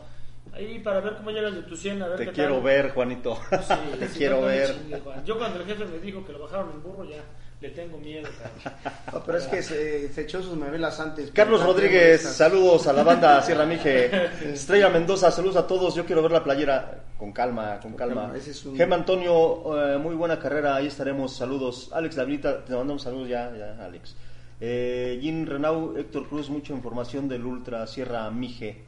Ahí 0.53 0.79
para 0.79 1.01
ver 1.01 1.17
cómo 1.17 1.33
llegas 1.33 1.53
de 1.57 1.63
tu 1.63 1.77
100, 1.77 2.03
a 2.03 2.07
ver 2.07 2.19
Te 2.19 2.27
qué 2.27 2.33
quiero 2.35 2.55
tal. 2.55 2.63
ver, 2.63 2.91
Juanito. 2.93 3.35
Sí, 3.67 3.75
Te 3.99 4.07
quiero 4.11 4.43
ver. 4.43 4.77
Juan. 5.03 5.25
Yo 5.25 5.37
cuando 5.39 5.59
el 5.59 5.67
jefe 5.67 5.87
me 5.87 5.99
dijo 5.99 6.25
que 6.25 6.33
lo 6.33 6.39
bajaron 6.39 6.71
en 6.71 6.83
burro, 6.85 7.05
ya 7.05 7.17
le 7.61 7.69
tengo 7.71 7.99
miedo. 7.99 8.29
No, 9.13 9.23
pero 9.25 9.39
es 9.39 9.47
que 9.49 9.61
se, 9.61 10.13
se 10.13 10.21
echó 10.23 10.41
sus 10.41 10.57
memelas 10.57 11.01
antes. 11.01 11.33
Carlos 11.33 11.65
Rodríguez, 11.65 12.23
saludos 12.23 12.87
a 12.87 12.93
la 12.93 13.03
banda 13.03 13.43
Sierra 13.47 13.67
Mije. 13.67 14.09
Estrella 14.53 14.89
Mendoza, 14.89 15.31
saludos 15.33 15.57
a 15.57 15.67
todos. 15.67 15.95
Yo 15.97 16.07
quiero 16.07 16.23
ver 16.23 16.31
la 16.31 16.45
playera 16.45 17.03
con 17.19 17.33
calma, 17.33 17.81
con 17.81 17.95
calma. 17.95 18.23
calma, 18.23 18.37
ese 18.39 18.53
es 18.53 18.65
un- 18.65 18.77
Gema 18.77 18.95
Antonio, 18.97 19.95
eh, 19.95 19.99
muy 19.99 20.15
buena 20.15 20.39
carrera, 20.39 20.77
ahí 20.77 20.87
estaremos. 20.87 21.35
Saludos. 21.37 21.91
Alex 21.93 22.15
Davidita, 22.17 22.65
te 22.65 22.73
mandamos 22.73 23.03
saludos 23.03 23.29
ya, 23.29 23.53
ya, 23.57 23.85
Alex. 23.85 24.15
Eh, 24.61 25.19
Jim 25.21 25.45
Renau, 25.45 25.97
Héctor 25.97 26.29
Cruz, 26.29 26.49
mucha 26.51 26.73
información 26.73 27.29
del 27.29 27.45
Ultra 27.45 27.85
Sierra 27.89 28.31
Mije. 28.31 28.81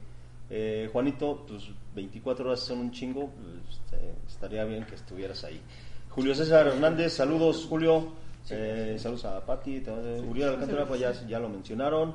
Eh, 0.51 0.89
Juanito, 0.93 1.45
pues 1.49 1.65
24 1.97 2.45
horas 2.47 2.61
son 2.61 2.79
un 2.79 2.93
chingo, 2.93 3.31
pues, 3.31 4.01
eh, 4.01 4.13
estaría 4.29 4.65
bien 4.65 4.85
que 4.87 4.95
estuvieras 4.95 5.43
ahí. 5.45 5.61
Julio 6.11 6.35
César 6.35 6.67
Hernández, 6.69 7.15
saludos 7.15 7.67
Julio, 7.69 8.13
Eh, 8.51 8.97
saludos 8.99 9.25
a 9.25 9.45
Pati, 9.45 9.81
te- 9.81 9.91
Uriel 10.21 10.51
Alcántara, 10.51 10.87
pues 10.87 11.01
ya, 11.01 11.13
ya 11.27 11.39
lo 11.39 11.49
mencionaron. 11.49 12.15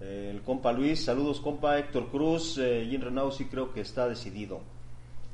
Eh, 0.00 0.30
el 0.34 0.42
compa 0.42 0.72
Luis, 0.72 1.04
saludos 1.04 1.40
compa 1.40 1.78
Héctor 1.78 2.08
Cruz, 2.10 2.58
eh, 2.58 2.86
Jim 2.88 3.00
Renau 3.00 3.30
sí 3.32 3.46
creo 3.46 3.72
que 3.72 3.80
está 3.80 4.08
decidido. 4.08 4.60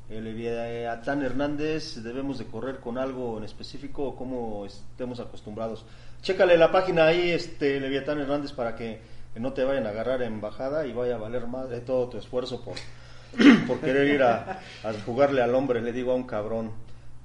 El 0.09 0.25
Leviatán 0.25 1.23
Hernández, 1.23 1.95
debemos 2.03 2.37
de 2.37 2.45
correr 2.45 2.77
con 2.79 2.97
algo 2.97 3.37
en 3.37 3.45
específico 3.45 4.15
como 4.15 4.65
estemos 4.65 5.19
acostumbrados. 5.19 5.85
Chécale 6.21 6.57
la 6.57 6.71
página 6.71 7.05
ahí, 7.07 7.29
este 7.31 7.79
Leviatán 7.79 8.19
Hernández, 8.19 8.51
para 8.51 8.75
que 8.75 8.99
no 9.35 9.53
te 9.53 9.63
vayan 9.63 9.87
a 9.87 9.89
agarrar 9.89 10.21
en 10.21 10.39
bajada 10.39 10.85
y 10.85 10.93
vaya 10.93 11.15
a 11.15 11.19
valer 11.19 11.47
más 11.47 11.69
de 11.69 11.81
todo 11.81 12.07
tu 12.09 12.17
esfuerzo 12.17 12.61
por, 12.61 12.75
por 13.67 13.79
querer 13.79 14.07
ir 14.13 14.21
a, 14.23 14.59
a 14.83 14.93
jugarle 15.05 15.41
al 15.41 15.55
hombre, 15.55 15.81
le 15.81 15.91
digo 15.91 16.11
a 16.11 16.15
un 16.15 16.23
cabrón. 16.23 16.71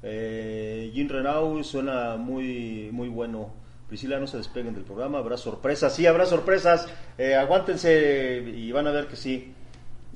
Eh, 0.03 0.91
Jim 0.95 1.09
Renau 1.09 1.63
suena 1.65 2.17
muy, 2.17 2.91
muy 2.93 3.09
bueno. 3.09 3.51
Priscila, 3.89 4.19
no 4.21 4.27
se 4.27 4.37
despeguen 4.37 4.75
del 4.75 4.85
programa, 4.85 5.19
habrá 5.19 5.37
sorpresas. 5.37 5.95
Sí, 5.95 6.07
habrá 6.07 6.27
sorpresas. 6.27 6.87
Eh, 7.17 7.35
aguántense 7.35 8.45
y 8.55 8.71
van 8.71 8.87
a 8.87 8.91
ver 8.91 9.07
que 9.07 9.17
sí. 9.17 9.55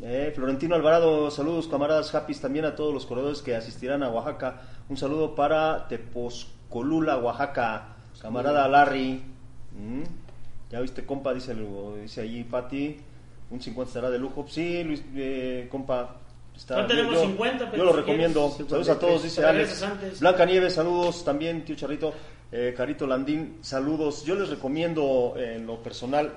Eh, 0.03 0.33
Florentino 0.35 0.75
Alvarado, 0.75 1.31
saludos 1.31 1.69
camaradas 1.69 2.15
happy 2.15 2.35
también 2.35 2.65
a 2.65 2.75
todos 2.75 2.93
los 2.93 3.07
corredores 3.07 3.41
que 3.41 3.55
asistirán 3.55 4.03
a 4.03 4.11
Oaxaca. 4.11 4.63
Un 4.89 4.97
saludo 4.97 5.35
para 5.35 5.89
Tepozcolula, 5.89 7.19
Oaxaca. 7.19 7.97
Camarada 8.21 8.69
Larry. 8.69 9.23
Mm. 9.73 10.03
Ya 10.71 10.81
viste, 10.81 11.05
compa, 11.05 11.33
dice, 11.33 11.55
dice 12.01 12.21
allí 12.21 12.45
Pati. 12.45 12.99
Un 13.51 13.61
50 13.61 13.89
estará 13.89 14.11
de 14.11 14.19
lujo. 14.19 14.47
Sí, 14.49 14.83
Luis, 14.85 15.05
eh, 15.15 15.69
compa. 15.71 16.22
Está, 16.63 16.83
No 16.83 16.87
tenemos 16.87 17.21
50, 17.21 17.71
pero 17.73 17.77
yo 17.77 17.85
lo 17.85 17.91
si 17.91 17.97
recomiendo. 17.99 18.49
quieres, 18.51 18.69
Saludos 18.71 18.89
a 18.89 18.99
todos, 19.01 19.23
dice 19.25 19.45
Alex. 19.45 20.21
Blanca 20.21 20.47
Nieves, 20.47 20.75
saludos 20.75 21.25
también, 21.25 21.65
tío 21.65 21.75
Charrito. 21.75 22.15
Eh, 22.53 22.73
Carito 22.77 23.05
Landín, 23.05 23.59
saludos. 23.63 24.25
Yo 24.25 24.37
les 24.37 24.49
recomiendo 24.49 25.35
eh, 25.37 25.57
en 25.57 25.67
lo 25.67 25.83
personal 25.83 26.33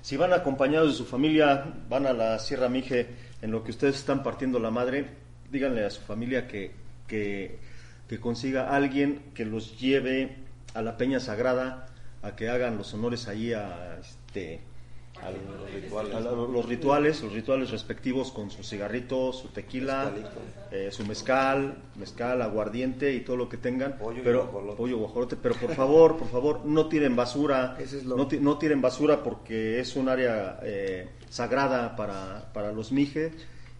si 0.00 0.16
van 0.16 0.32
acompañados 0.32 0.88
de 0.88 0.94
su 0.94 1.04
familia, 1.04 1.64
van 1.88 2.06
a 2.06 2.12
la 2.12 2.36
Sierra 2.40 2.68
Mije, 2.68 3.06
en 3.40 3.52
lo 3.52 3.62
que 3.62 3.70
ustedes 3.70 3.94
están 3.94 4.24
partiendo 4.24 4.58
la 4.58 4.72
madre, 4.72 5.06
díganle 5.48 5.84
a 5.84 5.90
su 5.90 6.00
familia 6.00 6.48
que, 6.48 6.72
que, 7.06 7.60
que 8.08 8.18
consiga 8.18 8.74
alguien 8.74 9.30
que 9.32 9.44
los 9.44 9.78
lleve 9.78 10.38
a 10.74 10.82
la 10.82 10.96
Peña 10.96 11.20
Sagrada, 11.20 11.86
a 12.20 12.34
que 12.34 12.48
hagan 12.48 12.78
los 12.78 12.92
honores 12.94 13.28
allí 13.28 13.52
a 13.52 14.00
este 14.00 14.60
a 15.24 15.30
los 15.30 15.72
rituales, 15.72 16.14
a 16.14 16.20
lo- 16.20 16.46
los 16.48 16.66
rituales, 16.66 17.22
los 17.22 17.32
rituales 17.32 17.70
respectivos 17.70 18.32
con 18.32 18.50
su 18.50 18.62
cigarrito, 18.64 19.32
su 19.32 19.48
tequila, 19.48 20.12
eh, 20.70 20.88
su 20.90 21.04
mezcal, 21.06 21.76
mezcal, 21.96 22.42
aguardiente 22.42 23.12
y 23.14 23.20
todo 23.20 23.36
lo 23.36 23.48
que 23.48 23.56
tengan, 23.56 23.98
Pollo 23.98 24.22
pero 24.24 24.42
guajolote. 24.46 24.76
pollo 24.76 24.98
guajolote, 24.98 25.36
pero 25.36 25.54
por 25.54 25.74
favor, 25.74 26.16
por 26.16 26.28
favor, 26.28 26.64
no 26.64 26.88
tiren 26.88 27.14
basura, 27.14 27.76
es 27.78 28.04
lo- 28.04 28.16
no 28.16 28.58
tiren 28.58 28.80
basura 28.80 29.22
porque 29.22 29.78
es 29.80 29.94
un 29.96 30.08
área 30.08 30.58
eh, 30.62 31.08
sagrada 31.30 31.94
para, 31.94 32.50
para 32.52 32.72
los 32.72 32.90
mijes 32.92 33.32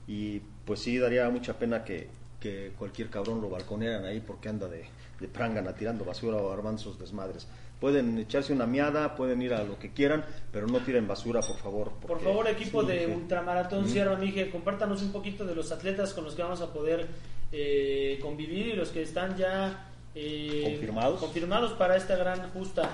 y 0.07 0.41
pues 0.65 0.81
sí 0.81 0.99
daría 0.99 1.29
mucha 1.31 1.59
pena 1.59 1.83
que, 1.85 2.09
que 2.41 2.73
cualquier 2.79 3.09
cabrón 3.11 3.41
lo 3.41 3.51
balconearan 3.51 4.05
ahí 4.05 4.21
porque 4.21 4.49
anda 4.49 4.69
de, 4.69 4.85
de 5.19 5.29
prangana 5.29 5.75
tirando 5.75 6.05
basura 6.05 6.37
o 6.37 6.53
armando 6.53 6.81
sus 6.81 6.99
desmadres. 6.99 7.47
Pueden 7.83 8.17
echarse 8.17 8.53
una 8.53 8.65
miada, 8.65 9.17
pueden 9.17 9.43
ir 9.43 9.53
a 9.53 9.65
lo 9.65 9.77
que 9.77 9.91
quieran, 9.93 10.25
pero 10.53 10.69
no 10.69 10.79
tiren 10.79 11.09
basura, 11.09 11.41
por 11.41 11.57
favor. 11.57 11.91
Por 12.07 12.21
favor, 12.21 12.47
equipo 12.47 12.83
sí, 12.83 12.87
de 12.87 13.07
sí. 13.07 13.11
Ultramaratón 13.11 13.89
Sierra 13.89 14.15
Mije, 14.15 14.53
compártanos 14.53 15.03
un 15.03 15.11
poquito 15.11 15.45
de 15.45 15.57
los 15.57 15.73
atletas 15.73 16.15
con 16.15 16.23
los 16.23 16.37
que 16.37 16.43
vamos 16.43 16.61
a 16.61 16.73
poder 16.73 17.09
eh, 17.51 18.21
convivir 18.23 18.69
y 18.69 18.73
los 18.75 18.91
que 18.91 19.03
están 19.03 19.37
ya 19.37 19.89
eh, 20.15 20.63
¿Confirmados? 20.65 21.19
confirmados 21.19 21.73
para 21.73 21.97
esta 21.97 22.15
gran 22.15 22.51
justa. 22.53 22.89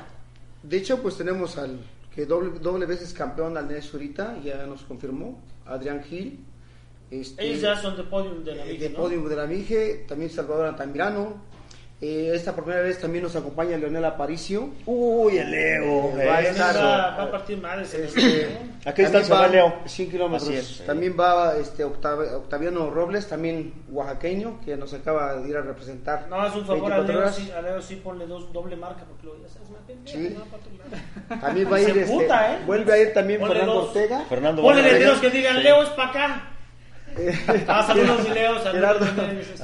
De 0.63 0.79
hecho, 0.79 1.03
pues 1.03 1.19
tenemos 1.19 1.59
al 1.59 1.81
que 2.15 2.25
doble, 2.25 2.59
doble 2.59 2.87
veces 2.87 3.13
campeón 3.13 3.59
al 3.59 3.69
Nes 3.69 3.93
ahorita, 3.93 4.39
ya 4.43 4.65
nos 4.65 4.85
confirmó, 4.85 5.39
Adrián 5.67 6.03
Gil. 6.03 6.43
Este, 7.11 7.47
Ellos 7.47 7.61
ya 7.61 7.77
son 7.77 7.95
de 7.95 8.05
podium 8.05 8.43
de 8.43 8.55
la 8.55 8.65
eh, 8.65 8.73
Mije, 8.73 8.85
de 8.85 8.91
¿no? 8.91 8.97
podium 9.01 9.29
de 9.29 9.37
la 9.37 9.47
Mije, 9.47 10.07
también 10.09 10.31
Salvador 10.31 10.65
Altamirano. 10.65 11.47
Eh, 12.01 12.31
esta 12.33 12.55
primera 12.55 12.81
vez 12.81 13.01
también 13.01 13.25
nos 13.25 13.35
acompaña 13.35 13.77
Leonel 13.77 14.05
Aparicio. 14.05 14.71
Uy, 14.87 15.37
el 15.39 15.51
Leo. 15.51 16.13
Eh, 16.17 16.27
va 16.27 16.37
a 16.37 16.43
eh, 16.43 16.49
estar- 16.51 16.77
eso. 16.77 16.85
va, 16.85 17.17
va 17.17 17.23
a 17.25 17.31
partir 17.33 17.59
madres 17.61 17.93
en 17.93 18.05
Este, 18.05 18.49
¿A 18.85 18.95
qué 18.95 19.03
distancia 19.03 19.35
va 19.35 19.49
Leo? 19.49 19.75
100 19.85 20.09
kilómetros. 20.09 20.49
Es. 20.49 20.87
También 20.87 21.17
va 21.19 21.57
este 21.57 21.85
Octav- 21.85 22.35
Octaviano 22.37 22.89
Robles, 22.91 23.27
también 23.27 23.75
oaxaqueño, 23.91 24.61
que 24.65 24.77
nos 24.77 24.95
acaba 24.95 25.35
de 25.39 25.49
ir 25.49 25.57
a 25.57 25.63
representar. 25.63 26.29
No, 26.31 26.47
es 26.47 26.55
un 26.55 26.65
favor 26.67 26.93
a 26.93 26.99
24 27.01 27.21
Leo, 27.21 27.33
sí, 27.33 27.51
a 27.51 27.63
Leo 27.63 27.83
sí 27.83 27.97
ponle 27.97 28.27
dos, 28.29 28.53
doble 28.53 28.77
marca 28.77 29.03
porque 29.05 29.27
lo 29.27 29.37
ya 29.43 29.49
sabes, 29.49 29.69
Sí. 30.05 30.37
no, 30.39 30.45
para 30.45 30.63
otro 30.63 30.73
lado. 30.79 31.41
También 31.41 31.73
va 31.73 31.77
a 31.79 31.81
ir, 31.81 31.99
este, 31.99 32.27
¿eh? 32.27 32.59
vuelve 32.65 32.93
a 32.93 32.99
ir 32.99 33.13
también 33.13 33.41
Ponle 33.41 33.55
Fernando 33.57 33.81
dos. 33.81 33.89
Ortega. 33.97 34.25
Fernando 34.29 34.63
Ponle 34.63 34.83
letreros 34.85 35.19
que 35.19 35.31
digan 35.31 35.57
Sí. 35.57 35.63
Leo 35.65 35.83
es 35.83 35.89
para 35.91 36.11
acá. 36.11 36.49
Ah, 37.67 37.83
saludos, 37.85 38.29
Leo, 38.31 38.63
saludos. 38.63 39.09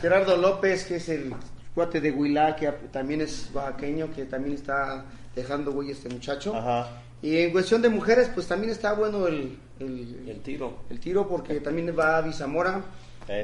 Gerardo 0.00 0.36
López, 0.36 0.84
que 0.84 0.96
es 0.96 1.08
el 1.08 1.32
cuate 1.74 2.00
de 2.00 2.12
Huilá, 2.12 2.54
que 2.56 2.70
también 2.92 3.20
es 3.20 3.50
oaxaqueño, 3.52 4.12
que 4.14 4.24
también 4.26 4.54
está 4.54 5.04
dejando 5.34 5.72
güey 5.72 5.90
este 5.90 6.08
muchacho. 6.08 6.54
Ajá. 6.54 6.88
Y 7.22 7.38
en 7.38 7.52
cuestión 7.52 7.80
de 7.82 7.88
mujeres, 7.88 8.30
pues 8.34 8.46
también 8.46 8.70
está 8.72 8.92
bueno 8.92 9.26
el, 9.26 9.58
el, 9.80 10.24
El 10.28 10.40
tiro. 10.40 10.78
el 10.90 11.00
tiro, 11.00 11.26
porque 11.26 11.60
también 11.60 11.94
va 11.98 12.18
Avi 12.18 12.32
Zamora, 12.32 12.82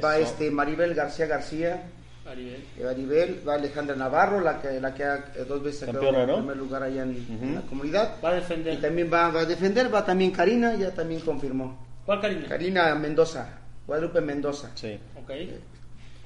va 0.03 0.17
este 0.17 0.51
Maribel 0.51 0.93
García 0.93 1.25
García, 1.25 1.83
Maribel. 2.23 2.63
eh, 2.77 2.83
Maribel, 2.85 3.41
va 3.47 3.55
Alejandra 3.55 3.95
Navarro, 3.95 4.39
la 4.39 4.61
que, 4.61 4.79
la 4.79 4.93
que 4.93 5.03
ha 5.03 5.15
eh, 5.35 5.45
dos 5.47 5.63
veces 5.63 5.83
ha 5.83 5.85
quedado 5.87 6.05
Campeona, 6.05 6.21
en 6.23 6.27
¿no? 6.29 6.35
primer 6.37 6.57
lugar 6.57 6.83
allá 6.83 7.01
en, 7.03 7.09
en 7.15 7.35
Ujú. 7.49 7.55
la 7.55 7.61
comunidad. 7.61 8.15
Va 8.23 8.29
a 8.29 8.33
Y 8.33 8.35
defender. 8.41 8.79
también 8.79 9.09
va, 9.11 9.31
va 9.31 9.41
a 9.41 9.45
defender, 9.45 9.93
va 9.93 10.05
también 10.05 10.29
Karina, 10.31 10.75
ya 10.75 10.91
también 10.93 11.21
confirmó. 11.21 11.77
¿Cuál 12.05 12.21
Karina? 12.21 12.47
Karina 12.47 12.93
Mendoza, 12.95 13.49
Guadalupe 13.87 14.21
Mendoza. 14.21 14.69
Sí. 14.75 14.99
Ok. 15.19 15.31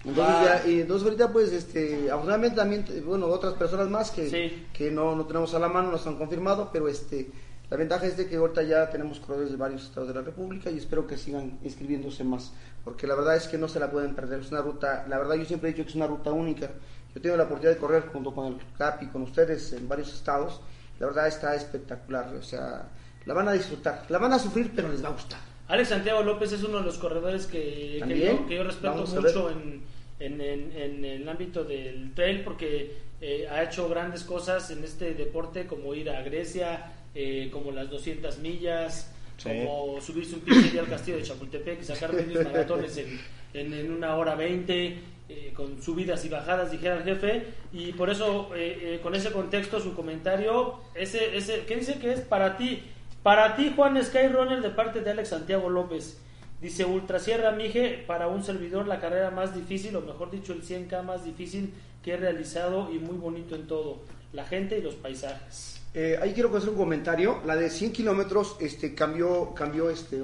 Entonces, 0.06 0.64
ya, 0.64 0.70
y 0.70 0.82
entonces 0.82 1.04
ahorita 1.06 1.34
pues 1.34 1.52
este 1.52 2.12
afortunadamente 2.12 2.56
también 2.56 2.86
eh, 2.90 3.02
bueno 3.04 3.26
otras 3.28 3.54
personas 3.56 3.90
más 3.90 4.12
que, 4.12 4.30
Sí. 4.30 4.68
que 4.72 4.92
no, 4.92 5.16
no 5.16 5.26
tenemos 5.26 5.54
a 5.56 5.60
la 5.60 5.68
mano 5.68 5.92
nos 5.92 6.06
han 6.06 6.16
confirmado 6.16 6.70
pero 6.72 6.88
este 6.88 7.32
la 7.72 7.78
ventaja 7.78 8.06
es 8.06 8.16
de 8.16 8.28
que 8.28 8.36
ahorita 8.36 8.62
ya 8.62 8.88
tenemos 8.92 9.20
corredores 9.20 9.50
de 9.50 9.58
varios 9.58 9.84
estados 9.84 10.08
de 10.10 10.14
la 10.14 10.22
república 10.22 10.70
y 10.70 10.78
espero 10.78 11.08
que 11.08 11.18
sigan 11.18 11.58
inscribiéndose 11.64 12.24
más 12.24 12.54
porque 12.84 13.08
la 13.08 13.16
verdad 13.16 13.36
es 13.36 13.48
que 13.48 13.58
no 13.58 13.68
se 13.68 13.80
la 13.80 13.90
pueden 13.90 14.14
perder. 14.14 14.42
Es 14.42 14.52
una 14.52 14.62
ruta 14.62 15.06
la 15.10 15.18
verdad 15.18 15.36
yo 15.36 15.46
siempre 15.46 15.70
he 15.70 15.74
dicho 15.74 15.84
que 15.84 15.90
es 15.90 15.96
una 15.96 16.06
ruta 16.06 16.32
única. 16.32 16.70
Yo 17.16 17.22
tengo 17.22 17.36
la 17.38 17.46
oportunidad 17.46 17.74
de 17.74 17.80
correr 17.80 18.04
junto 18.14 18.32
con 18.36 18.46
el 18.48 18.58
CAP 18.78 19.04
y 19.04 19.08
con 19.08 19.24
ustedes 19.24 19.74
en 19.74 19.88
varios 19.88 20.14
estados. 20.14 20.62
La 21.00 21.08
verdad 21.08 21.28
está 21.28 21.56
espectacular 21.56 22.32
o 22.36 22.44
sea 22.44 22.90
la 23.26 23.34
van 23.34 23.48
a 23.48 23.54
disfrutar. 23.54 24.06
La 24.10 24.20
van 24.20 24.34
a 24.34 24.38
sufrir 24.38 24.72
pero 24.76 24.90
les 24.90 25.04
va 25.04 25.08
a 25.08 25.14
gustar. 25.14 25.40
Alex 25.68 25.90
Santiago 25.90 26.22
López 26.22 26.52
es 26.52 26.64
uno 26.64 26.78
de 26.78 26.84
los 26.84 27.00
corredores 27.00 27.48
que, 27.48 28.00
que, 28.08 28.20
yo, 28.20 28.46
que 28.46 28.56
yo 28.58 28.64
respeto 28.64 28.94
Vamos 28.94 29.16
mucho 29.16 29.50
en, 29.50 29.82
en, 30.20 30.40
en- 30.42 30.72
en 30.76 31.06
el 31.06 31.28
ámbito 31.30 31.64
del 31.64 32.14
trail 32.14 32.42
porque 32.42 32.94
eh, 33.22 33.48
ha 33.50 33.64
hecho 33.64 33.88
grandes 33.90 34.24
cosas 34.24 34.70
en 34.72 34.84
este 34.84 35.14
deporte 35.14 35.66
como 35.68 35.94
ir 35.96 36.10
a 36.10 36.22
Grecia, 36.22 36.92
eh, 37.14 37.50
como 37.52 37.72
las 37.72 37.90
200 37.90 38.40
millas, 38.40 39.12
Sí. 39.38 39.50
como 39.50 40.00
subirse 40.00 40.36
un 40.36 40.46
día 40.72 40.80
al 40.80 40.88
castillo 40.88 41.18
de 41.18 41.24
Chapultepec 41.24 41.82
y 41.82 41.84
sacar 41.84 42.14
medios 42.14 42.42
maratones 42.46 42.96
en, 42.98 43.20
en, 43.54 43.74
en 43.74 43.92
una 43.92 44.16
hora 44.16 44.36
20. 44.36 44.98
eh, 45.28 45.52
con 45.56 45.82
subidas 45.82 46.24
y 46.24 46.30
bajadas, 46.30 46.72
dijera 46.72 46.98
el 46.98 47.04
jefe, 47.04 47.46
y 47.74 47.92
por 47.94 48.12
eso, 48.12 48.52
eh, 48.56 48.78
eh, 48.96 49.00
con 49.02 49.16
ese 49.16 49.32
contexto, 49.32 49.80
su 49.82 49.96
comentario, 49.96 50.76
ese, 50.94 51.36
ese, 51.36 51.64
¿qué 51.66 51.78
dice 51.78 51.98
que 52.00 52.14
es 52.14 52.22
para 52.22 52.58
ti? 52.58 52.84
Para 53.24 53.56
ti, 53.56 53.74
Juan 53.76 54.02
Skyrunner, 54.04 54.62
de 54.62 54.70
parte 54.70 55.02
de 55.02 55.10
Alex 55.10 55.30
Santiago 55.30 55.68
López. 55.68 56.22
Dice 56.62 56.86
Ultra 56.86 57.20
Sierra 57.20 57.52
Mije, 57.52 58.04
para 58.08 58.28
un 58.28 58.44
servidor 58.44 58.88
la 58.88 59.00
carrera 59.00 59.30
más 59.32 59.54
difícil, 59.54 59.96
o 59.96 60.02
mejor 60.02 60.32
dicho, 60.32 60.54
el 60.54 60.64
100K 60.64 61.04
más 61.04 61.24
difícil 61.26 61.74
que 62.04 62.14
he 62.14 62.18
realizado 62.18 62.92
y 62.94 63.00
muy 63.00 63.18
bonito 63.18 63.56
en 63.56 63.68
todo. 63.68 64.00
La 64.34 64.46
gente 64.46 64.78
y 64.78 64.82
los 64.82 64.96
paisajes. 64.96 65.82
Eh, 65.94 66.18
ahí 66.22 66.34
quiero 66.34 66.56
hacer 66.56 66.70
un 66.70 66.76
comentario. 66.76 67.42
La 67.46 67.56
de 67.56 67.70
100 67.70 67.92
kilómetros 67.94 68.58
este, 68.60 68.94
cambió, 68.96 69.54
cambió 69.54 69.90
este, 69.90 70.24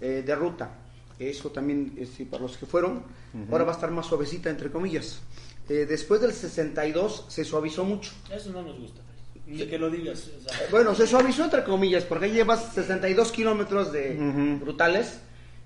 eh, 0.00 0.22
de 0.26 0.34
ruta. 0.34 0.70
Eso 1.18 1.50
también, 1.50 1.94
este, 1.98 2.26
para 2.26 2.42
los 2.42 2.56
que 2.56 2.66
fueron, 2.66 3.02
ahora 3.50 3.64
va 3.64 3.72
a 3.72 3.74
estar 3.74 3.90
más 3.92 4.06
suavecita, 4.06 4.50
entre 4.50 4.70
comillas. 4.70 5.20
Eh, 5.68 5.86
después 5.88 6.20
del 6.20 6.32
62 6.32 7.26
se 7.28 7.44
suavizó 7.44 7.84
mucho. 7.84 8.10
Eso 8.34 8.50
no 8.50 8.62
nos 8.62 8.78
gusta, 8.78 9.00
ni 9.46 9.64
que 9.66 9.78
lo 9.78 9.88
digas. 9.90 10.28
o 10.36 10.48
sea, 10.48 10.58
Bueno, 10.70 10.94
se 10.94 11.06
suavizó 11.06 11.44
entre 11.44 11.62
comillas, 11.64 12.04
porque 12.04 12.26
ahí 12.26 12.32
llevas 12.32 12.74
62 12.74 13.30
kilómetros 13.32 13.92
de 13.92 14.18
Ujú. 14.18 14.64
brutales. 14.64 15.20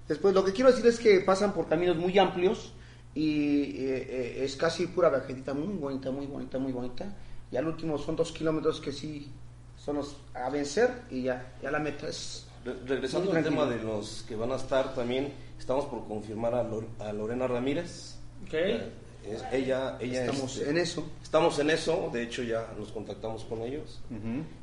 Después, 0.09 0.35
lo 0.35 0.45
que 0.45 0.53
quiero 0.53 0.71
decir 0.71 0.87
es 0.87 0.99
que 0.99 1.21
pasan 1.21 1.53
por 1.53 1.69
caminos 1.69 1.97
muy 1.97 2.19
amplios 2.19 2.73
y 3.15 3.77
eh, 3.85 4.07
eh, 4.09 4.45
es 4.45 4.57
casi 4.57 4.87
pura 4.87 5.09
vegetita, 5.11 5.53
muy 5.55 5.75
bonita, 5.77 6.11
muy 6.11 6.27
bonita, 6.27 6.59
muy 6.59 6.73
bonita. 6.73 7.15
Y 7.53 7.57
al 7.57 7.67
último 7.67 7.99
son 7.99 8.17
dos 8.17 8.33
kilómetros 8.33 8.81
que 8.81 8.93
sí 8.93 9.29
son 9.77 9.97
los 9.97 10.17
a 10.35 10.51
vencer 10.51 10.91
y 11.11 11.23
ya, 11.23 11.55
ya 11.63 11.71
la 11.71 11.79
meta 11.79 12.09
es... 12.09 12.47
Re- 12.65 12.75
Regresando 12.87 13.33
al 13.33 13.43
tema 13.45 13.65
de 13.67 13.83
los 13.83 14.25
que 14.27 14.35
van 14.37 14.53
a 14.53 14.57
estar 14.57 14.95
también, 14.95 15.33
estamos 15.59 15.85
por 15.87 16.07
confirmar 16.07 16.55
a, 16.55 16.63
Lor- 16.63 16.89
a 16.99 17.13
Lorena 17.13 17.47
Ramírez. 17.47 18.17
ok. 18.47 18.55
Es- 18.55 19.45
ella, 19.53 19.99
ella 20.01 20.21
Estamos 20.25 20.57
este, 20.57 20.71
en 20.71 20.79
eso. 20.79 21.05
Estamos 21.23 21.59
en 21.59 21.71
eso, 21.71 22.09
de 22.13 22.23
hecho 22.23 22.43
ya 22.43 22.73
nos 22.79 22.93
contactamos 22.93 23.45
con 23.45 23.61
ellos, 23.63 24.01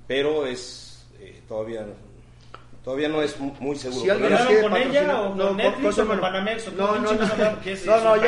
pero 0.08 0.48
es 0.48 1.06
eh, 1.20 1.42
todavía 1.48 1.86
todavía 2.86 3.10
no 3.10 3.22
es 3.22 3.38
mu- 3.40 3.54
muy 3.60 3.76
seguro. 3.76 4.02
Si 4.04 4.10
alguien 4.10 4.30
Pero 4.30 4.40
nos 4.40 4.48
¿Hablaron 4.48 4.72
quiere 4.72 4.86
con 4.86 4.96
ella 4.96 5.22
o 5.22 5.28
con 5.30 5.38
no, 5.38 5.54
Netflix 5.56 5.84
con 5.84 5.94
su 5.94 6.02
o 6.02 6.06
con 6.06 6.16
hermano. 6.16 6.34
Banamex? 6.38 6.68
¿O 6.68 6.72
No, 6.72 6.88
con 6.88 7.04
no, 7.04 7.14
no. 7.14 7.26
hablaron? 7.26 7.60
¿Qué 7.62 7.72
es 7.74 7.86
No, 7.86 7.98
no, 8.02 8.16
yo. 8.16 8.24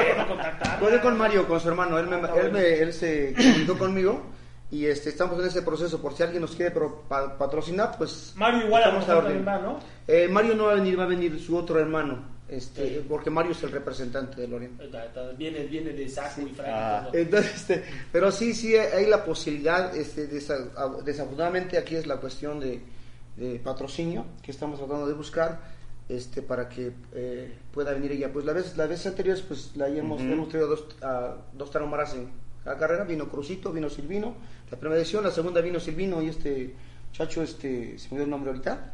Hablé 0.82 1.02
con 1.02 1.18
Mario, 1.18 1.48
con 1.48 1.60
su 1.62 1.70
hermano. 1.70 1.98
Él, 2.00 2.08
me, 2.08 2.16
Ah, 2.18 2.32
él, 2.44 2.52
me- 2.52 2.80
él 2.80 2.94
se 2.94 3.34
comunicó 3.38 3.78
conmigo 3.78 4.22
y 4.72 4.86
este, 4.86 5.10
estamos 5.10 5.40
en 5.40 5.46
ese 5.48 5.62
proceso. 5.62 6.02
Por 6.02 6.14
si 6.16 6.24
alguien 6.24 6.42
nos 6.42 6.56
quiere 6.56 6.72
pro- 6.72 7.04
pa- 7.08 7.38
patrocinar, 7.38 7.96
pues. 7.98 8.34
Mario 8.36 8.66
igual 8.66 8.84
a 8.84 8.92
mejor 8.92 9.16
orden. 9.18 9.46
también 9.46 9.48
va, 9.48 9.60
¿no? 9.60 9.80
Eh, 10.08 10.28
Mario 10.28 10.56
no 10.56 10.66
va 10.66 10.72
a 10.74 10.76
venir, 10.76 11.00
va 11.00 11.04
a 11.04 11.08
venir 11.08 11.40
su 11.40 11.56
otro 11.56 11.80
hermano. 11.80 12.36
Este, 12.50 13.04
porque 13.10 13.30
Mario 13.30 13.52
es 13.52 13.62
el 13.64 13.72
representante 13.74 14.40
de 14.40 14.48
Lorena. 14.48 14.82
Está- 14.82 15.04
está- 15.06 15.32
Viene, 15.34 15.66
viene 15.66 15.92
de 15.92 16.08
saco 16.08 16.42
y 16.42 16.46
frac 16.54 16.68
y 16.68 16.72
Ah. 16.74 17.02
todo. 17.06 17.20
Entonces, 17.20 17.56
este, 17.56 17.84
pero 18.12 18.32
sí, 18.32 18.54
sí 18.54 18.74
hay 18.76 19.06
la 19.06 19.24
posibilidad, 19.26 19.94
este, 19.96 20.30
desa- 20.30 20.70
desafortunadamente 21.04 21.78
aquí 21.78 21.96
es 21.98 22.08
la 22.08 22.16
cuestión 22.18 22.62
de, 22.62 22.82
de 23.38 23.60
patrocinio 23.60 24.26
que 24.42 24.52
estamos 24.52 24.80
tratando 24.80 25.08
de 25.08 25.14
buscar, 25.14 25.62
este, 26.10 26.42
para 26.42 26.68
que 26.70 26.92
eh, 27.14 27.58
pueda 27.74 27.94
venir 27.94 28.12
ella. 28.12 28.32
Pues 28.32 28.46
la 28.46 28.54
vez, 28.54 28.76
las 28.78 28.90
veces 28.90 29.08
anteriores, 29.08 29.44
pues 29.44 29.76
la 29.76 29.88
hemos, 29.88 30.22
Ujú. 30.22 30.32
hemos 30.32 30.50
traído 30.50 30.68
dos, 30.68 30.86
a, 31.02 31.36
dos 31.54 31.72
en 31.76 32.30
la 32.66 32.78
carrera, 32.78 33.04
vino 33.04 33.30
Crucito, 33.30 33.72
vino 33.72 33.90
Silvino, 33.90 34.36
la 34.70 34.78
primera 34.78 35.00
edición, 35.00 35.24
la 35.24 35.32
segunda 35.32 35.62
vino 35.62 35.80
Silvino 35.80 36.22
y 36.22 36.30
este 36.30 36.74
chacho, 37.14 37.42
este, 37.42 37.98
se 37.98 38.10
me 38.10 38.18
dio 38.18 38.26
el 38.26 38.30
nombre 38.30 38.52
ahorita, 38.52 38.94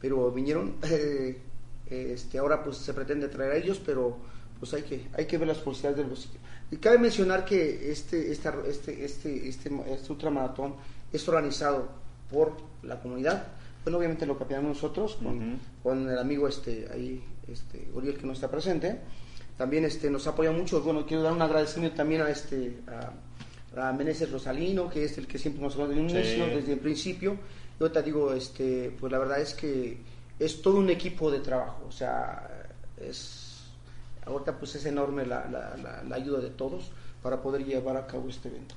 pero 0.00 0.30
vinieron, 0.30 0.74
eh, 0.90 1.38
este, 1.86 2.38
ahora 2.38 2.62
pues 2.62 2.76
se 2.76 2.92
pretende 2.92 3.28
traer 3.28 3.52
a 3.52 3.56
ellos, 3.56 3.80
pero 3.84 4.16
pues 4.58 4.74
hay 4.74 4.82
que, 4.82 5.08
hay 5.16 5.26
que 5.26 5.38
ver 5.38 5.48
las 5.48 5.58
posibilidades 5.58 5.98
del 5.98 6.06
bolsillo. 6.06 6.38
Y 6.70 6.76
cabe 6.76 6.98
mencionar 6.98 7.44
que 7.44 7.90
este, 7.90 8.32
esta, 8.32 8.54
este, 8.66 9.04
este, 9.04 9.48
este, 9.48 9.70
este 9.92 10.12
ultramaratón 10.12 10.74
es 11.12 11.28
organizado 11.28 11.88
por 12.30 12.52
la 12.82 13.00
comunidad. 13.00 13.46
Bueno, 13.84 13.98
obviamente 13.98 14.24
lo 14.26 14.38
capitamos 14.38 14.68
nosotros 14.68 15.16
con, 15.22 15.58
con 15.82 16.08
el 16.08 16.18
amigo 16.18 16.48
este 16.48 16.88
ahí, 16.92 17.22
este 17.48 17.86
Uriel 17.94 18.16
que 18.16 18.26
no 18.26 18.32
está 18.32 18.50
presente. 18.50 18.98
También 19.58 19.84
este 19.84 20.10
nos 20.10 20.26
apoya 20.26 20.50
mucho. 20.50 20.80
Bueno, 20.82 21.04
quiero 21.06 21.22
dar 21.22 21.32
un 21.32 21.42
agradecimiento 21.42 21.96
también 21.98 22.22
a 22.22 22.30
este 22.30 22.78
a, 23.76 23.88
a 23.88 23.92
Meneses 23.92 24.30
Rosalino, 24.32 24.88
que 24.88 25.04
es 25.04 25.18
el 25.18 25.26
que 25.26 25.38
siempre 25.38 25.62
nos 25.62 25.76
ha 25.76 25.86
desde 25.86 26.08
Sí. 26.08 26.16
inicio, 26.16 26.46
desde 26.46 26.72
el 26.72 26.78
principio. 26.80 27.36
Yo 27.78 27.90
te 27.92 28.02
digo, 28.02 28.32
este, 28.32 28.94
pues 28.98 29.12
la 29.12 29.18
verdad 29.18 29.40
es 29.40 29.52
que 29.54 29.98
es 30.38 30.62
todo 30.62 30.78
un 30.78 30.88
equipo 30.90 31.30
de 31.30 31.40
trabajo. 31.40 31.84
O 31.86 31.92
sea, 31.92 32.48
es 33.00 33.42
ahorita 34.26 34.58
pues 34.58 34.74
es 34.76 34.86
enorme 34.86 35.26
la, 35.26 35.44
la, 35.50 35.76
la, 35.76 36.02
la 36.02 36.16
ayuda 36.16 36.40
de 36.40 36.48
todos 36.50 36.90
para 37.22 37.42
poder 37.42 37.64
llevar 37.64 37.96
a 37.98 38.06
cabo 38.06 38.28
este 38.30 38.48
evento. 38.48 38.74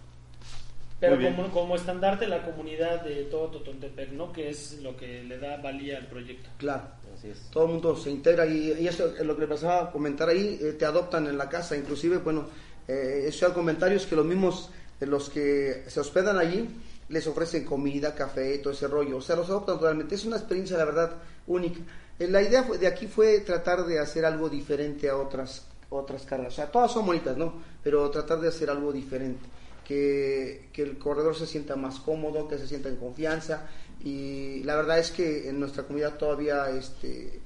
Pero 0.99 1.15
como, 1.21 1.51
como 1.51 1.75
estandarte 1.75 2.27
la 2.27 2.43
comunidad 2.43 3.03
de 3.03 3.23
todo 3.25 3.47
Totontepec, 3.51 4.11
¿no? 4.13 4.31
Que 4.33 4.49
es 4.49 4.79
lo 4.81 4.97
que 4.97 5.23
le 5.23 5.37
da 5.37 5.57
valía 5.57 5.97
al 5.97 6.07
proyecto. 6.07 6.49
Claro. 6.57 6.83
Así 7.15 7.29
es. 7.29 7.39
todo 7.51 7.65
el 7.65 7.71
mundo 7.71 7.95
se 7.95 8.11
integra 8.11 8.45
y, 8.45 8.73
y 8.79 8.87
eso 8.87 9.07
es 9.15 9.25
lo 9.25 9.35
que 9.35 9.41
le 9.41 9.47
pasaba 9.47 9.83
a 9.85 9.91
comentar 9.91 10.29
ahí, 10.29 10.59
eh, 10.61 10.73
te 10.73 10.85
adoptan 10.85 11.25
en 11.27 11.35
la 11.37 11.49
casa, 11.49 11.75
inclusive, 11.75 12.17
bueno, 12.19 12.45
eh, 12.87 13.23
eso 13.27 13.47
hay 13.47 13.53
comentarios 13.53 14.05
que 14.05 14.15
los 14.15 14.25
mismos, 14.25 14.69
de 14.99 15.07
los 15.07 15.29
que 15.29 15.83
se 15.87 15.99
hospedan 15.99 16.37
allí, 16.37 16.69
les 17.09 17.25
ofrecen 17.25 17.65
comida, 17.65 18.13
café, 18.13 18.59
todo 18.59 18.71
ese 18.73 18.87
rollo, 18.87 19.17
o 19.17 19.21
sea, 19.21 19.35
los 19.35 19.49
adoptan 19.49 19.79
totalmente, 19.79 20.13
es 20.13 20.25
una 20.25 20.37
experiencia, 20.37 20.77
la 20.77 20.85
verdad, 20.85 21.11
única. 21.47 21.79
Eh, 22.19 22.27
la 22.27 22.41
idea 22.43 22.61
fue- 22.63 22.77
de 22.77 22.85
aquí 22.85 23.07
fue 23.07 23.39
tratar 23.39 23.83
de 23.85 23.97
hacer 23.99 24.23
algo 24.23 24.47
diferente 24.47 25.09
a 25.09 25.17
otras, 25.17 25.65
otras 25.89 26.23
carreras, 26.23 26.53
o 26.53 26.55
sea, 26.57 26.67
todas 26.71 26.91
son 26.91 27.05
bonitas, 27.07 27.35
¿no? 27.35 27.53
Pero 27.83 28.07
tratar 28.11 28.39
de 28.41 28.49
hacer 28.49 28.69
algo 28.69 28.91
diferente. 28.91 29.39
Que, 29.87 30.67
que 30.73 30.81
el 30.81 30.97
corredor 30.97 31.33
se 31.35 31.47
sienta 31.47 31.77
más 31.77 31.99
cómodo, 32.01 32.47
que 32.49 32.57
se 32.57 32.67
sienta 32.67 32.89
en 32.89 32.97
confianza 32.97 33.69
y 34.03 34.61
la 34.63 34.75
verdad 34.75 34.99
es 34.99 35.11
que 35.11 35.47
en 35.47 35.61
nuestra 35.61 35.83
comunidad 35.83 36.17
todavía 36.17 36.69
este 36.71 37.39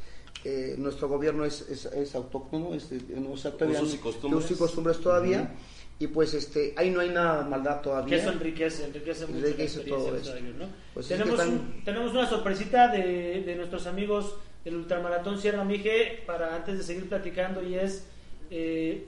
eh, 0.43 0.73
nuestro 0.79 1.07
gobierno 1.07 1.45
es, 1.45 1.61
es, 1.69 1.85
es 1.85 2.15
autóctono, 2.15 2.73
es, 2.73 2.89
de- 2.89 3.19
no, 3.19 3.33
o 3.33 3.37
sea, 3.37 3.51
todavía 3.51 3.79
Usos 3.83 3.93
y 3.93 3.97
costumbres. 3.99 4.43
usos 4.45 4.57
y 4.57 4.59
costumbres 4.59 4.97
todavía 4.99 5.51
y 5.99 6.07
pues 6.07 6.33
este 6.33 6.73
ahí 6.77 6.89
no 6.89 7.01
hay 7.01 7.09
nada 7.11 7.43
de 7.43 7.49
maldad 7.51 7.77
Que 7.77 7.83
todavía. 7.83 8.17
eso 8.17 8.31
enriquece, 8.31 8.85
enriquece 8.85 9.27
mucho 9.27 9.37
Enriquece 9.37 9.57
la 9.59 9.63
experiencia 9.83 9.95
todo 9.95 10.11
de 10.15 10.19
eso. 10.21 10.29
los 10.31 10.41
años, 10.41 10.55
¿no? 10.57 10.65
Pues 10.95 11.05
es 11.05 11.09
que 11.11 11.23
tenemos, 11.23 11.39
están- 11.39 11.53
un- 11.59 11.83
tenemos 11.85 12.11
una 12.11 12.27
sorpresita 12.27 12.87
de, 12.87 13.43
de 13.45 13.55
nuestros 13.55 13.85
amigos 13.85 14.35
del 14.65 14.77
Ultramaratón 14.77 15.39
Sierra 15.39 15.63
Mije 15.63 16.23
para 16.25 16.55
antes 16.55 16.75
de 16.79 16.83
seguir 16.83 17.07
platicando 17.07 17.61
y 17.61 17.75
es, 17.75 18.05
eh, 18.49 19.05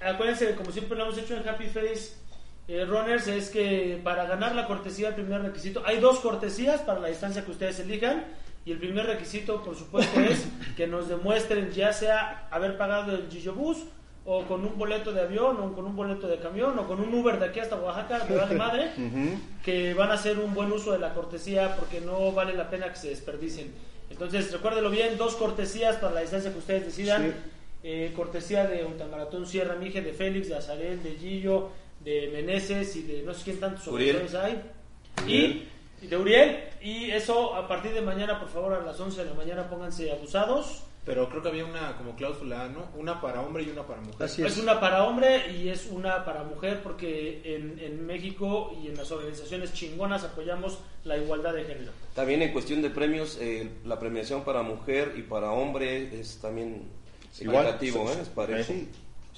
acuérdense, 0.00 0.54
como 0.54 0.70
siempre 0.70 0.96
lo 0.96 1.06
hemos 1.06 1.18
hecho 1.18 1.36
en 1.36 1.48
Happy 1.48 1.66
Face 1.66 2.12
eh, 2.68 2.84
Runners, 2.84 3.26
es 3.28 3.50
que 3.50 4.00
para 4.04 4.26
ganar 4.26 4.54
la 4.54 4.66
cortesía, 4.66 5.08
el 5.08 5.14
primer 5.14 5.42
requisito, 5.42 5.82
hay 5.86 5.98
dos 6.00 6.20
cortesías 6.20 6.80
para 6.82 7.00
la 7.00 7.08
distancia 7.08 7.44
que 7.44 7.50
ustedes 7.50 7.80
elijan. 7.80 8.24
Y 8.66 8.72
el 8.72 8.78
primer 8.78 9.06
requisito, 9.06 9.62
por 9.64 9.74
supuesto, 9.76 10.20
es 10.20 10.46
que 10.76 10.86
nos 10.86 11.08
demuestren 11.08 11.70
ya 11.70 11.92
sea 11.92 12.46
haber 12.50 12.76
pagado 12.76 13.14
el 13.14 13.28
Gillobús 13.30 13.78
o 14.26 14.42
con 14.42 14.62
un 14.66 14.76
boleto 14.76 15.10
de 15.12 15.22
avión 15.22 15.56
o 15.58 15.72
con 15.74 15.86
un 15.86 15.96
boleto 15.96 16.28
de 16.28 16.36
camión 16.38 16.78
o 16.78 16.86
con 16.86 17.00
un 17.00 17.14
Uber 17.14 17.38
de 17.38 17.46
aquí 17.46 17.60
hasta 17.60 17.76
Oaxaca, 17.76 18.26
vale 18.28 18.54
madre, 18.56 18.90
que 19.64 19.94
van 19.94 20.10
a 20.10 20.14
hacer 20.14 20.38
un 20.38 20.52
buen 20.52 20.70
uso 20.70 20.92
de 20.92 20.98
la 20.98 21.14
cortesía 21.14 21.76
porque 21.76 22.02
no 22.02 22.32
vale 22.32 22.52
la 22.52 22.68
pena 22.68 22.90
que 22.90 22.96
se 22.96 23.08
desperdicien. 23.08 23.72
Entonces, 24.10 24.52
recuérdelo 24.52 24.90
bien, 24.90 25.16
dos 25.16 25.34
cortesías 25.36 25.96
para 25.96 26.12
la 26.12 26.20
distancia 26.20 26.52
que 26.52 26.58
ustedes 26.58 26.84
decidan. 26.84 27.34
eh, 27.82 28.12
cortesía 28.14 28.66
de 28.66 28.84
Ultramaratón 28.84 29.46
Sierra 29.46 29.76
Mije, 29.76 30.02
de 30.02 30.12
Félix, 30.12 30.48
de 30.48 30.56
Azarel, 30.56 31.02
de 31.02 31.12
Gillo, 31.12 31.70
de 32.08 32.28
Meneses 32.32 32.94
y 32.96 33.02
de 33.02 33.22
no 33.22 33.34
sé 33.34 33.44
quién 33.44 33.60
tantos 33.60 33.86
Uriel. 33.88 34.16
organizadores 34.16 34.56
hay. 35.26 35.30
Y, 35.32 35.68
y 36.02 36.06
de 36.06 36.16
Uriel. 36.16 36.58
Y 36.80 37.10
eso 37.10 37.54
a 37.54 37.66
partir 37.68 37.92
de 37.92 38.00
mañana, 38.00 38.38
por 38.38 38.48
favor, 38.48 38.72
a 38.74 38.80
las 38.80 38.98
11 38.98 39.24
de 39.24 39.30
la 39.30 39.34
mañana 39.34 39.68
pónganse 39.68 40.10
abusados. 40.12 40.84
Pero 41.04 41.26
creo 41.30 41.40
que 41.42 41.48
había 41.48 41.64
una 41.64 41.96
como 41.96 42.14
cláusula, 42.16 42.68
¿no? 42.68 42.90
Una 42.94 43.18
para 43.18 43.40
hombre 43.40 43.62
y 43.62 43.70
una 43.70 43.86
para 43.86 44.00
mujer. 44.02 44.22
Así 44.24 44.42
Es 44.42 44.52
es. 44.52 44.62
una 44.62 44.78
para 44.78 45.04
hombre 45.04 45.50
y 45.52 45.70
es 45.70 45.88
una 45.90 46.22
para 46.24 46.42
mujer 46.44 46.80
porque 46.82 47.40
en, 47.44 47.78
en 47.78 48.04
México 48.04 48.78
y 48.82 48.88
en 48.88 48.96
las 48.96 49.10
organizaciones 49.10 49.72
chingonas 49.72 50.24
apoyamos 50.24 50.78
la 51.04 51.16
igualdad 51.16 51.54
de 51.54 51.64
género. 51.64 51.92
También 52.14 52.42
en 52.42 52.52
cuestión 52.52 52.82
de 52.82 52.90
premios, 52.90 53.38
eh, 53.40 53.70
la 53.86 53.98
premiación 53.98 54.44
para 54.44 54.62
mujer 54.62 55.14
y 55.16 55.22
para 55.22 55.50
hombre 55.50 56.20
es 56.20 56.38
también 56.42 56.82
Igual. 57.40 57.66
¿eh? 57.80 58.18
es 58.20 58.28
parejo. 58.28 58.64
Sí, 58.70 58.88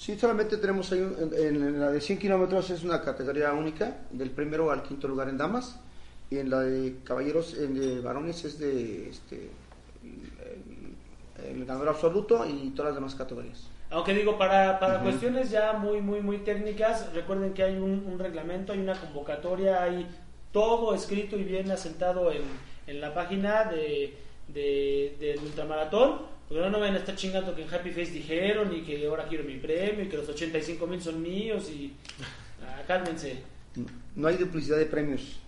sí, 0.00 0.18
solamente 0.18 0.56
tenemos 0.56 0.90
ahí, 0.92 1.00
un- 1.00 1.32
en, 1.34 1.54
en 1.62 1.80
la 1.80 1.90
de 1.90 2.00
100 2.00 2.18
kilómetros 2.18 2.70
es 2.70 2.82
una 2.84 3.02
categoría 3.02 3.52
única, 3.52 3.98
del 4.10 4.30
primero 4.30 4.70
al 4.70 4.82
quinto 4.82 5.06
lugar 5.08 5.28
en 5.28 5.38
damas, 5.38 5.78
y 6.30 6.38
en 6.38 6.48
la 6.50 6.60
de 6.60 6.96
caballeros, 7.04 7.56
en 7.58 7.74
de 7.78 8.00
varones 8.00 8.44
es 8.44 8.58
de 8.58 9.10
este, 9.10 9.50
el, 10.02 11.46
el 11.58 11.64
ganador 11.64 11.88
absoluto 11.88 12.44
y 12.46 12.70
todas 12.70 12.90
las 12.90 12.94
demás 12.96 13.14
categorías. 13.14 13.68
Aunque 13.90 14.14
digo, 14.14 14.38
para, 14.38 14.78
para 14.78 15.00
cuestiones 15.02 15.50
ya 15.50 15.72
muy, 15.72 16.00
muy, 16.00 16.20
muy 16.20 16.38
técnicas, 16.38 17.12
recuerden 17.12 17.52
que 17.54 17.64
hay 17.64 17.74
un, 17.76 18.04
un 18.06 18.18
reglamento, 18.18 18.72
hay 18.72 18.78
una 18.78 18.94
convocatoria, 18.94 19.82
hay 19.82 20.06
todo 20.52 20.94
escrito 20.94 21.36
y 21.36 21.42
bien 21.44 21.70
asentado 21.72 22.30
en, 22.30 22.42
en 22.86 23.00
la 23.00 23.12
página 23.12 23.64
de, 23.64 24.14
de- 24.48 25.16
del 25.18 25.38
ultramaratón. 25.40 26.39
Porque 26.50 26.64
no, 26.64 26.70
no 26.70 26.80
vayan 26.80 26.96
a 26.96 26.98
estar 26.98 27.14
chingando 27.14 27.54
que 27.54 27.62
en 27.62 27.72
Happy 27.72 27.90
Face 27.90 28.10
dijeron 28.10 28.74
y 28.74 28.82
que 28.82 29.06
ahora 29.06 29.26
quiero 29.28 29.44
mi 29.44 29.58
premio 29.58 30.02
y 30.02 30.08
que 30.08 30.16
los 30.16 30.28
85 30.28 30.84
mil 30.88 31.00
son 31.00 31.22
míos 31.22 31.70
y 31.70 31.92
ah, 32.66 32.82
cálmense. 32.88 33.36
No 34.16 34.26
hay 34.26 34.36
duplicidad 34.36 34.76
de 34.76 34.86
premios. 34.86 35.38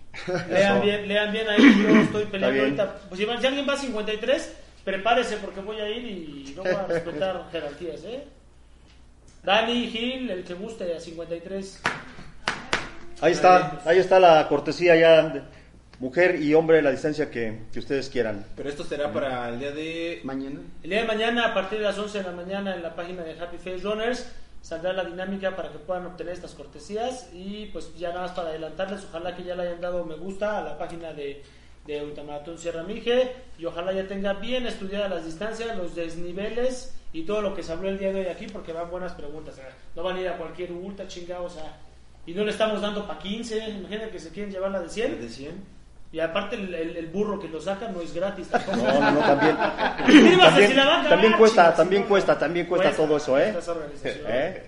Lean 0.49 0.81
bien, 0.81 1.05
lean 1.05 1.33
bien 1.33 1.49
ahí, 1.49 1.83
yo 1.83 1.89
estoy 1.89 2.23
peleando 2.27 2.61
ahorita. 2.61 2.99
Pues 3.09 3.19
si, 3.19 3.25
si 3.25 3.45
alguien 3.45 3.67
va 3.67 3.73
a 3.73 3.77
53, 3.77 4.53
prepárese 4.85 5.35
porque 5.37 5.59
voy 5.59 5.81
a 5.81 5.89
ir 5.89 6.05
y 6.05 6.53
no 6.55 6.63
voy 6.63 6.71
a 6.71 6.87
respetar 6.87 7.47
jerarquías, 7.51 8.01
¿eh? 8.05 8.23
Dani, 9.43 9.89
Gil, 9.89 10.29
el 10.29 10.45
que 10.45 10.53
guste 10.53 10.95
a 10.95 11.01
53. 11.01 11.81
Ahí 13.19 13.33
está, 13.33 13.81
ahí 13.83 13.97
está 13.97 14.21
la 14.21 14.47
cortesía 14.47 14.95
ya, 14.95 15.49
mujer 16.03 16.41
y 16.41 16.53
hombre, 16.53 16.81
la 16.81 16.91
distancia 16.91 17.31
que, 17.31 17.61
que 17.71 17.79
ustedes 17.79 18.09
quieran. 18.09 18.45
Pero 18.55 18.69
esto 18.69 18.83
será 18.83 19.11
para 19.13 19.47
el 19.49 19.59
día 19.59 19.71
de 19.71 20.19
Mañana. 20.23 20.59
El 20.83 20.89
día 20.89 21.01
de 21.01 21.07
mañana, 21.07 21.47
a 21.47 21.53
partir 21.53 21.79
de 21.79 21.85
las 21.85 21.97
11 21.97 22.17
de 22.17 22.23
la 22.25 22.31
mañana, 22.31 22.75
en 22.75 22.83
la 22.83 22.93
página 22.93 23.23
de 23.23 23.39
Happy 23.39 23.57
Face 23.57 23.77
Runners, 23.77 24.29
saldrá 24.61 24.91
la 24.91 25.05
dinámica 25.05 25.55
para 25.55 25.71
que 25.71 25.79
puedan 25.79 26.05
obtener 26.05 26.33
estas 26.33 26.51
cortesías. 26.51 27.29
Y 27.33 27.67
pues 27.67 27.95
ya 27.97 28.09
nada 28.09 28.23
más 28.23 28.31
para 28.31 28.49
adelantarles, 28.49 29.05
ojalá 29.05 29.33
que 29.35 29.43
ya 29.43 29.55
le 29.55 29.63
hayan 29.63 29.79
dado 29.79 30.03
me 30.03 30.15
gusta 30.15 30.59
a 30.59 30.63
la 30.63 30.77
página 30.77 31.13
de, 31.13 31.41
de 31.87 32.03
Ultramaratón 32.03 32.57
Sierra 32.57 32.83
Mije. 32.83 33.31
Y 33.57 33.65
ojalá 33.65 33.93
ya 33.93 34.05
tenga 34.05 34.33
bien 34.33 34.67
estudiadas 34.67 35.09
las 35.09 35.25
distancias, 35.25 35.75
los 35.77 35.95
desniveles 35.95 36.93
y 37.13 37.23
todo 37.23 37.41
lo 37.41 37.55
que 37.55 37.63
se 37.63 37.71
habló 37.71 37.87
el 37.87 37.97
día 37.97 38.11
de 38.11 38.21
hoy 38.21 38.27
aquí, 38.27 38.47
porque 38.47 38.73
van 38.73 38.91
buenas 38.91 39.13
preguntas. 39.13 39.55
no 39.95 40.03
van 40.03 40.17
a 40.17 40.21
ir 40.21 40.27
a 40.27 40.37
cualquier 40.37 40.73
ultra 40.73 41.07
chingado, 41.07 41.45
o 41.45 41.49
sea. 41.49 41.77
Y 42.25 42.33
no 42.33 42.43
le 42.43 42.51
estamos 42.51 42.81
dando 42.81 43.07
para 43.07 43.19
15, 43.19 43.69
imagínate 43.69 44.09
que 44.09 44.19
se 44.19 44.31
quieren 44.31 44.51
llevar 44.51 44.71
la 44.71 44.81
de 44.81 44.89
100. 44.89 45.21
de 45.21 45.29
100. 45.29 45.73
Y 46.13 46.19
aparte 46.19 46.55
el, 46.55 46.73
el- 46.73 46.95
el 46.95 47.07
burro 47.07 47.39
que 47.39 47.49
lo 47.49 47.59
saca 47.59 47.89
no 47.89 47.99
es 47.99 48.13
gratis. 48.13 48.47
tampoco. 48.51 48.77
No, 48.77 48.99
no, 49.01 49.11
no, 49.13 49.19
también. 49.19 49.57
También, 49.57 50.67
si 50.69 50.73
la 50.75 50.85
van 50.85 51.05
a 51.05 51.09
también 51.09 51.33
cuesta, 51.33 51.61
chingas, 51.63 51.75
también 51.77 52.03
cuesta, 52.03 52.39
también 52.39 52.65
cuesta 52.67 52.91
todo 52.95 53.17
eso, 53.17 53.39
¿eh? 53.39 53.55
¿Eh? 54.05 54.63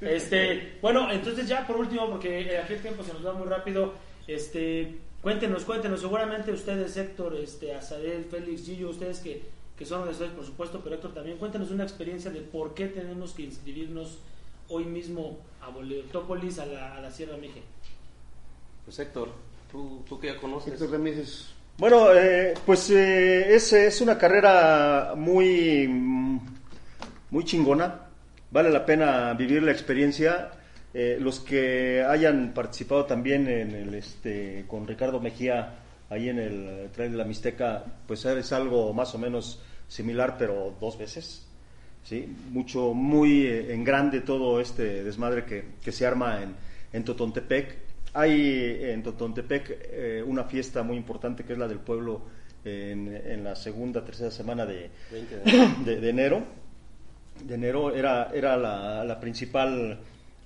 Este, 0.00 0.78
bueno, 0.80 1.10
entonces 1.10 1.48
ya 1.48 1.66
por 1.66 1.76
último, 1.78 2.08
porque 2.10 2.40
eh, 2.42 2.58
aquí 2.58 2.74
el 2.74 2.80
tiempo 2.82 3.02
se 3.02 3.12
nos 3.12 3.26
va 3.26 3.32
muy 3.32 3.46
rápido, 3.48 3.94
este, 4.26 4.98
cuéntenos, 5.22 5.64
cuéntenos, 5.64 6.00
seguramente 6.00 6.52
ustedes, 6.52 6.96
Héctor, 6.96 7.36
este, 7.36 7.74
Azael, 7.74 8.24
Félix, 8.30 8.64
Gillo, 8.64 8.90
ustedes 8.90 9.18
que, 9.20 9.42
que 9.78 9.84
son 9.86 10.00
organizadores, 10.00 10.36
por 10.36 10.44
supuesto, 10.46 10.80
pero 10.84 10.96
Héctor 10.96 11.14
también, 11.14 11.38
cuéntenos 11.38 11.70
una 11.70 11.84
experiencia 11.84 12.30
de 12.30 12.40
por 12.40 12.74
qué 12.74 12.86
tenemos 12.86 13.32
que 13.32 13.42
inscribirnos 13.42 14.18
hoy 14.68 14.84
mismo 14.84 15.38
a 15.62 15.70
Boletópolis, 15.70 16.58
a 16.58 16.66
la, 16.66 16.94
a 16.96 17.00
la 17.00 17.10
Sierra 17.10 17.36
Mije. 17.36 17.62
Pues 18.84 18.98
Héctor, 18.98 19.30
tú, 19.74 20.04
tú 20.08 20.20
que 20.20 20.28
ya 20.28 20.36
conoces. 20.36 20.74
Héctor 20.74 20.92
Ramírez. 20.92 21.46
Bueno, 21.76 22.14
eh, 22.14 22.54
pues 22.64 22.88
eh, 22.90 23.54
es, 23.54 23.72
es 23.72 24.00
una 24.00 24.16
carrera 24.16 25.14
muy, 25.16 25.88
muy 27.30 27.44
chingona. 27.44 28.02
Vale 28.52 28.70
la 28.70 28.86
pena 28.86 29.34
vivir 29.34 29.64
la 29.64 29.72
experiencia. 29.72 30.52
Eh, 30.94 31.18
los 31.20 31.40
que 31.40 32.04
hayan 32.08 32.54
participado 32.54 33.04
también 33.04 33.48
en 33.48 33.72
el, 33.72 33.94
este, 33.94 34.64
con 34.68 34.86
Ricardo 34.86 35.18
Mejía 35.18 35.80
ahí 36.08 36.28
en 36.28 36.38
el 36.38 36.90
Trail 36.92 37.10
de 37.10 37.18
la 37.18 37.24
Mixteca, 37.24 37.84
pues 38.06 38.24
es 38.24 38.52
algo 38.52 38.92
más 38.92 39.12
o 39.16 39.18
menos 39.18 39.60
similar, 39.88 40.36
pero 40.38 40.72
dos 40.80 40.96
veces. 40.96 41.48
¿sí? 42.04 42.32
Mucho, 42.52 42.94
muy 42.94 43.46
eh, 43.46 43.74
en 43.74 43.82
grande 43.82 44.20
todo 44.20 44.60
este 44.60 45.02
desmadre 45.02 45.44
que, 45.44 45.64
que 45.82 45.90
se 45.90 46.06
arma 46.06 46.44
en, 46.44 46.54
en 46.92 47.04
Totontepec. 47.04 47.83
Hay 48.14 48.78
en 48.80 49.02
Totontepec 49.02 49.78
eh, 49.90 50.24
una 50.24 50.44
fiesta 50.44 50.82
muy 50.82 50.96
importante 50.96 51.44
que 51.44 51.52
es 51.52 51.58
la 51.58 51.68
del 51.68 51.80
pueblo 51.80 52.22
en, 52.64 53.14
en 53.14 53.44
la 53.44 53.56
segunda, 53.56 54.04
tercera 54.04 54.30
semana 54.30 54.64
de, 54.64 54.90
20 55.10 55.36
de 55.36 55.68
de, 55.84 56.00
de 56.00 56.08
enero. 56.08 56.42
De 57.44 57.54
enero 57.54 57.94
era, 57.94 58.30
era 58.32 58.56
la, 58.56 59.04
la 59.04 59.20
principal 59.20 59.98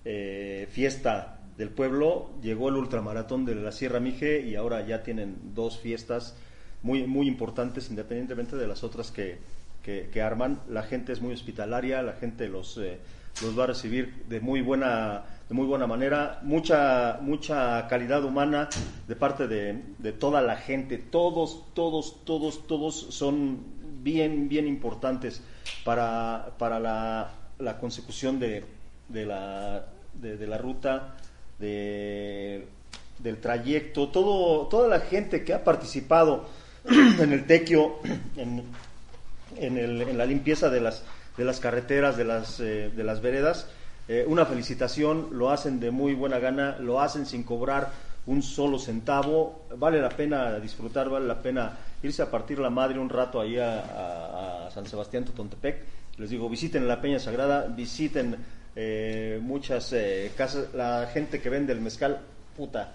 eh, 0.05 0.67
fiesta 0.71 1.39
del 1.59 1.71
pueblo. 1.71 2.31
Llegó 2.41 2.71
el 2.71 2.77
ultramaratón 2.77 3.45
de 3.45 3.55
la 3.55 3.73
Sierra 3.73 4.01
Mije 4.01 4.41
y 4.41 4.55
ahora 4.55 4.87
ya 4.87 5.03
tienen 5.03 5.37
dos 5.55 5.79
fiestas 5.79 6.35
muy, 6.83 7.07
muy 7.07 7.27
importantes, 7.29 7.91
independientemente 7.91 8.57
de 8.57 8.67
las 8.67 8.85
otras 8.85 9.11
que, 9.11 9.39
que, 9.83 10.09
que 10.13 10.23
arman. 10.23 10.61
La 10.69 10.83
gente 10.83 11.13
es 11.13 11.21
muy 11.21 11.35
hospitalaria, 11.35 12.03
la 12.03 12.15
gente 12.15 12.49
los, 12.49 12.79
eh, 12.79 12.99
los 13.43 13.59
va 13.59 13.65
a 13.65 13.67
recibir 13.69 14.25
de 14.29 14.41
muy 14.41 14.63
buena, 14.63 15.25
de 15.49 15.55
muy 15.55 15.67
buena 15.67 15.87
manera. 15.87 16.41
Mucha, 16.43 17.19
mucha 17.21 17.87
calidad 17.89 18.25
humana 18.25 18.69
de 19.07 19.17
parte 19.17 19.49
de, 19.49 19.83
de 19.99 20.13
toda 20.13 20.41
la 20.43 20.57
gente. 20.57 20.99
Todos, 20.99 21.65
todos, 21.75 22.25
todos, 22.25 22.67
todos 22.67 23.07
son 23.11 23.59
bien, 24.03 24.49
bien 24.49 24.67
importantes 24.67 25.43
para, 25.85 26.51
para 26.59 26.79
la, 26.79 27.31
la 27.59 27.79
consecución 27.79 28.39
de, 28.39 28.65
de, 29.09 29.27
la, 29.27 29.87
de, 30.15 30.47
la 30.47 30.59
ruta, 30.59 31.17
de, 31.59 32.67
del 33.19 33.39
trayecto, 33.39 34.09
todo, 34.09 34.67
toda 34.69 34.89
la 34.89 35.01
gente 35.01 35.45
que 35.45 35.55
ha 35.55 35.65
participado 35.65 36.47
en 36.85 37.33
el 37.33 37.47
tequio, 37.47 37.97
en, 38.37 38.65
en 39.57 40.19
la 40.19 40.27
limpieza 40.27 40.69
de 40.69 40.81
las, 40.81 41.05
de 41.37 41.45
las 41.45 41.61
carreteras, 41.61 42.17
de 42.17 42.25
las, 42.25 42.61
eh, 42.61 42.91
de 42.95 43.05
las 43.05 43.21
veredas, 43.21 43.69
eh, 44.09 44.25
una 44.27 44.47
felicitación, 44.47 45.29
lo 45.33 45.51
hacen 45.51 45.81
de 45.81 45.91
muy 45.91 46.15
buena 46.15 46.39
gana, 46.39 46.79
lo 46.79 47.01
hacen 47.01 47.27
sin 47.27 47.43
cobrar 47.43 47.91
un 48.27 48.43
solo 48.43 48.79
centavo, 48.79 49.67
vale 49.77 50.01
la 50.01 50.09
pena 50.09 50.59
disfrutar, 50.59 51.09
vale 51.09 51.27
la 51.27 51.41
pena 51.41 51.79
irse 52.03 52.23
a 52.23 52.31
partir 52.31 52.59
la 52.59 52.71
madre 52.71 52.99
un 52.99 53.09
rato 53.09 53.41
ahí 53.41 53.59
a, 53.59 54.69
San 54.73 54.87
Sebastián 54.87 55.25
Totontepec. 55.25 55.83
Les 56.19 56.31
digo, 56.31 56.49
visiten 56.49 56.89
la 56.89 57.01
Peña 57.01 57.19
Sagrada, 57.19 57.67
visiten 57.67 58.37
eh, 58.75 59.39
muchas 59.43 59.93
eh, 59.93 60.33
casas, 60.37 60.75
la 60.75 61.09
gente 61.13 61.41
que 61.41 61.49
vende 61.49 61.73
el 61.73 61.81
mezcal, 61.81 62.21
puta, 62.57 62.93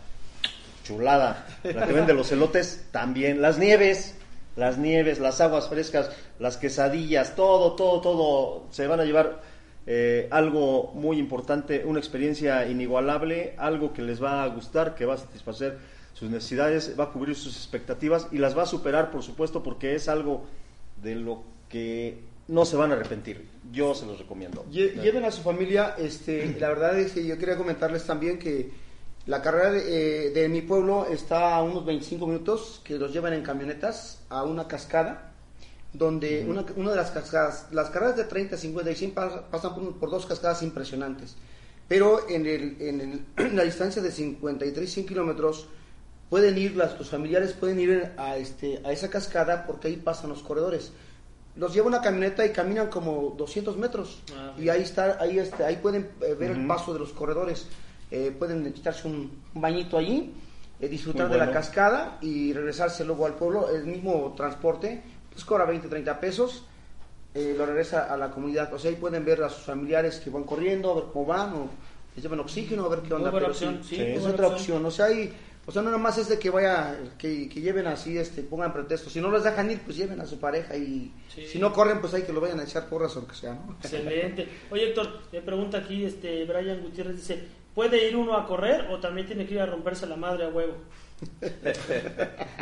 chulada. 0.83 1.45
La 1.63 1.87
que 1.87 1.93
vende 1.93 2.13
los 2.13 2.31
elotes 2.31 2.87
también. 2.91 3.41
Las 3.41 3.57
nieves, 3.57 4.15
las 4.55 4.77
nieves, 4.77 5.19
las 5.19 5.41
aguas 5.41 5.67
frescas, 5.67 6.11
las 6.39 6.57
quesadillas, 6.57 7.35
todo, 7.35 7.73
todo, 7.73 8.01
todo. 8.01 8.67
Se 8.71 8.87
van 8.87 8.99
a 8.99 9.05
llevar 9.05 9.41
eh, 9.85 10.27
algo 10.31 10.91
muy 10.93 11.17
importante, 11.19 11.83
una 11.85 11.99
experiencia 11.99 12.67
inigualable, 12.67 13.53
algo 13.57 13.93
que 13.93 14.01
les 14.01 14.21
va 14.23 14.43
a 14.43 14.47
gustar, 14.47 14.95
que 14.95 15.05
va 15.05 15.15
a 15.15 15.17
satisfacer 15.17 15.77
sus 16.13 16.29
necesidades, 16.29 16.95
va 16.99 17.05
a 17.05 17.11
cubrir 17.11 17.35
sus 17.35 17.55
expectativas 17.57 18.27
y 18.31 18.37
las 18.37 18.57
va 18.57 18.63
a 18.63 18.65
superar, 18.67 19.11
por 19.11 19.23
supuesto, 19.23 19.61
porque 19.63 19.95
es 19.95 20.07
algo 20.07 20.45
de 21.01 21.15
lo 21.15 21.43
que 21.69 22.19
no 22.47 22.65
se 22.65 22.75
van 22.77 22.91
a 22.91 22.93
arrepentir. 22.95 23.47
Yo 23.71 23.95
se 23.95 24.05
los 24.05 24.19
recomiendo. 24.19 24.65
Lle- 24.71 25.01
Lleven 25.01 25.25
a 25.25 25.31
su 25.31 25.41
familia, 25.41 25.95
este, 25.97 26.55
la 26.59 26.69
verdad 26.69 26.99
es 26.99 27.11
que 27.13 27.25
yo 27.25 27.37
quería 27.37 27.57
comentarles 27.57 28.05
también 28.05 28.37
que 28.37 28.69
la 29.25 29.41
carrera 29.41 29.71
de, 29.71 30.27
eh, 30.27 30.29
de 30.31 30.49
mi 30.49 30.61
pueblo 30.61 31.07
está 31.09 31.55
a 31.55 31.63
unos 31.63 31.85
25 31.85 32.27
minutos, 32.27 32.81
que 32.83 32.97
los 32.99 33.11
llevan 33.11 33.33
en 33.33 33.41
camionetas 33.41 34.21
a 34.29 34.43
una 34.43 34.67
cascada, 34.67 35.32
donde 35.93 36.45
una, 36.47 36.65
una 36.75 36.89
de 36.91 36.95
las 36.95 37.11
cascadas, 37.11 37.67
las 37.71 37.89
carreras 37.89 38.15
de 38.17 38.23
30, 38.23 38.57
50 38.57 38.91
y 38.91 38.95
100 38.95 39.15
pas- 39.15 39.41
pasan 39.51 39.75
por, 39.75 39.93
por 39.99 40.09
dos 40.09 40.25
cascadas 40.25 40.63
impresionantes, 40.63 41.35
pero 41.87 42.27
en, 42.29 42.45
el, 42.45 42.77
en, 42.81 43.01
el- 43.01 43.25
en 43.37 43.55
la 43.55 43.63
distancia 43.63 44.01
de 44.01 44.11
53, 44.11 44.91
100 44.91 45.05
kilómetros, 45.05 45.67
pueden 46.29 46.57
ir, 46.57 46.75
las, 46.75 46.97
los 46.97 47.09
familiares 47.09 47.53
pueden 47.53 47.79
ir 47.79 48.11
a, 48.17 48.37
este, 48.37 48.81
a 48.83 48.91
esa 48.91 49.09
cascada 49.09 49.65
porque 49.67 49.89
ahí 49.89 49.97
pasan 49.97 50.29
los 50.31 50.41
corredores. 50.41 50.91
los 51.55 51.71
lleva 51.75 51.85
una 51.85 52.01
camioneta 52.01 52.43
y 52.43 52.49
caminan 52.51 52.87
como 52.87 53.35
200 53.37 53.77
metros. 53.77 54.23
Ah. 54.35 54.55
Y 54.57 54.69
ahí 54.69 54.81
está, 54.81 55.17
ahí 55.21 55.37
este, 55.37 55.63
ahí 55.63 55.75
pueden 55.75 56.09
eh, 56.21 56.33
ver 56.33 56.51
el 56.51 56.59
Ujú. 56.59 56.67
paso 56.67 56.93
de 56.93 56.99
los 56.99 57.13
corredores. 57.13 57.67
Eh, 58.09 58.35
pueden 58.37 58.71
quitarse 58.73 59.07
un, 59.07 59.31
un 59.53 59.61
bañito 59.61 59.95
allí, 59.95 60.33
eh, 60.79 60.87
disfrutar 60.87 61.27
Muy 61.27 61.33
de 61.33 61.37
la 61.37 61.45
bueno. 61.45 61.59
cascada 61.59 62.17
y 62.21 62.51
regresarse 62.53 63.05
luego 63.05 63.27
al 63.27 63.35
pueblo. 63.35 63.69
El 63.69 63.85
mismo 63.85 64.33
transporte, 64.35 65.03
pues 65.33 65.43
cobra 65.45 65.65
20, 65.65 65.87
30 65.87 66.19
pesos. 66.19 66.63
eh, 67.35 67.55
lo 67.57 67.65
regresa 67.65 68.13
a 68.13 68.17
la 68.17 68.29
comunidad. 68.29 68.71
O 68.73 68.77
sea, 68.79 68.91
ahí 68.91 68.95
pueden 68.97 69.25
ver 69.25 69.41
a 69.43 69.49
sus 69.49 69.63
familiares 69.63 70.19
que 70.19 70.29
van 70.29 70.43
corriendo, 70.43 70.91
a 70.91 70.95
ver 70.95 71.03
cómo 71.11 71.25
van, 71.25 71.53
o 71.53 71.69
les 72.15 72.21
llevan 72.23 72.39
oxígeno, 72.41 72.85
a 72.85 72.89
ver 72.89 72.99
qué 72.99 73.13
onda. 73.13 73.31
pero 73.31 73.47
opción, 73.47 73.79
sí, 73.83 73.95
sí, 73.95 74.01
muy 74.03 74.11
es 74.11 74.25
otra 74.25 74.47
opción. 74.49 74.85
opción. 74.85 74.85
O 74.85 74.91
sea, 74.91 75.05
ahí, 75.05 75.33
o 75.65 75.71
sea, 75.71 75.81
no 75.81 75.89
nada 75.89 75.97
más 75.97 76.15
es 76.19 76.29
de 76.29 76.37
que 76.37 76.51
vaya, 76.51 76.95
que, 77.17 77.49
que 77.49 77.59
lleven 77.61 77.87
así, 77.87 78.15
este, 78.19 78.43
pongan 78.43 78.71
pretexto. 78.71 79.09
Si 79.09 79.19
no 79.19 79.31
les 79.31 79.43
dejan 79.43 79.71
ir, 79.71 79.79
pues 79.81 79.97
lleven 79.97 80.21
a 80.21 80.27
su 80.27 80.39
pareja 80.39 80.75
y 80.77 81.11
Sí. 81.33 81.47
si 81.47 81.57
no 81.57 81.73
corren, 81.73 81.99
pues 82.01 82.13
hay 82.13 82.21
que 82.21 82.31
lo 82.33 82.39
vayan 82.39 82.59
a 82.59 82.65
echar 82.65 82.87
porras 82.87 83.17
o 83.17 83.21
lo 83.21 83.27
que 83.27 83.33
sea, 83.35 83.53
¿no? 83.53 83.77
Excelente. 83.81 84.47
Oye, 84.69 84.89
Héctor, 84.89 85.07
me 85.31 85.41
pregunta 85.41 85.79
aquí 85.79 86.05
este 86.05 86.45
Brian 86.45 86.81
Gutiérrez, 86.83 87.15
dice, 87.15 87.43
¿puede 87.73 88.07
ir 88.07 88.15
uno 88.15 88.37
a 88.37 88.45
correr 88.45 88.91
o 88.91 88.99
también 88.99 89.25
tiene 89.25 89.47
que 89.47 89.55
ir 89.55 89.61
a 89.61 89.65
romperse 89.65 90.05
la 90.05 90.17
madre 90.17 90.45
a 90.45 90.49
huevo? 90.49 90.75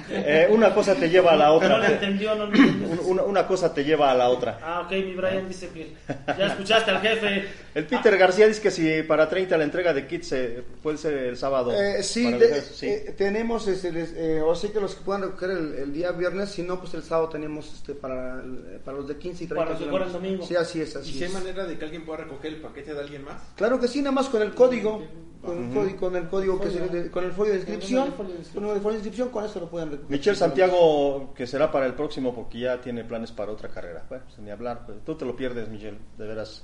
Eh, 0.09 0.47
una 0.51 0.73
cosa 0.73 0.95
te 0.95 1.09
lleva 1.09 1.31
a 1.33 1.35
la 1.35 1.45
No 1.47 1.53
otra. 1.55 1.87
entendió, 1.91 2.35
no 2.35 2.45
entendió. 2.45 3.01
Una, 3.03 3.23
una 3.23 3.47
cosa 3.47 3.73
te 3.73 3.83
lleva 3.83 4.11
a 4.11 4.15
la 4.15 4.29
otra. 4.29 4.59
Ah, 4.61 4.81
ok, 4.85 4.91
mi 4.91 5.13
Brian 5.15 5.47
dice 5.47 5.69
que 5.69 5.93
ya 6.37 6.47
escuchaste 6.47 6.91
al 6.91 6.99
jefe. 7.01 7.47
El 7.73 7.85
Peter 7.85 8.17
García 8.17 8.47
dice 8.47 8.61
que 8.61 8.71
si 8.71 9.03
para 9.03 9.29
30 9.29 9.57
la 9.57 9.63
entrega 9.63 9.93
de 9.93 10.05
kits 10.07 10.31
eh, 10.33 10.63
puede 10.83 10.97
ser 10.97 11.13
el 11.13 11.37
sábado. 11.37 11.71
Eh, 11.73 12.03
sí, 12.03 12.31
de- 12.33 12.61
sí. 12.61 12.87
eh, 12.87 13.13
tenemos, 13.17 13.67
este, 13.67 13.91
les- 13.91 14.13
eh, 14.15 14.41
o 14.41 14.53
sea 14.55 14.71
que 14.71 14.81
los 14.81 14.95
que 14.95 15.01
puedan 15.03 15.21
recoger 15.21 15.51
el, 15.51 15.73
el 15.75 15.93
día 15.93 16.11
viernes, 16.11 16.49
si 16.49 16.63
no, 16.63 16.79
pues 16.79 16.93
el 16.93 17.03
sábado 17.03 17.29
tenemos 17.29 17.73
este, 17.73 17.93
para, 17.93 18.41
el- 18.41 18.79
para 18.83 18.97
los 18.97 19.07
de 19.07 19.15
15 19.17 19.45
y 19.45 19.47
30. 19.47 19.55
Para 19.65 19.77
los 19.79 19.83
que 19.85 19.89
corren 19.89 20.11
domingo. 20.11 20.45
Sí, 20.45 20.55
así 20.55 20.81
es, 20.81 20.93
¿Y 20.95 20.97
así 20.97 21.13
si 21.13 21.23
hay 21.23 21.31
manera 21.31 21.65
de 21.65 21.77
que 21.77 21.85
alguien 21.85 22.05
pueda 22.05 22.19
recoger 22.23 22.53
el 22.53 22.61
paquete 22.61 22.93
de 22.93 22.99
alguien 22.99 23.23
más? 23.23 23.41
Claro 23.55 23.79
que 23.79 23.87
sí, 23.87 23.99
nada 23.99 24.11
más 24.11 24.27
con 24.27 24.41
el 24.41 24.53
código, 24.53 25.03
con 25.41 25.57
el 25.63 25.73
código, 25.73 25.99
con 25.99 26.15
el 26.15 26.27
código 26.29 26.59
que 26.59 26.69
se- 26.69 26.87
de- 26.87 27.11
con 27.11 27.23
el 27.23 27.31
folio 27.31 27.53
de 27.53 27.59
inscripción, 27.59 28.11
Con 28.11 28.27
el 28.27 28.43
folio 28.81 28.91
de 28.91 28.95
inscripción. 28.95 29.29
con 29.29 29.45
eso 29.45 29.59
lo 29.59 29.69
pueden 29.69 29.91
recoger. 29.91 30.11
Michelle 30.11 30.35
Santiago, 30.37 31.33
que 31.35 31.47
será 31.47 31.71
para 31.71 31.85
el 31.85 31.93
próximo 31.93 32.33
porque 32.35 32.59
ya 32.59 32.79
tiene 32.81 33.03
planes 33.03 33.31
para 33.31 33.51
otra 33.51 33.69
carrera. 33.69 34.03
Bueno, 34.09 34.23
pues, 34.27 34.39
ni 34.39 34.51
hablar. 34.51 34.85
pues, 34.85 34.99
tú 35.05 35.15
te 35.15 35.25
lo 35.25 35.35
pierdes, 35.35 35.67
Michelle. 35.69 35.97
De 36.17 36.27
veras, 36.27 36.63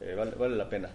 eh, 0.00 0.14
vale, 0.16 0.32
vale 0.32 0.56
la 0.56 0.68
pena. 0.68 0.88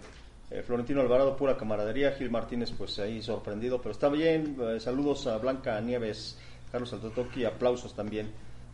Eh, 0.50 0.62
Florentino 0.62 1.00
Alvarado, 1.00 1.36
pura 1.36 1.56
camaradería. 1.56 2.12
Gil 2.12 2.30
Martínez, 2.30 2.70
pues 2.76 2.98
ahí 2.98 3.20
sorprendido, 3.22 3.78
pero 3.78 3.90
está 3.92 4.08
bien. 4.08 4.56
Eh, 4.60 4.78
saludos 4.78 5.26
a 5.26 5.38
Blanca 5.38 5.80
Nieves, 5.80 6.38
Carlos 6.70 6.92
Altotoki, 6.92 7.44
aplausos 7.44 7.94
también. 7.94 8.30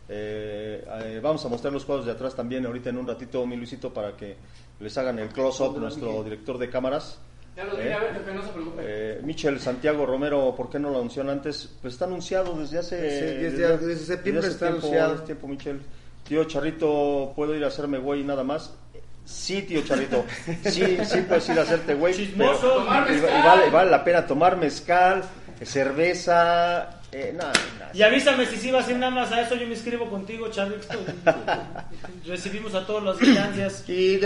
Eh, 0.08 0.84
eh, 1.04 1.20
vamos 1.22 1.44
a 1.46 1.48
mostrar 1.48 1.72
los 1.72 1.84
cuadros 1.86 2.04
de 2.04 2.12
atrás 2.12 2.34
también 2.34 2.66
ahorita 2.66 2.90
en 2.90 2.98
un 2.98 3.06
ratito, 3.06 3.46
mi 3.46 3.56
Luisito, 3.56 3.94
para 3.94 4.14
que 4.16 4.36
les 4.80 4.98
hagan 4.98 5.18
el 5.18 5.28
close-up, 5.28 5.78
nuestro 5.78 6.22
director 6.24 6.58
de 6.58 6.68
cámaras. 6.68 7.18
Ya 7.56 7.64
lo 7.64 7.74
Eh, 7.78 7.82
diré, 7.82 7.94
a 7.94 7.98
ver, 7.98 8.34
no 8.34 8.42
se 8.42 8.48
preocupe. 8.48 8.82
Eh, 8.84 9.20
Michel 9.22 9.60
Santiago 9.60 10.06
Romero, 10.06 10.54
¿por 10.56 10.70
qué 10.70 10.78
no 10.78 10.88
lo 10.90 10.96
anunciaron 10.98 11.30
antes? 11.32 11.68
Pues 11.82 11.94
está 11.94 12.06
anunciado 12.06 12.54
desde 12.58 12.78
hace... 12.78 12.96
Sí, 12.98 13.42
desde- 13.42 13.76
desde 13.78 14.04
septiembre 14.06 14.46
hace 14.46 14.54
está 14.54 14.66
tiempo, 14.68 14.86
anunciado. 14.86 15.22
tiempo, 15.22 15.48
Michel. 15.48 15.80
Tío 16.26 16.44
Charrito, 16.44 17.32
¿puedo 17.36 17.54
ir 17.54 17.62
a 17.64 17.66
hacerme 17.66 17.98
güey 17.98 18.24
nada 18.24 18.42
más? 18.44 18.72
Sí, 19.24 19.62
tío 19.62 19.82
Charrito. 19.82 20.24
Sí, 20.64 20.96
sí 21.04 21.20
puedes 21.28 21.48
ir 21.50 21.58
a 21.58 21.62
hacerte 21.62 21.94
güey. 21.94 22.14
Chismoso. 22.14 22.60
pero- 22.60 22.74
Tomar 22.84 23.10
y- 23.12 23.20
vale, 23.20 23.70
vale 23.70 23.90
la 23.90 24.02
pena 24.02 24.26
tomar 24.26 24.56
mezcal, 24.56 25.22
eh, 25.60 25.66
cerveza... 25.66 26.98
Eh, 27.14 27.30
nada, 27.36 27.52
nada. 27.78 27.90
Y 27.92 28.00
avísame 28.02 28.46
si 28.46 28.56
sí 28.56 28.70
vas 28.70 28.88
a 28.88 28.90
ir 28.92 28.96
nada 28.96 29.12
más 29.12 29.30
a 29.32 29.42
eso, 29.42 29.54
yo 29.54 29.66
me 29.66 29.74
inscribo 29.74 30.08
contigo, 30.08 30.48
Charlie. 30.48 30.78
Recibimos 32.26 32.74
a 32.74 32.86
todas 32.86 33.02
las 33.04 33.18
distancias. 33.18 33.84
Y 33.88 34.16